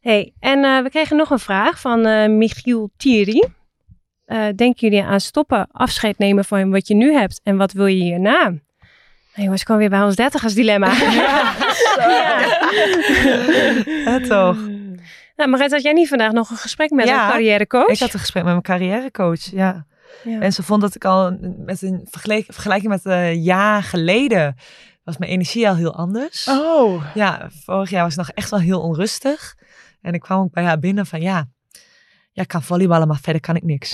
Hey, 0.01 0.33
en 0.39 0.83
we 0.83 0.89
kregen 0.89 1.17
nog 1.17 1.29
een 1.29 1.39
vraag 1.39 1.79
van 1.79 2.01
Michiel 2.37 2.89
Thierry. 2.97 3.47
Denken 4.55 4.73
jullie 4.75 5.03
aan 5.03 5.19
stoppen, 5.19 5.67
afscheid 5.71 6.17
nemen 6.17 6.45
van 6.45 6.71
wat 6.71 6.87
je 6.87 6.95
nu 6.95 7.13
hebt 7.13 7.41
en 7.43 7.57
wat 7.57 7.71
wil 7.71 7.85
je 7.85 8.03
hierna? 8.03 8.53
Nou, 9.35 9.41
jongens, 9.43 9.59
ik 9.59 9.65
kwam 9.65 9.77
weer 9.77 9.89
bij 9.89 10.01
ons 10.03 10.15
dertigers 10.15 10.53
dilemma. 10.53 10.91
Ja, 14.05 14.19
toch. 14.19 14.57
Nou, 15.35 15.49
Marit, 15.49 15.71
had 15.71 15.81
jij 15.81 15.93
niet 15.93 16.07
vandaag 16.07 16.31
nog 16.31 16.49
een 16.49 16.57
gesprek 16.57 16.89
met 16.91 17.07
Ja, 17.07 17.23
een 17.25 17.29
carrièrecoach? 17.31 17.87
Ik 17.87 17.99
had 17.99 18.13
een 18.13 18.19
gesprek 18.19 18.43
met 18.43 18.51
mijn 18.51 18.63
carrièrecoach, 18.63 19.41
ja. 19.51 19.85
Ja. 20.23 20.39
En 20.39 20.53
ze 20.53 20.63
vond 20.63 20.81
dat 20.81 20.95
ik 20.95 21.05
al 21.05 21.37
met 21.57 21.81
een 21.81 22.07
vergelijk- 22.09 22.45
vergelijking 22.49 22.91
met 22.91 23.05
een 23.05 23.41
jaar 23.41 23.83
geleden 23.83 24.55
was 25.03 25.17
mijn 25.17 25.31
energie 25.31 25.69
al 25.69 25.75
heel 25.75 25.95
anders. 25.95 26.47
Oh, 26.47 27.03
Ja, 27.13 27.49
vorig 27.65 27.89
jaar 27.89 28.03
was 28.03 28.11
ik 28.11 28.17
nog 28.17 28.29
echt 28.29 28.49
wel 28.49 28.59
heel 28.59 28.81
onrustig. 28.81 29.55
En 30.01 30.13
ik 30.13 30.19
kwam 30.21 30.39
ook 30.39 30.51
bij 30.53 30.63
haar 30.63 30.79
binnen 30.79 31.05
van 31.05 31.21
ja, 31.21 31.45
ja, 32.35 32.41
ik 32.41 32.47
kan 32.47 32.63
volleyballen, 32.63 33.07
maar 33.07 33.19
verder 33.21 33.41
kan 33.41 33.55
ik 33.55 33.63
niks. 33.63 33.91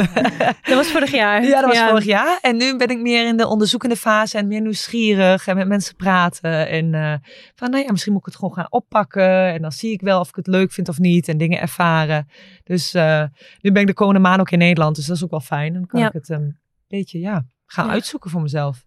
Dat 0.68 0.74
was 0.74 0.90
vorig 0.90 1.10
jaar. 1.10 1.44
Ja, 1.44 1.60
dat 1.60 1.74
was 1.74 1.88
vorig 1.88 2.04
jaar. 2.04 2.38
En 2.42 2.56
nu 2.56 2.76
ben 2.76 2.88
ik 2.88 2.98
meer 3.00 3.26
in 3.26 3.36
de 3.36 3.46
onderzoekende 3.46 3.96
fase 3.96 4.38
en 4.38 4.46
meer 4.48 4.60
nieuwsgierig 4.60 5.46
en 5.46 5.56
met 5.56 5.68
mensen 5.68 5.96
praten. 5.96 6.68
En 6.68 6.94
eh, 6.94 7.14
van, 7.54 7.70
nou 7.70 7.84
ja, 7.84 7.90
misschien 7.90 8.12
moet 8.12 8.20
ik 8.20 8.26
het 8.26 8.36
gewoon 8.36 8.54
gaan 8.54 8.66
oppakken. 8.70 9.52
En 9.52 9.62
dan 9.62 9.72
zie 9.72 9.92
ik 9.92 10.00
wel 10.00 10.20
of 10.20 10.28
ik 10.28 10.34
het 10.34 10.46
leuk 10.46 10.72
vind 10.72 10.88
of 10.88 10.98
niet 10.98 11.28
en 11.28 11.38
dingen 11.38 11.60
ervaren. 11.60 12.28
Dus 12.64 12.94
eh, 12.94 13.24
nu 13.60 13.72
ben 13.72 13.82
ik 13.82 13.88
de 13.88 13.94
komende 13.94 14.20
maand 14.20 14.40
ook 14.40 14.50
in 14.50 14.58
Nederland, 14.58 14.96
dus 14.96 15.06
dat 15.06 15.16
is 15.16 15.24
ook 15.24 15.30
wel 15.30 15.40
fijn. 15.40 15.72
Dan 15.72 15.86
kan 15.86 16.00
Ja. 16.00 16.06
ik 16.06 16.12
het 16.12 16.28
een 16.28 16.58
beetje, 16.88 17.18
ja, 17.18 17.44
gaan 17.66 17.86
Ja. 17.86 17.92
uitzoeken 17.92 18.30
voor 18.30 18.42
mezelf. 18.42 18.84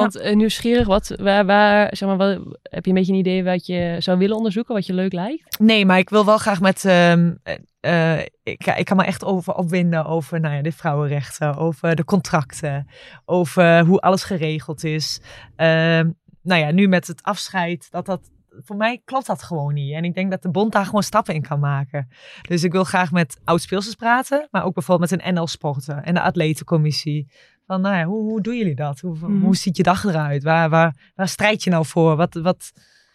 Want 0.00 0.16
eh, 0.16 0.34
nieuwsgierig, 0.34 0.86
wat, 0.86 1.14
waar, 1.16 1.46
waar, 1.46 1.96
zeg 1.96 2.08
maar, 2.08 2.16
wat, 2.16 2.58
heb 2.62 2.84
je 2.84 2.90
een 2.90 2.96
beetje 2.96 3.12
een 3.12 3.18
idee 3.18 3.44
wat 3.44 3.66
je 3.66 3.96
zou 3.98 4.18
willen 4.18 4.36
onderzoeken, 4.36 4.74
wat 4.74 4.86
je 4.86 4.94
leuk 4.94 5.12
lijkt? 5.12 5.58
Nee, 5.60 5.86
maar 5.86 5.98
ik 5.98 6.10
wil 6.10 6.24
wel 6.24 6.38
graag 6.38 6.60
met. 6.60 6.84
eh, 6.84 8.18
ik, 8.42 8.66
ik 8.66 8.84
kan 8.84 8.96
me 8.96 9.04
echt 9.04 9.24
over 9.24 9.54
opwinden 9.54 10.04
over 10.04 10.40
nou 10.40 10.54
ja, 10.54 10.62
de 10.62 10.72
vrouwenrechten, 10.72 11.56
over 11.56 11.96
de 11.96 12.04
contracten, 12.04 12.86
over 13.24 13.84
hoe 13.84 14.00
alles 14.00 14.22
geregeld 14.24 14.84
is. 14.84 15.20
Ehm, 15.56 16.10
nou 16.42 16.60
ja, 16.60 16.70
nu 16.70 16.88
met 16.88 17.06
het 17.06 17.22
afscheid, 17.22 17.90
dat 17.90 18.06
dat. 18.06 18.30
Voor 18.64 18.76
mij 18.76 19.00
klopt 19.04 19.26
dat 19.26 19.42
gewoon 19.42 19.74
niet. 19.74 19.94
En 19.94 20.04
ik 20.04 20.14
denk 20.14 20.30
dat 20.30 20.42
de 20.42 20.50
bond 20.50 20.72
daar 20.72 20.84
gewoon 20.84 21.02
stappen 21.02 21.34
in 21.34 21.42
kan 21.42 21.60
maken. 21.60 22.08
Dus 22.48 22.64
ik 22.64 22.72
wil 22.72 22.84
graag 22.84 23.12
met 23.12 23.40
oud-speelsters 23.44 23.94
praten, 23.96 24.48
maar 24.50 24.64
ook 24.64 24.74
bijvoorbeeld 24.74 25.10
met 25.10 25.24
een 25.24 25.34
NL-sporten 25.34 26.04
en 26.04 26.14
de 26.14 26.20
atletencommissie. 26.20 27.30
Van, 27.66 27.80
nou 27.80 27.96
ja, 27.96 28.04
hoe, 28.04 28.22
hoe 28.22 28.40
doen 28.40 28.56
jullie 28.56 28.74
dat? 28.74 29.00
Hoe, 29.00 29.16
Mhm. 29.18 29.40
hoe 29.40 29.56
ziet 29.56 29.76
je 29.76 29.82
dag 29.82 30.04
eruit? 30.04 30.42
Waar, 30.42 30.70
waar, 30.70 31.12
waar 31.14 31.28
strijd 31.28 31.62
je 31.64 31.70
nou 31.70 31.86
voor? 31.86 32.16
Wat, 32.16 32.34
wat, 32.34 32.72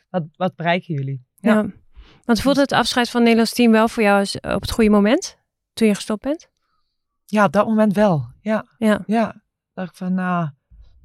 wat, 0.10 0.24
wat 0.36 0.56
bereiken 0.56 0.94
jullie? 0.94 1.26
Ja. 1.40 1.54
Ja. 1.54 1.66
Want 2.26 2.42
voelde 2.42 2.62
het 2.62 2.72
afscheid 2.72 3.06
van 3.10 3.16
het 3.16 3.24
Nederlands 3.30 3.54
team 3.54 3.72
wel 3.72 3.88
voor 3.88 4.04
jou 4.04 4.20
eens 4.20 4.36
op 4.40 4.62
het 4.62 4.72
goede 4.72 4.90
moment? 4.90 5.38
Toen 5.74 5.88
je 5.88 5.96
gestopt 5.96 6.22
bent? 6.22 6.50
Ja, 7.26 7.46
op 7.46 7.52
dat 7.52 7.68
moment 7.68 7.94
wel. 7.94 8.26
Ja, 8.42 8.66
Ja. 8.78 9.04
ja. 9.06 9.36
dacht 9.74 9.90
ik 9.90 9.96
van, 9.96 10.14
nou, 10.14 10.50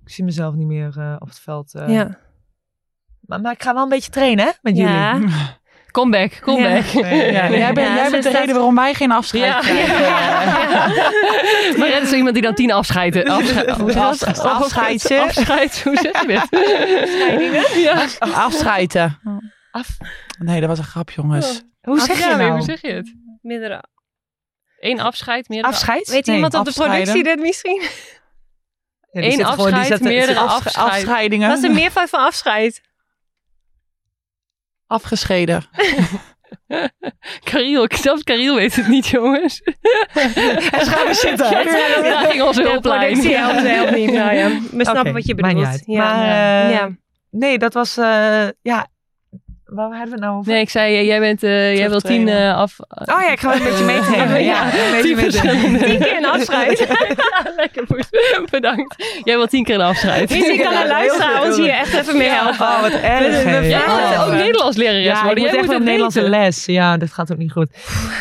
ik 0.04 0.08
zie 0.10 0.24
mezelf 0.24 0.54
niet 0.54 0.66
meer 0.66 0.98
eh, 0.98 1.16
op 1.18 1.28
het 1.28 1.38
veld. 1.40 1.74
eh. 1.74 1.88
ja. 1.88 2.18
Maar, 3.20 3.40
maar 3.40 3.52
ik 3.52 3.62
ga 3.62 3.74
wel 3.74 3.82
een 3.82 3.88
beetje 3.88 4.10
trainen, 4.10 4.44
hè, 4.44 4.50
met 4.62 4.76
Ja. 4.76 5.18
Comeback, 5.92 6.38
comeback. 6.40 6.84
Ja. 6.84 7.08
ja, 7.08 7.50
jij 7.50 7.72
bent, 7.72 7.86
Ja, 7.86 7.94
jij 7.94 8.10
bent 8.10 8.22
de 8.22 8.30
reden 8.30 8.54
waarom 8.54 8.74
wij 8.74 8.94
geen 8.94 9.12
afscheid 9.12 9.44
Ja. 9.44 9.58
krijgen. 9.58 10.00
maar 11.78 11.88
het 11.88 12.02
is 12.02 12.12
iemand 12.12 12.34
die 12.34 12.42
dan 12.42 12.54
tien 12.54 12.72
afscheiden. 12.72 13.24
Afscheid, 13.30 13.76
hoe 13.76 13.92
zeg 13.92 14.18
je 14.18 14.24
dat? 14.24 14.44
Afscheidje. 14.44 15.20
Afscheid, 15.20 15.82
hoe 15.82 15.96
zeg 15.96 16.20
je 16.20 16.26
dit? 16.26 17.82
Ja. 17.82 18.06
Afscheiden. 18.34 19.18
Af. 19.70 19.88
Nee, 20.38 20.60
dat 20.60 20.68
was 20.68 20.78
een 20.78 20.84
grap, 20.84 21.10
jongens. 21.10 21.62
Hoe 21.80 22.00
zeg 22.00 22.18
je 22.18 22.24
nee, 22.24 22.36
nou? 22.36 22.50
hoe 22.50 22.62
zeg 22.62 22.80
je 22.82 22.92
het? 22.92 23.14
Meerdere. 23.42 23.84
Eén 24.80 25.00
afscheid, 25.00 25.48
meerdere 25.48 25.72
Afscheid? 25.72 26.08
Weet 26.08 26.26
Nee, 26.26 26.34
iemand 26.36 26.54
op 26.54 26.64
de 26.64 26.68
afscheiden. 26.68 27.02
productie 27.02 27.24
dit 27.34 27.40
misschien? 27.44 27.82
Eén 29.12 29.44
afscheid, 29.44 30.00
meerdere 30.00 30.38
Afscheidingen. 30.38 31.48
Wat 31.48 31.56
is 31.56 31.62
de 31.62 31.68
meervoud 31.74 32.08
van 32.08 32.20
afscheid? 32.20 32.80
Afgescheiden. 34.92 35.62
Kariel, 37.50 37.82
ik 37.84 37.94
zelfs 37.96 38.22
Kariel 38.22 38.54
weet 38.54 38.76
het 38.76 38.88
niet, 38.88 39.06
jongens. 39.06 39.62
En 39.62 40.86
gaan 40.86 41.06
we 41.06 41.14
zitten. 41.14 41.50
Ja, 41.50 42.02
daar 42.02 42.30
ging 42.30 42.42
onze 42.42 42.62
hulplijn. 42.62 43.00
productie 43.00 43.36
helpt, 43.36 43.68
helpt 43.68 43.94
niet. 43.94 44.12
Nou 44.12 44.34
ja, 44.34 44.48
we 44.72 44.84
snappen 44.84 45.12
wat 45.12 45.26
je 45.26 45.34
bedoelt. 45.34 45.66
uit. 45.66 45.82
Ja. 45.86 45.98
Maar, 46.04 46.26
ja. 46.26 46.64
eh, 46.64 46.74
ja. 46.74 46.90
Nee, 47.30 47.58
dat 47.58 47.74
was, 47.74 47.96
eh, 47.96 48.48
ja, 48.62 48.86
waar 49.74 49.84
hadden 49.88 50.04
we 50.04 50.10
het 50.10 50.20
nou 50.20 50.38
over? 50.38 50.52
Nee, 50.52 50.60
ik 50.60 50.70
zei, 50.70 50.96
eh, 50.98 51.06
jij, 51.06 51.20
bent, 51.20 51.42
eh, 51.42 51.76
jij 51.76 51.88
wil 51.90 52.00
tien 52.00 52.28
eh, 52.28 52.56
af... 52.56 52.76
Oh 52.80 53.04
ja, 53.06 53.32
ik 53.32 53.40
ga 53.40 53.48
wel 53.48 53.56
een 53.58 53.64
beetje 53.64 53.84
meetrainen. 53.94 54.42
Ja, 54.44 54.64
een 54.64 54.70
beetje 54.70 55.02
Tien 55.02 55.16
verschillende- 55.18 55.68
meetrainen. 55.68 55.98
Tien 56.00 56.08
keer 56.08 56.16
een 56.16 56.24
afscheid. 56.26 56.78
Lekker, 57.56 57.86
Poes. 57.86 58.08
bedankt. 58.50 59.20
Jij 59.24 59.36
wil 59.36 59.46
tien 59.46 59.64
keer 59.64 59.74
een 59.74 59.80
afscheid. 59.80 60.30
Misschien 60.30 60.60
kan 60.62 60.72
een 60.82 60.86
luisteraar 60.88 61.42
ons 61.44 61.56
hier 61.56 61.68
echt 61.70 61.94
even 61.94 62.16
mee 62.16 62.28
helpen. 62.28 62.60
Oh, 62.66 62.80
wat 62.80 62.92
erg. 62.92 63.44
We- 63.44 63.50
moet 63.86 64.08
het 64.10 64.24
ook. 64.26 64.32
Nederlands 64.32 64.76
lerares 64.76 65.04
Ja, 65.04 65.16
ik 65.18 65.22
worden. 65.24 65.42
moet 65.42 65.50
Jij 65.52 65.58
echt 65.58 65.66
moet 65.68 65.76
een 65.76 65.84
Nederlandse 65.84 66.20
weten. 66.20 66.38
les. 66.40 66.64
Ja, 66.66 66.96
dat 66.96 67.12
gaat 67.12 67.32
ook 67.32 67.38
niet 67.38 67.52
goed. 67.52 67.68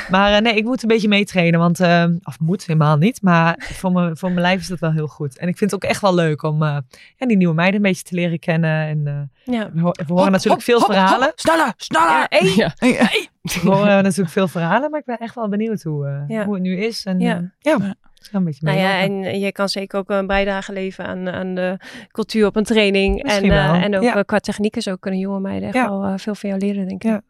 Maar 0.09 0.33
eh, 0.33 0.41
nee, 0.41 0.53
ik 0.55 0.63
moet 0.63 0.81
een 0.81 0.87
beetje 0.87 1.07
meetrainen. 1.07 1.59
Want, 1.59 1.79
of 2.23 2.39
moet 2.39 2.65
helemaal 2.65 2.97
niet. 2.97 3.21
Maar 3.21 3.55
voor 3.73 3.91
mijn, 3.91 4.17
voor 4.17 4.29
mijn 4.29 4.41
lijf 4.41 4.59
is 4.59 4.67
dat 4.67 4.79
wel 4.79 4.91
heel 4.91 5.07
goed. 5.07 5.37
En 5.37 5.47
ik 5.47 5.57
vind 5.57 5.71
het 5.71 5.83
ook 5.83 5.89
echt 5.89 6.01
wel 6.01 6.15
leuk 6.15 6.43
om 6.43 6.63
eh, 6.63 6.77
ja, 7.17 7.25
die 7.27 7.37
nieuwe 7.37 7.53
meiden 7.53 7.75
een 7.75 7.81
beetje 7.81 8.03
te 8.03 8.15
leren 8.15 8.39
kennen. 8.39 8.87
En 8.87 9.01
eh, 9.05 9.13
Ja. 9.43 9.69
we, 9.73 9.81
ho- 9.81 9.91
we 9.91 10.13
horen 10.13 10.31
natuurlijk 10.31 10.61
veel 10.61 10.79
verhalen. 10.79 11.31
sneller, 11.35 11.73
sneller. 11.77 12.27
Ja. 12.55 12.73
Ja. 12.79 13.09
We 13.61 13.69
horen 13.69 14.03
natuurlijk 14.03 14.29
veel 14.29 14.47
verhalen, 14.47 14.89
maar 14.89 14.99
ik 14.99 15.05
ben 15.05 15.17
echt 15.17 15.35
wel 15.35 15.49
benieuwd 15.49 15.81
hoe, 15.83 16.25
eh, 16.27 16.43
hoe 16.43 16.53
het 16.53 16.63
nu 16.63 16.77
is. 16.77 17.05
En, 17.05 17.19
Ja. 17.19 17.35
eh, 17.59 17.73
ja, 17.73 17.95
een 18.31 18.43
beetje 18.43 18.65
Nou 18.65 18.77
ja, 18.77 18.99
en 18.99 19.39
je 19.39 19.51
kan 19.51 19.69
zeker 19.69 19.99
ook 19.99 20.09
een 20.09 20.27
bijdrage 20.27 20.73
leveren 20.73 21.09
aan, 21.09 21.29
aan 21.29 21.55
de 21.55 21.77
cultuur 22.11 22.45
op 22.45 22.55
een 22.55 22.63
training. 22.63 23.17
En, 23.17 23.23
Misschien 23.25 23.51
eh, 23.51 23.83
en 23.83 23.95
ook 23.97 24.03
eh, 24.03 24.19
qua 24.25 24.39
technieken 24.39 24.81
zo 24.81 24.95
kunnen 24.95 25.19
jonge 25.19 25.39
meiden 25.39 25.69
echt 25.73 25.87
wel 25.87 26.03
eh, 26.03 26.13
veel 26.17 26.35
van 26.35 26.49
jou 26.49 26.61
leren, 26.61 26.87
denk 26.87 27.03
ik. 27.03 27.09
Ja. 27.09 27.21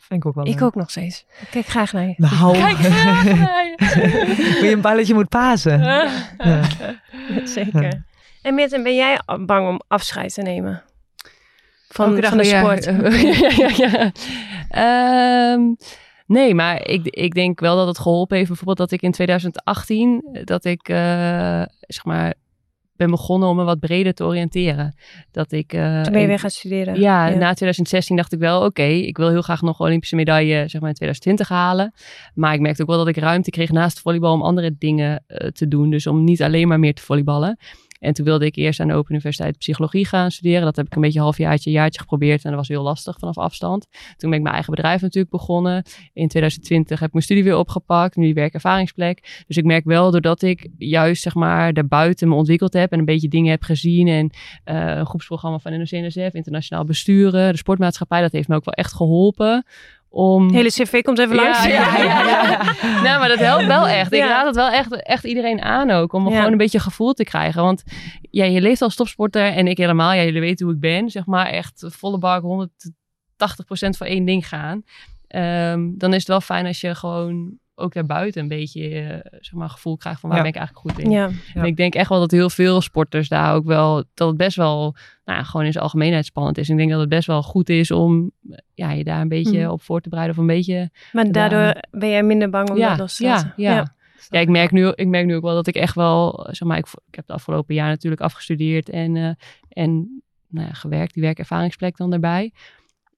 Vind 0.00 0.22
ik 0.22 0.26
ook 0.28 0.34
wel 0.34 0.46
Ik 0.46 0.52
leuk. 0.54 0.62
ook 0.62 0.74
nog 0.74 0.90
steeds. 0.90 1.26
Ik 1.40 1.48
kijk 1.50 1.66
graag 1.66 1.92
naar 1.92 2.02
je. 2.06 2.14
Nou, 2.16 2.52
Kijk 2.58 2.76
graag 2.76 3.24
naar 3.24 3.64
je. 3.64 3.74
hoe 4.58 4.66
je 4.66 4.72
een 4.72 4.80
balletje 4.80 5.14
moet 5.14 5.28
pasen. 5.28 5.80
Ja. 6.38 6.60
Zeker. 7.44 8.04
En 8.42 8.54
Mirten, 8.54 8.82
ben 8.82 8.94
jij 8.94 9.20
bang 9.40 9.68
om 9.68 9.80
afscheid 9.88 10.34
te 10.34 10.42
nemen? 10.42 10.82
Van, 11.94 12.22
van 12.28 12.38
de 12.38 12.44
sport? 12.44 12.84
ja, 13.48 13.68
ja, 13.68 13.88
ja. 13.88 14.12
Ehm, 14.70 15.60
nee, 16.26 16.54
maar 16.54 16.86
ik, 16.88 17.06
ik 17.06 17.34
denk 17.34 17.60
wel 17.60 17.76
dat 17.76 17.86
het 17.86 17.98
geholpen 17.98 18.36
heeft. 18.36 18.48
Bijvoorbeeld 18.48 18.78
dat 18.78 18.90
ik 18.90 19.02
in 19.02 19.12
2018, 19.12 20.38
dat 20.44 20.64
ik 20.64 20.88
eh, 20.88 21.62
zeg 21.80 22.04
maar 22.04 22.34
ben 22.96 23.10
begonnen 23.10 23.48
om 23.48 23.56
me 23.56 23.64
wat 23.64 23.80
breder 23.80 24.14
te 24.14 24.24
oriënteren. 24.24 24.94
Dat 25.30 25.52
ik... 25.52 25.72
eh, 25.72 26.00
Toen 26.00 26.12
ben 26.12 26.20
je 26.20 26.26
weer 26.26 26.38
gaan 26.38 26.50
studeren. 26.50 27.00
Ja, 27.00 27.28
na 27.28 27.52
2016 27.54 28.16
dacht 28.16 28.32
ik 28.32 28.38
wel, 28.38 28.64
oké, 28.64 28.82
ik 28.82 29.16
wil 29.16 29.28
heel 29.28 29.42
graag 29.42 29.62
nog 29.62 29.80
Olympische 29.80 30.16
medaille 30.16 30.68
zeg 30.68 30.80
maar, 30.80 30.90
in 30.90 30.94
2020 30.96 31.48
halen. 31.48 31.94
Maar 32.34 32.54
ik 32.54 32.60
merkte 32.60 32.82
ook 32.82 32.88
wel 32.88 32.98
dat 32.98 33.08
ik 33.08 33.16
ruimte 33.16 33.50
kreeg 33.50 33.70
naast 33.70 34.00
volleybal 34.00 34.32
om 34.32 34.42
andere 34.42 34.74
dingen 34.78 35.24
eh, 35.26 35.48
te 35.48 35.68
doen. 35.68 35.90
Dus 35.90 36.06
om 36.06 36.24
niet 36.24 36.42
alleen 36.42 36.68
maar 36.68 36.78
meer 36.78 36.94
te 36.94 37.02
volleyballen. 37.02 37.58
En 38.00 38.12
toen 38.12 38.24
wilde 38.24 38.44
ik 38.44 38.56
eerst 38.56 38.80
aan 38.80 38.88
de 38.88 38.94
Open 38.94 39.12
Universiteit 39.12 39.58
psychologie 39.58 40.06
gaan 40.06 40.30
studeren. 40.30 40.62
Dat 40.62 40.76
heb 40.76 40.86
ik 40.86 40.94
een 40.94 41.00
beetje 41.00 41.20
halfjaartje, 41.20 41.70
jaartje 41.70 42.00
geprobeerd. 42.00 42.44
En 42.44 42.50
dat 42.50 42.58
was 42.58 42.68
heel 42.68 42.82
lastig 42.82 43.18
vanaf 43.18 43.38
afstand. 43.38 43.86
Toen 44.16 44.30
ben 44.30 44.38
ik 44.38 44.42
mijn 44.42 44.54
eigen 44.54 44.74
bedrijf 44.74 45.00
natuurlijk 45.00 45.32
begonnen. 45.32 45.82
In 46.12 46.28
2020 46.28 46.98
heb 46.98 47.08
ik 47.08 47.12
mijn 47.12 47.24
studie 47.24 47.44
weer 47.44 47.56
opgepakt. 47.56 48.16
Nu 48.16 48.32
werkervaringsplek. 48.32 49.44
Dus 49.46 49.56
ik 49.56 49.64
merk 49.64 49.84
wel, 49.84 50.10
doordat 50.10 50.42
ik 50.42 50.68
juist 50.78 51.22
zeg 51.22 51.34
maar 51.34 51.72
daarbuiten 51.72 52.28
me 52.28 52.34
ontwikkeld 52.34 52.72
heb. 52.72 52.92
En 52.92 52.98
een 52.98 53.04
beetje 53.04 53.28
dingen 53.28 53.50
heb 53.50 53.62
gezien. 53.62 54.08
En 54.08 54.30
eh, 54.64 54.96
een 54.96 55.06
groepsprogramma 55.06 55.58
van 55.58 55.78
NOC-NSF, 55.78 56.34
internationaal 56.34 56.84
besturen, 56.84 57.52
de 57.52 57.58
sportmaatschappij. 57.58 58.20
Dat 58.20 58.32
heeft 58.32 58.48
me 58.48 58.54
ook 58.54 58.64
wel 58.64 58.74
echt 58.74 58.92
geholpen 58.92 59.64
om... 60.10 60.52
Hele 60.52 60.68
cv 60.68 61.02
komt 61.02 61.18
even 61.18 61.36
langs. 61.36 61.64
Ja, 61.64 61.96
ja, 61.96 61.98
ja, 61.98 62.22
ja. 62.24 62.62
Nou, 63.04 63.18
maar 63.18 63.28
dat 63.28 63.38
helpt 63.38 63.66
wel 63.66 63.88
echt. 63.88 64.12
Ik 64.12 64.20
raad 64.20 64.46
het 64.46 64.54
wel 64.54 64.70
echt, 64.70 65.02
echt 65.02 65.24
iedereen 65.24 65.62
aan 65.62 65.90
ook. 65.90 66.12
Om 66.12 66.26
gewoon 66.26 66.52
een 66.52 66.56
beetje 66.56 66.80
gevoel 66.80 67.12
te 67.12 67.24
krijgen. 67.24 67.62
Want 67.62 67.82
ja, 68.30 68.44
je 68.44 68.60
leeft 68.60 68.82
als 68.82 68.94
topsporter 68.94 69.52
en 69.52 69.66
ik 69.66 69.76
helemaal. 69.76 70.12
Ja, 70.12 70.24
jullie 70.24 70.40
weten 70.40 70.66
hoe 70.66 70.74
ik 70.74 70.80
ben. 70.80 71.10
Zeg 71.10 71.26
maar 71.26 71.46
echt 71.46 71.84
volle 71.88 72.18
bak 72.18 72.42
180% 72.42 72.46
voor 73.96 74.06
één 74.06 74.24
ding 74.24 74.48
gaan. 74.48 74.82
Ehm, 75.26 75.90
dan 75.94 76.10
is 76.12 76.18
het 76.18 76.28
wel 76.28 76.40
fijn 76.40 76.66
als 76.66 76.80
je 76.80 76.94
gewoon 76.94 77.58
ook 77.80 77.92
daarbuiten 77.92 78.42
een 78.42 78.48
beetje 78.48 78.88
eh, 78.88 79.38
zeg 79.40 79.52
maar, 79.52 79.68
gevoel 79.70 79.96
krijgt 79.96 80.20
van 80.20 80.28
waar 80.30 80.38
Ja. 80.38 80.44
ben 80.44 80.52
ik 80.54 80.58
eigenlijk 80.58 80.88
goed 80.90 81.04
in. 81.04 81.10
Ja. 81.10 81.30
En 81.54 81.64
ik 81.64 81.76
denk 81.76 81.94
echt 81.94 82.08
wel 82.08 82.20
dat 82.20 82.30
heel 82.30 82.50
veel 82.50 82.80
sporters 82.80 83.28
daar 83.28 83.54
ook 83.54 83.64
wel, 83.64 84.04
dat 84.14 84.28
het 84.28 84.36
best 84.36 84.56
wel, 84.56 84.94
nou 85.24 85.44
gewoon 85.44 85.66
in 85.66 85.72
zijn 85.72 85.84
algemeenheid 85.84 86.24
spannend 86.26 86.58
is. 86.58 86.66
En 86.66 86.72
ik 86.72 86.78
denk 86.78 86.90
dat 86.90 87.00
het 87.00 87.08
best 87.08 87.26
wel 87.26 87.42
goed 87.42 87.68
is 87.68 87.90
om 87.90 88.30
ja, 88.74 88.90
je 88.90 89.04
daar 89.04 89.20
een 89.20 89.28
beetje 89.28 89.60
Mhm. 89.60 89.70
op 89.70 89.82
voor 89.82 90.00
te 90.00 90.08
bereiden 90.08 90.36
of 90.36 90.40
een 90.42 90.48
beetje 90.48 90.90
Maar 91.12 91.32
daardoor 91.32 91.82
ben 91.90 92.08
jij 92.08 92.22
minder 92.22 92.50
bang 92.50 92.70
om 92.70 92.76
ja, 92.76 92.88
dat 92.90 92.98
los 92.98 93.16
te 93.16 93.24
ja, 93.24 93.52
ja. 93.56 93.94
Ja, 94.28 94.38
ik 94.40 94.48
merk, 94.48 94.70
nu, 94.70 94.88
ik 94.94 95.06
merk 95.08 95.26
nu 95.26 95.36
ook 95.36 95.42
wel 95.42 95.54
dat 95.54 95.66
ik 95.66 95.74
echt 95.74 95.94
wel, 95.94 96.46
zeg 96.50 96.68
maar, 96.68 96.78
ik, 96.78 96.86
ik 97.08 97.14
heb 97.14 97.26
de 97.26 97.32
afgelopen 97.32 97.74
jaar 97.74 97.88
natuurlijk 97.88 98.22
afgestudeerd 98.22 98.88
en, 98.88 99.16
eh, 99.16 99.30
en 99.68 100.22
nou 100.48 100.66
ja, 100.66 100.72
gewerkt, 100.72 101.14
die 101.14 101.22
werkervaringsplek 101.22 101.96
dan 101.96 102.12
erbij. 102.12 102.52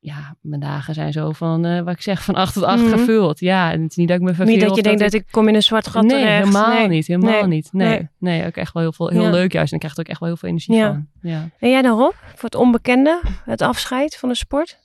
Ja, 0.05 0.37
mijn 0.41 0.61
dagen 0.61 0.95
zijn 0.95 1.13
zo 1.13 1.31
van, 1.33 1.65
eh, 1.65 1.81
wat 1.81 1.95
ik 1.95 2.01
zeg, 2.03 2.23
van 2.25 2.35
acht 2.35 2.55
tot 2.55 2.63
acht 2.63 2.83
Mhm. 2.83 2.91
gevuld. 2.91 3.41
Ja, 3.41 3.73
en 3.73 3.83
het 3.83 3.91
is 3.91 3.97
niet 3.97 4.09
dat 4.09 4.17
ik 4.17 4.23
me 4.23 4.35
verveel. 4.35 4.55
Niet 4.55 4.65
dat 4.65 4.77
je 4.77 4.83
denkt 4.83 5.01
dat 5.01 5.13
ik 5.13 5.25
kom 5.31 5.49
in 5.49 5.55
een 5.55 5.63
zwart 5.63 5.87
gat 5.89 6.03
Nee, 6.03 6.11
terecht. 6.21 6.39
helemaal 6.45 6.79
Nee. 6.79 6.89
niet. 6.89 7.07
Helemaal 7.07 7.33
Nee. 7.33 7.47
niet. 7.47 7.69
Nee. 7.73 7.89
Nee. 7.89 8.09
nee. 8.19 8.47
ook 8.47 8.57
echt 8.57 8.73
wel 8.73 8.83
heel, 8.83 8.93
veel, 8.93 9.09
heel 9.09 9.23
Ja. 9.23 9.31
leuk 9.31 9.53
juist. 9.53 9.69
En 9.73 9.75
ik 9.75 9.81
krijg 9.81 9.95
er 9.95 10.01
ook 10.03 10.09
echt 10.11 10.21
wel 10.21 10.29
heel 10.29 10.39
veel 10.39 10.49
energie 10.49 10.75
Ja. 10.75 10.87
van. 10.87 11.07
Ja. 11.31 11.49
En 11.59 11.71
jij 11.71 11.83
dan 11.83 11.99
Rob? 11.99 12.13
Voor 12.35 12.45
het 12.45 12.55
onbekende? 12.55 13.21
Het 13.45 13.63
afscheid 13.63 14.17
van 14.17 14.29
de 14.29 14.35
sport? 14.35 14.79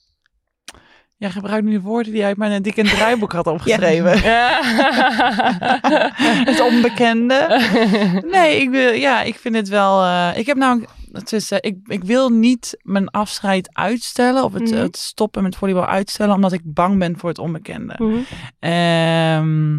Jij 1.18 1.30
gebruikt 1.32 1.66
nu 1.66 1.72
de 1.72 1.82
woorden 1.82 2.12
die 2.14 2.24
uit 2.24 2.38
mijn 2.38 2.62
dikke 2.62 2.84
draaiboek 2.84 3.32
had 3.32 3.48
opgeschreven. 3.48 4.12
het 6.52 6.62
onbekende. 6.62 7.62
Nee, 8.32 8.62
ik, 8.62 8.70
wil, 8.70 8.92
ja, 8.94 9.22
ik 9.22 9.36
vind 9.36 9.56
het 9.56 9.68
wel. 9.68 10.04
eh, 10.04 10.38
ik 10.38 10.46
heb 10.46 10.58
nou. 10.58 10.86
Het 11.12 11.34
is, 11.34 11.52
eh, 11.52 11.58
ik, 11.62 11.78
ik 11.86 12.04
wil 12.04 12.30
niet 12.30 12.78
mijn 12.82 13.10
afscheid 13.10 13.70
uitstellen. 13.74 14.44
Of 14.44 14.54
het, 14.54 14.72
Mhm. 14.72 14.80
het 14.80 14.98
stoppen 14.98 15.44
met 15.44 15.56
volleybal 15.56 15.86
uitstellen. 15.86 16.36
Omdat 16.36 16.52
ik 16.52 16.62
bang 16.64 17.00
ben 17.00 17.18
voor 17.18 17.30
het 17.30 17.40
onbekende. 17.40 17.96
Mhm. 17.98 18.18
Ehm, 18.60 19.76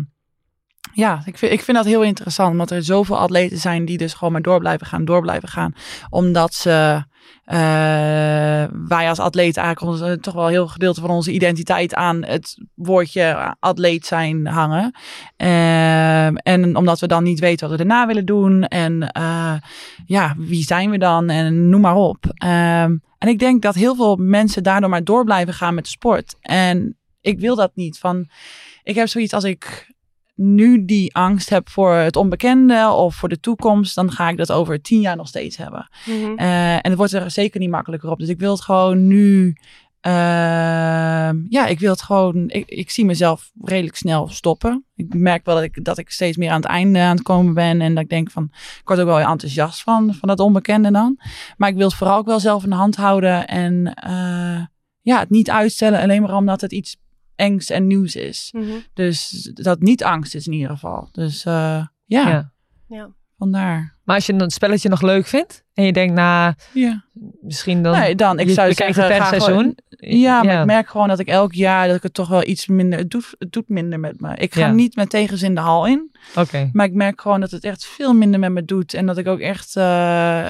ja, 0.93 1.23
ik 1.25 1.39
vind, 1.39 1.53
ik 1.53 1.63
vind 1.63 1.77
dat 1.77 1.87
heel 1.87 2.03
interessant. 2.03 2.51
Omdat 2.51 2.71
er 2.71 2.83
zoveel 2.83 3.19
atleten 3.19 3.59
zijn 3.59 3.85
die 3.85 3.99
dus 3.99 4.15
gewoon 4.15 4.33
maar 4.33 4.43
door 4.43 4.59
blijven 4.59 4.87
gaan, 4.87 5.05
door 5.05 5.21
blijven 5.21 5.49
gaan. 5.49 5.73
Omdat 6.11 6.55
ze, 6.55 7.05
eh, 7.49 8.65
wij 8.89 9.09
als 9.09 9.19
atleten 9.19 9.63
eigenlijk 9.63 9.93
ons, 9.93 10.11
eh, 10.11 10.13
toch 10.13 10.35
wel 10.35 10.47
heel 10.47 10.69
gedeelte 10.69 11.01
van 11.01 11.11
onze 11.11 11.33
identiteit 11.33 11.95
aan 11.95 12.25
het 12.25 12.59
woordje 12.75 13.55
atleet 13.61 14.07
zijn 14.07 14.47
hangen. 14.47 14.95
Ehm, 15.37 16.35
en 16.37 16.77
omdat 16.77 17.01
we 17.01 17.07
dan 17.07 17.23
niet 17.23 17.41
weten 17.41 17.69
wat 17.69 17.79
we 17.79 17.85
daarna 17.85 18.07
willen 18.07 18.27
doen. 18.27 18.65
En 18.65 19.11
eh, 19.13 19.55
ja, 20.07 20.35
wie 20.39 20.63
zijn 20.63 20.91
we 20.91 20.99
dan? 20.99 21.31
En 21.31 21.69
noem 21.69 21.81
maar 21.81 21.97
op. 21.97 22.25
Ehm, 22.35 22.97
en 23.19 23.29
ik 23.29 23.39
denk 23.39 23.63
dat 23.63 23.75
heel 23.75 23.95
veel 23.95 24.17
mensen 24.17 24.63
daardoor 24.63 24.91
maar 24.91 25.05
door 25.05 25.25
blijven 25.25 25.55
gaan 25.55 25.75
met 25.75 25.89
sport. 25.89 26.37
En 26.41 26.97
ik 27.21 27.41
wil 27.41 27.57
dat 27.57 27.71
niet. 27.75 27.99
Van, 27.99 28.29
ik 28.83 28.95
heb 28.95 29.09
zoiets 29.09 29.33
als 29.33 29.45
ik 29.45 29.93
nu 30.41 30.85
die 30.85 31.15
angst 31.15 31.51
heb 31.51 31.69
voor 31.69 31.95
het 31.95 32.17
onbekende 32.17 32.89
of 32.91 33.15
voor 33.15 33.29
de 33.29 33.41
toekomst, 33.41 33.95
dan 33.95 34.13
ga 34.13 34.29
ik 34.29 34.37
dat 34.37 34.53
over 34.53 34.81
tien 34.83 35.01
jaar 35.01 35.17
nog 35.17 35.29
steeds 35.29 35.57
hebben. 35.57 35.89
Mhm. 36.07 36.37
Eh, 36.37 36.73
en 36.73 36.81
het 36.83 36.95
wordt 36.95 37.13
er 37.13 37.31
zeker 37.31 37.61
niet 37.61 37.71
makkelijker 37.71 38.11
op. 38.11 38.19
Dus 38.19 38.29
ik 38.29 38.39
wil 38.39 38.51
het 38.51 38.61
gewoon 38.61 39.07
nu. 39.07 39.57
ehm, 40.01 41.37
ja, 41.49 41.67
ik 41.67 41.79
wil 41.79 41.91
het 41.91 42.03
gewoon. 42.03 42.49
Ik, 42.49 42.69
ik 42.69 42.91
zie 42.91 43.05
mezelf 43.05 43.51
redelijk 43.63 43.97
snel 43.97 44.29
stoppen. 44.29 44.85
Ik 44.95 45.15
merk 45.15 45.45
wel 45.45 45.55
dat 45.55 45.65
ik, 45.65 45.85
dat 45.85 45.99
ik 45.99 46.11
steeds 46.11 46.37
meer 46.37 46.51
aan 46.51 46.61
het 46.61 46.71
einde 46.71 46.99
aan 46.99 47.17
het 47.17 47.23
komen 47.23 47.55
ben. 47.55 47.81
En 47.81 47.95
dat 47.95 48.03
ik 48.03 48.11
denk 48.11 48.31
van. 48.31 48.49
Ik 48.53 48.83
word 48.85 49.01
ook 49.01 49.07
wel 49.07 49.19
enthousiast 49.19 49.83
van, 49.83 50.15
van 50.15 50.29
dat 50.29 50.41
onbekende 50.41 50.91
dan. 50.91 51.21
Maar 51.57 51.69
ik 51.69 51.77
wil 51.77 51.87
het 51.87 51.97
vooral 51.97 52.19
ook 52.19 52.27
wel 52.27 52.41
zelf 52.41 52.65
in 52.65 52.71
de 52.71 52.77
hand 52.77 52.97
houden. 52.97 53.47
En 53.47 53.95
eh, 53.95 54.65
ja, 55.01 55.19
het 55.19 55.31
niet 55.31 55.51
uitstellen. 55.51 56.01
Alleen 56.01 56.23
maar 56.23 56.37
omdat 56.37 56.61
het 56.61 56.73
iets 56.73 56.97
engs 57.39 57.71
en 57.71 57.87
nieuws 57.87 58.17
is. 58.17 58.49
Mhm. 58.53 58.79
Dus 58.93 59.51
dat 59.55 59.81
niet 59.81 60.05
angst 60.05 60.35
is 60.35 60.47
in 60.47 60.53
ieder 60.53 60.71
geval. 60.71 61.09
Dus 61.13 61.45
eh, 61.45 61.87
ja, 62.05 62.29
Ja. 62.29 62.53
Ja. 62.89 63.15
Vandaar. 63.39 63.97
Maar 64.05 64.17
als 64.17 64.27
je 64.27 64.33
een 64.33 64.51
spelletje 64.51 64.89
nog 64.89 65.03
leuk 65.03 65.27
vindt 65.27 65.63
en 65.75 65.85
je 65.85 65.93
denkt, 65.93 66.15
nou, 66.15 66.55
Ja. 66.73 67.05
misschien 67.41 67.83
dan... 67.83 67.99
nee, 67.99 68.15
dan. 68.15 68.39
Ik 68.39 68.47
je 68.47 68.53
zou 68.53 68.73
zeggen, 68.73 69.05
het 69.05 69.17
per 69.17 69.27
seizoen. 69.27 69.49
gewoon- 69.59 69.75
Ja, 70.21 70.43
maar 70.43 70.61
ik 70.61 70.67
merk 70.67 70.89
gewoon 70.89 71.09
dat 71.09 71.19
ik 71.19 71.27
elk 71.29 71.53
jaar 71.55 71.87
dat 71.87 71.97
ik 71.97 72.03
het 72.03 72.15
toch 72.15 72.29
wel 72.29 72.47
iets 72.47 72.67
minder. 72.67 72.99
Het 72.99 73.11
doet, 73.11 73.35
het 73.39 73.53
doet 73.53 73.69
minder 73.69 74.01
met 74.01 74.21
me. 74.21 74.37
Ik 74.37 74.55
ga 74.55 74.61
Ja. 74.61 74.73
niet 74.73 74.97
met 74.97 75.11
tegenzin 75.11 75.55
de 75.55 75.61
hal 75.61 75.87
in. 75.87 76.11
Oké. 76.37 76.71
Maar 76.73 76.87
ik 76.87 76.93
merk 76.95 77.21
gewoon 77.21 77.41
dat 77.41 77.51
het 77.51 77.65
echt 77.65 77.85
veel 77.87 78.13
minder 78.15 78.41
met 78.41 78.53
me 78.53 78.65
doet. 78.65 78.95
En 78.95 79.07
dat 79.07 79.19
ik 79.19 79.27
ook 79.27 79.41
echt 79.41 79.77
eh, 79.77 80.47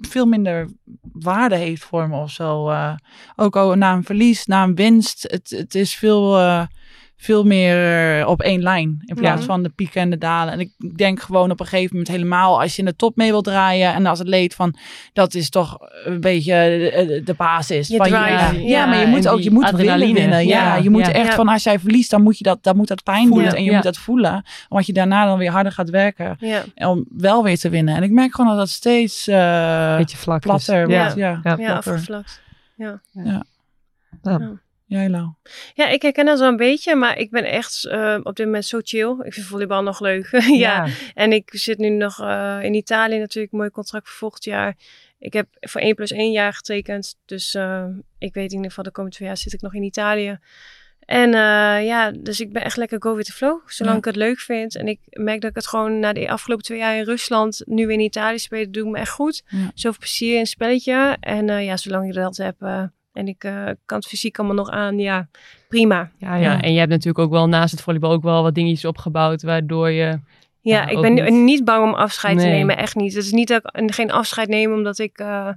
veel 0.00 0.26
minder 0.26 0.68
waarde 1.12 1.56
heeft 1.56 1.84
voor 1.84 2.08
me 2.08 2.16
of 2.16 2.30
zo. 2.30 2.68
eh. 2.70 2.94
ook 3.36 3.56
al 3.56 3.74
na 3.74 3.92
een 3.92 4.04
verlies, 4.04 4.46
na 4.46 4.62
een 4.62 4.74
winst. 4.74 5.22
Het, 5.30 5.50
het 5.50 5.74
is 5.74 5.94
veel, 5.94 6.38
eh, 6.38 6.62
veel 7.24 7.44
meer 7.44 8.26
op 8.26 8.42
één 8.42 8.62
lijn. 8.62 9.02
In 9.04 9.14
plaats 9.14 9.40
Ja. 9.40 9.46
van 9.46 9.62
de 9.62 9.68
pieken 9.68 10.00
en 10.00 10.10
de 10.10 10.18
dalen. 10.18 10.52
En 10.52 10.60
ik 10.60 10.96
denk 10.96 11.20
gewoon 11.20 11.50
op 11.50 11.60
een 11.60 11.66
gegeven 11.66 11.90
moment 11.96 12.08
helemaal 12.12 12.60
als 12.60 12.72
je 12.76 12.78
in 12.82 12.88
de 12.88 12.96
top 12.96 13.16
mee 13.16 13.30
wil 13.30 13.42
draaien. 13.42 13.94
En 13.94 14.06
als 14.06 14.18
het 14.18 14.28
leed 14.28 14.54
van 14.54 14.74
dat 15.12 15.34
is 15.34 15.50
toch 15.50 15.76
een 16.04 16.20
beetje 16.20 16.52
de, 17.08 17.20
de 17.24 17.34
basis. 17.34 17.88
Je 17.88 17.96
van 17.96 18.06
drive, 18.06 18.20
ja, 18.22 18.50
ja. 18.50 18.52
ja, 18.52 18.86
maar 18.86 18.98
je 19.00 19.06
moet 19.06 19.28
ook 19.28 19.40
je 19.40 19.50
moet 19.50 19.62
willen 19.70 19.74
adrenaline. 19.80 20.12
winnen. 20.20 20.46
Ja, 20.46 20.58
Ja, 20.76 20.82
je 20.82 20.90
moet 20.90 21.06
ja. 21.06 21.12
echt 21.12 21.28
Ja. 21.28 21.34
van 21.34 21.48
als 21.48 21.62
jij 21.62 21.78
verliest, 21.78 22.10
dan 22.10 22.22
moet 22.22 22.38
je 22.38 22.44
dat, 22.44 22.62
dan 22.62 22.76
moet 22.76 22.88
dat 22.88 23.02
pijn 23.02 23.28
Voelen, 23.28 23.48
doen. 23.48 23.56
En 23.56 23.62
je 23.64 23.68
ja. 23.70 23.74
moet 23.74 23.84
dat 23.84 23.96
voelen. 23.98 24.44
Omdat 24.68 24.86
je 24.86 24.92
daarna 24.92 25.24
dan 25.26 25.38
weer 25.38 25.50
harder 25.50 25.72
gaat 25.72 25.90
werken 25.90 26.36
Ja. 26.40 26.64
om 26.88 27.04
wel 27.16 27.42
weer 27.42 27.58
te 27.58 27.68
winnen. 27.68 27.96
En 27.96 28.02
ik 28.02 28.10
merk 28.10 28.34
gewoon 28.34 28.50
dat 28.50 28.58
dat 28.58 28.68
steeds 28.68 29.26
eh 29.28 29.96
Beetje 29.96 30.16
vlak. 30.16 30.40
platter 30.40 30.88
Ja. 30.90 31.00
wordt. 31.02 31.16
Ja. 31.16 31.30
Ja. 31.30 31.40
Ja, 31.44 31.54
platter. 31.56 31.92
afgevlakt. 31.92 32.42
Ja. 32.76 33.00
Jij, 34.86 35.08
Lau? 35.08 35.28
ja, 35.74 35.88
ik 35.88 36.02
herken 36.02 36.24
dat 36.24 36.38
wel 36.38 36.48
een 36.48 36.56
beetje, 36.56 36.94
maar 36.94 37.18
ik 37.18 37.30
ben 37.30 37.44
echt 37.44 37.84
eh, 37.84 38.18
op 38.22 38.36
dit 38.36 38.46
moment 38.46 38.64
zo 38.64 38.80
chill. 38.82 39.16
Ik 39.22 39.32
vind 39.32 39.46
volleybal 39.46 39.82
nog 39.82 40.00
leuk. 40.00 40.28
ja. 40.32 40.42
Ja. 40.86 40.86
En 41.14 41.32
ik 41.32 41.50
zit 41.52 41.78
nu 41.78 41.88
nog 41.88 42.20
eh, 42.20 42.58
in 42.62 42.74
Italië 42.74 43.18
natuurlijk, 43.18 43.52
mooi 43.54 43.70
contract 43.70 44.08
voor 44.08 44.16
volgend 44.18 44.44
jaar. 44.44 44.76
Ik 45.18 45.32
heb 45.32 45.46
voor 45.60 45.80
1 45.80 45.94
plus 45.94 46.10
1 46.12 46.30
jaar 46.32 46.52
getekend. 46.52 47.16
Dus 47.24 47.54
eh, 47.54 47.84
ik 48.18 48.34
weet 48.34 48.50
in 48.50 48.56
ieder 48.56 48.68
geval 48.68 48.84
de 48.84 48.90
komende 48.90 49.16
twee 49.16 49.28
jaar 49.28 49.36
zit 49.36 49.52
ik 49.52 49.60
nog 49.60 49.74
in 49.74 49.82
Italië. 49.82 50.38
En 51.00 51.30
ja, 51.84 52.10
dus 52.10 52.40
ik 52.40 52.52
ben 52.52 52.62
echt 52.64 52.76
lekker 52.76 53.02
go 53.02 53.14
with 53.14 53.26
the 53.26 53.32
flow. 53.32 53.60
Zolang 53.66 53.94
Ja. 53.94 54.00
ik 54.00 54.04
het 54.04 54.16
leuk 54.16 54.40
vind. 54.40 54.76
En 54.76 54.88
ik 54.88 55.00
merk 55.10 55.40
dat 55.40 55.50
ik 55.50 55.56
het 55.56 55.66
gewoon 55.66 55.98
na 55.98 56.12
de 56.12 56.28
afgelopen 56.30 56.64
twee 56.64 56.78
jaar 56.78 56.96
in 56.96 57.04
Rusland, 57.04 57.62
nu 57.64 57.92
in 57.92 58.00
Italië 58.00 58.38
spelen, 58.38 58.72
doe 58.72 58.90
me 58.90 58.98
echt 58.98 59.10
goed. 59.10 59.42
Ja. 59.46 59.70
Zoveel 59.74 59.98
plezier 59.98 60.32
in 60.32 60.38
het 60.38 60.48
spelletje. 60.48 61.16
En 61.20 61.46
ja, 61.46 61.76
zolang 61.76 62.06
je 62.06 62.12
dat 62.12 62.36
hebt, 62.36 62.60
En 63.14 63.26
ik 63.28 63.44
eh, 63.44 63.64
kan 63.86 63.98
het 63.98 64.06
fysiek 64.06 64.38
allemaal 64.38 64.56
nog 64.56 64.70
aan. 64.70 64.98
Ja, 64.98 65.28
prima. 65.68 66.10
Ja, 66.18 66.34
Ja, 66.34 66.60
en 66.62 66.72
je 66.72 66.78
hebt 66.78 66.90
natuurlijk 66.90 67.18
ook 67.24 67.30
wel 67.30 67.48
naast 67.48 67.70
het 67.70 67.80
volleybal 67.82 68.10
ook 68.12 68.22
wel 68.22 68.42
wat 68.42 68.54
dingetjes 68.54 68.84
opgebouwd, 68.84 69.42
waardoor 69.42 69.90
je... 69.90 70.04
Ja, 70.04 70.20
Ja, 70.60 70.86
ik 70.88 71.00
ben 71.00 71.14
niet. 71.14 71.30
niet. 71.30 71.64
bang 71.64 71.82
om 71.84 71.94
afscheid 71.94 72.38
te 72.38 72.44
nemen. 72.46 72.76
Echt 72.76 72.94
niet. 72.94 73.14
Het 73.14 73.24
is 73.24 73.32
niet 73.32 73.48
dat 73.48 73.60
ik 73.76 73.94
geen 73.94 74.10
afscheid 74.12 74.48
neem 74.48 74.72
omdat 74.72 74.98
ik, 74.98 75.18
eh, 75.18 75.48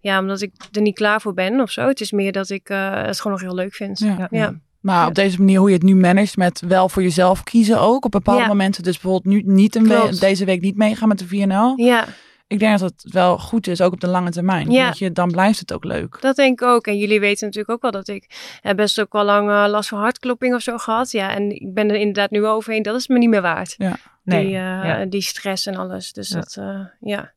ja, 0.00 0.20
omdat 0.20 0.40
ik 0.42 0.50
er 0.72 0.80
niet 0.82 0.94
klaar 0.94 1.20
voor 1.20 1.34
ben 1.34 1.60
of 1.60 1.70
zo. 1.70 1.86
Het 1.86 2.00
is 2.00 2.10
meer 2.12 2.32
dat 2.32 2.50
ik 2.50 2.68
eh, 2.68 3.02
het 3.02 3.20
gewoon 3.20 3.32
nog 3.32 3.46
heel 3.46 3.54
leuk 3.54 3.74
vind. 3.74 3.98
Ja. 3.98 4.28
Ja. 4.30 4.54
Maar 4.80 5.06
op 5.06 5.14
deze 5.14 5.38
manier 5.38 5.58
hoe 5.58 5.68
je 5.68 5.74
het 5.74 5.82
nu 5.84 5.96
managt 5.96 6.36
met 6.36 6.60
wel 6.68 6.88
voor 6.88 7.02
jezelf 7.02 7.42
kiezen 7.42 7.80
ook. 7.80 8.04
Op 8.04 8.10
bepaalde 8.10 8.40
Ja. 8.42 8.46
momenten 8.46 8.82
dus 8.82 8.98
bijvoorbeeld 9.00 9.34
nu 9.34 9.42
niet 9.54 9.74
een 9.76 9.88
we- 9.88 10.16
deze 10.20 10.44
week 10.44 10.60
niet 10.60 10.76
meegaan 10.76 11.08
met 11.08 11.18
de 11.18 11.26
4NL. 11.26 11.72
ja, 11.76 12.04
Ik 12.48 12.58
denk 12.58 12.78
dat 12.78 12.90
het 12.90 13.12
wel 13.12 13.38
goed 13.38 13.66
is, 13.66 13.80
ook 13.80 13.92
op 13.92 14.00
de 14.00 14.06
lange 14.06 14.30
termijn. 14.30 14.70
Ja. 14.70 14.92
Je, 14.96 15.12
dan 15.12 15.30
blijft 15.30 15.58
het 15.58 15.72
ook 15.72 15.84
leuk. 15.84 16.18
dat 16.20 16.36
denk 16.36 16.60
ik 16.60 16.66
ook. 16.68 16.86
En 16.86 16.98
jullie 16.98 17.20
weten 17.20 17.46
natuurlijk 17.46 17.72
ook 17.74 17.82
wel 17.82 17.90
dat 17.90 18.08
ik 18.08 18.58
heb 18.60 18.76
best 18.76 19.00
ook 19.00 19.12
wel 19.12 19.24
lang 19.24 19.50
eh, 19.50 19.64
last 19.68 19.88
van 19.88 19.98
hartklopping 19.98 20.54
of 20.54 20.62
zo 20.62 20.76
gehad. 20.78 21.10
Ja, 21.10 21.34
en 21.34 21.50
ik 21.50 21.74
ben 21.74 21.88
er 21.88 21.96
inderdaad 21.96 22.30
nu 22.30 22.46
overheen. 22.46 22.82
Dat 22.82 22.96
is 22.96 23.06
me 23.08 23.18
niet 23.18 23.28
meer 23.28 23.42
waard. 23.42 23.74
nee. 23.78 23.94
Die, 24.22 24.54
eh, 24.54 24.60
ja. 24.60 25.04
die 25.04 25.20
stress 25.22 25.66
en 25.66 25.76
alles. 25.76 26.12
Dus 26.12 26.28
Ja. 26.28 26.34
dat, 26.34 26.56
eh, 26.58 26.80
ja. 27.00 27.32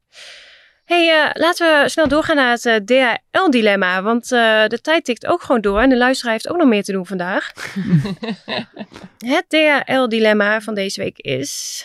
hey, 0.86 1.24
eh, 1.24 1.30
laten 1.34 1.82
we 1.84 1.90
snel 1.90 2.08
doorgaan 2.08 2.36
naar 2.36 2.52
het 2.52 2.66
eh, 2.66 2.76
DHL-dilemma. 2.76 4.02
Want 4.02 4.32
eh, 4.32 4.66
de 4.68 4.80
tijd 4.82 5.06
tikt 5.06 5.26
ook 5.26 5.42
gewoon 5.42 5.62
door. 5.62 5.80
En 5.82 5.90
de 5.90 5.98
luisteraar 5.98 6.34
heeft 6.34 6.50
ook 6.50 6.58
nog 6.58 6.68
meer 6.68 6.84
te 6.84 6.92
doen 6.92 7.06
vandaag. 7.06 7.52
het 9.36 9.46
DHL-dilemma 9.48 10.62
van 10.62 10.74
deze 10.74 11.02
week 11.02 11.18
is... 11.18 11.84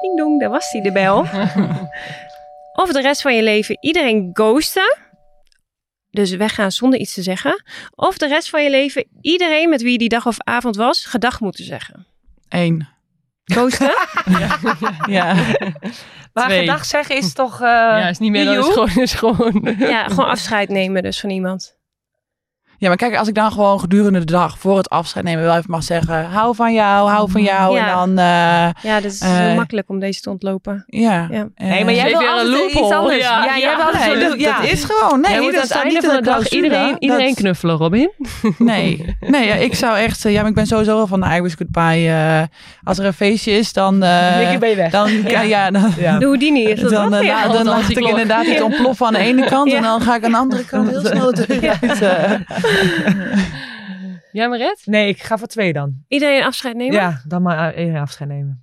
Ding 0.00 0.16
dong, 0.16 0.40
daar 0.40 0.50
was 0.50 0.70
hij, 0.70 0.80
de 0.80 0.92
bel. 0.92 1.18
of 2.82 2.92
de 2.92 3.00
rest 3.00 3.20
van 3.22 3.36
je 3.36 3.42
leven 3.42 3.76
iedereen 3.80 4.30
ghosten. 4.32 4.96
Dus 6.10 6.30
weggaan 6.30 6.72
zonder 6.72 6.98
iets 6.98 7.14
te 7.14 7.22
zeggen. 7.22 7.62
Of 7.94 8.18
de 8.18 8.26
rest 8.28 8.50
van 8.50 8.62
je 8.62 8.70
leven 8.70 9.04
iedereen 9.20 9.68
met 9.68 9.82
wie 9.82 9.92
je 9.92 9.98
die 9.98 10.08
dag 10.08 10.26
of 10.26 10.36
avond 10.38 10.76
was, 10.76 11.04
gedag 11.04 11.40
moeten 11.40 11.64
zeggen. 11.64 12.06
Eén. 12.48 12.88
Ghosten? 13.44 13.94
Ja. 15.06 15.34
Maar 16.32 16.46
Twee. 16.46 16.60
gedag 16.60 16.84
zeggen 16.84 17.16
is 17.16 17.32
toch... 17.32 17.54
eh, 17.60 17.68
ja, 17.68 18.08
is 18.08 18.18
niet 18.18 18.30
meer 18.30 18.44
dan 18.44 18.58
is 18.58 18.66
gewoon, 18.66 18.96
is 18.96 19.12
gewoon. 19.12 19.76
ja, 19.78 20.08
gewoon 20.08 20.28
afscheid 20.28 20.68
nemen 20.68 21.02
dus 21.02 21.20
van 21.20 21.30
iemand. 21.30 21.76
Ja, 22.78 22.88
maar 22.88 22.96
kijk, 22.96 23.16
als 23.16 23.28
ik 23.28 23.34
dan 23.34 23.52
gewoon 23.52 23.80
gedurende 23.80 24.18
de 24.18 24.24
dag 24.32 24.58
voor 24.58 24.76
het 24.76 24.88
afscheid 24.90 25.24
nemen 25.24 25.44
wel 25.44 25.56
even 25.56 25.70
mag 25.70 25.82
zeggen... 25.82 26.24
hou 26.24 26.54
van 26.54 26.74
jou, 26.74 27.08
hou 27.10 27.30
van 27.30 27.42
jou. 27.42 27.74
Ja. 27.76 27.88
En 27.88 27.94
dan, 27.94 28.08
eh, 28.18 28.82
Ja, 28.90 29.00
dat 29.00 29.04
is 29.12 29.20
Eh. 29.20 29.36
heel 29.36 29.54
makkelijk 29.54 29.88
om 29.88 29.98
deze 30.00 30.20
te 30.20 30.30
ontlopen. 30.30 30.84
ja. 30.86 31.26
Ja. 31.30 31.46
Eh, 31.54 31.68
Nee, 31.68 31.84
maar 31.84 31.94
jij 31.94 32.08
wil 32.10 32.18
weer 32.18 32.28
een 32.40 32.46
iets 32.46 32.74
loophole. 32.74 32.94
anders. 32.94 33.22
Ja, 33.22 33.44
Ja, 33.44 33.58
jij 33.58 33.74
Nee, 34.14 34.28
dat, 34.28 34.40
ja. 34.40 34.60
dat 34.60 34.70
is 34.70 34.84
gewoon. 34.84 35.20
Nee, 35.20 35.40
moet 35.40 35.52
dat 35.52 35.60
aan 35.60 35.68
het 35.68 35.70
einde 35.76 35.94
niet 35.94 36.04
van 36.04 36.16
de 36.16 36.22
dag 36.22 36.48
iedereen, 36.48 36.96
iedereen 36.98 37.26
Dat- 37.26 37.36
knuffelen, 37.36 37.76
Robin. 37.76 38.10
Nee, 38.58 39.16
nee 39.20 39.46
ja, 39.46 39.54
ik 39.54 39.74
zou 39.74 39.96
echt... 39.98 40.24
eh, 40.24 40.32
Ja, 40.32 40.40
maar 40.40 40.48
ik 40.48 40.54
ben 40.54 40.66
sowieso 40.66 40.96
wel 40.96 41.06
van 41.06 41.20
de 41.20 41.26
Irish 41.26 41.54
Goodbye. 41.56 42.08
eh, 42.08 42.42
als 42.84 42.98
er 42.98 43.04
een 43.04 43.12
feestje 43.12 43.52
is, 43.52 43.72
dan... 43.72 44.02
eh, 44.02 44.52
Ik 44.52 44.58
ben 44.58 44.68
je 44.68 44.76
weg. 44.76 44.90
dan, 44.90 45.10
ja. 45.22 45.40
Ja, 45.40 45.70
dan, 45.70 45.92
Ja. 45.98 46.18
De 46.18 46.24
Houdini 46.24 46.64
is 46.64 46.80
dat 46.80 46.90
dan, 46.90 47.10
wel? 47.10 47.20
eh, 47.20 47.42
dan 47.42 47.52
want 47.52 47.66
laat 47.66 47.88
ik 47.88 47.98
inderdaad 47.98 48.44
iets 48.46 48.58
Ja. 48.58 48.64
ontploffen 48.64 49.06
aan 49.06 49.12
de 49.12 49.18
ene 49.18 49.44
kant. 49.44 49.72
En 49.72 49.82
dan 49.82 50.00
ga 50.00 50.14
ik 50.16 50.24
aan 50.24 50.30
de 50.30 50.36
andere 50.36 50.64
kant 50.64 50.88
heel 50.90 51.00
snel 51.00 51.26
uit. 51.34 51.46
eh. 52.68 53.38
Jij 54.32 54.48
Maret? 54.48 54.82
Nee, 54.84 55.08
ik 55.08 55.22
ga 55.22 55.38
voor 55.38 55.46
twee 55.46 55.72
dan. 55.72 56.04
Iedereen 56.08 56.44
afscheid 56.44 56.76
nemen? 56.76 56.94
Ja, 56.94 57.20
dan 57.26 57.42
maar 57.42 57.74
eh, 57.74 57.86
even 57.86 58.00
afscheid 58.00 58.28
nemen. 58.30 58.62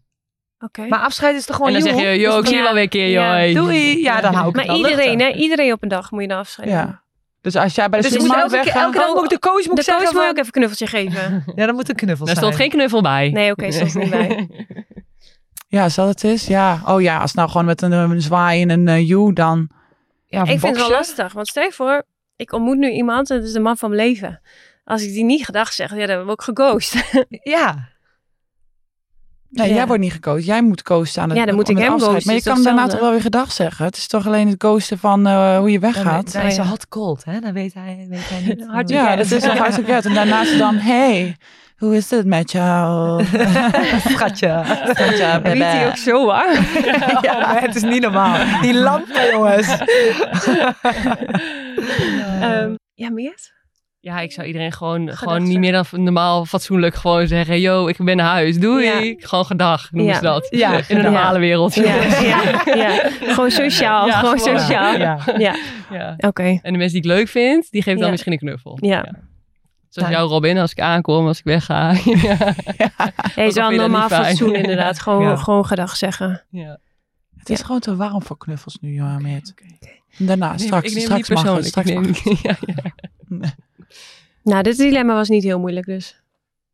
Oké. 0.59 0.87
Maar 0.87 0.99
afscheid 0.99 1.35
is 1.35 1.45
toch 1.45 1.55
gewoon 1.55 1.73
en 1.73 1.79
dan 1.79 1.93
zeg 1.93 2.01
je, 2.01 2.19
yo, 2.19 2.39
ik 2.39 2.45
zie 2.47 2.55
je 2.55 2.61
wel 2.61 2.73
weer 2.73 2.83
een 2.83 2.89
keer, 2.89 3.07
Ja. 3.07 3.45
joh. 3.45 3.63
Doei. 3.63 4.01
Ja, 4.01 4.21
dan 4.21 4.33
hou 4.33 4.49
ik 4.49 4.55
Maar 4.55 4.65
het 4.65 4.73
wel 4.81 4.89
iedereen, 4.89 5.19
hè? 5.19 5.29
Iedereen 5.29 5.71
op 5.71 5.83
een 5.83 5.89
dag 5.89 6.11
moet 6.11 6.21
je 6.21 6.27
dan 6.27 6.37
afscheid 6.37 6.67
nemen. 6.69 6.83
Ja. 6.83 7.03
Dus 7.41 7.55
als 7.55 7.75
jij 7.75 7.89
bij 7.89 8.01
de 8.01 8.07
Dus 8.09 8.15
supermarkt 8.21 8.53
elke, 8.53 8.55
keer, 8.63 8.73
weggaat... 8.73 8.83
elke 8.95 8.97
dag 8.97 9.13
moet 9.15 9.23
ik 9.23 9.29
de 9.29 9.39
coach 9.39 9.65
moet 9.65 9.75
De 9.75 9.81
ik 9.81 9.81
zeggen 9.81 10.03
coach 10.03 10.13
moet 10.13 10.23
je 10.23 10.29
ook 10.29 10.37
even 10.37 10.45
een 10.45 10.51
knuffeltje 10.51 10.87
geven. 10.87 11.43
Ja, 11.55 11.65
dan 11.65 11.75
moet 11.75 11.89
een 11.89 11.95
knuffel 11.95 12.25
Daar 12.25 12.35
zijn. 12.35 12.45
stond 12.47 12.61
geen 12.61 12.69
knuffel 12.71 13.01
bij. 13.01 13.29
Nee, 13.29 13.51
oké, 13.51 13.71
stond 13.71 13.93
er 13.93 13.99
niet 13.99 14.09
bij. 14.09 14.47
Ja, 15.67 15.89
zal 15.89 16.07
het 16.07 16.23
is? 16.23 16.47
Ja. 16.47 16.81
Oh 16.85 17.01
ja, 17.01 17.17
als 17.17 17.33
nou 17.33 17.49
gewoon 17.49 17.65
met 17.65 17.81
een, 17.81 17.91
een 17.91 18.21
zwaai 18.21 18.61
en 18.61 18.69
een 18.69 18.87
uh, 18.87 19.07
you, 19.07 19.33
dan... 19.33 19.69
Ja, 20.25 20.41
Ik 20.41 20.47
vind 20.47 20.61
het 20.61 20.77
wel 20.77 20.89
lastig. 20.89 21.33
Want 21.33 21.47
stel 21.47 21.63
je 21.63 21.71
voor, 21.71 22.03
ik 22.36 22.51
ontmoet 22.53 22.77
nu 22.77 22.91
iemand, 22.91 23.29
en 23.29 23.38
dat 23.38 23.45
is 23.45 23.53
de 23.53 23.59
man 23.59 23.77
van 23.77 23.89
mijn 23.89 24.07
leven. 24.07 24.41
Als 24.83 25.01
ik 25.03 25.13
die 25.13 25.23
niet 25.23 25.45
gedag 25.45 25.73
zeg, 25.73 25.95
ja, 25.95 26.05
dan 26.05 26.25
word 26.25 26.39
ik 26.47 26.55
geghost. 26.55 26.95
Ja. 27.29 27.93
Nee, 29.49 29.69
Ja. 29.69 29.75
jij 29.75 29.88
wordt 29.88 30.01
niet 30.01 30.11
gekozen. 30.11 30.45
Jij 30.45 30.61
moet 30.61 30.81
coasten 30.81 31.21
aan 31.21 31.29
het 31.29 31.38
Ja, 31.38 31.45
dan 31.45 31.55
moet 31.55 31.69
ik 31.69 31.77
hem 31.77 31.93
afscheid. 31.93 32.11
ghosten, 32.11 32.31
Maar 32.33 32.41
je 32.43 32.49
kan 32.49 32.63
daarna 32.63 32.88
toch 32.88 32.99
wel 32.99 33.11
weer 33.11 33.21
gedag 33.21 33.51
zeggen. 33.51 33.86
Het 33.86 33.97
is 33.97 34.07
toch 34.07 34.25
alleen 34.27 34.47
het 34.47 34.55
ghosten 34.63 34.97
van 34.97 35.27
eh, 35.27 35.57
hoe 35.57 35.71
je 35.71 35.79
weggaat. 35.79 36.31
dan 36.33 36.41
is 36.45 36.57
hij 36.57 36.65
hot 36.65 36.88
cold, 36.88 37.23
hè? 37.25 37.39
Dan 37.39 37.53
weet 37.53 37.73
hij, 37.73 38.05
weet 38.09 38.29
hij 38.29 38.41
niet. 38.41 38.65
Hard 38.71 38.89
ja, 38.89 39.15
dat 39.15 39.31
is 39.31 39.45
wel 39.45 39.55
hartstikke. 39.55 39.91
En 39.93 40.13
daarnaast 40.13 40.57
dan, 40.57 40.75
hey, 40.75 41.38
hoe 41.78 41.95
is 41.95 42.09
het 42.09 42.26
met 42.26 42.51
jou? 42.51 43.23
Schatje. 44.11 44.61
Schatje, 44.93 45.39
Riet 45.43 45.61
hij 45.63 45.88
ook 45.88 45.95
zo 45.97 46.26
warm? 46.26 46.65
Ja, 47.21 47.39
maar 47.39 47.61
het 47.61 47.76
is 47.76 47.82
niet 47.84 48.01
normaal. 48.01 48.61
Die 48.61 48.73
lampen, 48.73 49.30
jongens. 49.32 49.78
Ehm, 52.41 52.73
ja, 52.93 53.09
Meert? 53.09 53.53
Ja, 53.99 54.19
ik 54.19 54.32
zou 54.32 54.47
iedereen 54.47 54.71
gewoon, 54.71 55.09
gewoon 55.17 55.43
niet 55.43 55.59
meer 55.59 55.71
dan 55.71 55.86
normaal 55.91 56.45
fatsoenlijk 56.45 56.95
gewoon 56.95 57.28
zeggen, 57.28 57.59
yo, 57.61 57.88
ik 57.88 57.95
ben 57.97 58.17
naar 58.17 58.30
huis, 58.32 58.59
doei. 58.59 58.86
Ja. 58.86 59.13
Gewoon 59.17 59.45
gedag, 59.45 59.91
noemen 59.91 60.11
Ja. 60.13 60.17
ze 60.19 60.23
dat. 60.26 60.47
Ja, 60.49 60.73
In 60.88 60.95
de 60.95 61.01
normale 61.01 61.39
wereld. 61.39 61.73
Ja, 61.76 61.95
ja, 62.21 62.61
ja. 62.76 63.09
Gewoon 63.21 63.51
sociaal. 63.51 64.07
Ja, 64.07 64.19
gewoon 64.19 64.39
sociaal. 64.39 64.97
Ja, 64.97 65.17
Ja. 65.38 65.55
Ja. 65.91 66.15
oké. 66.17 66.43
En 66.61 66.71
de 66.73 66.78
mensen 66.78 67.01
die 67.01 67.11
ik 67.11 67.17
leuk 67.17 67.28
vind, 67.28 67.67
die 67.71 67.82
geven 67.82 67.95
dan 67.95 68.05
Ja. 68.05 68.11
misschien 68.11 68.32
een 68.32 68.38
knuffel. 68.39 68.78
Ja. 68.82 69.05
Zoals 69.95 70.09
Ja. 70.09 70.15
jou 70.17 70.29
Robin, 70.29 70.57
als 70.57 70.71
ik 70.71 70.79
aankom, 70.79 71.27
als 71.27 71.37
ik 71.39 71.43
wegga. 71.43 71.91
ja. 72.05 72.05
Ja, 72.77 72.93
je 73.43 73.51
dat 73.53 73.71
normaal 73.71 74.09
fatsoen 74.09 74.55
inderdaad. 74.55 74.99
Gewoon, 74.99 75.21
Ja. 75.21 75.35
gewoon 75.35 75.65
gedag 75.65 75.95
zeggen. 75.95 76.43
Ja. 76.49 76.79
Het 77.37 77.49
is 77.49 77.61
gewoon 77.61 77.79
te 77.79 77.95
warm 77.95 78.21
voor 78.23 78.37
knuffels 78.37 78.77
nu, 78.81 78.93
joh, 78.93 79.17
Meert. 79.17 79.53
Daarna, 80.17 80.49
Nee, 80.49 80.59
straks, 80.59 80.87
ik 80.87 80.93
neem 80.95 81.03
straks 81.03 81.29
niet 81.29 81.43
mag 81.43 81.53
het. 81.55 81.63
persoonlijk. 81.63 81.67
Straks 81.67 81.91
mag 81.91 82.23
het. 82.23 82.41
ja, 82.41 82.57
ja. 83.39 83.53
Nou, 84.43 84.63
dit 84.63 84.77
dilemma 84.77 85.13
was 85.13 85.29
niet 85.29 85.43
heel 85.43 85.59
moeilijk 85.59 85.85
dus. 85.85 86.21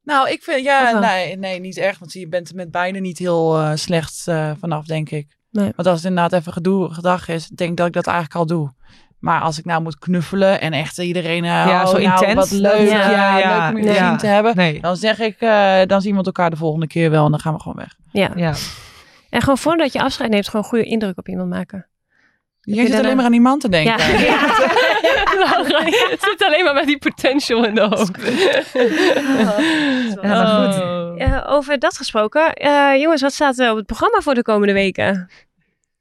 Nou, 0.03 0.29
ik 0.29 0.43
vind, 0.43 0.63
ja, 0.63 0.99
nee, 0.99 1.37
nee, 1.37 1.59
niet 1.59 1.77
echt. 1.77 1.99
Want 1.99 2.13
je 2.13 2.27
bent 2.27 2.49
er 2.49 2.55
met 2.55 2.71
beide 2.71 2.99
niet 2.99 3.17
heel 3.17 3.59
eh, 3.59 3.71
slecht 3.75 4.27
eh, 4.27 4.51
vanaf, 4.59 4.85
denk 4.85 5.09
ik. 5.09 5.37
Nee. 5.51 5.71
Want 5.75 5.87
als 5.87 5.97
het 5.97 6.09
inderdaad 6.09 6.39
even 6.39 6.53
gedoe, 6.53 6.93
gedag 6.93 7.27
is, 7.27 7.47
denk 7.47 7.71
ik 7.71 7.77
dat 7.77 7.87
ik 7.87 7.93
dat 7.93 8.07
eigenlijk 8.07 8.35
al 8.35 8.45
doe. 8.45 8.71
Maar 9.21 9.41
als 9.41 9.57
ik 9.59 9.65
nou 9.65 9.81
moet 9.81 9.99
knuffelen 9.99 10.61
en 10.61 10.73
echt 10.73 10.97
iedereen, 10.97 11.43
eh, 11.43 11.49
Ja, 11.49 11.81
oh, 11.83 11.87
zo 11.89 11.97
nou, 11.97 12.03
intens. 12.25 12.33
wat 12.35 12.51
leuk, 12.59 12.89
Ja, 12.89 13.09
ja, 13.11 13.37
ja, 13.37 13.65
leuk 13.67 13.77
om 13.77 13.83
je 13.83 13.93
gezien 13.93 14.17
te 14.17 14.27
hebben. 14.27 14.55
Nee. 14.55 14.81
Dan 14.81 14.95
zeg 14.95 15.19
ik, 15.19 15.35
eh, 15.39 15.79
dan 15.87 16.01
zien 16.01 16.15
we 16.17 16.23
elkaar 16.23 16.49
de 16.49 16.55
volgende 16.55 16.87
keer 16.87 17.09
wel 17.11 17.25
en 17.25 17.31
dan 17.31 17.39
gaan 17.39 17.53
we 17.53 17.59
gewoon 17.61 17.77
weg. 17.77 17.95
Ja. 18.11 18.31
Ja. 18.35 18.53
En 19.29 19.39
gewoon 19.41 19.57
voordat 19.57 19.93
je 19.93 20.01
afscheid 20.01 20.29
neemt, 20.29 20.45
gewoon 20.45 20.61
een 20.61 20.69
goede 20.69 20.85
indruk 20.85 21.17
op 21.17 21.27
iemand 21.27 21.49
maken. 21.49 21.85
Je 22.61 22.75
je 22.75 22.87
zit 22.87 22.97
alleen 22.99 23.15
maar 23.15 23.25
aan 23.25 23.31
die 23.31 23.41
man 23.41 23.59
te 23.59 23.69
denken. 23.69 23.97
Ja. 24.19 24.37
Het 26.09 26.21
zit 26.21 26.43
alleen 26.45 26.63
maar 26.63 26.73
met 26.73 26.85
die 26.85 26.97
potential 26.97 27.65
in 27.65 27.75
de 27.75 27.81
hoofd. 27.81 28.11
Ja, 30.21 30.27
maar 30.27 30.45
goed. 30.47 30.81
Oh. 30.81 31.21
Eh, 31.21 31.43
over 31.47 31.79
dat 31.79 31.97
gesproken. 31.97 32.53
eh, 32.53 33.01
jongens, 33.01 33.21
wat 33.21 33.33
staat 33.33 33.59
er 33.59 33.71
op 33.71 33.77
het 33.77 33.85
programma 33.85 34.19
voor 34.19 34.33
de 34.33 34.41
komende 34.41 34.73
weken? 34.73 35.29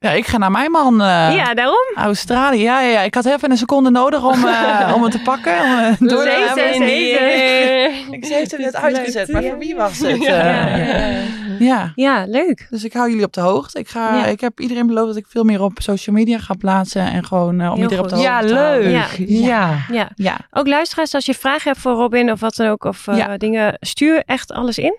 Ja, 0.02 0.10
ik 0.10 0.26
ga 0.26 0.38
naar 0.38 0.50
mijn 0.50 0.70
man. 0.70 1.00
eh, 1.00 1.34
ja, 1.36 1.54
daarom. 1.54 1.92
Australië, 1.94 2.62
ja, 2.62 2.80
ja, 2.80 2.88
ja. 2.90 3.00
Ik 3.00 3.14
had 3.14 3.24
even 3.26 3.50
een 3.50 3.56
seconde 3.56 3.90
nodig 3.90 4.24
om, 4.24 4.44
eh, 4.46 4.92
om 4.96 5.02
het 5.02 5.12
te 5.12 5.20
pakken. 5.22 5.60
Om, 5.60 5.78
eh, 5.78 5.92
door 5.98 6.24
te 6.24 6.52
Zeker, 6.54 6.70
hebben. 6.70 6.88
zeker. 6.88 7.90
Ik 8.16 8.24
heeft 8.26 8.50
hem 8.50 8.60
net 8.60 8.76
uitgezet, 8.76 9.28
maar 9.32 9.42
voor 9.42 9.58
wie 9.58 9.74
was 9.76 9.98
het? 9.98 10.22
Ja. 10.22 10.68
Eh, 10.68 11.20
Ja. 11.58 11.58
ja. 11.58 11.92
Ja, 11.94 12.24
leuk. 12.28 12.66
Dus 12.70 12.84
ik 12.84 12.92
hou 12.92 13.08
jullie 13.10 13.24
op 13.24 13.32
de 13.32 13.40
hoogte. 13.40 13.78
Ik, 13.78 13.88
ga, 13.88 14.14
Ja. 14.16 14.24
ik 14.26 14.40
heb 14.40 14.60
iedereen 14.60 14.86
beloofd 14.86 15.06
dat 15.06 15.16
ik 15.16 15.26
veel 15.28 15.44
meer 15.44 15.62
op 15.62 15.72
social 15.82 16.16
media 16.16 16.38
ga 16.38 16.54
plaatsen. 16.54 17.02
En 17.12 17.24
gewoon 17.24 17.60
eh, 17.60 17.70
om 17.72 17.76
iedereen 17.82 17.98
op 18.04 18.08
de 18.08 18.14
hoogte 18.14 18.30
Ja, 18.30 18.40
te 18.40 18.54
houden. 18.54 18.82
leuk. 18.90 18.92
Ja. 19.18 19.36
Ja. 19.48 19.78
Ja. 19.90 20.10
Ja, 20.14 20.36
Ook 20.50 20.66
luisteraars, 20.66 21.14
als 21.14 21.26
je 21.26 21.34
vragen 21.34 21.68
hebt 21.70 21.78
voor 21.82 21.92
Robin 21.92 22.30
of 22.32 22.40
wat 22.40 22.56
dan 22.56 22.66
ook, 22.68 22.84
of 22.84 23.06
eh, 23.08 23.16
Ja. 23.16 23.36
dingen, 23.36 23.76
stuur 23.80 24.22
echt 24.26 24.52
alles 24.52 24.78
in. 24.78 24.98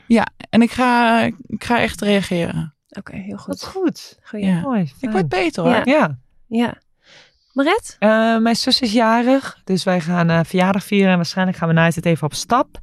en 0.49 0.61
ik 0.61 0.71
ga, 0.71 1.19
ik 1.47 1.63
ga 1.63 1.79
echt 1.79 2.01
reageren. 2.01 2.73
Oké, 2.91 3.15
heel 3.15 3.39
Wat 3.45 3.45
goed. 3.45 3.63
goed. 3.63 4.19
Goeie. 4.23 4.45
Ja. 4.45 4.59
Mooi. 4.59 4.91
Ik 4.99 5.11
word 5.11 5.29
beter 5.29 5.63
hoor. 5.63 5.73
Ja. 5.73 5.81
Ja. 5.85 6.17
Ja. 6.47 6.73
Maret? 7.53 7.95
Eh, 7.99 8.37
mijn 8.37 8.55
zus 8.55 8.81
is 8.81 8.91
jarig, 8.91 9.61
dus 9.63 9.83
wij 9.83 10.01
gaan 10.01 10.29
eh, 10.29 10.39
verjaardag 10.43 10.83
vieren. 10.83 11.09
En 11.09 11.15
waarschijnlijk 11.15 11.57
gaan 11.57 11.67
we 11.67 11.73
na 11.73 11.85
het 11.85 12.05
even 12.05 12.25
op 12.25 12.33
stap. 12.33 12.79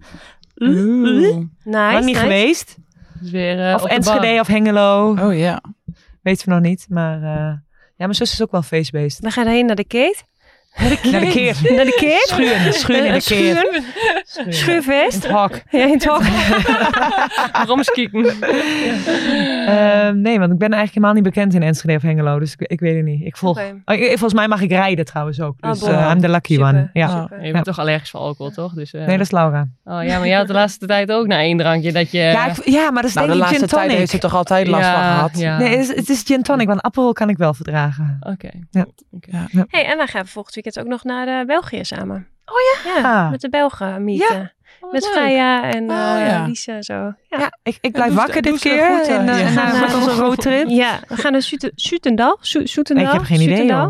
Oeh. 0.56 0.72
Nice. 0.72 1.46
Nog 1.64 1.92
niet 1.92 2.04
nice. 2.04 2.18
geweest. 2.20 2.76
Dus 3.20 3.30
weer, 3.30 3.68
eh, 3.68 3.74
of 3.74 3.84
Enschede 3.84 4.40
of 4.40 4.46
Hengelo. 4.46 5.16
Oh 5.20 5.36
ja. 5.36 5.62
Weten 6.22 6.48
we 6.48 6.54
nog 6.54 6.62
niet. 6.62 6.86
Maar 6.88 7.16
eh, 7.16 7.56
ja, 7.96 8.04
mijn 8.06 8.14
zus 8.14 8.32
is 8.32 8.42
ook 8.42 8.50
wel 8.50 8.62
feestbeest. 8.62 9.18
We 9.18 9.30
gaan 9.30 9.46
heen 9.46 9.66
naar 9.66 9.76
de 9.76 9.84
Kate. 9.84 10.22
Naar 10.80 11.20
de 11.20 11.30
keer. 11.30 11.56
Naar 11.76 11.84
de? 11.84 12.22
Schuren. 12.28 12.72
Schuren 12.72 13.06
in 13.06 13.12
de 13.12 13.22
keer. 13.22 13.56
Schuren. 13.56 13.82
Schuren. 14.26 14.46
In 14.46 14.52
Schuurfeest. 14.52 15.22
het 15.22 15.32
hok. 15.32 15.50
Ja, 15.70 15.82
in 15.86 15.92
het 15.92 16.04
hok. 16.04 16.22
Waarom 17.52 17.78
eens 17.78 17.90
kijken? 17.90 18.24
Ehm, 19.66 20.20
nee, 20.20 20.38
want 20.38 20.52
ik 20.52 20.58
ben 20.58 20.72
eigenlijk 20.72 20.94
helemaal 20.94 21.12
niet 21.14 21.22
bekend 21.22 21.54
in 21.54 21.62
Enschede 21.62 21.94
of 21.94 22.02
Hengelo. 22.02 22.38
Dus 22.38 22.52
ik, 22.58 22.60
ik 22.70 22.80
weet 22.80 22.96
het 22.96 23.04
niet. 23.04 23.22
Ik 23.26 23.36
volg. 23.36 23.58
Oh, 23.84 23.94
ik- 23.94 24.06
volgens 24.08 24.34
mij 24.34 24.48
mag 24.48 24.60
ik 24.60 24.70
rijden 24.70 25.04
trouwens 25.04 25.40
ook. 25.40 25.54
Oh, 25.60 25.70
Dus 25.70 25.80
boy. 25.80 25.88
eh, 25.90 26.10
I'm 26.14 26.20
the 26.20 26.28
lucky 26.28 26.52
Super. 26.52 26.68
one. 26.68 26.90
Ja. 26.92 27.28
Je 27.42 27.52
bent 27.52 27.64
toch 27.64 27.78
allergisch 27.78 28.10
voor 28.10 28.20
alcohol, 28.20 28.52
toch? 28.52 28.72
Dus, 28.72 28.92
eh, 28.92 29.00
Nee, 29.06 29.16
dat 29.16 29.26
is 29.26 29.32
Laura. 29.32 29.68
Oh 29.84 30.02
ja, 30.04 30.18
maar 30.18 30.26
jij 30.28 30.36
had 30.36 30.46
de 30.46 30.52
laatste 30.52 30.86
tijd 30.86 31.12
ook 31.12 31.26
na 31.26 31.38
één 31.38 31.56
drankje 31.58 31.92
dat 31.92 32.10
je... 32.10 32.18
Ja, 32.18 32.46
ik- 32.48 32.64
ja, 32.64 32.90
maar 32.90 33.02
dat 33.02 33.10
is 33.10 33.14
Nou, 33.16 33.26
de 33.26 33.32
denk 33.32 33.44
ik 33.44 33.50
laatste 33.50 33.58
gin 33.58 33.68
tijd 33.68 33.82
tonic. 33.82 33.98
heeft 33.98 34.10
ze 34.10 34.18
toch 34.18 34.34
altijd 34.34 34.66
last 34.66 34.84
Ja, 34.84 34.92
van 34.92 35.02
gehad. 35.02 35.38
Ja. 35.38 35.58
Nee, 35.58 35.68
het 35.76 35.78
is, 35.88 35.96
het 35.96 36.08
is 36.08 36.22
gin 36.26 36.42
tonic, 36.42 36.66
want 36.66 36.82
Aperol 36.82 37.12
kan 37.12 37.28
ik 37.28 37.36
wel 37.36 37.54
verdragen. 37.54 38.16
Oké. 38.20 38.48
Ja. 38.70 38.86
Oké. 39.10 39.46
Hey, 39.68 39.86
en 39.86 39.96
wij 39.96 40.06
gaan 40.06 40.26
volgend 40.26 40.54
weekend 40.54 40.67
ook 40.76 40.86
nog 40.86 41.04
naar 41.04 41.28
eh, 41.40 41.46
België 41.46 41.84
samen. 41.84 42.26
Oh 42.46 42.56
ja? 42.84 43.00
Ja, 43.00 43.24
Ah. 43.24 43.30
met 43.30 43.40
de 43.40 43.48
Belgen 43.48 44.04
meeten. 44.04 44.52
Oh, 44.80 44.92
met 44.92 45.02
leuk. 45.02 45.12
Freya 45.12 45.62
en 45.70 45.90
Oh, 45.90 46.20
eh 46.20 46.26
ja. 46.28 46.44
Lise 46.46 46.72
en 46.72 46.82
zo. 46.82 46.94
Ja. 46.94 47.14
Ja, 47.28 47.52
ik, 47.62 47.78
ik 47.80 47.92
blijf 47.92 48.08
doe 48.08 48.16
wakker 48.18 48.42
doe 48.42 48.52
dit 48.52 48.60
keer. 48.60 48.84
goed, 48.86 49.06
eh, 49.06 49.14
en, 49.14 49.28
eh, 49.28 49.38
ja. 49.40 49.46
en, 49.46 49.72
eh, 49.74 49.88
Ja. 49.88 49.96
onze 49.96 50.10
roadtrip. 50.10 50.68
Ja, 50.68 50.98
we 51.08 51.16
gaan 51.16 51.32
naar 51.32 51.42
Soeten- 51.42 51.72
Soetendal. 51.74 52.38
Ik 52.42 52.94
heb 53.12 53.22
geen 53.22 53.40
idee, 53.40 53.66
joh. 53.66 53.88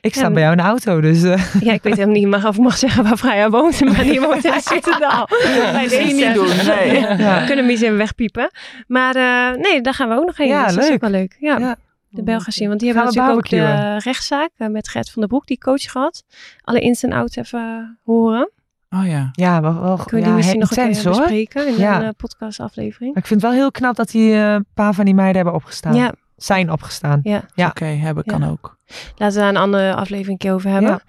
Ik 0.00 0.14
sta 0.14 0.22
Ja, 0.22 0.30
bij 0.30 0.40
jou 0.42 0.52
in 0.52 0.58
de 0.62 0.64
auto, 0.68 1.00
dus... 1.00 1.22
eh, 1.22 1.54
Ja, 1.60 1.72
ik 1.72 1.82
weet 1.82 1.94
helemaal 1.94 2.14
niet 2.14 2.26
mag, 2.28 2.46
of 2.46 2.56
ik 2.56 2.62
mag 2.62 2.76
zeggen 2.76 3.02
waar 3.04 3.16
Freya 3.16 3.50
woont, 3.50 3.80
maar 3.84 4.02
die 4.02 4.20
woont 4.20 4.44
in 4.44 4.60
Soetendal. 4.70 5.28
Bij 5.72 5.88
Zie 5.88 5.98
je 5.98 6.04
deze. 6.14 6.14
niet 6.26 6.34
doen, 6.34 6.66
nee. 6.76 7.00
Ja. 7.00 7.16
We 7.40 7.46
kunnen 7.46 7.56
hem 7.64 7.68
eens 7.68 7.80
even 7.80 7.96
wegpiepen. 7.96 8.50
Maar 8.86 9.14
eh, 9.16 9.56
nee, 9.60 9.80
daar 9.80 9.94
gaan 9.94 10.08
we 10.08 10.14
ook 10.14 10.26
nog 10.26 10.36
heen. 10.36 10.48
Ja, 10.48 10.64
dus 10.64 10.74
dat 10.74 10.82
is 10.82 10.88
leuk. 10.90 10.94
ook 11.04 11.10
wel 11.10 11.20
leuk. 11.20 11.36
Ja, 11.38 11.58
Ja. 11.58 11.76
De 12.14 12.22
Belgen 12.22 12.52
zien. 12.52 12.68
Want 12.68 12.80
die 12.80 12.92
Gaan 12.92 13.04
hebben 13.04 13.22
we 13.22 13.28
natuurlijk 13.28 13.68
ook 13.68 13.98
de 13.98 13.98
rechtszaak 14.04 14.50
eh, 14.56 14.68
met 14.68 14.88
Gert 14.88 15.10
van 15.10 15.20
der 15.20 15.30
Broek, 15.30 15.46
die 15.46 15.58
coach 15.58 15.82
gehad. 15.90 16.24
Alle 16.60 16.80
ins 16.80 17.02
en 17.02 17.12
outs 17.12 17.36
even 17.36 17.98
horen. 18.04 18.50
Oh 18.90 19.06
ja. 19.06 19.28
Ja, 19.32 19.60
wel, 19.60 19.80
wel 19.80 19.96
Kunnen 19.96 20.06
we 20.10 20.16
ja, 20.18 20.24
die 20.24 20.34
misschien 20.34 20.58
nog 20.58 20.70
een 20.70 20.76
intens, 20.76 21.02
keer 21.02 21.10
hoor. 21.12 21.20
bespreken 21.20 21.66
in 21.68 21.76
Ja. 21.78 21.98
een 21.98 22.04
uh, 22.04 22.08
podcastaflevering. 22.16 23.14
Maar 23.14 23.22
ik 23.22 23.28
vind 23.28 23.42
het 23.42 23.50
wel 23.50 23.60
heel 23.60 23.70
knap 23.70 23.96
dat 23.96 24.10
die 24.10 24.32
eh, 24.34 24.52
een 24.52 24.66
paar 24.74 24.94
van 24.94 25.04
die 25.04 25.14
meiden 25.14 25.36
hebben 25.36 25.54
opgestaan. 25.54 25.94
Ja, 25.94 26.12
Zijn 26.36 26.70
opgestaan. 26.72 27.20
ja. 27.22 27.44
Ja. 27.54 27.66
Oké, 27.68 27.84
hebben 27.84 28.24
kan 28.24 28.40
Ja. 28.40 28.48
ook. 28.48 28.78
Laten 29.16 29.34
we 29.36 29.40
daar 29.42 29.48
een 29.48 29.56
andere 29.60 29.94
aflevering 29.94 30.28
een 30.32 30.36
keer 30.46 30.52
over 30.52 30.70
hebben. 30.70 31.00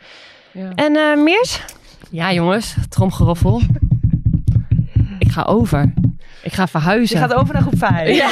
Ja. 0.51 0.61
Ja. 0.61 0.71
En 0.75 0.95
eh 0.95 1.23
Meers? 1.23 1.63
Ja, 2.11 2.33
jongens, 2.33 2.75
tromgeroffel. 2.89 3.61
Ik 5.19 5.31
ga 5.31 5.41
over. 5.43 5.93
Ik 6.45 6.53
ga 6.53 6.61
Je 6.61 6.67
verhuizen. 6.67 7.17
gaat 7.17 7.33
over 7.33 7.53
naar 7.53 7.61
groep 7.61 7.77
5. 7.77 8.15
Ja. 8.15 8.29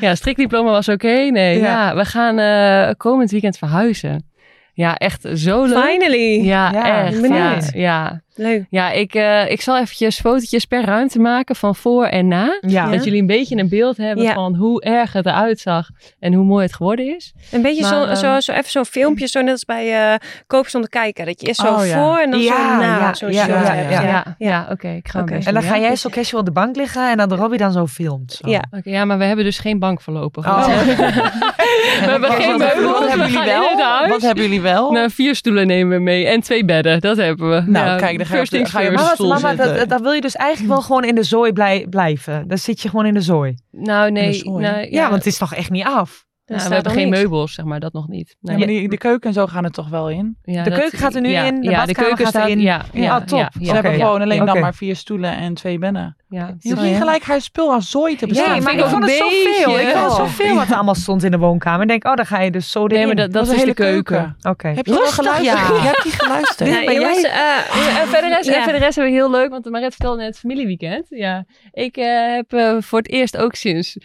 ja, 0.08 0.14
strikdiploma 0.14 0.70
was 0.70 0.88
oké. 0.88 1.12
Nee, 1.30 1.58
Ja. 1.60 1.66
ja. 1.88 1.94
we 1.96 2.04
gaan 2.04 2.38
eh, 2.38 2.94
komend 2.96 3.30
weekend 3.30 3.58
verhuizen. 3.58 4.26
Ja, 4.72 4.94
echt 4.96 5.28
zo 5.34 5.64
leuk. 5.64 5.84
Finally. 5.84 6.44
Ja, 6.44 7.04
echt. 7.06 7.28
Ja, 7.28 7.58
ja. 7.72 8.20
Leuk. 8.38 8.64
ja 8.70 8.90
ik, 8.90 9.14
eh, 9.14 9.50
ik 9.50 9.60
zal 9.60 9.78
eventjes 9.78 10.20
fotootjes 10.20 10.64
per 10.64 10.84
ruimte 10.84 11.18
maken 11.18 11.56
van 11.56 11.74
voor 11.74 12.04
en 12.04 12.28
na. 12.28 12.58
Ja. 12.60 12.90
Dat 12.90 13.04
jullie 13.04 13.20
een 13.20 13.26
beetje 13.26 13.56
een 13.56 13.68
beeld 13.68 13.96
hebben 13.96 14.24
Ja. 14.24 14.32
van 14.34 14.54
hoe 14.54 14.82
erg 14.82 15.12
het 15.12 15.26
eruit 15.26 15.60
zag 15.60 15.88
en 16.20 16.32
hoe 16.32 16.44
mooi 16.44 16.62
het 16.64 16.74
geworden 16.74 17.16
is. 17.16 17.32
Een 17.52 17.62
beetje 17.62 17.82
Maar, 17.82 17.90
zo, 17.90 18.02
ehm, 18.04 18.14
zo, 18.14 18.40
zo, 18.40 18.52
even 18.52 18.70
zo'n 18.70 18.84
filmpje, 18.84 19.26
zo 19.26 19.40
net 19.40 19.50
als 19.52 19.64
bij 19.64 20.12
uh, 20.12 20.14
Koop 20.46 20.68
zonder 20.68 20.90
kijken. 20.90 21.26
Dat 21.26 21.40
je 21.40 21.46
eerst 21.46 21.60
zo 21.60 21.66
Oh, 21.74 21.86
ja. 21.86 21.98
voor 22.04 22.18
en 22.18 22.30
dan 22.30 22.40
zo 22.42 22.48
na 22.48 22.82
ja, 22.82 23.46
ja, 23.46 23.46
ja, 23.46 23.74
hebt. 23.74 23.90
ja. 23.92 24.02
ja, 24.02 24.34
ja. 24.38 24.66
oké. 24.70 24.88
ik 24.88 25.08
ga 25.08 25.18
Oké. 25.18 25.24
mijn 25.28 25.36
best 25.36 25.46
En 25.48 25.54
dan 25.54 25.62
ga 25.62 25.78
jij 25.78 25.96
zo 25.96 26.08
casual 26.08 26.40
op 26.40 26.46
de 26.46 26.52
bank 26.52 26.76
liggen 26.76 27.10
en 27.10 27.16
dan 27.16 27.28
de 27.28 27.34
Robbie 27.34 27.58
dan 27.58 27.72
zo 27.72 27.86
filmt. 27.86 28.32
Zo. 28.32 28.50
Ja. 28.50 28.64
Oké, 28.70 28.90
ja, 28.90 29.04
maar 29.04 29.18
we 29.18 29.24
hebben 29.24 29.44
dus 29.44 29.58
geen 29.58 29.78
bank 29.78 30.00
voorlopig. 30.00 30.46
Oh. 30.46 30.66
we 30.76 32.06
hebben 32.10 32.30
geen 32.32 32.58
meubels. 32.58 32.98
Wat 32.98 33.08
hebben 33.08 33.26
we 33.26 33.32
jullie 33.32 33.46
wel? 33.46 33.78
huis. 33.98 34.10
Wat 34.10 34.20
hebben 34.22 34.44
jullie 34.44 34.60
wel? 34.60 34.92
Nou, 34.92 35.10
vier 35.10 35.34
stoelen 35.34 35.66
nemen 35.66 35.96
we 35.96 36.02
mee 36.02 36.26
en 36.26 36.40
twee 36.40 36.64
bedden. 36.64 37.00
Dat 37.00 37.16
hebben 37.16 37.50
we. 37.50 37.70
Nou, 37.70 37.86
Ja, 37.86 37.96
kijk, 37.96 38.18
dan 38.18 38.26
ga 38.28 38.36
je 38.50 38.66
ga 38.66 38.80
je 38.80 38.90
Maar, 38.90 39.14
wat, 39.16 39.28
mama, 39.28 39.54
dat, 39.54 39.88
dat 39.88 40.00
wil 40.00 40.12
je 40.12 40.20
dus 40.20 40.36
eigenlijk 40.36 40.72
wel 40.74 40.82
gewoon 40.82 41.04
in 41.04 41.14
de 41.14 41.22
zooi 41.22 41.52
blij, 41.52 41.86
blijven. 41.90 42.48
Dan 42.48 42.58
zit 42.58 42.80
je 42.80 42.88
gewoon 42.88 43.06
in 43.06 43.14
de 43.14 43.20
zooi. 43.20 43.54
Nou, 43.70 44.06
de 44.06 44.12
nee. 44.12 44.32
zooi. 44.32 44.62
Nou, 44.62 44.90
Ja, 44.90 45.02
want 45.02 45.24
het 45.24 45.32
is 45.32 45.38
nog 45.38 45.54
echt 45.54 45.70
niet 45.70 45.84
af. 45.84 46.26
Nou, 46.56 46.68
we 46.68 46.74
hebben 46.74 46.92
nog 46.92 47.00
geen 47.02 47.10
niks. 47.10 47.22
meubels, 47.22 47.54
zeg 47.54 47.64
maar, 47.64 47.80
dat 47.80 47.92
nog 47.92 48.08
niet. 48.08 48.28
Ja, 48.40 48.48
Nee, 48.50 48.58
maar 48.58 48.66
die, 48.66 48.88
de 48.88 48.98
keuken 48.98 49.28
en 49.28 49.34
zo 49.34 49.46
gaan 49.46 49.64
er 49.64 49.70
toch 49.70 49.88
wel 49.88 50.10
in? 50.10 50.36
ja, 50.42 50.62
de 50.62 50.70
dat- 50.70 50.78
keuken 50.78 50.98
gaat 50.98 51.14
er 51.14 51.20
nu 51.20 51.28
ja, 51.28 51.42
in, 51.44 51.60
de 51.60 51.70
ja, 51.70 51.84
badkamer 51.84 52.14
keuken 52.14 52.32
gaat 52.32 52.44
erin. 52.44 52.60
Ja, 52.60 52.84
ja, 52.92 53.14
Ah, 53.14 53.24
top. 53.24 53.38
Ja, 53.38 53.48
Ze 53.52 53.64
ja, 53.64 53.72
hebben 53.74 53.92
ja, 53.92 54.04
gewoon 54.04 54.22
alleen 54.22 54.44
dan 54.46 54.60
maar 54.60 54.74
vier 54.74 54.96
stoelen 54.96 55.36
en 55.36 55.54
twee 55.54 55.78
bedden. 55.78 56.16
ja. 56.28 56.54
Je 56.58 56.70
hoeft 56.70 56.82
niet 56.82 56.92
Ja. 56.92 56.98
gelijk 56.98 57.22
haar 57.22 57.40
spul 57.40 57.72
als 57.72 57.90
zooi 57.90 58.16
te 58.16 58.20
Ja, 58.20 58.26
bestellen. 58.26 58.52
Nee, 58.52 58.60
maar 58.62 58.70
vind 58.72 58.84
ik 58.84 58.90
vond 58.90 59.04
het 59.04 59.12
zoveel. 59.14 59.78
Ik 59.78 59.86
vond 59.88 60.02
het 60.02 60.12
Oh. 60.12 60.16
zoveel 60.16 60.54
wat 60.54 60.68
er 60.68 60.74
allemaal 60.74 60.94
stond 60.94 61.22
in 61.24 61.30
de 61.30 61.38
woonkamer. 61.38 61.82
Ik 61.82 61.88
denk, 61.88 62.06
oh, 62.06 62.14
dan 62.14 62.26
ga 62.26 62.40
je 62.40 62.50
dus 62.50 62.70
zo 62.70 62.84
erin. 62.84 62.96
Nee, 62.96 63.06
maar 63.06 63.14
dat, 63.16 63.32
dat, 63.32 63.40
was 63.46 63.48
is 63.50 63.54
de 63.54 63.60
hele 63.60 63.74
keuken. 63.74 64.36
Oké. 64.42 64.68
Heb 64.68 64.86
je 64.86 64.92
geluisterd? 64.92 65.44
ja. 65.44 65.66
Je 65.76 65.80
hebt 65.82 66.02
die 66.02 66.12
geluisterd. 66.12 66.70
Maar 66.70 66.82
jij- 66.84 66.94
jongens, 66.94 67.22
eh, 67.22 68.00
En 68.00 68.08
verder, 68.08 68.30
rest, 68.30 68.48
Ja. 68.48 68.56
en 68.56 68.62
verder 68.62 68.80
rest 68.80 68.94
hebben 68.94 69.12
we 69.14 69.18
heel 69.18 69.30
leuk, 69.30 69.50
want 69.50 69.70
Maret 69.70 69.90
vertelde 69.94 70.22
net 70.22 70.38
familieweekend. 70.38 71.06
Ja, 71.08 71.44
ik 71.72 71.96
eh, 71.96 72.34
heb 72.34 72.52
eh, 72.52 72.76
voor 72.80 72.98
het 72.98 73.08
eerst 73.10 73.36
ook 73.36 73.54
sinds, 73.54 73.96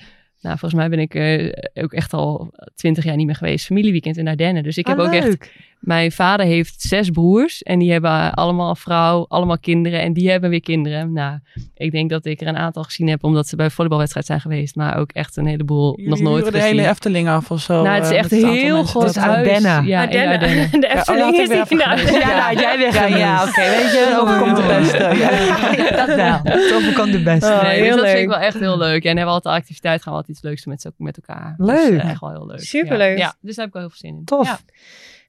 nou 0.44 0.58
volgens 0.58 0.74
mij 0.74 0.90
ben 0.90 1.00
ik 1.00 1.16
eh, 1.16 1.84
ook 1.84 1.94
echt 1.94 2.14
al 2.14 2.54
twintig 2.76 3.04
jaar 3.04 3.16
niet 3.16 3.26
meer 3.26 3.36
geweest, 3.36 3.66
familieweekend 3.66 4.18
in 4.18 4.28
Ardennen. 4.28 4.64
Dus 4.64 4.78
ik 4.78 4.88
heb 4.88 5.00
Ah, 5.00 5.06
ook 5.06 5.14
echt, 5.14 5.28
leuk. 5.28 5.54
Mijn 5.84 6.12
vader 6.12 6.46
heeft 6.46 6.82
zes 6.82 7.10
broers 7.10 7.64
en 7.64 7.80
die 7.80 7.92
hebben 7.92 8.32
allemaal 8.34 8.70
een 8.70 8.76
vrouw, 8.76 9.26
allemaal 9.28 9.58
kinderen 9.60 10.02
en 10.02 10.14
die 10.14 10.30
hebben 10.30 10.50
weer 10.50 10.62
kinderen. 10.62 11.14
Nou, 11.14 11.40
ik 11.74 11.92
denk 11.92 12.10
dat 12.10 12.26
ik 12.26 12.42
er 12.42 12.48
een 12.48 12.58
aantal 12.58 12.84
gezien 12.84 13.08
heb 13.08 13.24
omdat 13.24 13.48
ze 13.48 13.56
bij 13.56 13.66
een 13.66 13.72
volleybalwedstrijd 13.72 14.26
zijn 14.26 14.42
geweest, 14.42 14.76
maar 14.76 14.98
ook 14.98 15.12
echt 15.12 15.38
een 15.38 15.46
heleboel 15.46 16.00
nog 16.04 16.20
nooit 16.20 16.38
huren 16.38 16.54
de 16.54 16.60
gezien. 16.60 16.76
hele 16.78 16.90
Efteling 16.90 17.30
af 17.30 17.52
of 17.52 17.62
zo. 17.62 17.84
nou, 17.84 17.96
het 17.96 18.04
is 18.04 18.10
eh, 18.12 18.18
echt 18.18 18.32
heel 18.32 18.84
groot 18.84 19.04
Het 19.08 19.16
is 19.16 19.22
huis. 19.22 19.38
Ardennen. 19.48 19.86
Ja. 19.86 20.02
Ardennen. 20.02 20.40
De 20.72 20.88
Ja, 20.88 20.96
Efteling 20.96 21.38
is 21.38 21.48
weer 21.48 21.66
niet. 21.70 22.10
Ja, 22.22 22.54
jij 22.54 22.78
weg 22.78 22.94
Ja, 22.94 23.06
ja, 23.18 23.44
oké, 23.44 23.62
weet 23.62 23.92
je, 23.92 24.14
overkomt 24.22 24.56
de 24.56 24.64
beste. 24.68 24.98
Ja. 24.98 26.06
dat 26.06 26.16
wel. 26.16 26.40
Het 26.44 26.74
overkomt 26.74 27.12
de 27.12 27.24
beste. 27.24 27.48
Oh, 27.52 27.62
nee, 27.64 27.82
heel 27.82 27.86
dus 27.92 27.96
dat 28.02 28.06
vind 28.10 28.20
ik 28.22 28.28
wel 28.28 28.38
echt 28.40 28.60
heel 28.60 28.78
leuk. 28.78 29.04
Ja, 29.04 29.10
en 29.10 29.18
hebben 29.18 29.26
we 29.36 29.42
altijd 29.42 29.56
activiteit, 29.56 30.02
gaan 30.02 30.12
we 30.14 30.18
altijd 30.20 30.38
iets 30.38 30.46
leuks 30.46 30.64
doen 30.64 30.74
met, 30.74 30.82
z'n- 30.82 31.04
met 31.04 31.18
elkaar. 31.26 31.54
Leuk. 31.58 31.92
Dus, 31.92 32.02
echt 32.02 32.20
wel 32.20 32.30
heel 32.32 32.46
leuk. 32.48 32.60
Superleuk. 32.60 33.18
Ja, 33.18 33.24
ja, 33.24 33.34
dus 33.42 33.56
daar 33.56 33.66
heb 33.66 33.76
ik 33.76 33.82
wel 33.82 33.82
heel 33.82 33.90
veel 34.00 34.10
zin 34.10 34.18
in. 34.18 34.26
Tof. 34.26 34.64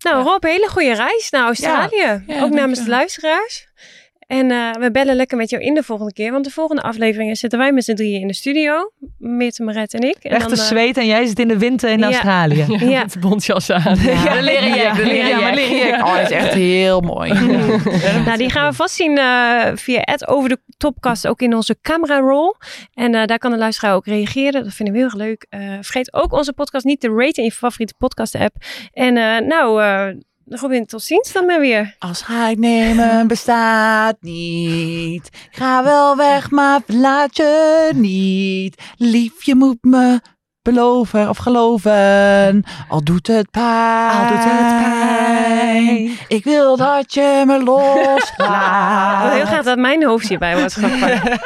Nou, 0.04 0.22
Rob, 0.24 0.42
hele 0.44 0.68
goede 0.68 0.94
reis 0.94 1.30
naar 1.30 1.44
Australië. 1.44 2.24
Ook 2.28 2.50
namens 2.50 2.84
de 2.84 2.88
luisteraars. 2.88 3.66
En 4.26 4.50
eh, 4.50 4.70
we 4.72 4.90
bellen 4.90 5.16
lekker 5.16 5.36
met 5.36 5.50
jou 5.50 5.62
in 5.62 5.74
de 5.74 5.82
volgende 5.82 6.12
keer. 6.12 6.32
Want 6.32 6.44
de 6.44 6.50
volgende 6.50 6.82
afleveringen 6.82 7.36
zitten 7.36 7.58
wij 7.58 7.72
met 7.72 7.84
z'n 7.84 7.94
drieën 7.94 8.20
in 8.20 8.26
de 8.26 8.34
studio. 8.34 8.90
Meerte, 9.18 9.62
Maret 9.62 9.94
en 9.94 10.00
ik. 10.00 10.16
En 10.20 10.30
Echt 10.30 10.48
te 10.48 10.54
eh, 10.54 10.60
zweet 10.60 10.96
en 10.96 11.06
jij 11.06 11.26
zit 11.26 11.38
in 11.38 11.48
de 11.48 11.58
winter 11.58 11.90
in 11.90 11.98
Ja. 11.98 12.04
Australië. 12.04 12.66
Ja. 12.94 13.02
Met 13.02 13.12
de 13.12 13.18
bontjas 13.18 13.70
aan. 13.70 13.96
Ja. 14.00 14.34
De 14.34 14.42
leren 14.42 14.74
jack, 14.76 14.96
de 14.96 15.04
leren 15.04 15.28
Ja, 15.28 15.54
jack. 15.54 16.06
Oh, 16.06 16.14
dat 16.16 16.30
is 16.30 16.36
echt 16.36 16.54
heel 16.54 17.00
mooi. 17.00 17.32
Nou, 18.24 18.36
die 18.36 18.50
gaan 18.50 18.70
we 18.70 18.76
vast 18.76 18.94
zien 18.94 19.18
eh, 19.18 19.70
via 19.74 20.00
het 20.02 20.28
over 20.28 20.48
de 20.48 20.58
topkast 20.76 21.26
ook 21.26 21.40
in 21.40 21.54
onze 21.54 21.76
camera 21.82 22.18
roll. 22.18 22.54
En 22.94 23.14
eh, 23.14 23.24
daar 23.24 23.38
kan 23.38 23.50
de 23.50 23.56
luisteraar 23.58 23.94
ook 23.94 24.06
reageren. 24.06 24.64
Dat 24.64 24.74
vinden 24.74 24.94
we 24.94 25.00
heel 25.00 25.08
erg 25.08 25.18
leuk. 25.18 25.46
Eh, 25.48 25.60
vergeet 25.80 26.14
ook 26.14 26.32
onze 26.32 26.52
podcast 26.52 26.84
niet 26.84 27.00
te 27.00 27.08
raten 27.08 27.36
in 27.42 27.44
je 27.44 27.52
favoriete 27.52 27.94
podcast 27.98 28.34
app. 28.34 28.56
En 28.92 29.16
eh, 29.16 29.46
nou, 29.48 29.82
eh 29.82 30.06
Robin, 30.48 30.86
tot 30.86 31.02
ziens 31.02 31.32
dan 31.32 31.46
maar 31.46 31.60
weer. 31.60 31.94
Afscheid 31.98 32.58
nemen 32.58 33.26
bestaat 33.26 34.16
niet. 34.20 35.28
Ga 35.50 35.84
wel 35.84 36.16
weg, 36.16 36.50
maar 36.50 36.80
verlaat 36.86 37.36
je 37.36 37.90
niet. 37.94 38.82
Lief, 38.96 39.42
je 39.42 39.54
moet 39.54 39.78
me 39.80 40.20
beloven 40.64 41.28
of 41.28 41.36
geloven. 41.36 42.64
Al 42.88 43.02
doet 43.02 43.26
het 43.26 43.50
pijn. 43.50 44.10
Al 44.10 44.28
doet 44.28 44.44
het 44.44 44.78
pijn. 44.78 46.18
Ik 46.28 46.44
wil 46.44 46.76
dat 46.76 47.14
je 47.14 47.42
me 47.46 47.54
Ik 47.58 47.64
wil 47.64 47.78
heel 47.92 48.04
loslaat. 48.14 49.48
graag 49.48 49.62
dat 49.64 49.78
mijn 49.78 50.04
hoofd 50.04 50.28
hierbij 50.28 50.56
wordt 50.58 50.74
gepakt. 50.74 51.40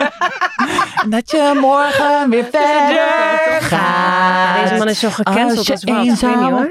En 1.03 1.11
dat 1.17 1.31
je 1.31 1.53
morgen 1.61 2.31
weer 2.31 2.45
verder 2.53 3.61
gaat. 3.61 4.63
deze 4.63 4.75
man 4.79 4.89
is 4.89 4.99
zo 4.99 5.09
gecanceld 5.11 5.59
Als 5.59 5.71
als 5.71 5.85
wat. 5.85 6.03
Niet, 6.03 6.21
hoor. 6.21 6.71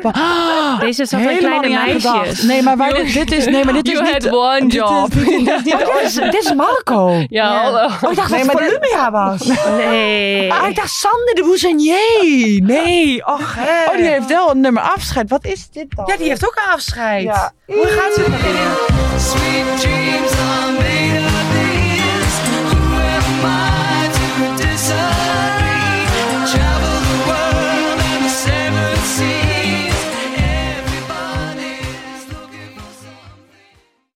Deze 0.79 1.01
is 1.01 1.11
helemaal 1.11 1.59
kleine 1.59 1.67
niet 1.87 2.03
meisjes. 2.03 2.41
Nee, 2.41 2.61
maar 2.63 2.77
dit 3.13 3.31
is, 3.31 3.45
nee, 3.45 3.63
maar 3.65 3.73
dit 3.73 3.87
is 3.91 3.93
You 3.93 4.03
niet... 4.03 4.23
had 4.23 4.33
one 4.33 4.59
dit 4.59 4.73
is- 4.73 4.79
job. 4.79 5.11
dit 5.13 5.27
is 5.27 5.37
niet- 5.37 5.63
dit, 5.63 5.89
is, 6.03 6.13
dit 6.13 6.33
is 6.33 6.53
Marco. 6.53 7.23
Ja, 7.29 7.61
hallo. 7.61 7.85
Oh, 8.01 8.09
ik 8.11 8.15
dacht 8.17 8.29
Nee, 8.31 8.43
dat 8.45 8.59
het 8.59 8.63
Volumia 8.79 9.11
was. 9.11 9.41
Nee. 9.77 10.53
Ah, 10.53 10.69
ik 10.69 10.75
dacht 10.75 10.91
Sander 10.91 11.35
de 11.35 11.41
Bouzenier. 11.43 12.36
Nee. 12.45 13.23
ach, 13.23 13.55
hè. 13.55 13.91
Oh, 13.91 13.97
die 13.97 14.05
heeft 14.07 14.27
wel 14.27 14.51
een 14.51 14.59
nummer 14.59 14.83
afscheid. 14.83 15.29
Wat 15.29 15.45
is 15.45 15.69
dit 15.69 15.95
dan? 15.95 16.05
Ja, 16.07 16.17
die 16.17 16.27
heeft 16.27 16.45
ook 16.45 16.61
een 16.65 16.73
afscheid. 16.73 17.51
Hoe 17.65 17.87
gaat 17.87 18.13
ze 18.13 18.23
erin? 18.23 19.19
Sweet 19.19 19.79
dreams 19.81 20.46